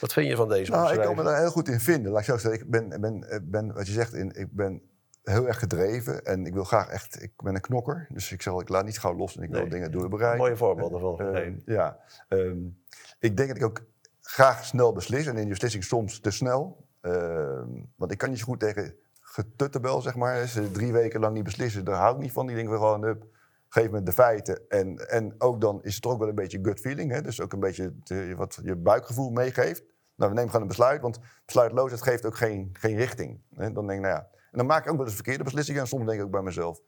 wat 0.02 0.12
vind 0.12 0.28
je 0.28 0.36
van 0.36 0.48
deze 0.48 0.70
Nou, 0.70 0.94
ik 0.94 1.00
kan 1.00 1.16
me 1.16 1.22
daar 1.22 1.38
heel 1.38 1.50
goed 1.50 1.68
in 1.68 1.80
vinden. 1.80 2.12
Laat 2.12 2.20
ik 2.20 2.26
zo 2.26 2.36
zeggen, 2.36 2.60
ik 2.60 2.70
ben, 2.70 3.00
ben, 3.00 3.28
eh, 3.30 3.38
ben 3.42 3.72
wat 3.72 3.86
je 3.86 3.92
zegt, 3.92 4.12
in, 4.14 4.30
ik 4.34 4.52
ben 4.52 4.82
heel 5.22 5.46
erg 5.46 5.58
gedreven 5.58 6.24
en 6.24 6.46
ik 6.46 6.54
wil 6.54 6.64
graag 6.64 6.88
echt, 6.88 7.22
ik 7.22 7.32
ben 7.36 7.54
een 7.54 7.60
knokker. 7.60 8.06
Dus 8.12 8.32
ik 8.32 8.42
zeg, 8.42 8.52
al, 8.52 8.60
ik 8.60 8.68
laat 8.68 8.84
niet 8.84 8.98
gauw 8.98 9.14
los 9.16 9.36
en 9.36 9.42
ik 9.42 9.50
wil 9.50 9.68
dingen 9.68 9.90
door 9.92 10.08
bereiken. 10.08 10.38
Mooie 10.38 10.56
voorbeelden 10.56 11.00
van 11.00 11.18
Eh, 11.20 11.26
gegeven. 11.26 11.62
ja, 11.66 11.98
ehm, 12.28 12.58
ik 13.18 13.36
denk 13.36 13.48
dat 13.48 13.56
ik 13.56 13.64
ook 13.64 13.84
graag 14.20 14.64
snel 14.64 14.92
beslis 14.92 15.26
en 15.26 15.32
in 15.32 15.40
die 15.40 15.48
beslissing 15.48 15.84
soms 15.84 16.20
te 16.20 16.30
snel. 16.30 16.86
Ehm, 17.00 17.68
want 17.96 18.12
ik 18.12 18.18
kan 18.18 18.28
niet 18.30 18.38
zo 18.38 18.44
goed 18.44 18.60
tegen 18.60 18.94
getuttebel, 19.20 20.00
zeg 20.00 20.16
maar. 20.16 20.46
Ze 20.46 20.70
drie 20.70 20.92
weken 20.92 21.20
lang 21.20 21.34
niet 21.34 21.44
beslissen, 21.44 21.84
daar 21.84 21.96
hou 21.96 22.14
ik 22.14 22.20
niet 22.20 22.32
van. 22.32 22.46
Die 22.46 22.54
denken 22.56 22.72
we 22.74 22.78
gewoon, 22.78 23.02
hup, 23.02 23.24
geef 23.68 23.90
me 23.90 24.02
de 24.02 24.12
feiten. 24.12 24.60
En, 24.68 25.08
en 25.08 25.34
ook 25.38 25.60
dan 25.60 25.82
is 25.82 25.94
het 25.94 26.06
ook 26.06 26.18
wel 26.18 26.28
een 26.28 26.34
beetje 26.34 26.58
gut 26.62 26.80
feeling. 26.80 27.10
Hè? 27.12 27.20
Dus 27.20 27.40
ook 27.40 27.52
een 27.52 27.60
beetje 27.60 27.92
wat 28.36 28.58
je 28.62 28.76
buikgevoel 28.76 29.30
meegeeft. 29.30 29.82
Nou, 30.22 30.34
we 30.34 30.40
nemen 30.40 30.50
gewoon 30.54 30.62
een 30.70 30.76
besluit, 30.76 31.00
want 31.00 31.18
besluitloosheid 31.44 32.02
geeft 32.02 32.26
ook 32.26 32.36
geen, 32.36 32.70
geen 32.72 32.96
richting. 32.96 33.40
Hè? 33.54 33.72
Dan 33.72 33.86
denk 33.86 33.98
ik, 33.98 34.04
nou 34.06 34.16
ja. 34.18 34.28
En 34.50 34.58
dan 34.58 34.66
maak 34.66 34.84
ik 34.84 34.90
ook 34.90 34.96
wel 34.96 35.06
eens 35.06 35.14
verkeerde 35.14 35.44
beslissingen. 35.44 35.80
En 35.80 35.86
soms 35.86 36.06
denk 36.06 36.18
ik 36.18 36.24
ook 36.24 36.30
bij 36.30 36.42
mezelf, 36.42 36.80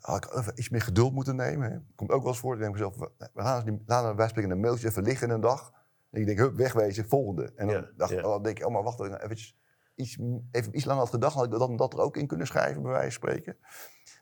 had 0.00 0.24
ik 0.24 0.34
even 0.36 0.52
iets 0.58 0.68
meer 0.68 0.80
geduld 0.80 1.12
moeten 1.12 1.36
nemen. 1.36 1.70
Hè? 1.72 1.78
Komt 1.94 2.10
ook 2.10 2.22
wel 2.22 2.30
eens 2.30 2.40
voor. 2.40 2.54
Ik 2.54 2.60
denk 2.60 2.72
bij 2.76 2.82
mezelf, 2.88 3.10
we 3.18 3.28
laten, 3.42 3.74
we- 3.74 3.82
laten 3.86 4.16
wij 4.16 4.28
spreken 4.28 4.50
een 4.50 4.60
mailtje 4.60 4.88
even 4.88 5.02
liggen 5.02 5.30
een 5.30 5.40
dag. 5.40 5.72
En 6.10 6.20
ik 6.20 6.26
denk, 6.26 6.38
hup, 6.38 6.54
wegwezen, 6.56 7.08
volgende. 7.08 7.52
En 7.56 7.66
dan, 7.66 7.76
Ja, 7.76 7.90
dacht, 7.96 8.10
ja. 8.10 8.22
dan 8.22 8.42
denk 8.42 8.58
ik, 8.58 8.66
oh 8.66 8.72
maar 8.72 8.82
wacht, 8.82 9.00
even, 9.00 9.22
eventjes, 9.24 9.56
iets, 9.94 10.18
even 10.50 10.76
iets 10.76 10.84
langer 10.84 11.02
had 11.02 11.10
gedacht, 11.10 11.34
had 11.34 11.44
ik 11.44 11.50
dat, 11.50 11.78
dat 11.78 11.92
er 11.92 12.00
ook 12.00 12.16
in 12.16 12.26
kunnen 12.26 12.46
schrijven, 12.46 12.82
bij 12.82 12.90
wijze 12.92 13.18
van 13.18 13.28
spreken. 13.28 13.56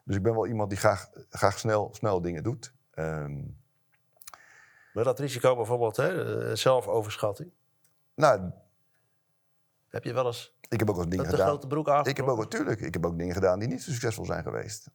Dus 0.04 0.16
ik 0.16 0.22
ben 0.22 0.32
wel 0.34 0.46
iemand 0.46 0.68
die 0.70 0.78
graag, 0.78 1.10
graag 1.30 1.58
snel, 1.58 1.88
snel 1.94 2.20
dingen 2.20 2.42
doet. 2.42 2.74
Ehm, 2.90 3.42
Maar 4.92 5.04
dat 5.04 5.18
risico 5.18 5.56
bijvoorbeeld, 5.56 5.96
hè, 5.96 6.48
eh, 6.48 6.54
zelfoverschatting. 6.56 7.50
Nou, 8.14 8.50
Heb 9.88 10.04
je 10.04 10.12
wel 10.12 10.26
eens 10.26 10.56
Ik 10.68 10.78
heb 10.78 10.90
ook 10.90 10.96
wel 10.96 11.08
dingen 11.08 11.26
gedaan. 11.26 11.46
grote 11.46 11.66
broek? 11.66 11.88
Ik 11.88 12.16
heb 12.16 12.26
ook 12.26 12.38
natuurlijk, 12.38 12.80
ik 12.80 12.94
heb 12.94 13.06
ook 13.06 13.18
dingen 13.18 13.34
gedaan 13.34 13.58
die 13.58 13.68
niet 13.68 13.82
zo 13.82 13.90
succesvol 13.90 14.24
zijn 14.24 14.42
geweest. 14.42 14.90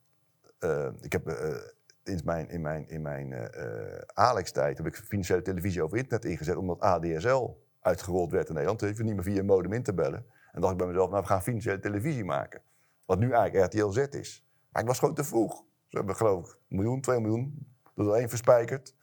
Eh, 0.58 0.88
ik 1.00 1.12
heb 1.12 1.26
eh, 1.26 1.56
in 2.02 2.20
mijn, 2.24 2.48
in 2.48 2.60
mijn, 2.60 2.88
in 2.88 3.02
mijn 3.02 3.32
eh, 3.32 4.00
Alex-tijd 4.14 4.76
heb 4.76 4.86
ik 4.86 4.96
financiële 4.96 5.42
televisie 5.42 5.82
over 5.82 5.98
internet 5.98 6.30
ingezet, 6.30 6.56
omdat 6.56 6.80
ADSL 6.80 7.48
uitgerold 7.80 8.30
werd 8.30 8.48
in 8.48 8.54
Nederland. 8.54 8.80
Dus 8.80 8.96
je 8.96 9.04
niet 9.04 9.14
meer 9.14 9.24
via 9.24 9.38
een 9.38 9.46
modem 9.46 9.72
in 9.72 9.82
te 9.82 9.94
bellen. 9.94 10.26
En 10.52 10.60
dacht 10.60 10.72
ik 10.72 10.78
bij 10.78 10.86
mezelf, 10.86 11.10
nou 11.10 11.22
we 11.22 11.28
gaan 11.28 11.42
financiële 11.42 11.80
televisie 11.80 12.24
maken. 12.24 12.62
Wat 13.04 13.18
nu 13.18 13.32
eigenlijk 13.32 13.74
RTL 13.74 13.90
Z 13.90 13.96
is. 13.96 14.44
Maar 14.70 14.82
ik 14.82 14.88
was 14.88 14.98
gewoon 14.98 15.14
te 15.14 15.24
vroeg. 15.24 15.64
Ze 15.86 15.96
hebben 15.96 16.16
geloof 16.16 16.48
ik 16.48 16.58
een 16.68 16.76
miljoen, 16.76 17.00
twee 17.00 17.20
miljoen, 17.20 17.66
er 17.96 18.12
één 18.12 18.28
verspijkerd. 18.28 18.94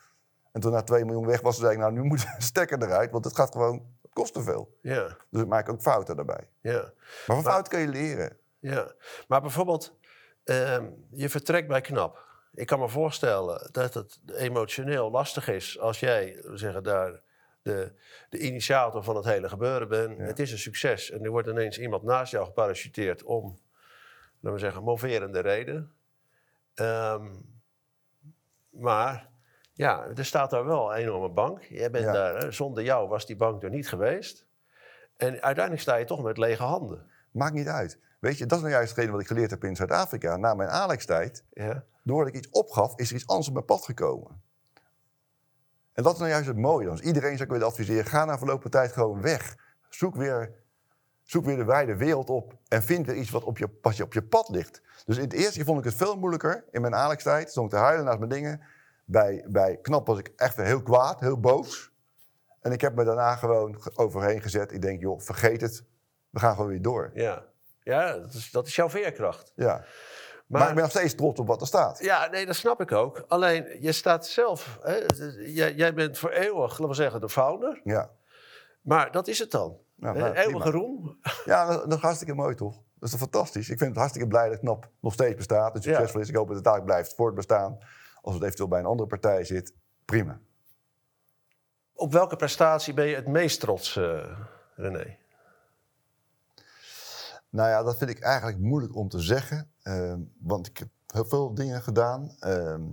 En 0.57 0.63
toen 0.63 0.71
na 0.71 0.83
2 0.83 1.05
miljoen 1.05 1.25
weg 1.25 1.41
was, 1.41 1.57
zei 1.57 1.71
ik, 1.71 1.77
nou 1.77 1.91
nu 1.91 2.03
moet 2.03 2.21
de 2.21 2.35
stekker 2.51 2.83
eruit, 2.83 3.11
want 3.11 3.25
het 3.25 3.35
gaat 3.35 3.51
gewoon, 3.51 3.85
kost 4.17 4.33
te 4.33 4.43
veel. 4.43 4.77
Ja, 4.81 5.17
Dus 5.29 5.41
ik 5.41 5.47
maak 5.47 5.69
ook 5.69 5.81
fouten 5.81 6.15
daarbij. 6.15 6.49
ja. 6.61 6.71
Maar 6.81 6.93
van 7.25 7.35
Maar- 7.35 7.43
fouten 7.51 7.71
kun 7.71 7.81
je 7.81 7.87
leren. 7.87 8.37
Ja, 8.59 8.91
maar 9.27 9.41
bijvoorbeeld, 9.41 9.97
ehm, 10.43 10.89
je 11.11 11.29
vertrekt 11.29 11.67
bij 11.67 11.81
KNAP. 11.81 12.25
Ik 12.53 12.67
kan 12.67 12.79
me 12.79 12.89
voorstellen 12.89 13.69
dat 13.71 13.93
het 13.93 14.19
emotioneel 14.33 15.11
lastig 15.11 15.47
is 15.47 15.79
als 15.79 15.99
jij, 15.99 16.39
we 16.43 16.57
zeggen 16.57 16.83
daar, 16.83 17.21
de, 17.61 17.91
de 18.29 18.37
initiator 18.39 19.03
van 19.03 19.15
het 19.15 19.25
hele 19.25 19.49
gebeuren 19.49 19.87
bent. 19.87 20.17
Ja. 20.17 20.23
Het 20.23 20.39
is 20.39 20.51
een 20.51 20.57
succes 20.57 21.11
en 21.11 21.23
er 21.23 21.29
wordt 21.31 21.47
ineens 21.47 21.79
iemand 21.79 22.03
naast 22.03 22.31
jou 22.31 22.45
geparachuteerd 22.45 23.23
om, 23.23 23.59
laten 24.39 24.53
we 24.53 24.59
zeggen, 24.59 24.83
moverende 24.83 25.39
reden. 25.39 25.91
Ehm, 26.73 27.27
maar 28.69 29.29
ja, 29.77 30.05
er 30.15 30.25
staat 30.25 30.49
daar 30.49 30.65
wel 30.65 30.91
een 30.91 30.97
enorme 30.97 31.29
bank. 31.29 31.61
Jij 31.63 31.91
bent 31.91 32.05
Ja. 32.05 32.11
daar, 32.11 32.35
hè, 32.37 32.51
zonder 32.51 32.83
jou 32.83 33.07
was 33.07 33.25
die 33.25 33.35
bank 33.35 33.63
er 33.63 33.69
niet 33.69 33.89
geweest. 33.89 34.45
En 35.17 35.41
uiteindelijk 35.41 35.81
sta 35.81 35.95
je 35.95 36.05
toch 36.05 36.23
met 36.23 36.37
lege 36.37 36.63
handen. 36.63 37.09
Maakt 37.31 37.53
niet 37.53 37.67
uit. 37.67 37.99
Weet 38.19 38.37
je, 38.37 38.45
dat 38.45 38.57
is 38.57 38.63
nou 38.63 38.75
juist 38.75 38.89
hetgene 38.89 39.11
wat 39.11 39.21
ik 39.21 39.27
geleerd 39.27 39.49
heb 39.51 39.63
in 39.63 39.75
Zuid-Afrika. 39.75 40.37
Na 40.37 40.53
mijn 40.53 40.69
Alex-tijd, 40.69 41.43
Ja? 41.51 41.83
doordat 42.03 42.27
ik 42.27 42.35
iets 42.35 42.49
opgaf, 42.49 42.95
is 42.95 43.09
er 43.09 43.15
iets 43.15 43.27
anders 43.27 43.47
op 43.47 43.53
mijn 43.53 43.65
pad 43.65 43.85
gekomen. 43.85 44.41
En 45.93 46.03
dat 46.03 46.13
is 46.13 46.19
nou 46.19 46.31
juist 46.31 46.47
het 46.47 46.57
mooie. 46.57 46.89
Dus 46.89 46.99
iedereen 47.01 47.31
zou 47.31 47.43
ik 47.43 47.49
willen 47.49 47.67
adviseren, 47.67 48.05
ga 48.05 48.25
na 48.25 48.37
verloop 48.37 48.61
van 48.61 48.71
tijd 48.71 48.91
gewoon 48.91 49.21
weg. 49.21 49.55
Zoek 49.89 50.15
weer, 50.15 50.53
zoek 51.23 51.45
weer 51.45 51.55
de 51.57 51.63
wijde 51.65 51.95
wereld 51.95 52.29
op 52.29 52.53
en 52.67 52.83
vind 52.83 53.05
weer 53.05 53.15
iets 53.15 53.29
wat 53.29 53.43
op 53.43 53.57
je, 53.57 53.67
pas 53.67 53.97
je 53.97 54.03
op 54.03 54.13
je 54.13 54.23
pad 54.23 54.49
ligt. 54.49 54.81
Dus 55.05 55.17
in 55.17 55.23
het 55.23 55.33
eerste 55.33 55.53
keer 55.53 55.65
vond 55.65 55.79
ik 55.79 55.83
het 55.85 55.95
veel 55.95 56.17
moeilijker. 56.17 56.65
In 56.71 56.81
mijn 56.81 56.95
Alex-tijd 56.95 57.49
stond 57.49 57.71
ik 57.71 57.77
te 57.77 57.83
huilen 57.83 58.05
naast 58.05 58.17
mijn 58.17 58.29
dingen. 58.29 58.61
Bij, 59.09 59.45
bij 59.47 59.77
Knap 59.81 60.07
was 60.07 60.19
ik 60.19 60.31
echt 60.35 60.55
heel 60.57 60.81
kwaad, 60.83 61.19
heel 61.19 61.39
boos. 61.39 61.91
En 62.61 62.71
ik 62.71 62.81
heb 62.81 62.95
me 62.95 63.03
daarna 63.03 63.35
gewoon 63.35 63.81
ge- 63.81 63.91
overheen 63.95 64.41
gezet. 64.41 64.71
Ik 64.71 64.81
denk, 64.81 65.01
joh, 65.01 65.19
vergeet 65.19 65.61
het. 65.61 65.83
We 66.29 66.39
gaan 66.39 66.55
gewoon 66.55 66.69
weer 66.69 66.81
door. 66.81 67.11
Ja, 67.13 67.45
ja 67.79 68.17
dat, 68.17 68.33
is, 68.33 68.51
dat 68.51 68.67
is 68.67 68.75
jouw 68.75 68.89
veerkracht. 68.89 69.51
Ja. 69.55 69.65
Maar, 69.75 69.85
Maar, 70.47 70.67
ik 70.69 70.73
ben 70.73 70.83
nog 70.83 70.91
steeds 70.91 71.15
trots 71.15 71.39
op 71.39 71.47
wat 71.47 71.61
er 71.61 71.67
staat. 71.67 71.99
ja, 72.03 72.27
nee, 72.27 72.45
dat 72.45 72.55
snap 72.55 72.81
ik 72.81 72.91
ook. 72.91 73.25
Alleen, 73.27 73.77
je 73.81 73.91
staat 73.91 74.27
zelf, 74.27 74.79
hè, 74.81 74.95
jij, 75.45 75.73
jij 75.73 75.93
bent 75.93 76.17
voor 76.17 76.29
eeuwig, 76.29 76.69
laten 76.71 76.87
we 76.87 76.93
zeggen, 76.93 77.21
de 77.21 77.29
founder. 77.29 77.81
Ja, 77.83 78.09
Maar 78.81 79.11
dat 79.11 79.27
is 79.27 79.39
het 79.39 79.51
dan. 79.51 79.77
Nou, 79.95 80.19
eeuwige 80.33 80.69
roem. 80.71 81.19
ja 81.45 81.65
dat, 81.67 81.83
dat 81.89 81.97
is 81.97 82.03
hartstikke 82.03 82.33
mooi 82.33 82.55
toch? 82.55 82.73
Dat 82.75 82.83
is 83.03 83.09
toch 83.11 83.19
fantastisch? 83.19 83.69
Ik 83.69 83.77
vind 83.77 83.89
het 83.89 83.97
hartstikke 83.99 84.27
blij 84.27 84.49
dat 84.49 84.59
KNAP 84.59 84.89
nog 85.01 85.13
steeds 85.13 85.35
bestaat 85.35 85.75
en 85.75 85.81
succesvol 85.81 86.21
is. 86.21 86.29
Ik 86.29 86.35
hoop 86.35 86.47
dat 86.47 86.55
het 86.55 86.65
daar 86.65 86.83
blijft 86.83 87.15
voortbestaan. 87.15 87.77
Als 88.27 88.35
het 88.35 88.43
eventueel 88.45 88.69
bij 88.69 88.79
een 88.79 88.85
andere 88.85 89.09
partij 89.09 89.43
zit, 89.43 89.73
prima. 90.05 90.39
Op 91.93 92.13
welke 92.13 92.35
prestatie 92.35 92.93
ben 92.93 93.05
je 93.05 93.15
het 93.15 93.27
meest 93.27 93.59
trots, 93.59 93.95
eh, 93.95 94.39
René? 94.75 95.17
Nou 97.49 97.69
ja, 97.69 97.83
dat 97.83 97.97
vind 97.97 98.09
ik 98.09 98.19
eigenlijk 98.19 98.57
moeilijk 98.57 98.95
om 98.95 99.09
te 99.09 99.19
zeggen. 99.19 99.71
ehm, 99.81 100.19
want 100.39 100.67
ik 100.67 100.77
heb 100.77 100.87
heel 101.07 101.25
veel 101.25 101.53
dingen 101.53 101.81
gedaan. 101.81 102.35
ehm, 102.39 102.83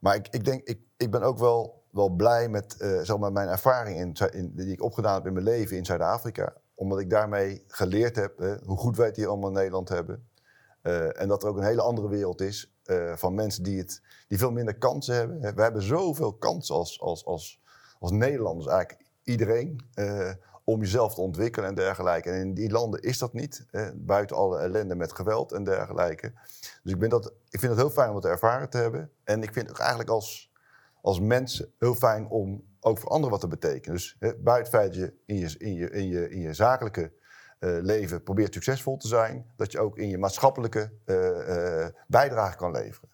maar 0.00 0.14
ik, 0.14 0.28
ik 0.28 0.44
denk, 0.44 0.62
ik, 0.62 0.80
ik 0.96 1.10
ben 1.10 1.22
ook 1.22 1.38
wel, 1.38 1.84
wel 1.90 2.08
blij 2.08 2.48
met 2.48 2.74
zeg 3.02 3.18
maar 3.18 3.32
mijn 3.32 3.48
ervaring 3.48 3.98
in, 3.98 4.30
in, 4.32 4.52
die 4.54 4.72
ik 4.72 4.82
opgedaan 4.82 5.14
heb 5.14 5.26
in 5.26 5.32
mijn 5.32 5.44
leven 5.44 5.76
in 5.76 5.84
Zuid-Afrika. 5.84 6.54
Omdat 6.74 7.00
ik 7.00 7.10
daarmee 7.10 7.64
geleerd 7.66 8.16
heb 8.16 8.38
hoe 8.64 8.78
goed 8.78 8.96
wij 8.96 9.06
het 9.06 9.16
hier 9.16 9.28
allemaal 9.28 9.48
in 9.48 9.54
Nederland 9.54 9.88
hebben. 9.88 10.28
Eh, 10.84 11.20
en 11.20 11.28
dat 11.28 11.42
er 11.42 11.48
ook 11.48 11.56
een 11.56 11.64
hele 11.64 11.82
andere 11.82 12.08
wereld 12.08 12.40
is 12.40 12.73
eh, 12.84 13.16
van 13.16 13.34
mensen 13.34 13.62
die, 13.62 13.78
het, 13.78 14.02
die 14.28 14.38
veel 14.38 14.50
minder 14.50 14.74
kansen 14.74 15.14
hebben. 15.14 15.54
We 15.54 15.62
hebben 15.62 15.82
zoveel 15.82 16.32
kansen 16.32 16.74
als, 16.74 17.00
als, 17.00 17.24
als, 17.24 17.60
als 17.98 18.10
Nederlanders, 18.10 18.66
eigenlijk 18.66 19.08
iedereen, 19.22 19.80
eh, 19.94 20.30
om 20.64 20.80
jezelf 20.80 21.14
te 21.14 21.20
ontwikkelen 21.20 21.68
en 21.68 21.74
dergelijke. 21.74 22.30
En 22.30 22.40
in 22.40 22.54
die 22.54 22.70
landen 22.70 23.00
is 23.00 23.18
dat 23.18 23.32
niet, 23.32 23.66
buiten 23.94 24.36
alle 24.36 24.58
ellende 24.58 24.94
met 24.94 25.12
geweld 25.12 25.52
en 25.52 25.64
dergelijke. 25.64 26.32
Dus 26.82 26.92
ik, 26.92 26.98
ben 26.98 27.08
dat, 27.08 27.26
ik 27.26 27.58
vind 27.58 27.72
het 27.72 27.80
heel 27.80 27.90
fijn 27.90 28.08
om 28.08 28.16
het 28.16 28.24
ervaren 28.24 28.70
te 28.70 28.78
hebben. 28.78 29.10
En 29.24 29.42
ik 29.42 29.52
vind 29.52 29.68
het 29.68 29.78
eigenlijk 29.78 30.10
als, 30.10 30.52
als 31.00 31.20
mens 31.20 31.66
heel 31.78 31.94
fijn 31.94 32.28
om 32.28 32.64
ook 32.80 32.98
voor 32.98 33.10
anderen 33.10 33.30
wat 33.30 33.40
te 33.40 33.48
betekenen. 33.48 33.96
Dus 33.96 34.18
buiten 34.18 34.72
het 34.72 34.72
dat 34.72 35.14
in 35.26 35.36
je, 35.36 35.54
in 35.58 35.74
je, 35.74 35.90
in 35.90 36.08
je, 36.08 36.30
in 36.30 36.40
je 36.40 36.54
zakelijke 36.54 37.12
leven 37.82 38.22
probeert 38.22 38.54
succesvol 38.54 38.96
te 38.96 39.08
zijn, 39.08 39.46
dat 39.56 39.72
je 39.72 39.80
ook 39.80 39.98
in 39.98 40.08
je 40.08 40.18
maatschappelijke 40.18 40.90
eh, 41.04 41.82
eh, 41.84 41.92
bijdrage 42.06 42.56
kan 42.56 42.72
leveren. 42.72 43.08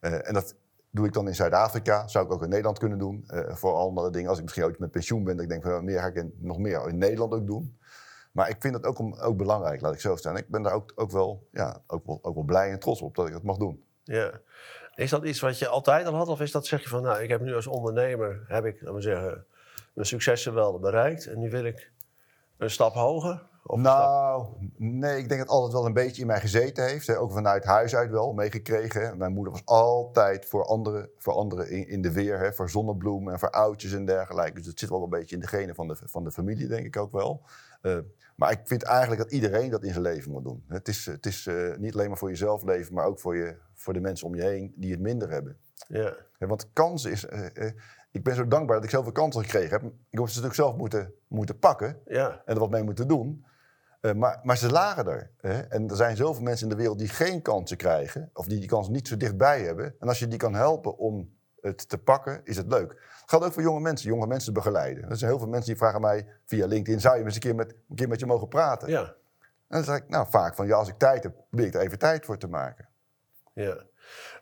Eh, 0.00 0.28
en 0.28 0.34
dat 0.34 0.54
doe 0.90 1.06
ik 1.06 1.12
dan 1.12 1.26
in 1.28 1.34
Zuid-Afrika, 1.34 2.08
zou 2.08 2.26
ik 2.26 2.32
ook 2.32 2.42
in 2.42 2.48
Nederland 2.48 2.78
kunnen 2.78 2.98
doen. 2.98 3.24
eh, 3.26 3.54
voor 3.56 3.74
andere 3.74 4.10
dingen, 4.10 4.28
als 4.28 4.36
ik 4.38 4.42
misschien 4.44 4.64
ooit 4.64 4.78
met 4.78 4.90
pensioen 4.90 5.24
ben, 5.24 5.38
ik 5.38 5.48
denk 5.48 5.62
van 5.62 5.70
nou, 5.70 5.82
meer 5.84 6.00
ga 6.00 6.06
ik 6.06 6.14
in- 6.14 6.34
nog 6.38 6.58
meer 6.58 6.88
in 6.88 6.98
Nederland 6.98 7.32
ook 7.32 7.46
doen. 7.46 7.78
Maar 8.32 8.48
ik 8.48 8.56
vind 8.58 8.72
dat 8.74 8.84
ook, 8.84 8.98
om, 8.98 9.14
ook 9.14 9.36
belangrijk, 9.36 9.80
laat 9.80 9.94
ik 9.94 10.00
zo 10.00 10.16
staan. 10.16 10.36
Ik 10.36 10.48
ben 10.48 10.62
daar 10.62 10.72
ook, 10.72 10.92
ook, 10.94 11.10
wel, 11.10 11.46
ja, 11.52 11.80
ook, 11.86 12.06
wel, 12.06 12.18
ook 12.22 12.34
wel 12.34 12.44
blij 12.44 12.70
en 12.70 12.78
trots 12.78 13.00
op 13.02 13.14
dat 13.14 13.26
ik 13.26 13.32
dat 13.32 13.42
mag 13.42 13.56
doen. 13.56 13.84
Ja. 14.04 14.40
Is 14.94 15.10
dat 15.10 15.24
iets 15.24 15.40
wat 15.40 15.58
je 15.58 15.68
altijd 15.68 16.06
al 16.06 16.14
had? 16.14 16.28
Of 16.28 16.40
is 16.40 16.50
dat 16.52 16.66
zeg 16.66 16.82
je 16.82 16.88
van, 16.88 17.02
nou, 17.02 17.22
ik 17.22 17.28
heb 17.28 17.40
nu 17.40 17.54
als 17.54 17.66
ondernemer, 17.66 18.44
heb 18.48 18.64
ik, 18.64 18.80
laten 18.80 18.94
we 18.94 19.00
zeggen, 19.00 19.44
mijn 19.94 20.06
successen 20.06 20.54
wel 20.54 20.78
bereikt. 20.78 21.26
En 21.26 21.38
nu 21.38 21.50
wil 21.50 21.64
ik 21.64 21.90
een 22.58 22.70
stap 22.70 22.94
hoger? 22.94 23.42
Nou, 23.66 24.46
nee, 24.76 25.10
ik 25.18 25.28
denk 25.28 25.28
dat 25.28 25.38
het 25.38 25.48
altijd 25.48 25.72
wel 25.72 25.86
een 25.86 25.92
beetje 25.92 26.20
in 26.20 26.26
mij 26.26 26.40
gezeten 26.40 26.84
heeft. 26.84 27.06
Hè. 27.06 27.18
Ook 27.18 27.32
vanuit 27.32 27.64
huis 27.64 27.94
uit 27.96 28.10
wel 28.10 28.32
meegekregen. 28.32 29.00
Hè. 29.06 29.16
Mijn 29.16 29.32
moeder 29.32 29.52
was 29.52 29.62
altijd 29.64 30.46
voor 30.46 30.64
anderen, 30.64 31.10
voor 31.18 31.32
anderen 31.32 31.70
in, 31.70 31.88
in 31.88 32.02
de 32.02 32.12
weer. 32.12 32.38
Hè. 32.38 32.52
Voor 32.52 32.70
zonnebloemen 32.70 33.32
en 33.32 33.38
voor 33.38 33.50
oudjes 33.50 33.92
en 33.92 34.04
dergelijke. 34.04 34.52
Dus 34.58 34.66
het 34.66 34.78
zit 34.78 34.88
wel 34.88 35.02
een 35.02 35.08
beetje 35.08 35.34
in 35.34 35.40
de 35.40 35.46
genen 35.46 35.74
van 35.74 35.88
de, 35.88 35.96
van 36.04 36.24
de 36.24 36.30
familie, 36.32 36.66
denk 36.66 36.86
ik 36.86 36.96
ook 36.96 37.12
wel. 37.12 37.42
Eh, 37.82 37.98
maar 38.36 38.50
ik 38.50 38.60
vind 38.64 38.82
eigenlijk 38.82 39.20
dat 39.22 39.32
iedereen 39.32 39.70
dat 39.70 39.82
in 39.84 39.90
zijn 39.90 40.02
leven 40.02 40.30
moet 40.30 40.44
doen. 40.44 40.64
Het 40.68 40.88
is, 40.88 41.06
het 41.06 41.26
is 41.26 41.46
eh, 41.46 41.76
niet 41.76 41.94
alleen 41.94 42.08
maar 42.08 42.18
voor 42.18 42.28
jezelf 42.28 42.62
leven, 42.62 42.94
maar 42.94 43.06
ook 43.06 43.20
voor, 43.20 43.36
je, 43.36 43.56
voor 43.74 43.92
de 43.92 44.00
mensen 44.00 44.26
om 44.26 44.34
je 44.34 44.42
heen 44.42 44.72
die 44.76 44.90
het 44.90 45.00
minder 45.00 45.30
hebben. 45.30 45.56
Ja. 45.88 46.14
Want 46.38 46.72
kansen 46.72 47.10
is. 47.10 47.26
eh, 47.26 47.70
ik 48.10 48.22
ben 48.24 48.34
zo 48.34 48.48
dankbaar 48.48 48.76
dat 48.76 48.84
ik 48.84 48.90
zoveel 48.90 49.12
kansen 49.12 49.42
gekregen 49.42 49.70
heb. 49.70 49.82
Ik 49.82 49.88
heb 50.18 50.18
ze 50.18 50.24
natuurlijk 50.26 50.54
zelf 50.54 50.76
moeten, 50.76 51.14
moeten 51.28 51.58
pakken 51.58 51.98
Ja. 52.06 52.42
en 52.44 52.54
er 52.54 52.60
wat 52.60 52.70
mee 52.70 52.82
moeten 52.82 53.08
doen. 53.08 53.44
Eh, 54.04 54.12
maar, 54.12 54.40
maar 54.42 54.56
ze 54.56 54.70
lagen 54.70 55.06
er. 55.06 55.30
Hè? 55.40 55.60
En 55.60 55.90
er 55.90 55.96
zijn 55.96 56.16
zoveel 56.16 56.42
mensen 56.42 56.68
in 56.68 56.72
de 56.72 56.78
wereld 56.80 56.98
die 56.98 57.08
geen 57.08 57.42
kansen 57.42 57.76
krijgen, 57.76 58.30
of 58.32 58.46
die 58.46 58.58
die 58.58 58.68
kansen 58.68 58.92
niet 58.92 59.08
zo 59.08 59.16
dichtbij 59.16 59.62
hebben. 59.62 59.94
En 59.98 60.08
als 60.08 60.18
je 60.18 60.28
die 60.28 60.38
kan 60.38 60.54
helpen 60.54 60.96
om 60.96 61.34
het 61.60 61.88
te 61.88 61.98
pakken, 61.98 62.40
is 62.44 62.56
het 62.56 62.66
leuk. 62.66 62.90
Het 62.90 63.30
geldt 63.30 63.44
ook 63.44 63.52
voor 63.52 63.62
jonge 63.62 63.80
mensen, 63.80 64.08
jonge 64.08 64.26
mensen 64.26 64.52
begeleiden. 64.52 65.10
Er 65.10 65.16
zijn 65.16 65.30
heel 65.30 65.38
veel 65.38 65.48
mensen 65.48 65.66
die 65.66 65.76
vragen 65.76 66.00
mij 66.00 66.26
via 66.44 66.66
LinkedIn: 66.66 67.00
zou 67.00 67.18
je 67.18 67.24
eens 67.24 67.34
een 67.34 67.40
keer 67.40 67.54
met, 67.54 67.74
een 67.88 67.96
keer 67.96 68.08
met 68.08 68.20
je 68.20 68.26
mogen 68.26 68.48
praten? 68.48 68.88
Ja. 68.88 69.02
En 69.02 69.14
dan 69.68 69.84
zeg 69.84 69.96
ik 69.96 70.08
nou 70.08 70.26
vaak 70.30 70.54
van 70.54 70.66
ja, 70.66 70.76
als 70.76 70.88
ik 70.88 70.98
tijd 70.98 71.22
heb, 71.22 71.34
probeer 71.48 71.66
ik 71.66 71.74
er 71.74 71.80
even 71.80 71.98
tijd 71.98 72.24
voor 72.24 72.38
te 72.38 72.48
maken. 72.48 72.88
Ja. 73.52 73.82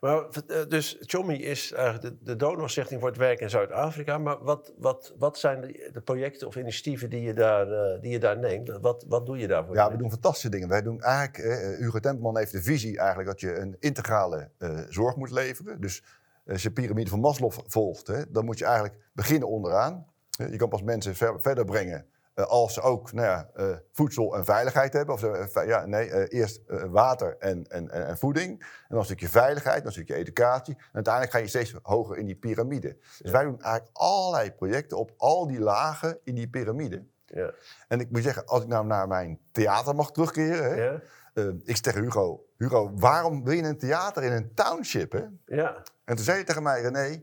Maar, 0.01 0.27
eh, 0.47 0.67
dus 0.69 0.97
Chommy 1.01 1.35
is 1.35 1.73
eigenlijk 1.73 2.03
de, 2.03 2.25
de 2.25 2.37
donorstichting 2.37 3.01
voor 3.01 3.09
het 3.09 3.19
werk 3.19 3.41
in 3.41 3.51
Zuid-Afrika. 3.51 4.19
Maar 4.19 4.39
wat, 4.45 4.73
wat, 4.79 5.15
wat 5.19 5.39
zijn 5.39 5.61
de, 5.61 6.01
projecten 6.05 6.47
of 6.47 6.57
initiatieven 6.57 7.11
die 7.11 7.23
je 7.23 7.35
daar, 7.35 7.73
eh, 7.73 8.01
die 8.01 8.11
je 8.11 8.19
daar 8.19 8.39
neemt? 8.39 8.79
Wat, 8.81 9.05
wat 9.09 9.27
doe 9.27 9.39
je 9.39 9.47
daarvoor? 9.47 9.75
Ja, 9.75 9.91
we 9.91 9.97
doen 9.97 10.11
fantastische 10.11 10.49
dingen. 10.49 10.69
Wij 10.69 10.83
doen 10.83 11.01
eigenlijk, 11.03 11.39
eh, 11.39 11.79
Hugo 11.79 11.99
Tempelman 11.99 12.37
heeft 12.37 12.53
de 12.53 12.63
visie 12.63 12.99
eigenlijk 12.99 13.29
dat 13.29 13.41
je 13.41 13.57
een 13.59 13.77
integrale 13.79 14.51
zorg 14.89 15.17
moet 15.17 15.31
leveren. 15.31 15.81
Dus 15.81 16.03
als 16.47 16.63
je 16.63 16.71
piramide 16.71 17.11
van 17.11 17.21
Maslow 17.21 17.53
volgt, 17.67 18.07
hè, 18.07 18.31
dan 18.31 18.45
moet 18.45 18.59
je 18.59 18.65
eigenlijk 18.65 18.95
beginnen 19.13 19.49
onderaan. 19.49 20.07
Je 20.51 20.57
kan 20.57 20.69
pas 20.69 20.83
mensen 20.83 21.15
ver- 21.15 21.41
verder 21.41 21.65
brengen 21.65 22.07
als 22.49 22.75
ze 22.75 22.81
ook 22.81 23.13
nou 23.13 23.27
ja, 23.27 23.49
eh, 23.55 23.77
voedsel 23.93 24.37
en 24.37 24.45
veiligheid 24.45 24.93
hebben. 24.93 25.15
Of 25.15 25.21
ze, 25.21 25.29
eh, 25.55 25.67
ja, 25.67 25.87
nee, 25.87 26.11
eh, 26.11 26.41
eerst 26.41 26.61
eh, 26.67 26.83
water 26.85 27.37
en, 27.39 27.67
en, 27.69 27.91
en, 27.91 28.19
voeding. 28.19 28.61
En 28.61 28.87
dan 28.89 28.99
een 28.99 29.05
stukje 29.05 29.29
veiligheid, 29.29 29.77
dan 29.77 29.87
een 29.87 29.93
stukje 29.93 30.15
educatie. 30.15 30.75
En 30.77 30.89
uiteindelijk 30.93 31.33
ga 31.35 31.39
je 31.41 31.47
steeds 31.49 31.75
hoger 31.83 32.17
in 32.17 32.27
die 32.27 32.37
piramide. 32.37 32.97
Dus 33.23 33.31
wij 33.31 33.43
doen 33.45 33.61
eigenlijk 33.61 33.97
allerlei 33.97 34.53
projecten 34.53 34.99
op 34.99 35.13
al 35.17 35.47
die 35.47 35.61
lagen 35.61 36.19
in 36.25 36.35
die 36.35 36.49
piramide. 36.49 37.05
Ja. 37.27 37.51
En 37.89 38.01
ik 38.01 38.11
moet 38.11 38.23
zeggen, 38.23 38.47
als 38.47 38.63
ik 38.63 38.69
nou 38.69 38.87
naar 38.87 39.09
mijn 39.09 39.39
theater 39.53 39.95
mag 39.95 40.11
terugkeren. 40.13 40.65
Hè, 40.71 40.85
Ja. 40.85 41.01
eh, 41.35 41.47
ik 41.47 41.63
zeg 41.65 41.81
tegen 41.81 42.03
Hugo, 42.03 42.45
Hugo, 42.57 42.91
waarom 42.95 43.45
wil 43.45 43.53
je 43.53 43.63
een 43.63 43.79
theater 43.79 44.23
in 44.23 44.33
een 44.33 44.55
township? 44.55 45.13
Hè? 45.13 45.25
ja. 45.47 45.83
En 46.05 46.15
toen 46.17 46.25
zei 46.25 46.37
hij 46.37 46.47
tegen 46.47 46.63
mij, 46.63 46.81
René, 46.81 47.23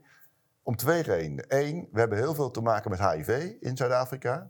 om 0.63 0.75
twee 0.75 1.01
redenen. 1.01 1.45
Eén, 1.47 1.87
we 1.91 1.99
hebben 1.99 2.17
heel 2.17 2.33
veel 2.33 2.51
te 2.51 2.61
maken 2.61 2.89
met 2.91 2.99
HIV 3.11 3.53
in 3.59 3.77
Zuid-Afrika. 3.77 4.49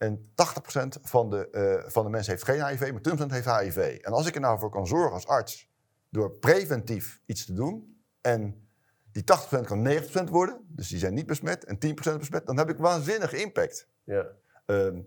En 0.00 0.32
80% 0.34 0.98
van 1.02 1.30
de, 1.30 1.50
eh, 1.50 1.90
van 1.90 2.04
de 2.04 2.10
mensen 2.10 2.32
heeft 2.32 2.44
geen 2.44 2.66
HIV, 2.66 2.92
maar 2.92 3.00
20% 3.00 3.30
heeft 3.30 3.58
HIV. 3.58 3.98
En 4.00 4.12
als 4.12 4.26
ik 4.26 4.34
er 4.34 4.40
nou 4.40 4.58
voor 4.58 4.70
kan 4.70 4.86
zorgen 4.86 5.12
als 5.12 5.26
arts, 5.26 5.70
door 6.10 6.30
preventief 6.30 7.20
iets 7.26 7.46
te 7.46 7.52
doen... 7.52 8.02
en 8.20 8.68
die 9.12 9.24
80% 9.24 9.66
kan 9.66 9.82
90% 9.82 10.30
worden, 10.30 10.64
dus 10.68 10.88
die 10.88 10.98
zijn 10.98 11.14
niet 11.14 11.26
besmet... 11.26 11.64
en 11.64 11.78
10% 11.86 12.18
besmet, 12.18 12.46
dan 12.46 12.56
heb 12.58 12.68
ik 12.68 12.76
waanzinnige 12.78 13.40
impact. 13.40 13.88
Ja. 14.04 14.26
Ehm, 14.66 15.00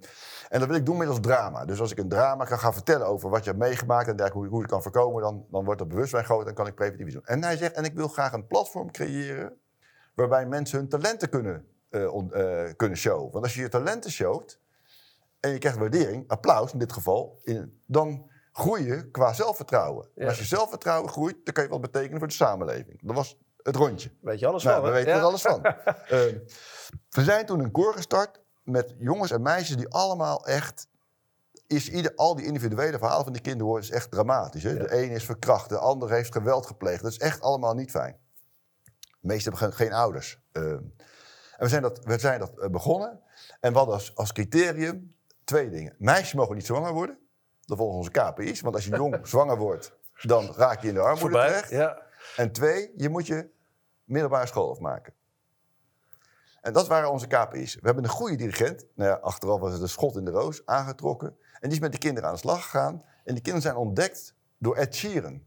en 0.49 0.59
dat 0.59 0.67
wil 0.67 0.77
ik 0.77 0.85
doen 0.85 0.97
middels 0.97 1.19
drama. 1.19 1.65
Dus 1.65 1.79
als 1.79 1.91
ik 1.91 1.97
een 1.97 2.09
drama 2.09 2.45
kan 2.45 2.59
gaan 2.59 2.73
vertellen 2.73 3.07
over 3.07 3.29
wat 3.29 3.43
je 3.43 3.49
hebt 3.49 3.61
meegemaakt 3.61 4.07
en 4.07 4.15
dergelijke, 4.15 4.37
hoe, 4.37 4.47
hoe 4.47 4.57
je 4.57 4.63
het 4.63 4.71
kan 4.71 4.81
voorkomen, 4.81 5.21
dan, 5.21 5.45
dan 5.51 5.63
wordt 5.65 5.79
dat 5.79 5.87
bewustzijn 5.89 6.25
groter 6.25 6.47
en 6.47 6.53
kan 6.53 6.67
ik 6.67 6.75
preventief 6.75 7.05
iets 7.05 7.15
doen. 7.15 7.25
En 7.25 7.43
hij 7.43 7.57
zegt, 7.57 7.75
en 7.75 7.83
ik 7.83 7.93
wil 7.93 8.07
graag 8.07 8.33
een 8.33 8.47
platform 8.47 8.91
creëren 8.91 9.57
waarbij 10.13 10.45
mensen 10.45 10.79
hun 10.79 10.89
talenten 10.89 11.29
kunnen, 11.29 11.65
on- 11.89 12.33
eh, 12.33 12.71
kunnen 12.75 12.97
showen. 12.97 13.31
Want 13.31 13.43
als 13.43 13.53
je 13.53 13.61
je 13.61 13.69
talenten 13.69 14.11
showt 14.11 14.61
en 15.43 15.51
je 15.51 15.57
krijgt 15.57 15.77
waardering, 15.77 16.27
applaus 16.27 16.73
in 16.73 16.79
dit 16.79 16.93
geval, 16.93 17.39
in, 17.43 17.81
dan 17.85 18.29
groei 18.51 18.85
je 18.85 19.11
qua 19.11 19.33
zelfvertrouwen. 19.33 20.07
Ja. 20.15 20.27
als 20.27 20.37
je 20.37 20.43
zelfvertrouwen 20.43 21.09
groeit, 21.09 21.35
dan 21.43 21.53
kan 21.53 21.63
je 21.63 21.69
wat 21.69 21.81
betekenen 21.81 22.19
voor 22.19 22.27
de 22.27 22.33
samenleving. 22.33 22.99
Dat 23.01 23.15
was 23.15 23.37
het 23.63 23.75
rondje. 23.75 24.11
Weet 24.21 24.39
je 24.39 24.47
alles 24.47 24.63
Nou, 24.63 24.75
van, 24.75 24.85
we 24.85 24.91
weten 24.91 25.11
Ja. 25.11 25.17
er 25.17 25.23
alles 25.23 25.41
van. 25.41 25.63
Ehm, 25.65 26.37
we 27.09 27.23
zijn 27.23 27.45
toen 27.45 27.59
een 27.59 27.71
koor 27.71 27.93
gestart 27.93 28.41
met 28.63 28.95
jongens 28.97 29.31
en 29.31 29.41
meisjes 29.41 29.77
die 29.77 29.87
allemaal 29.89 30.45
echt... 30.45 30.87
Is 31.67 31.89
ieder, 31.89 32.15
al 32.15 32.35
die 32.35 32.45
individuele 32.45 32.97
verhalen 32.97 33.23
van 33.23 33.33
die 33.33 33.41
kinderen 33.41 33.67
horen 33.67 33.83
is 33.83 33.91
echt 33.91 34.11
dramatisch. 34.11 34.63
Hè? 34.63 34.69
Ja. 34.69 34.79
De 34.79 35.03
een 35.03 35.09
is 35.09 35.25
verkracht, 35.25 35.69
de 35.69 35.77
ander 35.77 36.09
heeft 36.11 36.31
geweld 36.33 36.65
gepleegd. 36.65 37.01
Dat 37.03 37.11
is 37.11 37.17
echt 37.17 37.41
allemaal 37.41 37.73
niet 37.73 37.91
fijn. 37.91 38.17
De 38.83 38.91
meesten 39.19 39.51
hebben 39.51 39.69
geen, 39.69 39.87
geen 39.87 39.97
ouders. 39.97 40.39
Ehm, 40.51 40.65
en 41.57 41.59
we 41.59 41.67
zijn 41.67 41.81
dat, 41.81 41.99
we 42.03 42.19
zijn 42.19 42.39
dat 42.39 42.59
eh, 42.59 42.69
begonnen. 42.69 43.19
En 43.59 43.73
hadden 43.73 43.93
als, 43.93 44.15
als 44.15 44.31
criterium 44.31 45.15
twee 45.43 45.69
dingen. 45.69 45.95
Meisjes 45.97 46.33
mogen 46.33 46.55
niet 46.55 46.65
zwanger 46.65 46.93
worden. 46.93 47.17
Dat 47.65 47.77
volgens 47.77 47.97
onze 47.97 48.11
KPI's. 48.31 48.61
Want 48.61 48.75
als 48.75 48.85
je 48.85 48.95
jong 48.95 49.19
zwanger 49.27 49.57
wordt, 49.57 49.97
dan 50.21 50.53
raak 50.55 50.81
je 50.81 50.87
in 50.87 50.93
de 50.93 50.99
armoede 50.99 51.19
Voorbij. 51.21 51.47
terecht. 51.47 51.69
Ja. 51.69 52.01
En 52.35 52.51
twee, 52.51 52.91
je 52.97 53.09
moet 53.09 53.27
je 53.27 53.49
middelbare 54.03 54.47
school 54.47 54.71
afmaken. 54.71 55.13
En 56.61 56.73
dat 56.73 56.87
waren 56.87 57.11
onze 57.11 57.27
KPI's. 57.27 57.73
We 57.75 57.81
hebben 57.83 58.03
een 58.03 58.09
goede 58.09 58.35
dirigent. 58.35 58.85
Nou 58.95 59.09
ja, 59.09 59.15
achteraf 59.15 59.59
was 59.59 59.71
het 59.73 59.81
een 59.81 59.89
schot 59.89 60.15
in 60.15 60.25
de 60.25 60.31
roos 60.31 60.65
aangetrokken. 60.65 61.27
En 61.53 61.59
die 61.69 61.71
is 61.71 61.79
met 61.79 61.91
de 61.91 61.97
kinderen 61.97 62.29
aan 62.29 62.35
de 62.35 62.41
slag 62.41 62.63
gegaan. 62.63 62.93
En 63.23 63.33
die 63.33 63.41
kinderen 63.43 63.61
zijn 63.61 63.75
ontdekt 63.75 64.35
door 64.57 64.75
Ed 64.75 64.95
Sheeran. 64.95 65.43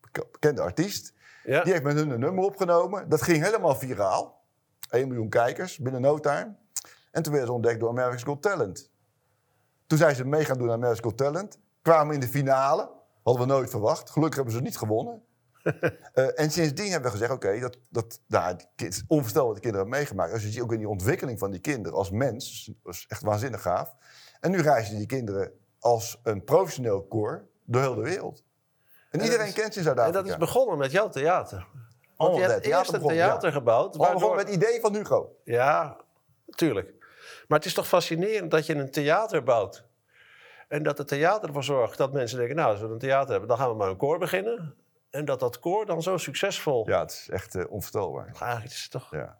Bek- 0.00 0.32
Bekende 0.32 0.60
artiest. 0.60 1.12
Ja. 1.44 1.62
Die 1.62 1.72
heeft 1.72 1.84
met 1.84 1.94
hun 1.94 2.10
een 2.10 2.20
nummer 2.20 2.44
opgenomen. 2.44 3.08
Dat 3.08 3.22
ging 3.22 3.44
helemaal 3.44 3.74
viraal. 3.74 4.44
1 4.90 5.08
miljoen 5.08 5.28
kijkers 5.28 5.78
binnen 5.78 6.00
no 6.00 6.18
time. 6.18 6.54
En 7.10 7.22
toen 7.22 7.32
werden 7.32 7.50
ze 7.50 7.54
ontdekt 7.56 7.80
door 7.80 7.88
America's 7.88 8.22
Got 8.22 8.42
Talent. 8.42 8.89
Toen 9.90 9.98
zijn 9.98 10.14
ze 10.14 10.24
mee 10.24 10.44
gaan 10.44 10.58
doen 10.58 10.70
aan 10.70 10.96
Got 10.96 11.16
Talent. 11.16 11.58
Kwamen 11.82 12.14
in 12.14 12.20
de 12.20 12.28
finale. 12.28 12.90
Hadden 13.22 13.46
we 13.46 13.52
nooit 13.52 13.70
verwacht. 13.70 14.10
Gelukkig 14.10 14.36
hebben 14.36 14.54
ze 14.54 14.60
niet 14.60 14.76
gewonnen. 14.78 15.22
Eh, 16.12 16.40
en 16.40 16.50
sindsdien 16.50 16.90
hebben 16.90 17.10
we 17.10 17.16
gezegd, 17.16 17.32
oké, 17.32 17.60
dat, 17.60 17.76
dat, 17.88 18.20
nou, 18.26 18.46
het 18.46 18.66
is 18.76 19.04
onvoorstelbaar 19.06 19.52
wat 19.52 19.56
de 19.56 19.62
kinderen 19.62 19.86
hebben 19.86 19.98
meegemaakt. 19.98 20.32
Als 20.32 20.42
je 20.42 20.50
ziet 20.50 20.62
ook 20.62 20.72
in 20.72 20.78
die 20.78 20.88
ontwikkeling 20.88 21.38
van 21.38 21.50
die 21.50 21.60
kinderen 21.60 21.98
als 21.98 22.10
mens, 22.10 22.70
dat 22.82 22.94
is 22.94 23.04
echt 23.08 23.22
waanzinnig 23.22 23.62
gaaf. 23.62 23.94
En 24.40 24.50
nu 24.50 24.60
reizen 24.60 24.96
die 24.96 25.06
kinderen 25.06 25.52
als 25.78 26.20
een 26.22 26.44
professioneel 26.44 27.02
koor 27.02 27.46
door 27.64 27.80
heel 27.80 27.94
de 27.94 28.00
wereld. 28.02 28.44
En, 29.10 29.20
iedereen 29.20 29.46
is- 29.46 29.52
kent 29.52 29.72
ze 29.74 29.80
in 29.80 29.86
En 29.86 29.94
Zuid-Afrika. 29.94 30.22
dat 30.22 30.30
is 30.30 30.36
begonnen 30.36 30.78
met 30.78 30.90
jouw 30.90 31.08
theater. 31.08 31.66
Want 32.16 32.36
je 32.36 32.42
hebt 32.42 32.64
eerst 32.64 32.92
een 32.92 33.06
theater 33.06 33.48
ja. 33.48 33.54
gebouwd. 33.54 33.96
Waardoor- 33.96 34.36
met 34.36 34.46
het 34.46 34.54
idee 34.54 34.80
van 34.80 34.94
Hugo. 34.94 35.36
Ja, 35.44 35.96
tuurlijk. 36.44 36.99
Maar 37.50 37.58
het 37.58 37.68
is 37.68 37.74
toch 37.74 37.88
fascinerend 37.88 38.50
dat 38.50 38.66
je 38.66 38.74
een 38.74 38.90
theater 38.90 39.42
bouwt. 39.42 39.84
En 40.68 40.82
dat 40.82 40.98
het 40.98 41.08
theater 41.08 41.48
ervoor 41.48 41.64
zorgt 41.64 41.98
dat 41.98 42.12
mensen 42.12 42.38
denken... 42.38 42.56
nou, 42.56 42.70
als 42.70 42.80
we 42.80 42.86
een 42.86 42.98
theater 42.98 43.30
hebben, 43.30 43.48
dan 43.48 43.58
gaan 43.58 43.68
we 43.68 43.74
maar 43.74 43.88
een 43.88 43.96
koor 43.96 44.18
beginnen. 44.18 44.74
En 45.10 45.24
dat 45.24 45.40
dat 45.40 45.58
koor 45.58 45.86
dan 45.86 46.02
zo 46.02 46.16
succesvol... 46.16 46.88
Ja, 46.88 47.00
het 47.00 47.10
is 47.10 47.28
echt 47.30 47.54
eh, 47.54 47.64
onvoorstelbaar. 47.68 48.26
Eigenlijk 48.26 48.74
is 48.74 48.82
het 48.82 48.90
toch... 48.90 49.10
Ja. 49.10 49.38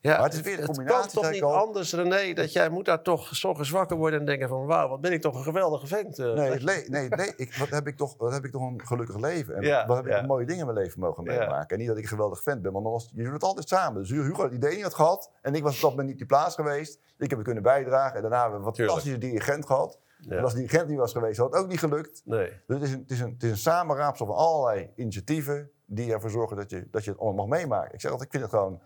Ja, 0.00 0.14
Maar 0.16 0.24
het 0.24 0.32
is 0.34 0.40
weer 0.40 0.56
de 0.56 0.62
het 0.62 0.70
combinatie, 0.70 1.12
kan 1.12 1.22
toch 1.22 1.30
niet 1.32 1.42
al. 1.42 1.54
anders, 1.56 1.92
René, 1.92 2.32
dat 2.34 2.52
jij 2.52 2.68
moet 2.68 2.84
daar 2.84 3.02
toch 3.02 3.28
zorgen 3.36 3.72
wakker 3.72 3.96
worden 3.96 4.20
en 4.20 4.26
denken 4.26 4.48
van... 4.48 4.66
wauw, 4.66 4.88
wat 4.88 5.00
ben 5.00 5.12
ik 5.12 5.20
toch 5.20 5.34
een 5.36 5.42
geweldige 5.42 5.86
vent. 5.86 6.18
eh. 6.18 6.32
Nee, 6.34 6.58
nee, 6.88 7.08
nee 7.08 7.32
ik, 7.36 7.54
wat, 7.56 7.68
heb 7.68 7.86
ik 7.86 7.96
toch, 7.96 8.14
wat 8.18 8.32
heb 8.32 8.44
ik 8.44 8.52
toch 8.52 8.62
een 8.62 8.80
gelukkig 8.86 9.16
leven. 9.16 9.54
En 9.56 9.62
Ja, 9.62 9.86
wat 9.86 9.96
heb 9.96 10.06
ik 10.06 10.12
ja. 10.12 10.22
mooie 10.26 10.46
dingen 10.46 10.66
in 10.66 10.72
mijn 10.72 10.84
leven 10.84 11.00
mogen 11.00 11.24
meemaken. 11.24 11.68
En 11.68 11.78
niet 11.78 11.88
dat 11.88 11.96
ik 11.96 12.02
een 12.02 12.08
geweldig 12.08 12.42
vent 12.42 12.62
ben, 12.62 12.72
maar 12.72 12.82
was, 12.82 13.10
je 13.14 13.22
doet 13.24 13.32
het 13.32 13.42
altijd 13.42 13.68
samen. 13.68 14.00
Dus 14.00 14.10
Hugo 14.10 14.32
had 14.34 14.42
het 14.44 14.52
idee 14.52 14.74
niet 14.74 14.82
had 14.82 14.94
gehad. 14.94 15.30
En 15.42 15.54
ik 15.54 15.62
was 15.62 15.74
op 15.74 15.80
dat 15.80 15.90
moment 15.90 16.08
niet 16.08 16.18
die 16.18 16.26
plaats 16.26 16.54
geweest. 16.54 16.94
Ik 17.18 17.28
heb 17.28 17.38
het 17.38 17.42
kunnen 17.44 17.62
bijdragen. 17.62 18.14
En 18.16 18.20
daarna 18.22 18.40
hebben 18.42 18.60
we 18.60 18.66
een 18.66 18.72
Tuurlijk. 18.72 18.98
fantastische 18.98 19.30
dirigent 19.30 19.66
gehad. 19.66 19.98
Ja. 20.18 20.36
En 20.36 20.42
als 20.42 20.52
die 20.54 20.62
dirigent 20.62 20.88
niet 20.88 20.98
was 20.98 21.12
geweest, 21.12 21.38
had 21.38 21.52
het 21.52 21.62
ook 21.62 21.68
niet 21.68 21.78
gelukt. 21.78 22.22
Nee. 22.24 22.52
Dus 22.66 22.76
het 22.76 22.82
is 22.82 22.92
een, 22.92 23.00
het 23.00 23.10
is 23.10 23.20
een, 23.20 23.30
het 23.32 23.42
is 23.42 23.50
een 23.50 23.56
samenraapsel 23.56 24.26
van 24.26 24.34
allerlei 24.36 24.90
initiatieven... 24.96 25.70
die 25.86 26.12
ervoor 26.12 26.30
zorgen 26.30 26.56
dat 26.56 26.70
je, 26.70 26.88
dat 26.90 27.04
je 27.04 27.10
het 27.10 27.20
allemaal 27.20 27.46
mag 27.46 27.58
meemaken. 27.58 27.94
Ik 27.94 28.00
zeg 28.00 28.10
altijd, 28.10 28.32
ik 28.34 28.38
vind 28.40 28.50
het 28.50 28.60
gewoon 28.60 28.80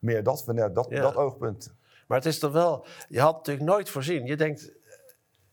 meer 0.00 0.22
dat, 0.22 0.44
vanuit 0.44 0.74
dat, 0.74 0.86
Ja. 0.88 1.00
dat 1.00 1.16
oogpunt. 1.16 1.74
Maar 2.06 2.18
het 2.18 2.26
is 2.26 2.38
toch 2.38 2.52
wel... 2.52 2.84
Je 3.08 3.20
had 3.20 3.36
natuurlijk 3.36 3.66
nooit 3.66 3.90
voorzien. 3.90 4.26
Je 4.26 4.36
denkt, 4.36 4.70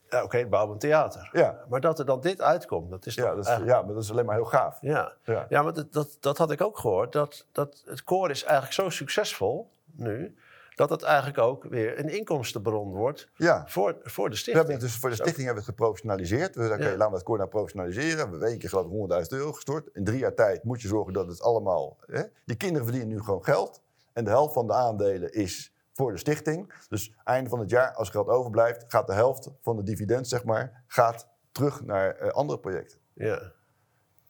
ja, 0.10 0.24
oké, 0.24 0.46
bouw 0.46 0.72
een 0.72 0.78
theater. 0.78 1.30
Ja, 1.32 1.66
Maar 1.70 1.82
dat 1.82 2.00
er 2.00 2.06
dan 2.06 2.22
dit 2.22 2.42
uitkomt, 2.42 2.90
dat 2.90 3.06
is 3.06 3.16
ja, 3.16 3.30
dat 3.30 3.38
is, 3.38 3.46
eigenlijk- 3.46 3.78
ja 3.78 3.86
maar 3.86 3.94
dat 3.94 4.04
is 4.04 4.12
alleen 4.12 4.26
maar 4.26 4.36
heel 4.36 4.46
gaaf. 4.46 4.78
Ja, 4.82 5.14
Ja. 5.24 5.46
ja 5.50 5.62
maar 5.62 5.74
dat, 5.74 5.94
dat, 5.94 6.18
dat 6.20 6.38
had 6.38 6.52
ik 6.52 6.62
ook 6.62 6.78
gehoord. 6.78 7.12
Dat, 7.12 7.46
dat 7.52 7.82
het 7.86 8.04
koor 8.04 8.30
is 8.30 8.44
eigenlijk 8.44 8.74
zo 8.74 8.90
succesvol 8.90 9.70
nu... 9.92 10.36
dat 10.76 10.90
het 10.90 11.04
eigenlijk 11.04 11.38
ook 11.38 11.64
weer 11.64 12.00
een 12.00 12.10
inkomstenbron 12.10 12.92
wordt 12.94 13.30
Ja. 13.36 13.64
voor, 13.68 13.96
voor 14.04 14.24
de 14.26 14.30
We 14.30 14.36
stichting. 14.36 14.56
hebben 14.56 14.74
het 14.74 14.84
dus 14.84 14.96
voor 14.96 15.10
de 15.10 15.16
stichting 15.16 15.46
hebben 15.46 15.64
we 15.64 15.70
het 15.70 15.78
geprofessionaliseerd. 15.78 16.56
We 16.56 16.64
oké, 16.66 16.76
Ja. 16.84 16.90
laten 16.90 17.08
we 17.10 17.14
het 17.16 17.24
koor 17.24 17.38
nou 17.38 17.50
professionaliseren. 17.50 18.16
We 18.16 18.22
hebben 18.22 18.42
één 18.42 18.58
keer 18.58 18.70
geloof 18.70 18.86
ik 18.86 18.92
100.000 18.92 19.28
euro 19.38 19.52
gestort. 19.54 19.90
In 19.94 20.04
drie 20.04 20.20
jaar 20.20 20.34
tijd 20.34 20.64
moet 20.64 20.82
je 20.82 20.88
zorgen 20.88 21.14
dat 21.14 21.28
het 21.28 21.42
allemaal... 21.42 21.98
Hè? 22.06 22.22
Die 22.46 22.56
kinderen 22.56 22.84
verdienen 22.88 23.14
nu 23.16 23.22
gewoon 23.24 23.44
geld. 23.44 23.82
En 24.18 24.24
de 24.24 24.30
helft 24.30 24.54
van 24.54 24.68
de 24.68 24.74
aandelen 24.74 25.32
is 25.32 25.74
voor 25.94 26.12
de 26.12 26.18
stichting. 26.18 26.74
Dus 26.90 27.14
einde 27.24 27.50
van 27.50 27.60
het 27.60 27.70
jaar, 27.70 27.94
als 27.94 28.10
geld 28.10 28.28
overblijft... 28.28 28.84
gaat 28.88 29.08
de 29.08 29.14
helft 29.14 29.50
van 29.62 29.76
de 29.76 29.84
dividend, 29.84 30.28
zeg 30.28 30.44
maar, 30.44 30.84
gaat 30.88 31.30
terug 31.52 31.84
naar 31.84 32.16
eh, 32.16 32.30
andere 32.30 32.60
projecten. 32.60 33.00
Ja, 33.14 33.36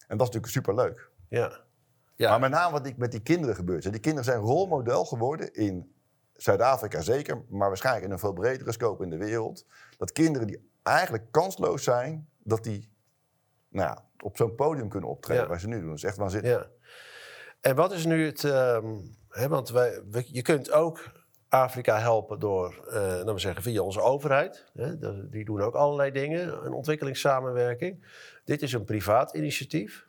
En 0.08 0.18
dat 0.18 0.28
is 0.28 0.34
natuurlijk 0.34 0.48
superleuk. 0.54 1.10
ja. 1.30 1.66
ja. 2.16 2.30
Maar 2.30 2.40
met 2.40 2.52
name 2.52 2.72
wat 2.72 2.86
ik 2.86 2.98
met 2.98 3.12
die 3.12 3.22
kinderen 3.22 3.56
gebeurt. 3.56 3.84
Die 3.84 4.00
kinderen 4.00 4.24
zijn 4.24 4.40
rolmodel 4.40 5.06
geworden 5.06 5.54
in 5.54 5.96
Zuid-Afrika 6.34 7.02
zeker, 7.02 7.44
maar 7.50 7.68
waarschijnlijk 7.68 8.06
in 8.06 8.12
een 8.12 8.20
veel 8.20 8.34
bredere 8.34 8.72
scope 8.72 9.04
in 9.04 9.10
de 9.10 9.18
wereld. 9.18 9.66
Dat 9.98 10.12
kinderen 10.12 10.48
die 10.48 10.70
eigenlijk 10.84 11.32
kansloos 11.32 11.84
zijn, 11.84 12.30
dat 12.44 12.64
die 12.64 12.92
nou 13.70 13.88
ja, 13.90 14.06
op 14.24 14.38
zo'n 14.38 14.56
podium 14.56 14.90
kunnen 14.90 15.10
optreden 15.10 15.44
Ja. 15.44 15.50
waar 15.50 15.60
ze 15.60 15.68
nu 15.68 15.80
doen. 15.80 15.88
Dat 15.90 15.98
is 15.98 16.04
echt 16.04 16.18
waanzinnig. 16.18 16.52
Ja. 16.52 16.68
En 17.62 17.76
wat 17.76 17.91
is 17.91 18.05
nu 18.05 18.26
het... 18.26 18.43
ehm, 18.43 18.95
hè, 19.30 19.47
want 19.47 19.70
wij, 19.70 20.01
je 20.26 20.41
kunt 20.41 20.72
ook 20.72 21.12
Afrika 21.49 21.99
helpen 21.99 22.39
door, 22.39 22.88
eh 22.89 22.95
laten 22.95 23.34
we 23.34 23.39
zeggen, 23.39 23.64
via 23.64 23.82
onze 23.82 24.01
overheid. 24.01 24.66
Hè, 24.74 24.97
die 25.30 25.45
doen 25.45 25.62
ook 25.62 25.76
allerlei 25.76 26.12
dingen, 26.12 26.66
een 26.66 26.74
ontwikkelingssamenwerking. 26.74 28.05
Dit 28.45 28.62
is 28.62 28.74
een 28.74 28.84
privaat 28.86 29.34
initiatief. 29.34 30.08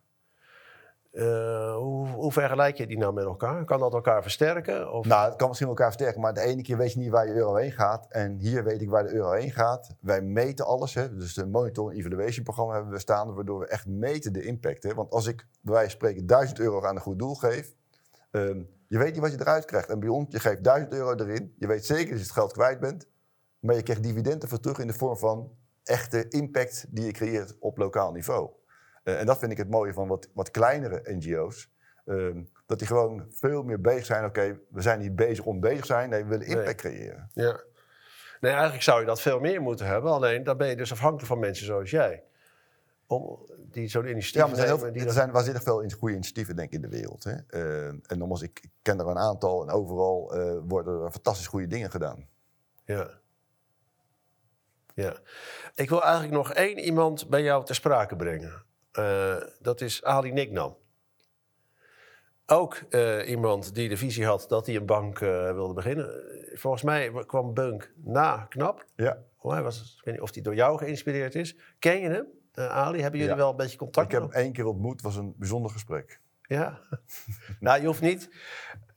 Eh, 1.10 1.76
hoe, 1.76 2.32
vergelijk 2.32 2.76
je 2.76 2.86
die 2.86 2.98
nou 2.98 3.12
met 3.12 3.24
elkaar? 3.24 3.64
Kan 3.64 3.78
dat 3.78 3.92
elkaar 3.92 4.22
versterken? 4.22 4.92
Of? 4.92 5.06
Nou, 5.06 5.28
het 5.28 5.36
kan 5.36 5.48
misschien 5.48 5.68
elkaar 5.68 5.86
versterken, 5.86 6.20
maar 6.20 6.34
de 6.34 6.40
ene 6.40 6.62
keer 6.62 6.76
weet 6.76 6.92
je 6.92 6.98
niet 6.98 7.10
waar 7.10 7.26
je 7.26 7.34
euro 7.34 7.54
heen 7.54 7.72
gaat. 7.72 8.06
En 8.08 8.38
hier 8.38 8.64
weet 8.64 8.80
ik 8.82 8.90
waar 8.90 9.02
de 9.02 9.12
euro 9.12 9.32
heen 9.32 9.50
gaat. 9.50 9.94
Wij 10.00 10.22
meten 10.22 10.66
alles. 10.66 10.94
Hè. 10.94 11.16
Dus 11.16 11.36
een 11.36 11.50
monitor- 11.50 11.90
en 11.90 11.96
evaluation 11.96 12.44
programma 12.44 12.74
hebben 12.74 12.92
we 12.92 12.98
staan, 12.98 13.34
waardoor 13.34 13.58
we 13.58 13.66
echt 13.66 13.86
meten 13.86 14.32
de 14.32 14.42
impact. 14.42 14.82
Hè. 14.82 14.94
Want 14.94 15.10
als 15.10 15.26
ik 15.26 15.46
bij 15.60 15.74
wijze 15.74 15.90
van 15.90 15.98
spreken 15.98 16.26
1000 16.26 16.58
euro 16.58 16.82
aan 16.84 16.96
een 16.96 17.02
goed 17.02 17.18
doel 17.18 17.34
geef, 17.34 17.74
ehm, 18.30 18.62
je 18.88 18.98
weet 18.98 19.12
niet 19.12 19.22
wat 19.22 19.32
je 19.32 19.40
eruit 19.40 19.64
krijgt. 19.64 19.88
En 19.88 20.00
bij 20.00 20.08
ons, 20.08 20.26
je 20.28 20.40
geeft 20.40 20.64
1000 20.64 20.92
euro 20.92 21.14
erin, 21.14 21.54
je 21.58 21.66
weet 21.66 21.86
zeker 21.86 22.08
dat 22.08 22.18
je 22.18 22.24
het 22.24 22.32
geld 22.32 22.52
kwijt 22.52 22.80
bent, 22.80 23.06
maar 23.60 23.74
je 23.74 23.82
krijgt 23.82 24.02
dividenden 24.02 24.48
voor 24.48 24.60
terug 24.60 24.78
in 24.78 24.86
de 24.86 24.92
vorm 24.92 25.16
van 25.16 25.50
echte 25.84 26.28
impact 26.28 26.86
die 26.90 27.04
je 27.04 27.12
creëert 27.12 27.56
op 27.58 27.78
lokaal 27.78 28.12
niveau. 28.12 28.50
Eh, 29.08 29.20
en 29.20 29.26
dat 29.26 29.38
vind 29.38 29.52
ik 29.52 29.58
het 29.58 29.70
mooie 29.70 29.92
van 29.92 30.08
wat, 30.08 30.28
wat 30.34 30.50
kleinere 30.50 31.00
NGO's. 31.04 31.70
Ehm, 32.04 32.42
dat 32.66 32.78
die 32.78 32.86
gewoon 32.86 33.26
veel 33.30 33.62
meer 33.62 33.80
bezig 33.80 34.04
zijn. 34.04 34.24
Oké, 34.24 34.60
we 34.70 34.82
zijn 34.82 34.98
niet 34.98 35.16
bezig 35.16 35.44
om 35.44 35.60
bezig 35.60 35.80
te 35.80 35.86
zijn. 35.86 36.10
Nee, 36.10 36.22
we 36.22 36.28
willen 36.28 36.46
impact 36.46 36.82
Nee. 36.84 36.92
creëren. 36.94 37.30
Ja. 37.34 37.60
Nee, 38.40 38.52
eigenlijk 38.52 38.82
zou 38.82 39.00
je 39.00 39.06
dat 39.06 39.20
veel 39.20 39.40
meer 39.40 39.60
moeten 39.62 39.86
hebben. 39.86 40.12
Alleen 40.12 40.44
dan 40.44 40.56
ben 40.56 40.68
je 40.68 40.76
dus 40.76 40.92
afhankelijk 40.92 41.26
van 41.26 41.38
mensen 41.38 41.66
zoals 41.66 41.90
jij. 41.90 42.22
Om, 43.06 43.46
die 43.56 43.88
zo'n 43.88 44.06
initiatief 44.06 44.40
Ja, 44.40 44.46
maar 44.46 44.58
er 44.58 44.66
zijn, 44.66 44.78
heel, 44.78 44.86
nemen. 44.86 45.06
er 45.06 45.12
zijn 45.12 45.30
waanzinnig 45.30 45.62
veel 45.62 45.88
goede 45.98 46.14
initiatieven 46.14 46.56
denk 46.56 46.68
ik, 46.68 46.74
in 46.74 46.80
de 46.80 46.96
wereld. 46.96 47.24
Hè. 47.24 47.36
Eh, 47.48 47.86
en 47.86 48.18
nogmaals, 48.18 48.42
ik 48.42 48.58
ik 48.62 48.70
ken 48.82 48.98
er 49.00 49.06
een 49.06 49.18
aantal. 49.18 49.62
En 49.62 49.70
overal 49.70 50.34
eh, 50.34 50.56
worden 50.68 51.02
er 51.04 51.10
fantastisch 51.10 51.46
goede 51.46 51.66
dingen 51.66 51.90
gedaan. 51.90 52.28
Ja. 52.84 53.10
Ja. 54.94 55.16
Ik 55.74 55.88
wil 55.88 56.02
eigenlijk 56.02 56.32
nog 56.32 56.52
één 56.52 56.78
iemand 56.78 57.28
bij 57.28 57.42
jou 57.42 57.64
ter 57.64 57.74
sprake 57.74 58.16
brengen. 58.16 58.66
Eh, 58.98 59.36
dat 59.60 59.80
is 59.80 60.04
Ali 60.04 60.32
Niknam. 60.32 60.76
ook 62.46 62.74
eh, 62.90 63.28
iemand 63.28 63.74
die 63.74 63.88
de 63.88 63.96
visie 63.96 64.26
had 64.26 64.44
dat 64.48 64.66
hij 64.66 64.76
een 64.76 64.86
bank 64.86 65.20
eh, 65.20 65.52
wilde 65.52 65.74
beginnen. 65.74 66.10
Volgens 66.54 66.82
mij 66.82 67.12
kwam 67.26 67.54
Bunk 67.54 67.92
na 68.04 68.46
Knap. 68.48 68.84
Ja, 68.96 69.18
Oh, 69.40 69.52
hij 69.52 69.62
was, 69.62 69.94
ik 69.98 70.04
weet 70.04 70.14
niet 70.14 70.22
of 70.22 70.34
hij 70.34 70.42
door 70.42 70.54
jou 70.54 70.78
geïnspireerd 70.78 71.34
is. 71.34 71.56
Ken 71.78 72.00
je 72.00 72.08
hem, 72.08 72.26
Ali? 72.54 73.00
Hebben 73.00 73.20
jullie 73.20 73.34
Ja. 73.34 73.40
wel 73.40 73.50
een 73.50 73.56
beetje 73.56 73.78
contact 73.78 74.06
ik 74.06 74.12
heb 74.12 74.22
hem 74.22 74.32
één 74.32 74.52
keer 74.52 74.66
ontmoet. 74.66 75.02
was 75.02 75.16
een 75.16 75.34
bijzonder 75.36 75.70
gesprek. 75.70 76.20
Ja. 76.42 76.80
nou, 77.60 77.80
je 77.80 77.86
hoeft 77.86 78.00
niet. 78.00 78.28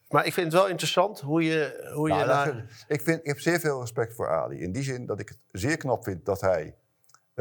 Maar 0.10 0.26
ik 0.26 0.34
vind 0.34 0.46
het 0.52 0.62
wel 0.62 0.70
interessant 0.70 1.20
hoe 1.20 1.44
je, 1.44 1.92
hoe 1.94 2.08
je 2.10 2.14
Nou, 2.14 2.28
dat- 2.46 2.64
ik, 2.88 3.02
vind, 3.02 3.20
ik 3.20 3.26
heb 3.28 3.40
zeer 3.40 3.60
veel 3.60 3.80
respect 3.80 4.16
voor 4.16 4.30
Ali. 4.30 4.60
In 4.62 4.72
die 4.72 4.84
zin 4.84 5.06
dat 5.06 5.20
ik 5.20 5.30
het 5.30 5.38
zeer 5.52 5.78
knap 5.78 6.04
vind 6.04 6.26
dat 6.26 6.42
hij 6.42 6.76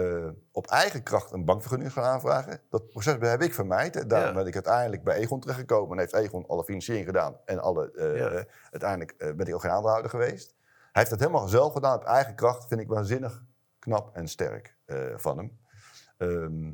eh, 0.01 0.28
op 0.53 0.66
eigen 0.66 1.03
kracht 1.03 1.32
een 1.32 1.44
bankvergunning 1.44 1.92
gaat 1.92 2.05
aanvragen. 2.05 2.61
Dat 2.68 2.88
proces 2.88 3.16
heb 3.20 3.42
ik 3.42 3.55
vermijd. 3.55 4.09
Daarom 4.11 4.28
Ja. 4.28 4.34
ben 4.34 4.46
ik 4.46 4.55
uiteindelijk 4.55 5.05
bij 5.05 5.16
Egon 5.16 5.40
terechtgekomen. 5.40 5.92
En 5.92 5.98
heeft 5.98 6.12
Egon 6.14 6.46
alle 6.46 6.64
financiering 6.64 7.07
gedaan. 7.07 7.36
En 7.44 7.59
alle, 7.59 7.90
eh, 7.92 8.16
Ja. 8.18 8.28
eh, 8.28 8.44
uiteindelijk 8.70 9.16
ben 9.36 9.46
ik 9.46 9.55
ook 9.55 9.61
geen 9.61 9.70
aandeelhouder 9.70 10.11
geweest. 10.11 10.55
Hij 10.59 10.88
heeft 11.03 11.11
dat 11.11 11.18
helemaal 11.20 11.48
zelf 11.48 11.72
gedaan 11.72 11.96
op 11.96 12.05
eigen 12.05 12.34
kracht. 12.34 12.68
Vind 12.68 12.80
ik 12.80 12.88
waanzinnig 12.88 13.42
knap 13.78 14.16
en 14.16 14.28
sterk 14.28 14.76
van 15.16 15.36
hem. 15.36 15.59
Ehm, 16.16 16.66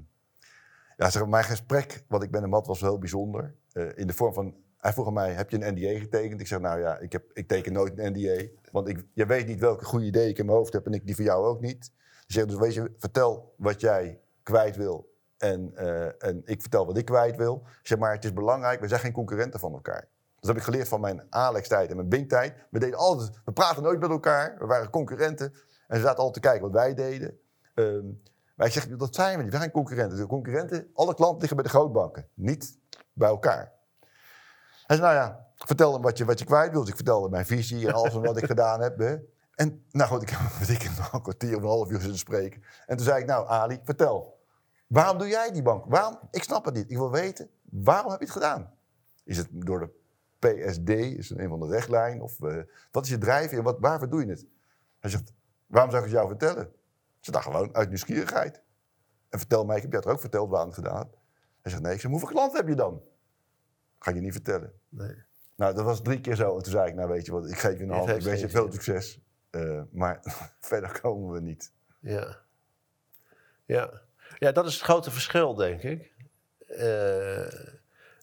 ja, 0.96 1.10
zeg, 1.10 1.20
maar, 1.20 1.28
mijn 1.30 1.44
gesprek 1.44 2.04
wat 2.08 2.22
ik 2.22 2.30
met 2.30 2.40
hem 2.40 2.52
had 2.52 2.66
was 2.66 2.80
wel 2.80 2.90
heel 2.90 2.98
bijzonder. 2.98 3.54
In 3.94 4.06
de 4.06 4.12
vorm 4.12 4.32
van, 4.32 4.54
hij 4.78 4.92
vroeg 4.92 5.06
aan 5.06 5.12
mij, 5.12 5.32
heb 5.32 5.50
je 5.50 5.64
een 5.64 5.74
NDA 5.74 5.98
getekend? 5.98 6.40
Ik 6.40 6.46
zeg, 6.46 6.60
nou 6.60 6.80
ja, 6.80 6.98
ik, 6.98 7.12
heb, 7.12 7.24
ik 7.32 7.48
teken 7.48 7.72
nooit 7.72 7.98
een 7.98 8.12
NDA. 8.12 8.44
Want 8.72 8.88
ik, 8.88 9.04
je 9.12 9.26
weet 9.26 9.46
niet 9.46 9.60
welke 9.60 9.84
goede 9.84 10.04
ideeën 10.06 10.28
ik 10.28 10.38
in 10.38 10.46
mijn 10.46 10.58
hoofd 10.58 10.72
heb 10.72 10.86
en 10.86 10.92
ik 10.92 11.06
die 11.06 11.14
voor 11.14 11.24
jou 11.24 11.46
ook 11.46 11.60
niet. 11.60 11.92
Ik 12.26 12.32
zeg, 12.32 12.46
dus 12.46 12.56
weet 12.56 12.74
je, 12.74 12.94
vertel 12.98 13.54
wat 13.56 13.80
jij 13.80 14.20
kwijt 14.42 14.76
wil. 14.76 15.14
En, 15.38 15.76
eh, 15.76 16.28
en 16.28 16.42
ik 16.44 16.60
vertel 16.60 16.86
wat 16.86 16.96
ik 16.96 17.04
kwijt 17.04 17.36
wil. 17.36 17.62
Zeg 17.82 17.98
maar, 17.98 18.12
het 18.12 18.24
is 18.24 18.32
belangrijk, 18.32 18.80
we 18.80 18.88
zijn 18.88 19.00
geen 19.00 19.12
concurrenten 19.12 19.60
van 19.60 19.72
elkaar. 19.72 20.08
Dat 20.36 20.48
heb 20.48 20.56
ik 20.56 20.62
geleerd 20.62 20.88
van 20.88 21.00
mijn 21.00 21.26
Alex-tijd 21.30 21.90
en 21.90 21.96
mijn 21.96 22.08
Bink-tijd. 22.08 22.54
We, 22.70 22.78
deden 22.78 22.98
altijd, 22.98 23.30
we 23.44 23.52
praten 23.52 23.82
nooit 23.82 24.00
met 24.00 24.10
elkaar, 24.10 24.56
we 24.58 24.66
waren 24.66 24.90
concurrenten. 24.90 25.54
En 25.86 25.96
ze 25.96 26.02
zaten 26.02 26.18
altijd 26.18 26.42
te 26.42 26.48
kijken 26.48 26.62
wat 26.62 26.72
wij 26.72 26.94
deden. 26.94 27.38
Ehm, 27.74 28.04
maar 28.54 28.66
ik 28.66 28.72
zeg, 28.72 28.88
dat 28.88 29.14
zijn 29.14 29.36
we 29.36 29.42
niet. 29.42 29.52
We 29.52 29.58
zijn 29.58 29.70
concurrenten. 29.70 30.18
De 30.18 30.26
concurrenten, 30.26 30.90
alle 30.94 31.14
klanten 31.14 31.38
liggen 31.38 31.56
bij 31.56 31.64
de 31.64 31.72
grootbanken. 31.72 32.28
Niet 32.34 32.78
bij 33.12 33.28
elkaar. 33.28 33.72
Hij 34.86 34.96
zei, 34.96 35.00
nou 35.00 35.14
ja, 35.14 35.46
vertel 35.54 35.92
hem 35.92 36.02
wat 36.02 36.18
je, 36.18 36.24
wat 36.24 36.38
je 36.38 36.44
kwijt 36.44 36.72
wilt. 36.72 36.88
Ik 36.88 36.94
vertelde 36.94 37.28
mijn 37.28 37.46
visie 37.46 37.86
en 37.86 37.94
alles 37.94 38.12
wat 38.14 38.36
ik 38.36 38.46
gedaan 38.46 38.80
heb. 38.80 38.96
En 39.56 39.84
nou 39.90 40.10
goed, 40.10 40.22
ik 40.22 40.28
heb 40.28 40.68
ik, 40.80 40.96
nog 40.96 41.12
een 41.12 41.22
kwartier 41.22 41.56
of 41.56 41.62
een 41.62 41.68
half 41.68 41.90
uur 41.90 42.00
zitten 42.00 42.18
spreken. 42.18 42.62
En 42.86 42.96
toen 42.96 43.06
zei 43.06 43.20
ik, 43.20 43.26
nou 43.26 43.48
Ali, 43.48 43.80
vertel. 43.84 44.44
Waarom 44.86 45.18
doe 45.18 45.28
jij 45.28 45.52
die 45.52 45.62
bank? 45.62 45.84
Waarom? 45.84 46.18
Ik 46.30 46.42
snap 46.42 46.64
het 46.64 46.74
niet. 46.74 46.90
Ik 46.90 46.96
wil 46.96 47.10
weten, 47.10 47.50
waarom 47.62 48.10
heb 48.10 48.18
je 48.18 48.24
het 48.24 48.34
gedaan? 48.34 48.74
Is 49.24 49.36
het 49.36 49.48
door 49.50 49.78
de 49.78 49.90
PSD? 50.38 50.88
Is 50.88 51.28
het 51.28 51.38
een 51.38 51.48
van 51.48 51.60
de 51.60 51.66
richtlijn? 51.66 52.20
Of 52.20 52.40
eh, 52.40 52.62
wat 52.90 53.04
is 53.04 53.10
je 53.10 53.18
drijfveer? 53.18 53.62
Wat, 53.62 53.76
waarvoor 53.80 54.08
doe 54.08 54.20
je 54.20 54.30
het? 54.30 54.46
Hij 54.98 55.10
zegt, 55.10 55.32
waarom 55.66 55.90
zou 55.90 56.04
ik 56.04 56.08
het 56.10 56.18
jou 56.18 56.28
vertellen? 56.28 56.72
Ze 57.20 57.30
dacht 57.30 57.44
gewoon 57.44 57.74
uit 57.74 57.88
nieuwsgierigheid. 57.88 58.62
En 59.28 59.38
vertel 59.38 59.64
mij, 59.64 59.76
ik 59.76 59.82
heb 59.82 59.92
het 59.92 60.06
ook 60.06 60.20
verteld 60.20 60.50
waarom 60.50 60.68
het 60.68 60.78
gedaan. 60.78 61.10
Hij 61.62 61.70
zegt, 61.70 61.82
nee. 61.82 61.94
Ik 61.94 62.00
zeg, 62.00 62.10
hoeveel 62.10 62.28
klanten 62.28 62.58
heb 62.58 62.68
je 62.68 62.74
dan? 62.74 63.02
Ga 63.98 64.10
je 64.10 64.20
niet 64.20 64.32
vertellen. 64.32 64.72
Nee. 64.88 65.24
Nou, 65.56 65.74
dat 65.74 65.84
was 65.84 66.02
drie 66.02 66.20
keer 66.20 66.36
zo. 66.36 66.56
En 66.56 66.62
toen 66.62 66.72
zei 66.72 66.88
ik, 66.88 66.94
nou 66.94 67.08
weet 67.08 67.26
je 67.26 67.32
wat, 67.32 67.50
ik 67.50 67.58
geef 67.58 67.78
je 67.78 67.84
een 67.84 67.90
hand. 67.90 68.08
Ik 68.08 68.22
wens 68.22 68.40
je 68.40 68.48
veel 68.48 68.72
succes. 68.72 69.25
Eh, 69.56 69.82
maar 69.90 70.20
verder 70.60 71.00
komen 71.00 71.32
we 71.32 71.40
niet. 71.40 71.72
Ja. 72.00 72.36
Ja. 73.64 73.90
ja, 74.38 74.52
dat 74.52 74.66
is 74.66 74.74
het 74.74 74.82
grote 74.82 75.10
verschil, 75.10 75.54
denk 75.54 75.82
ik. 75.82 76.12
Eh, 76.66 77.52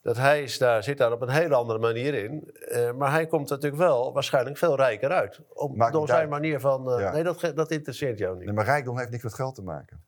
dat 0.01 0.17
hij 0.17 0.43
is 0.43 0.57
daar, 0.57 0.83
zit 0.83 0.97
daar 0.97 1.11
op 1.11 1.21
een 1.21 1.29
hele 1.29 1.55
andere 1.55 1.79
manier 1.79 2.13
in. 2.13 2.51
Eh, 2.53 2.91
maar 2.91 3.11
hij 3.11 3.27
komt 3.27 3.49
natuurlijk 3.49 3.81
wel 3.81 4.13
waarschijnlijk 4.13 4.57
veel 4.57 4.75
rijker 4.75 5.11
uit. 5.11 5.39
Om, 5.53 5.91
door 5.91 6.07
zijn 6.07 6.29
manier 6.29 6.59
van... 6.59 6.99
Ja. 6.99 7.11
Nee, 7.11 7.23
dat, 7.23 7.51
dat 7.55 7.71
interesseert 7.71 8.17
jou 8.17 8.35
niet. 8.35 8.45
Nee, 8.45 8.53
maar 8.55 8.65
rijkdom 8.65 8.97
heeft 8.97 9.09
niks 9.09 9.23
met 9.23 9.33
geld 9.33 9.55
te 9.55 9.63
maken. 9.63 10.03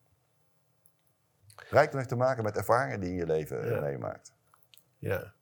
Rijkdom 1.69 1.97
heeft 1.97 2.09
te 2.09 2.15
maken 2.15 2.43
met 2.43 2.57
ervaringen 2.57 2.99
die 2.99 3.09
je 3.09 3.13
in 3.13 3.19
je 3.19 3.25
leven 3.25 3.69
Ja. 3.69 3.79
meemaakt. 3.79 4.33
Ja. 4.97 5.33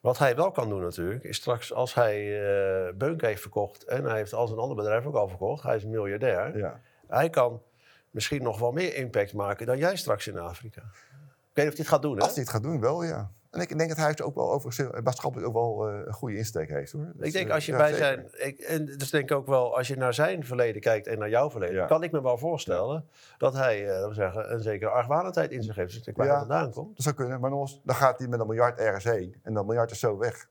Wat 0.00 0.18
hij 0.18 0.36
wel 0.36 0.50
kan 0.50 0.68
doen 0.68 0.80
natuurlijk, 0.80 1.24
is 1.24 1.36
straks 1.36 1.72
als 1.72 1.94
hij 1.94 2.42
eh 2.86 2.94
Beunk 2.94 3.20
heeft 3.20 3.40
verkocht... 3.40 3.84
en 3.84 4.04
hij 4.04 4.16
heeft 4.16 4.32
al 4.32 4.46
zijn 4.46 4.58
ander 4.58 4.76
bedrijf 4.76 5.06
ook 5.06 5.14
al 5.14 5.28
verkocht, 5.28 5.62
hij 5.62 5.76
is 5.76 5.82
een 5.82 5.90
miljardair... 5.90 6.58
Ja. 6.58 6.80
hij 7.06 7.30
kan 7.30 7.62
misschien 8.10 8.42
nog 8.42 8.58
wel 8.58 8.72
meer 8.72 8.94
impact 8.94 9.32
maken 9.32 9.66
dan 9.66 9.78
jij 9.78 9.96
straks 9.96 10.26
in 10.26 10.38
Afrika. 10.38 10.80
Ik 10.80 11.56
weet 11.56 11.64
niet 11.64 11.66
of 11.66 11.72
hij 11.72 11.74
het 11.76 11.88
gaat 11.88 12.02
doen, 12.02 12.16
hè? 12.16 12.22
Als 12.22 12.34
hij 12.34 12.42
het 12.42 12.52
gaat 12.52 12.62
doen, 12.62 12.80
wel 12.80 13.04
ja. 13.04 13.30
En 13.50 13.60
ik 13.60 13.76
denk 13.78 13.88
dat 13.88 13.98
hij 13.98 14.08
het 14.08 14.22
ook 14.22 14.34
wel 14.34 14.52
over 14.52 14.90
maatschappelijk 15.02 15.48
ook 15.48 15.54
wel 15.54 15.88
eh, 15.88 16.00
een 16.06 16.12
goede 16.12 16.36
insteek 16.36 16.68
heeft 16.68 16.92
hoor. 16.92 17.12
Dus, 17.14 17.26
Ik 17.26 17.32
denk 17.32 17.48
eh, 17.48 17.54
als 17.54 17.66
je 17.66 17.72
ja, 17.72 17.78
bij 17.78 17.92
zeker. 17.92 18.04
zijn. 18.32 18.48
Ik, 18.48 18.58
en 18.60 18.84
dus 18.84 19.10
denk 19.10 19.30
ik 19.30 19.36
ook 19.36 19.46
wel, 19.46 19.76
als 19.76 19.88
je 19.88 19.96
naar 19.96 20.14
zijn 20.14 20.44
verleden 20.44 20.80
kijkt 20.80 21.06
en 21.06 21.18
naar 21.18 21.28
jouw 21.28 21.50
verleden, 21.50 21.74
Ja. 21.76 21.86
kan 21.86 22.02
ik 22.02 22.12
me 22.12 22.22
wel 22.22 22.38
voorstellen 22.38 23.08
dat 23.38 23.52
hij, 23.54 23.84
we 24.08 24.14
zeggen, 24.14 24.52
een 24.52 24.60
zekere 24.60 24.90
argwanendheid 24.90 25.50
in 25.50 25.62
zich 25.62 25.74
heeft. 25.76 25.94
Dus 25.94 26.06
ik 26.06 26.16
waar 26.16 26.26
Ja. 26.26 26.32
hij 26.32 26.40
vandaan 26.40 26.72
komt. 26.72 26.94
Dat 26.96 27.04
zou 27.04 27.14
kunnen, 27.14 27.40
maar 27.40 27.50
nog 27.50 27.60
eens, 27.60 27.80
dan 27.84 27.94
gaat 27.96 28.18
hij 28.18 28.28
met 28.28 28.40
een 28.40 28.46
miljard 28.46 28.78
ergens 28.78 29.04
heen. 29.04 29.36
En 29.42 29.54
dat 29.54 29.66
miljard 29.66 29.90
is 29.90 30.00
zo 30.00 30.18
weg. 30.18 30.48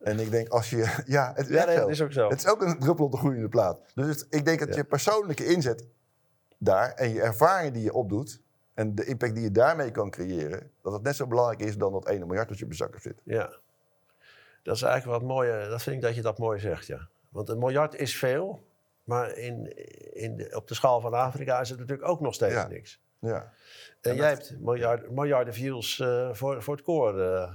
En 0.00 0.18
ik 0.20 0.30
denk 0.30 0.48
als 0.48 0.70
je... 0.70 0.94
Ja, 1.06 1.32
het 1.34 1.48
is 1.50 1.64
nee, 1.64 2.02
ook 2.04 2.12
zo. 2.12 2.28
Het 2.28 2.38
is 2.38 2.46
ook 2.48 2.62
een 2.62 2.78
druppel 2.78 3.04
op 3.04 3.12
de 3.12 3.18
groeiende 3.18 3.48
plaat. 3.48 3.80
Dus 3.94 4.06
het- 4.06 4.26
ik 4.30 4.44
denk 4.44 4.58
dat 4.58 4.74
je 4.74 4.84
persoonlijke 4.84 5.44
inzet 5.46 5.86
daar 6.58 6.92
en 6.92 7.08
je 7.12 7.20
ervaring 7.22 7.72
die 7.72 7.82
je 7.82 7.92
opdoet 7.92 8.40
en 8.76 8.94
de 8.94 9.04
impact 9.04 9.34
die 9.34 9.42
je 9.42 9.50
daarmee 9.50 9.90
kan 9.90 10.10
creëren, 10.10 10.70
dat 10.82 10.92
het 10.92 11.02
net 11.02 11.16
zo 11.16 11.26
belangrijk 11.26 11.60
is 11.60 11.76
dan 11.76 11.92
dat 11.92 12.08
ene 12.08 12.26
miljard 12.26 12.48
dat 12.48 12.58
je 12.58 12.64
op 12.64 12.72
je 12.72 12.88
zit. 12.96 13.20
Ja. 13.24 13.56
Dat 14.62 14.76
is 14.76 14.82
eigenlijk 14.82 15.20
wat 15.20 15.28
mooie. 15.28 15.68
Dat 15.68 15.82
vind 15.82 15.96
ik 15.96 16.02
dat 16.02 16.14
je 16.14 16.22
dat 16.22 16.38
mooi 16.38 16.58
zegt, 16.60 16.86
ja. 16.86 17.08
Want 17.28 17.48
een 17.48 17.58
miljard 17.58 17.94
is 17.94 18.16
veel, 18.18 18.66
maar 19.04 19.36
in, 19.36 19.72
in 20.14 20.36
de- 20.36 20.52
op 20.56 20.68
de 20.68 20.74
schaal 20.74 21.00
van 21.00 21.14
Afrika 21.14 21.60
is 21.60 21.68
het 21.70 21.78
natuurlijk 21.78 22.08
ook 22.08 22.20
nog 22.20 22.34
steeds 22.34 22.54
Ja. 22.54 22.66
niks. 22.66 23.00
Ja. 23.18 23.52
En 24.00 24.14
jij 24.16 24.34
dat- 24.34 24.48
hebt 24.48 24.60
miljarden, 24.60 25.14
miljarden 25.14 25.54
views 25.54 26.00
eh, 26.00 26.28
voor, 26.32 26.62
voor 26.62 26.74
het 26.74 26.84
koor. 26.84 27.20
eh. 27.20 27.54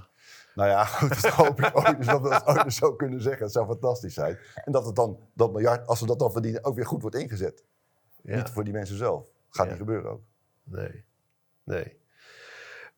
Nou 0.54 0.68
ja, 0.68 0.84
goed, 0.98 1.22
dat 1.22 1.32
hoop 1.32 1.60
ik 1.60 1.76
ooit 1.76 1.96
eens 1.98 2.06
dat 2.06 2.20
we 2.22 2.28
dat 2.44 2.64
eens 2.64 2.76
zo 2.76 2.94
kunnen 2.94 3.20
zeggen. 3.22 3.42
Het 3.42 3.52
zou 3.52 3.66
fantastisch 3.66 4.14
zijn. 4.14 4.38
En 4.54 4.72
dat 4.72 4.86
het 4.86 4.96
dan, 4.96 5.18
dat 5.34 5.52
miljard, 5.52 5.86
als 5.86 6.00
we 6.00 6.06
dat 6.06 6.18
dan 6.18 6.32
verdienen, 6.32 6.64
ook 6.64 6.74
weer 6.74 6.86
goed 6.86 7.00
wordt 7.02 7.16
ingezet. 7.16 7.64
ja. 8.22 8.36
Niet 8.36 8.48
voor 8.50 8.64
die 8.64 8.72
mensen 8.72 8.96
zelf. 8.96 9.26
Gaat 9.50 9.64
Ja. 9.64 9.70
niet 9.70 9.80
gebeuren 9.80 10.10
ook. 10.10 10.20
Nee. 10.64 11.04
Nee. 11.64 12.00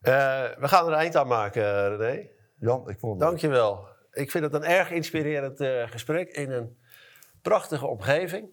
Eh, 0.00 0.44
we 0.58 0.68
gaan 0.68 0.86
er 0.86 0.92
een 0.92 0.98
eind 0.98 1.16
aan 1.16 1.26
maken, 1.26 1.96
René. 1.96 2.28
Jan, 2.58 2.88
ik 2.88 2.98
vond 2.98 3.12
het 3.12 3.20
leuk. 3.20 3.28
Dankjewel. 3.28 3.88
Ik 4.12 4.30
vind 4.30 4.44
het 4.44 4.54
een 4.54 4.64
erg 4.64 4.90
inspirerend 4.90 5.60
eh, 5.60 5.88
gesprek 5.88 6.28
in 6.30 6.50
een 6.50 6.78
prachtige 7.42 7.86
omgeving. 7.86 8.48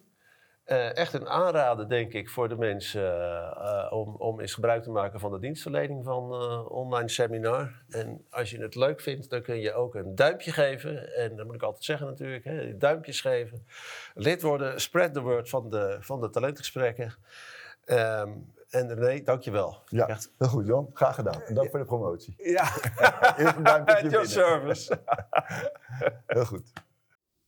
Eh, 0.63 0.95
echt 0.95 1.13
een 1.13 1.27
aanrader, 1.27 1.89
denk 1.89 2.13
ik, 2.13 2.29
voor 2.29 2.49
de 2.49 2.55
mensen 2.55 3.91
om, 3.91 4.15
om 4.15 4.39
eens 4.39 4.53
gebruik 4.53 4.83
te 4.83 4.91
maken 4.91 5.19
van 5.19 5.31
de 5.31 5.39
dienstverlening 5.39 6.03
van 6.03 6.33
online 6.69 7.09
seminar. 7.09 7.83
En 7.89 8.25
als 8.29 8.51
je 8.51 8.61
het 8.61 8.75
leuk 8.75 9.01
vindt, 9.01 9.29
dan 9.29 9.41
kun 9.41 9.59
je 9.59 9.73
ook 9.73 9.95
een 9.95 10.15
duimpje 10.15 10.51
geven. 10.51 11.15
En 11.15 11.35
dat 11.35 11.45
moet 11.45 11.55
ik 11.55 11.63
altijd 11.63 11.83
zeggen 11.83 12.07
natuurlijk, 12.07 12.43
hè, 12.43 12.77
duimpjes 12.77 13.21
geven. 13.21 13.67
Lid 14.13 14.41
worden, 14.41 14.81
spread 14.81 15.13
the 15.13 15.21
word 15.21 15.49
van 15.49 15.69
de, 15.69 15.97
van 15.99 16.21
de 16.21 16.29
talentgesprekken. 16.29 17.13
Ehm, 17.85 18.29
en 18.71 18.93
René, 18.95 19.23
dankjewel. 19.23 19.77
Ja, 19.85 20.07
Echt, 20.07 20.31
heel 20.37 20.47
goed 20.47 20.67
Jan. 20.67 20.89
Graag 20.93 21.15
gedaan. 21.15 21.41
En 21.41 21.53
dank 21.55 21.69
voor 21.69 21.79
de 21.79 21.85
promotie. 21.85 22.33
ja. 22.37 22.63
Eerst 23.37 23.55
een 23.55 23.63
duimpje 23.63 23.95
at 23.95 24.01
your 24.01 24.09
binnen. 24.09 24.27
service. 24.29 24.99
Heel 26.27 26.45
goed. 26.45 26.71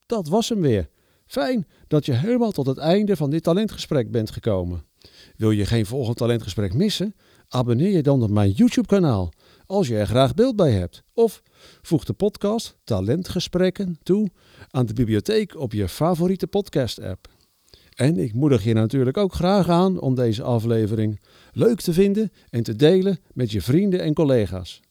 Dat 0.05 0.27
was 0.27 0.49
hem 0.49 0.61
weer. 0.61 0.89
Fijn 1.25 1.67
dat 1.87 2.05
je 2.05 2.13
helemaal 2.13 2.51
tot 2.51 2.65
het 2.65 2.77
einde 2.77 3.15
van 3.15 3.29
dit 3.29 3.43
talentgesprek 3.43 4.11
bent 4.11 4.31
gekomen. 4.31 4.85
Wil 5.37 5.51
je 5.51 5.65
geen 5.65 5.85
volgend 5.85 6.17
talentgesprek 6.17 6.73
missen? 6.73 7.15
Abonneer 7.47 7.89
je 7.91 8.03
dan 8.03 8.23
op 8.23 8.29
mijn 8.29 8.49
YouTube-kanaal 8.51 9.31
als 9.65 9.87
je 9.87 9.97
er 9.97 10.07
graag 10.07 10.33
beeld 10.33 10.55
bij 10.55 10.71
hebt. 10.71 11.03
Of 11.13 11.41
voeg 11.81 12.03
de 12.03 12.13
podcast 12.13 12.77
Talentgesprekken 12.83 13.99
toe 14.03 14.29
aan 14.69 14.85
de 14.85 14.93
bibliotheek 14.93 15.57
op 15.59 15.71
je 15.73 15.87
favoriete 15.89 16.47
podcast-app. 16.47 17.27
En 17.95 18.17
ik 18.17 18.33
moedig 18.33 18.63
je 18.63 18.73
natuurlijk 18.73 19.17
ook 19.17 19.33
graag 19.33 19.69
aan 19.69 19.99
om 19.99 20.15
deze 20.15 20.43
aflevering 20.43 21.21
leuk 21.51 21.81
te 21.81 21.93
vinden 21.93 22.31
en 22.49 22.63
te 22.63 22.75
delen 22.75 23.19
met 23.33 23.51
je 23.51 23.61
vrienden 23.61 23.99
en 23.99 24.13
collega's. 24.13 24.81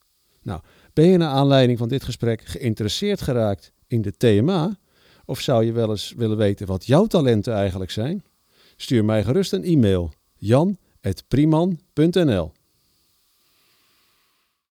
Nou, 0.41 0.61
ben 0.93 1.05
je 1.05 1.17
naar 1.17 1.29
aanleiding 1.29 1.77
van 1.77 1.87
dit 1.87 2.03
gesprek 2.03 2.41
geïnteresseerd 2.45 3.21
geraakt 3.21 3.71
in 3.87 4.01
de 4.01 4.17
TMA? 4.17 4.77
Of 5.25 5.39
zou 5.39 5.65
je 5.65 5.71
wel 5.71 5.89
eens 5.89 6.13
willen 6.17 6.37
weten 6.37 6.67
wat 6.67 6.85
jouw 6.85 7.05
talenten 7.05 7.53
eigenlijk 7.53 7.91
zijn? 7.91 8.23
Stuur 8.75 9.05
mij 9.05 9.23
gerust 9.23 9.53
een 9.53 9.63
e-mail 9.63 10.13
jan.priman.nl 10.35 12.52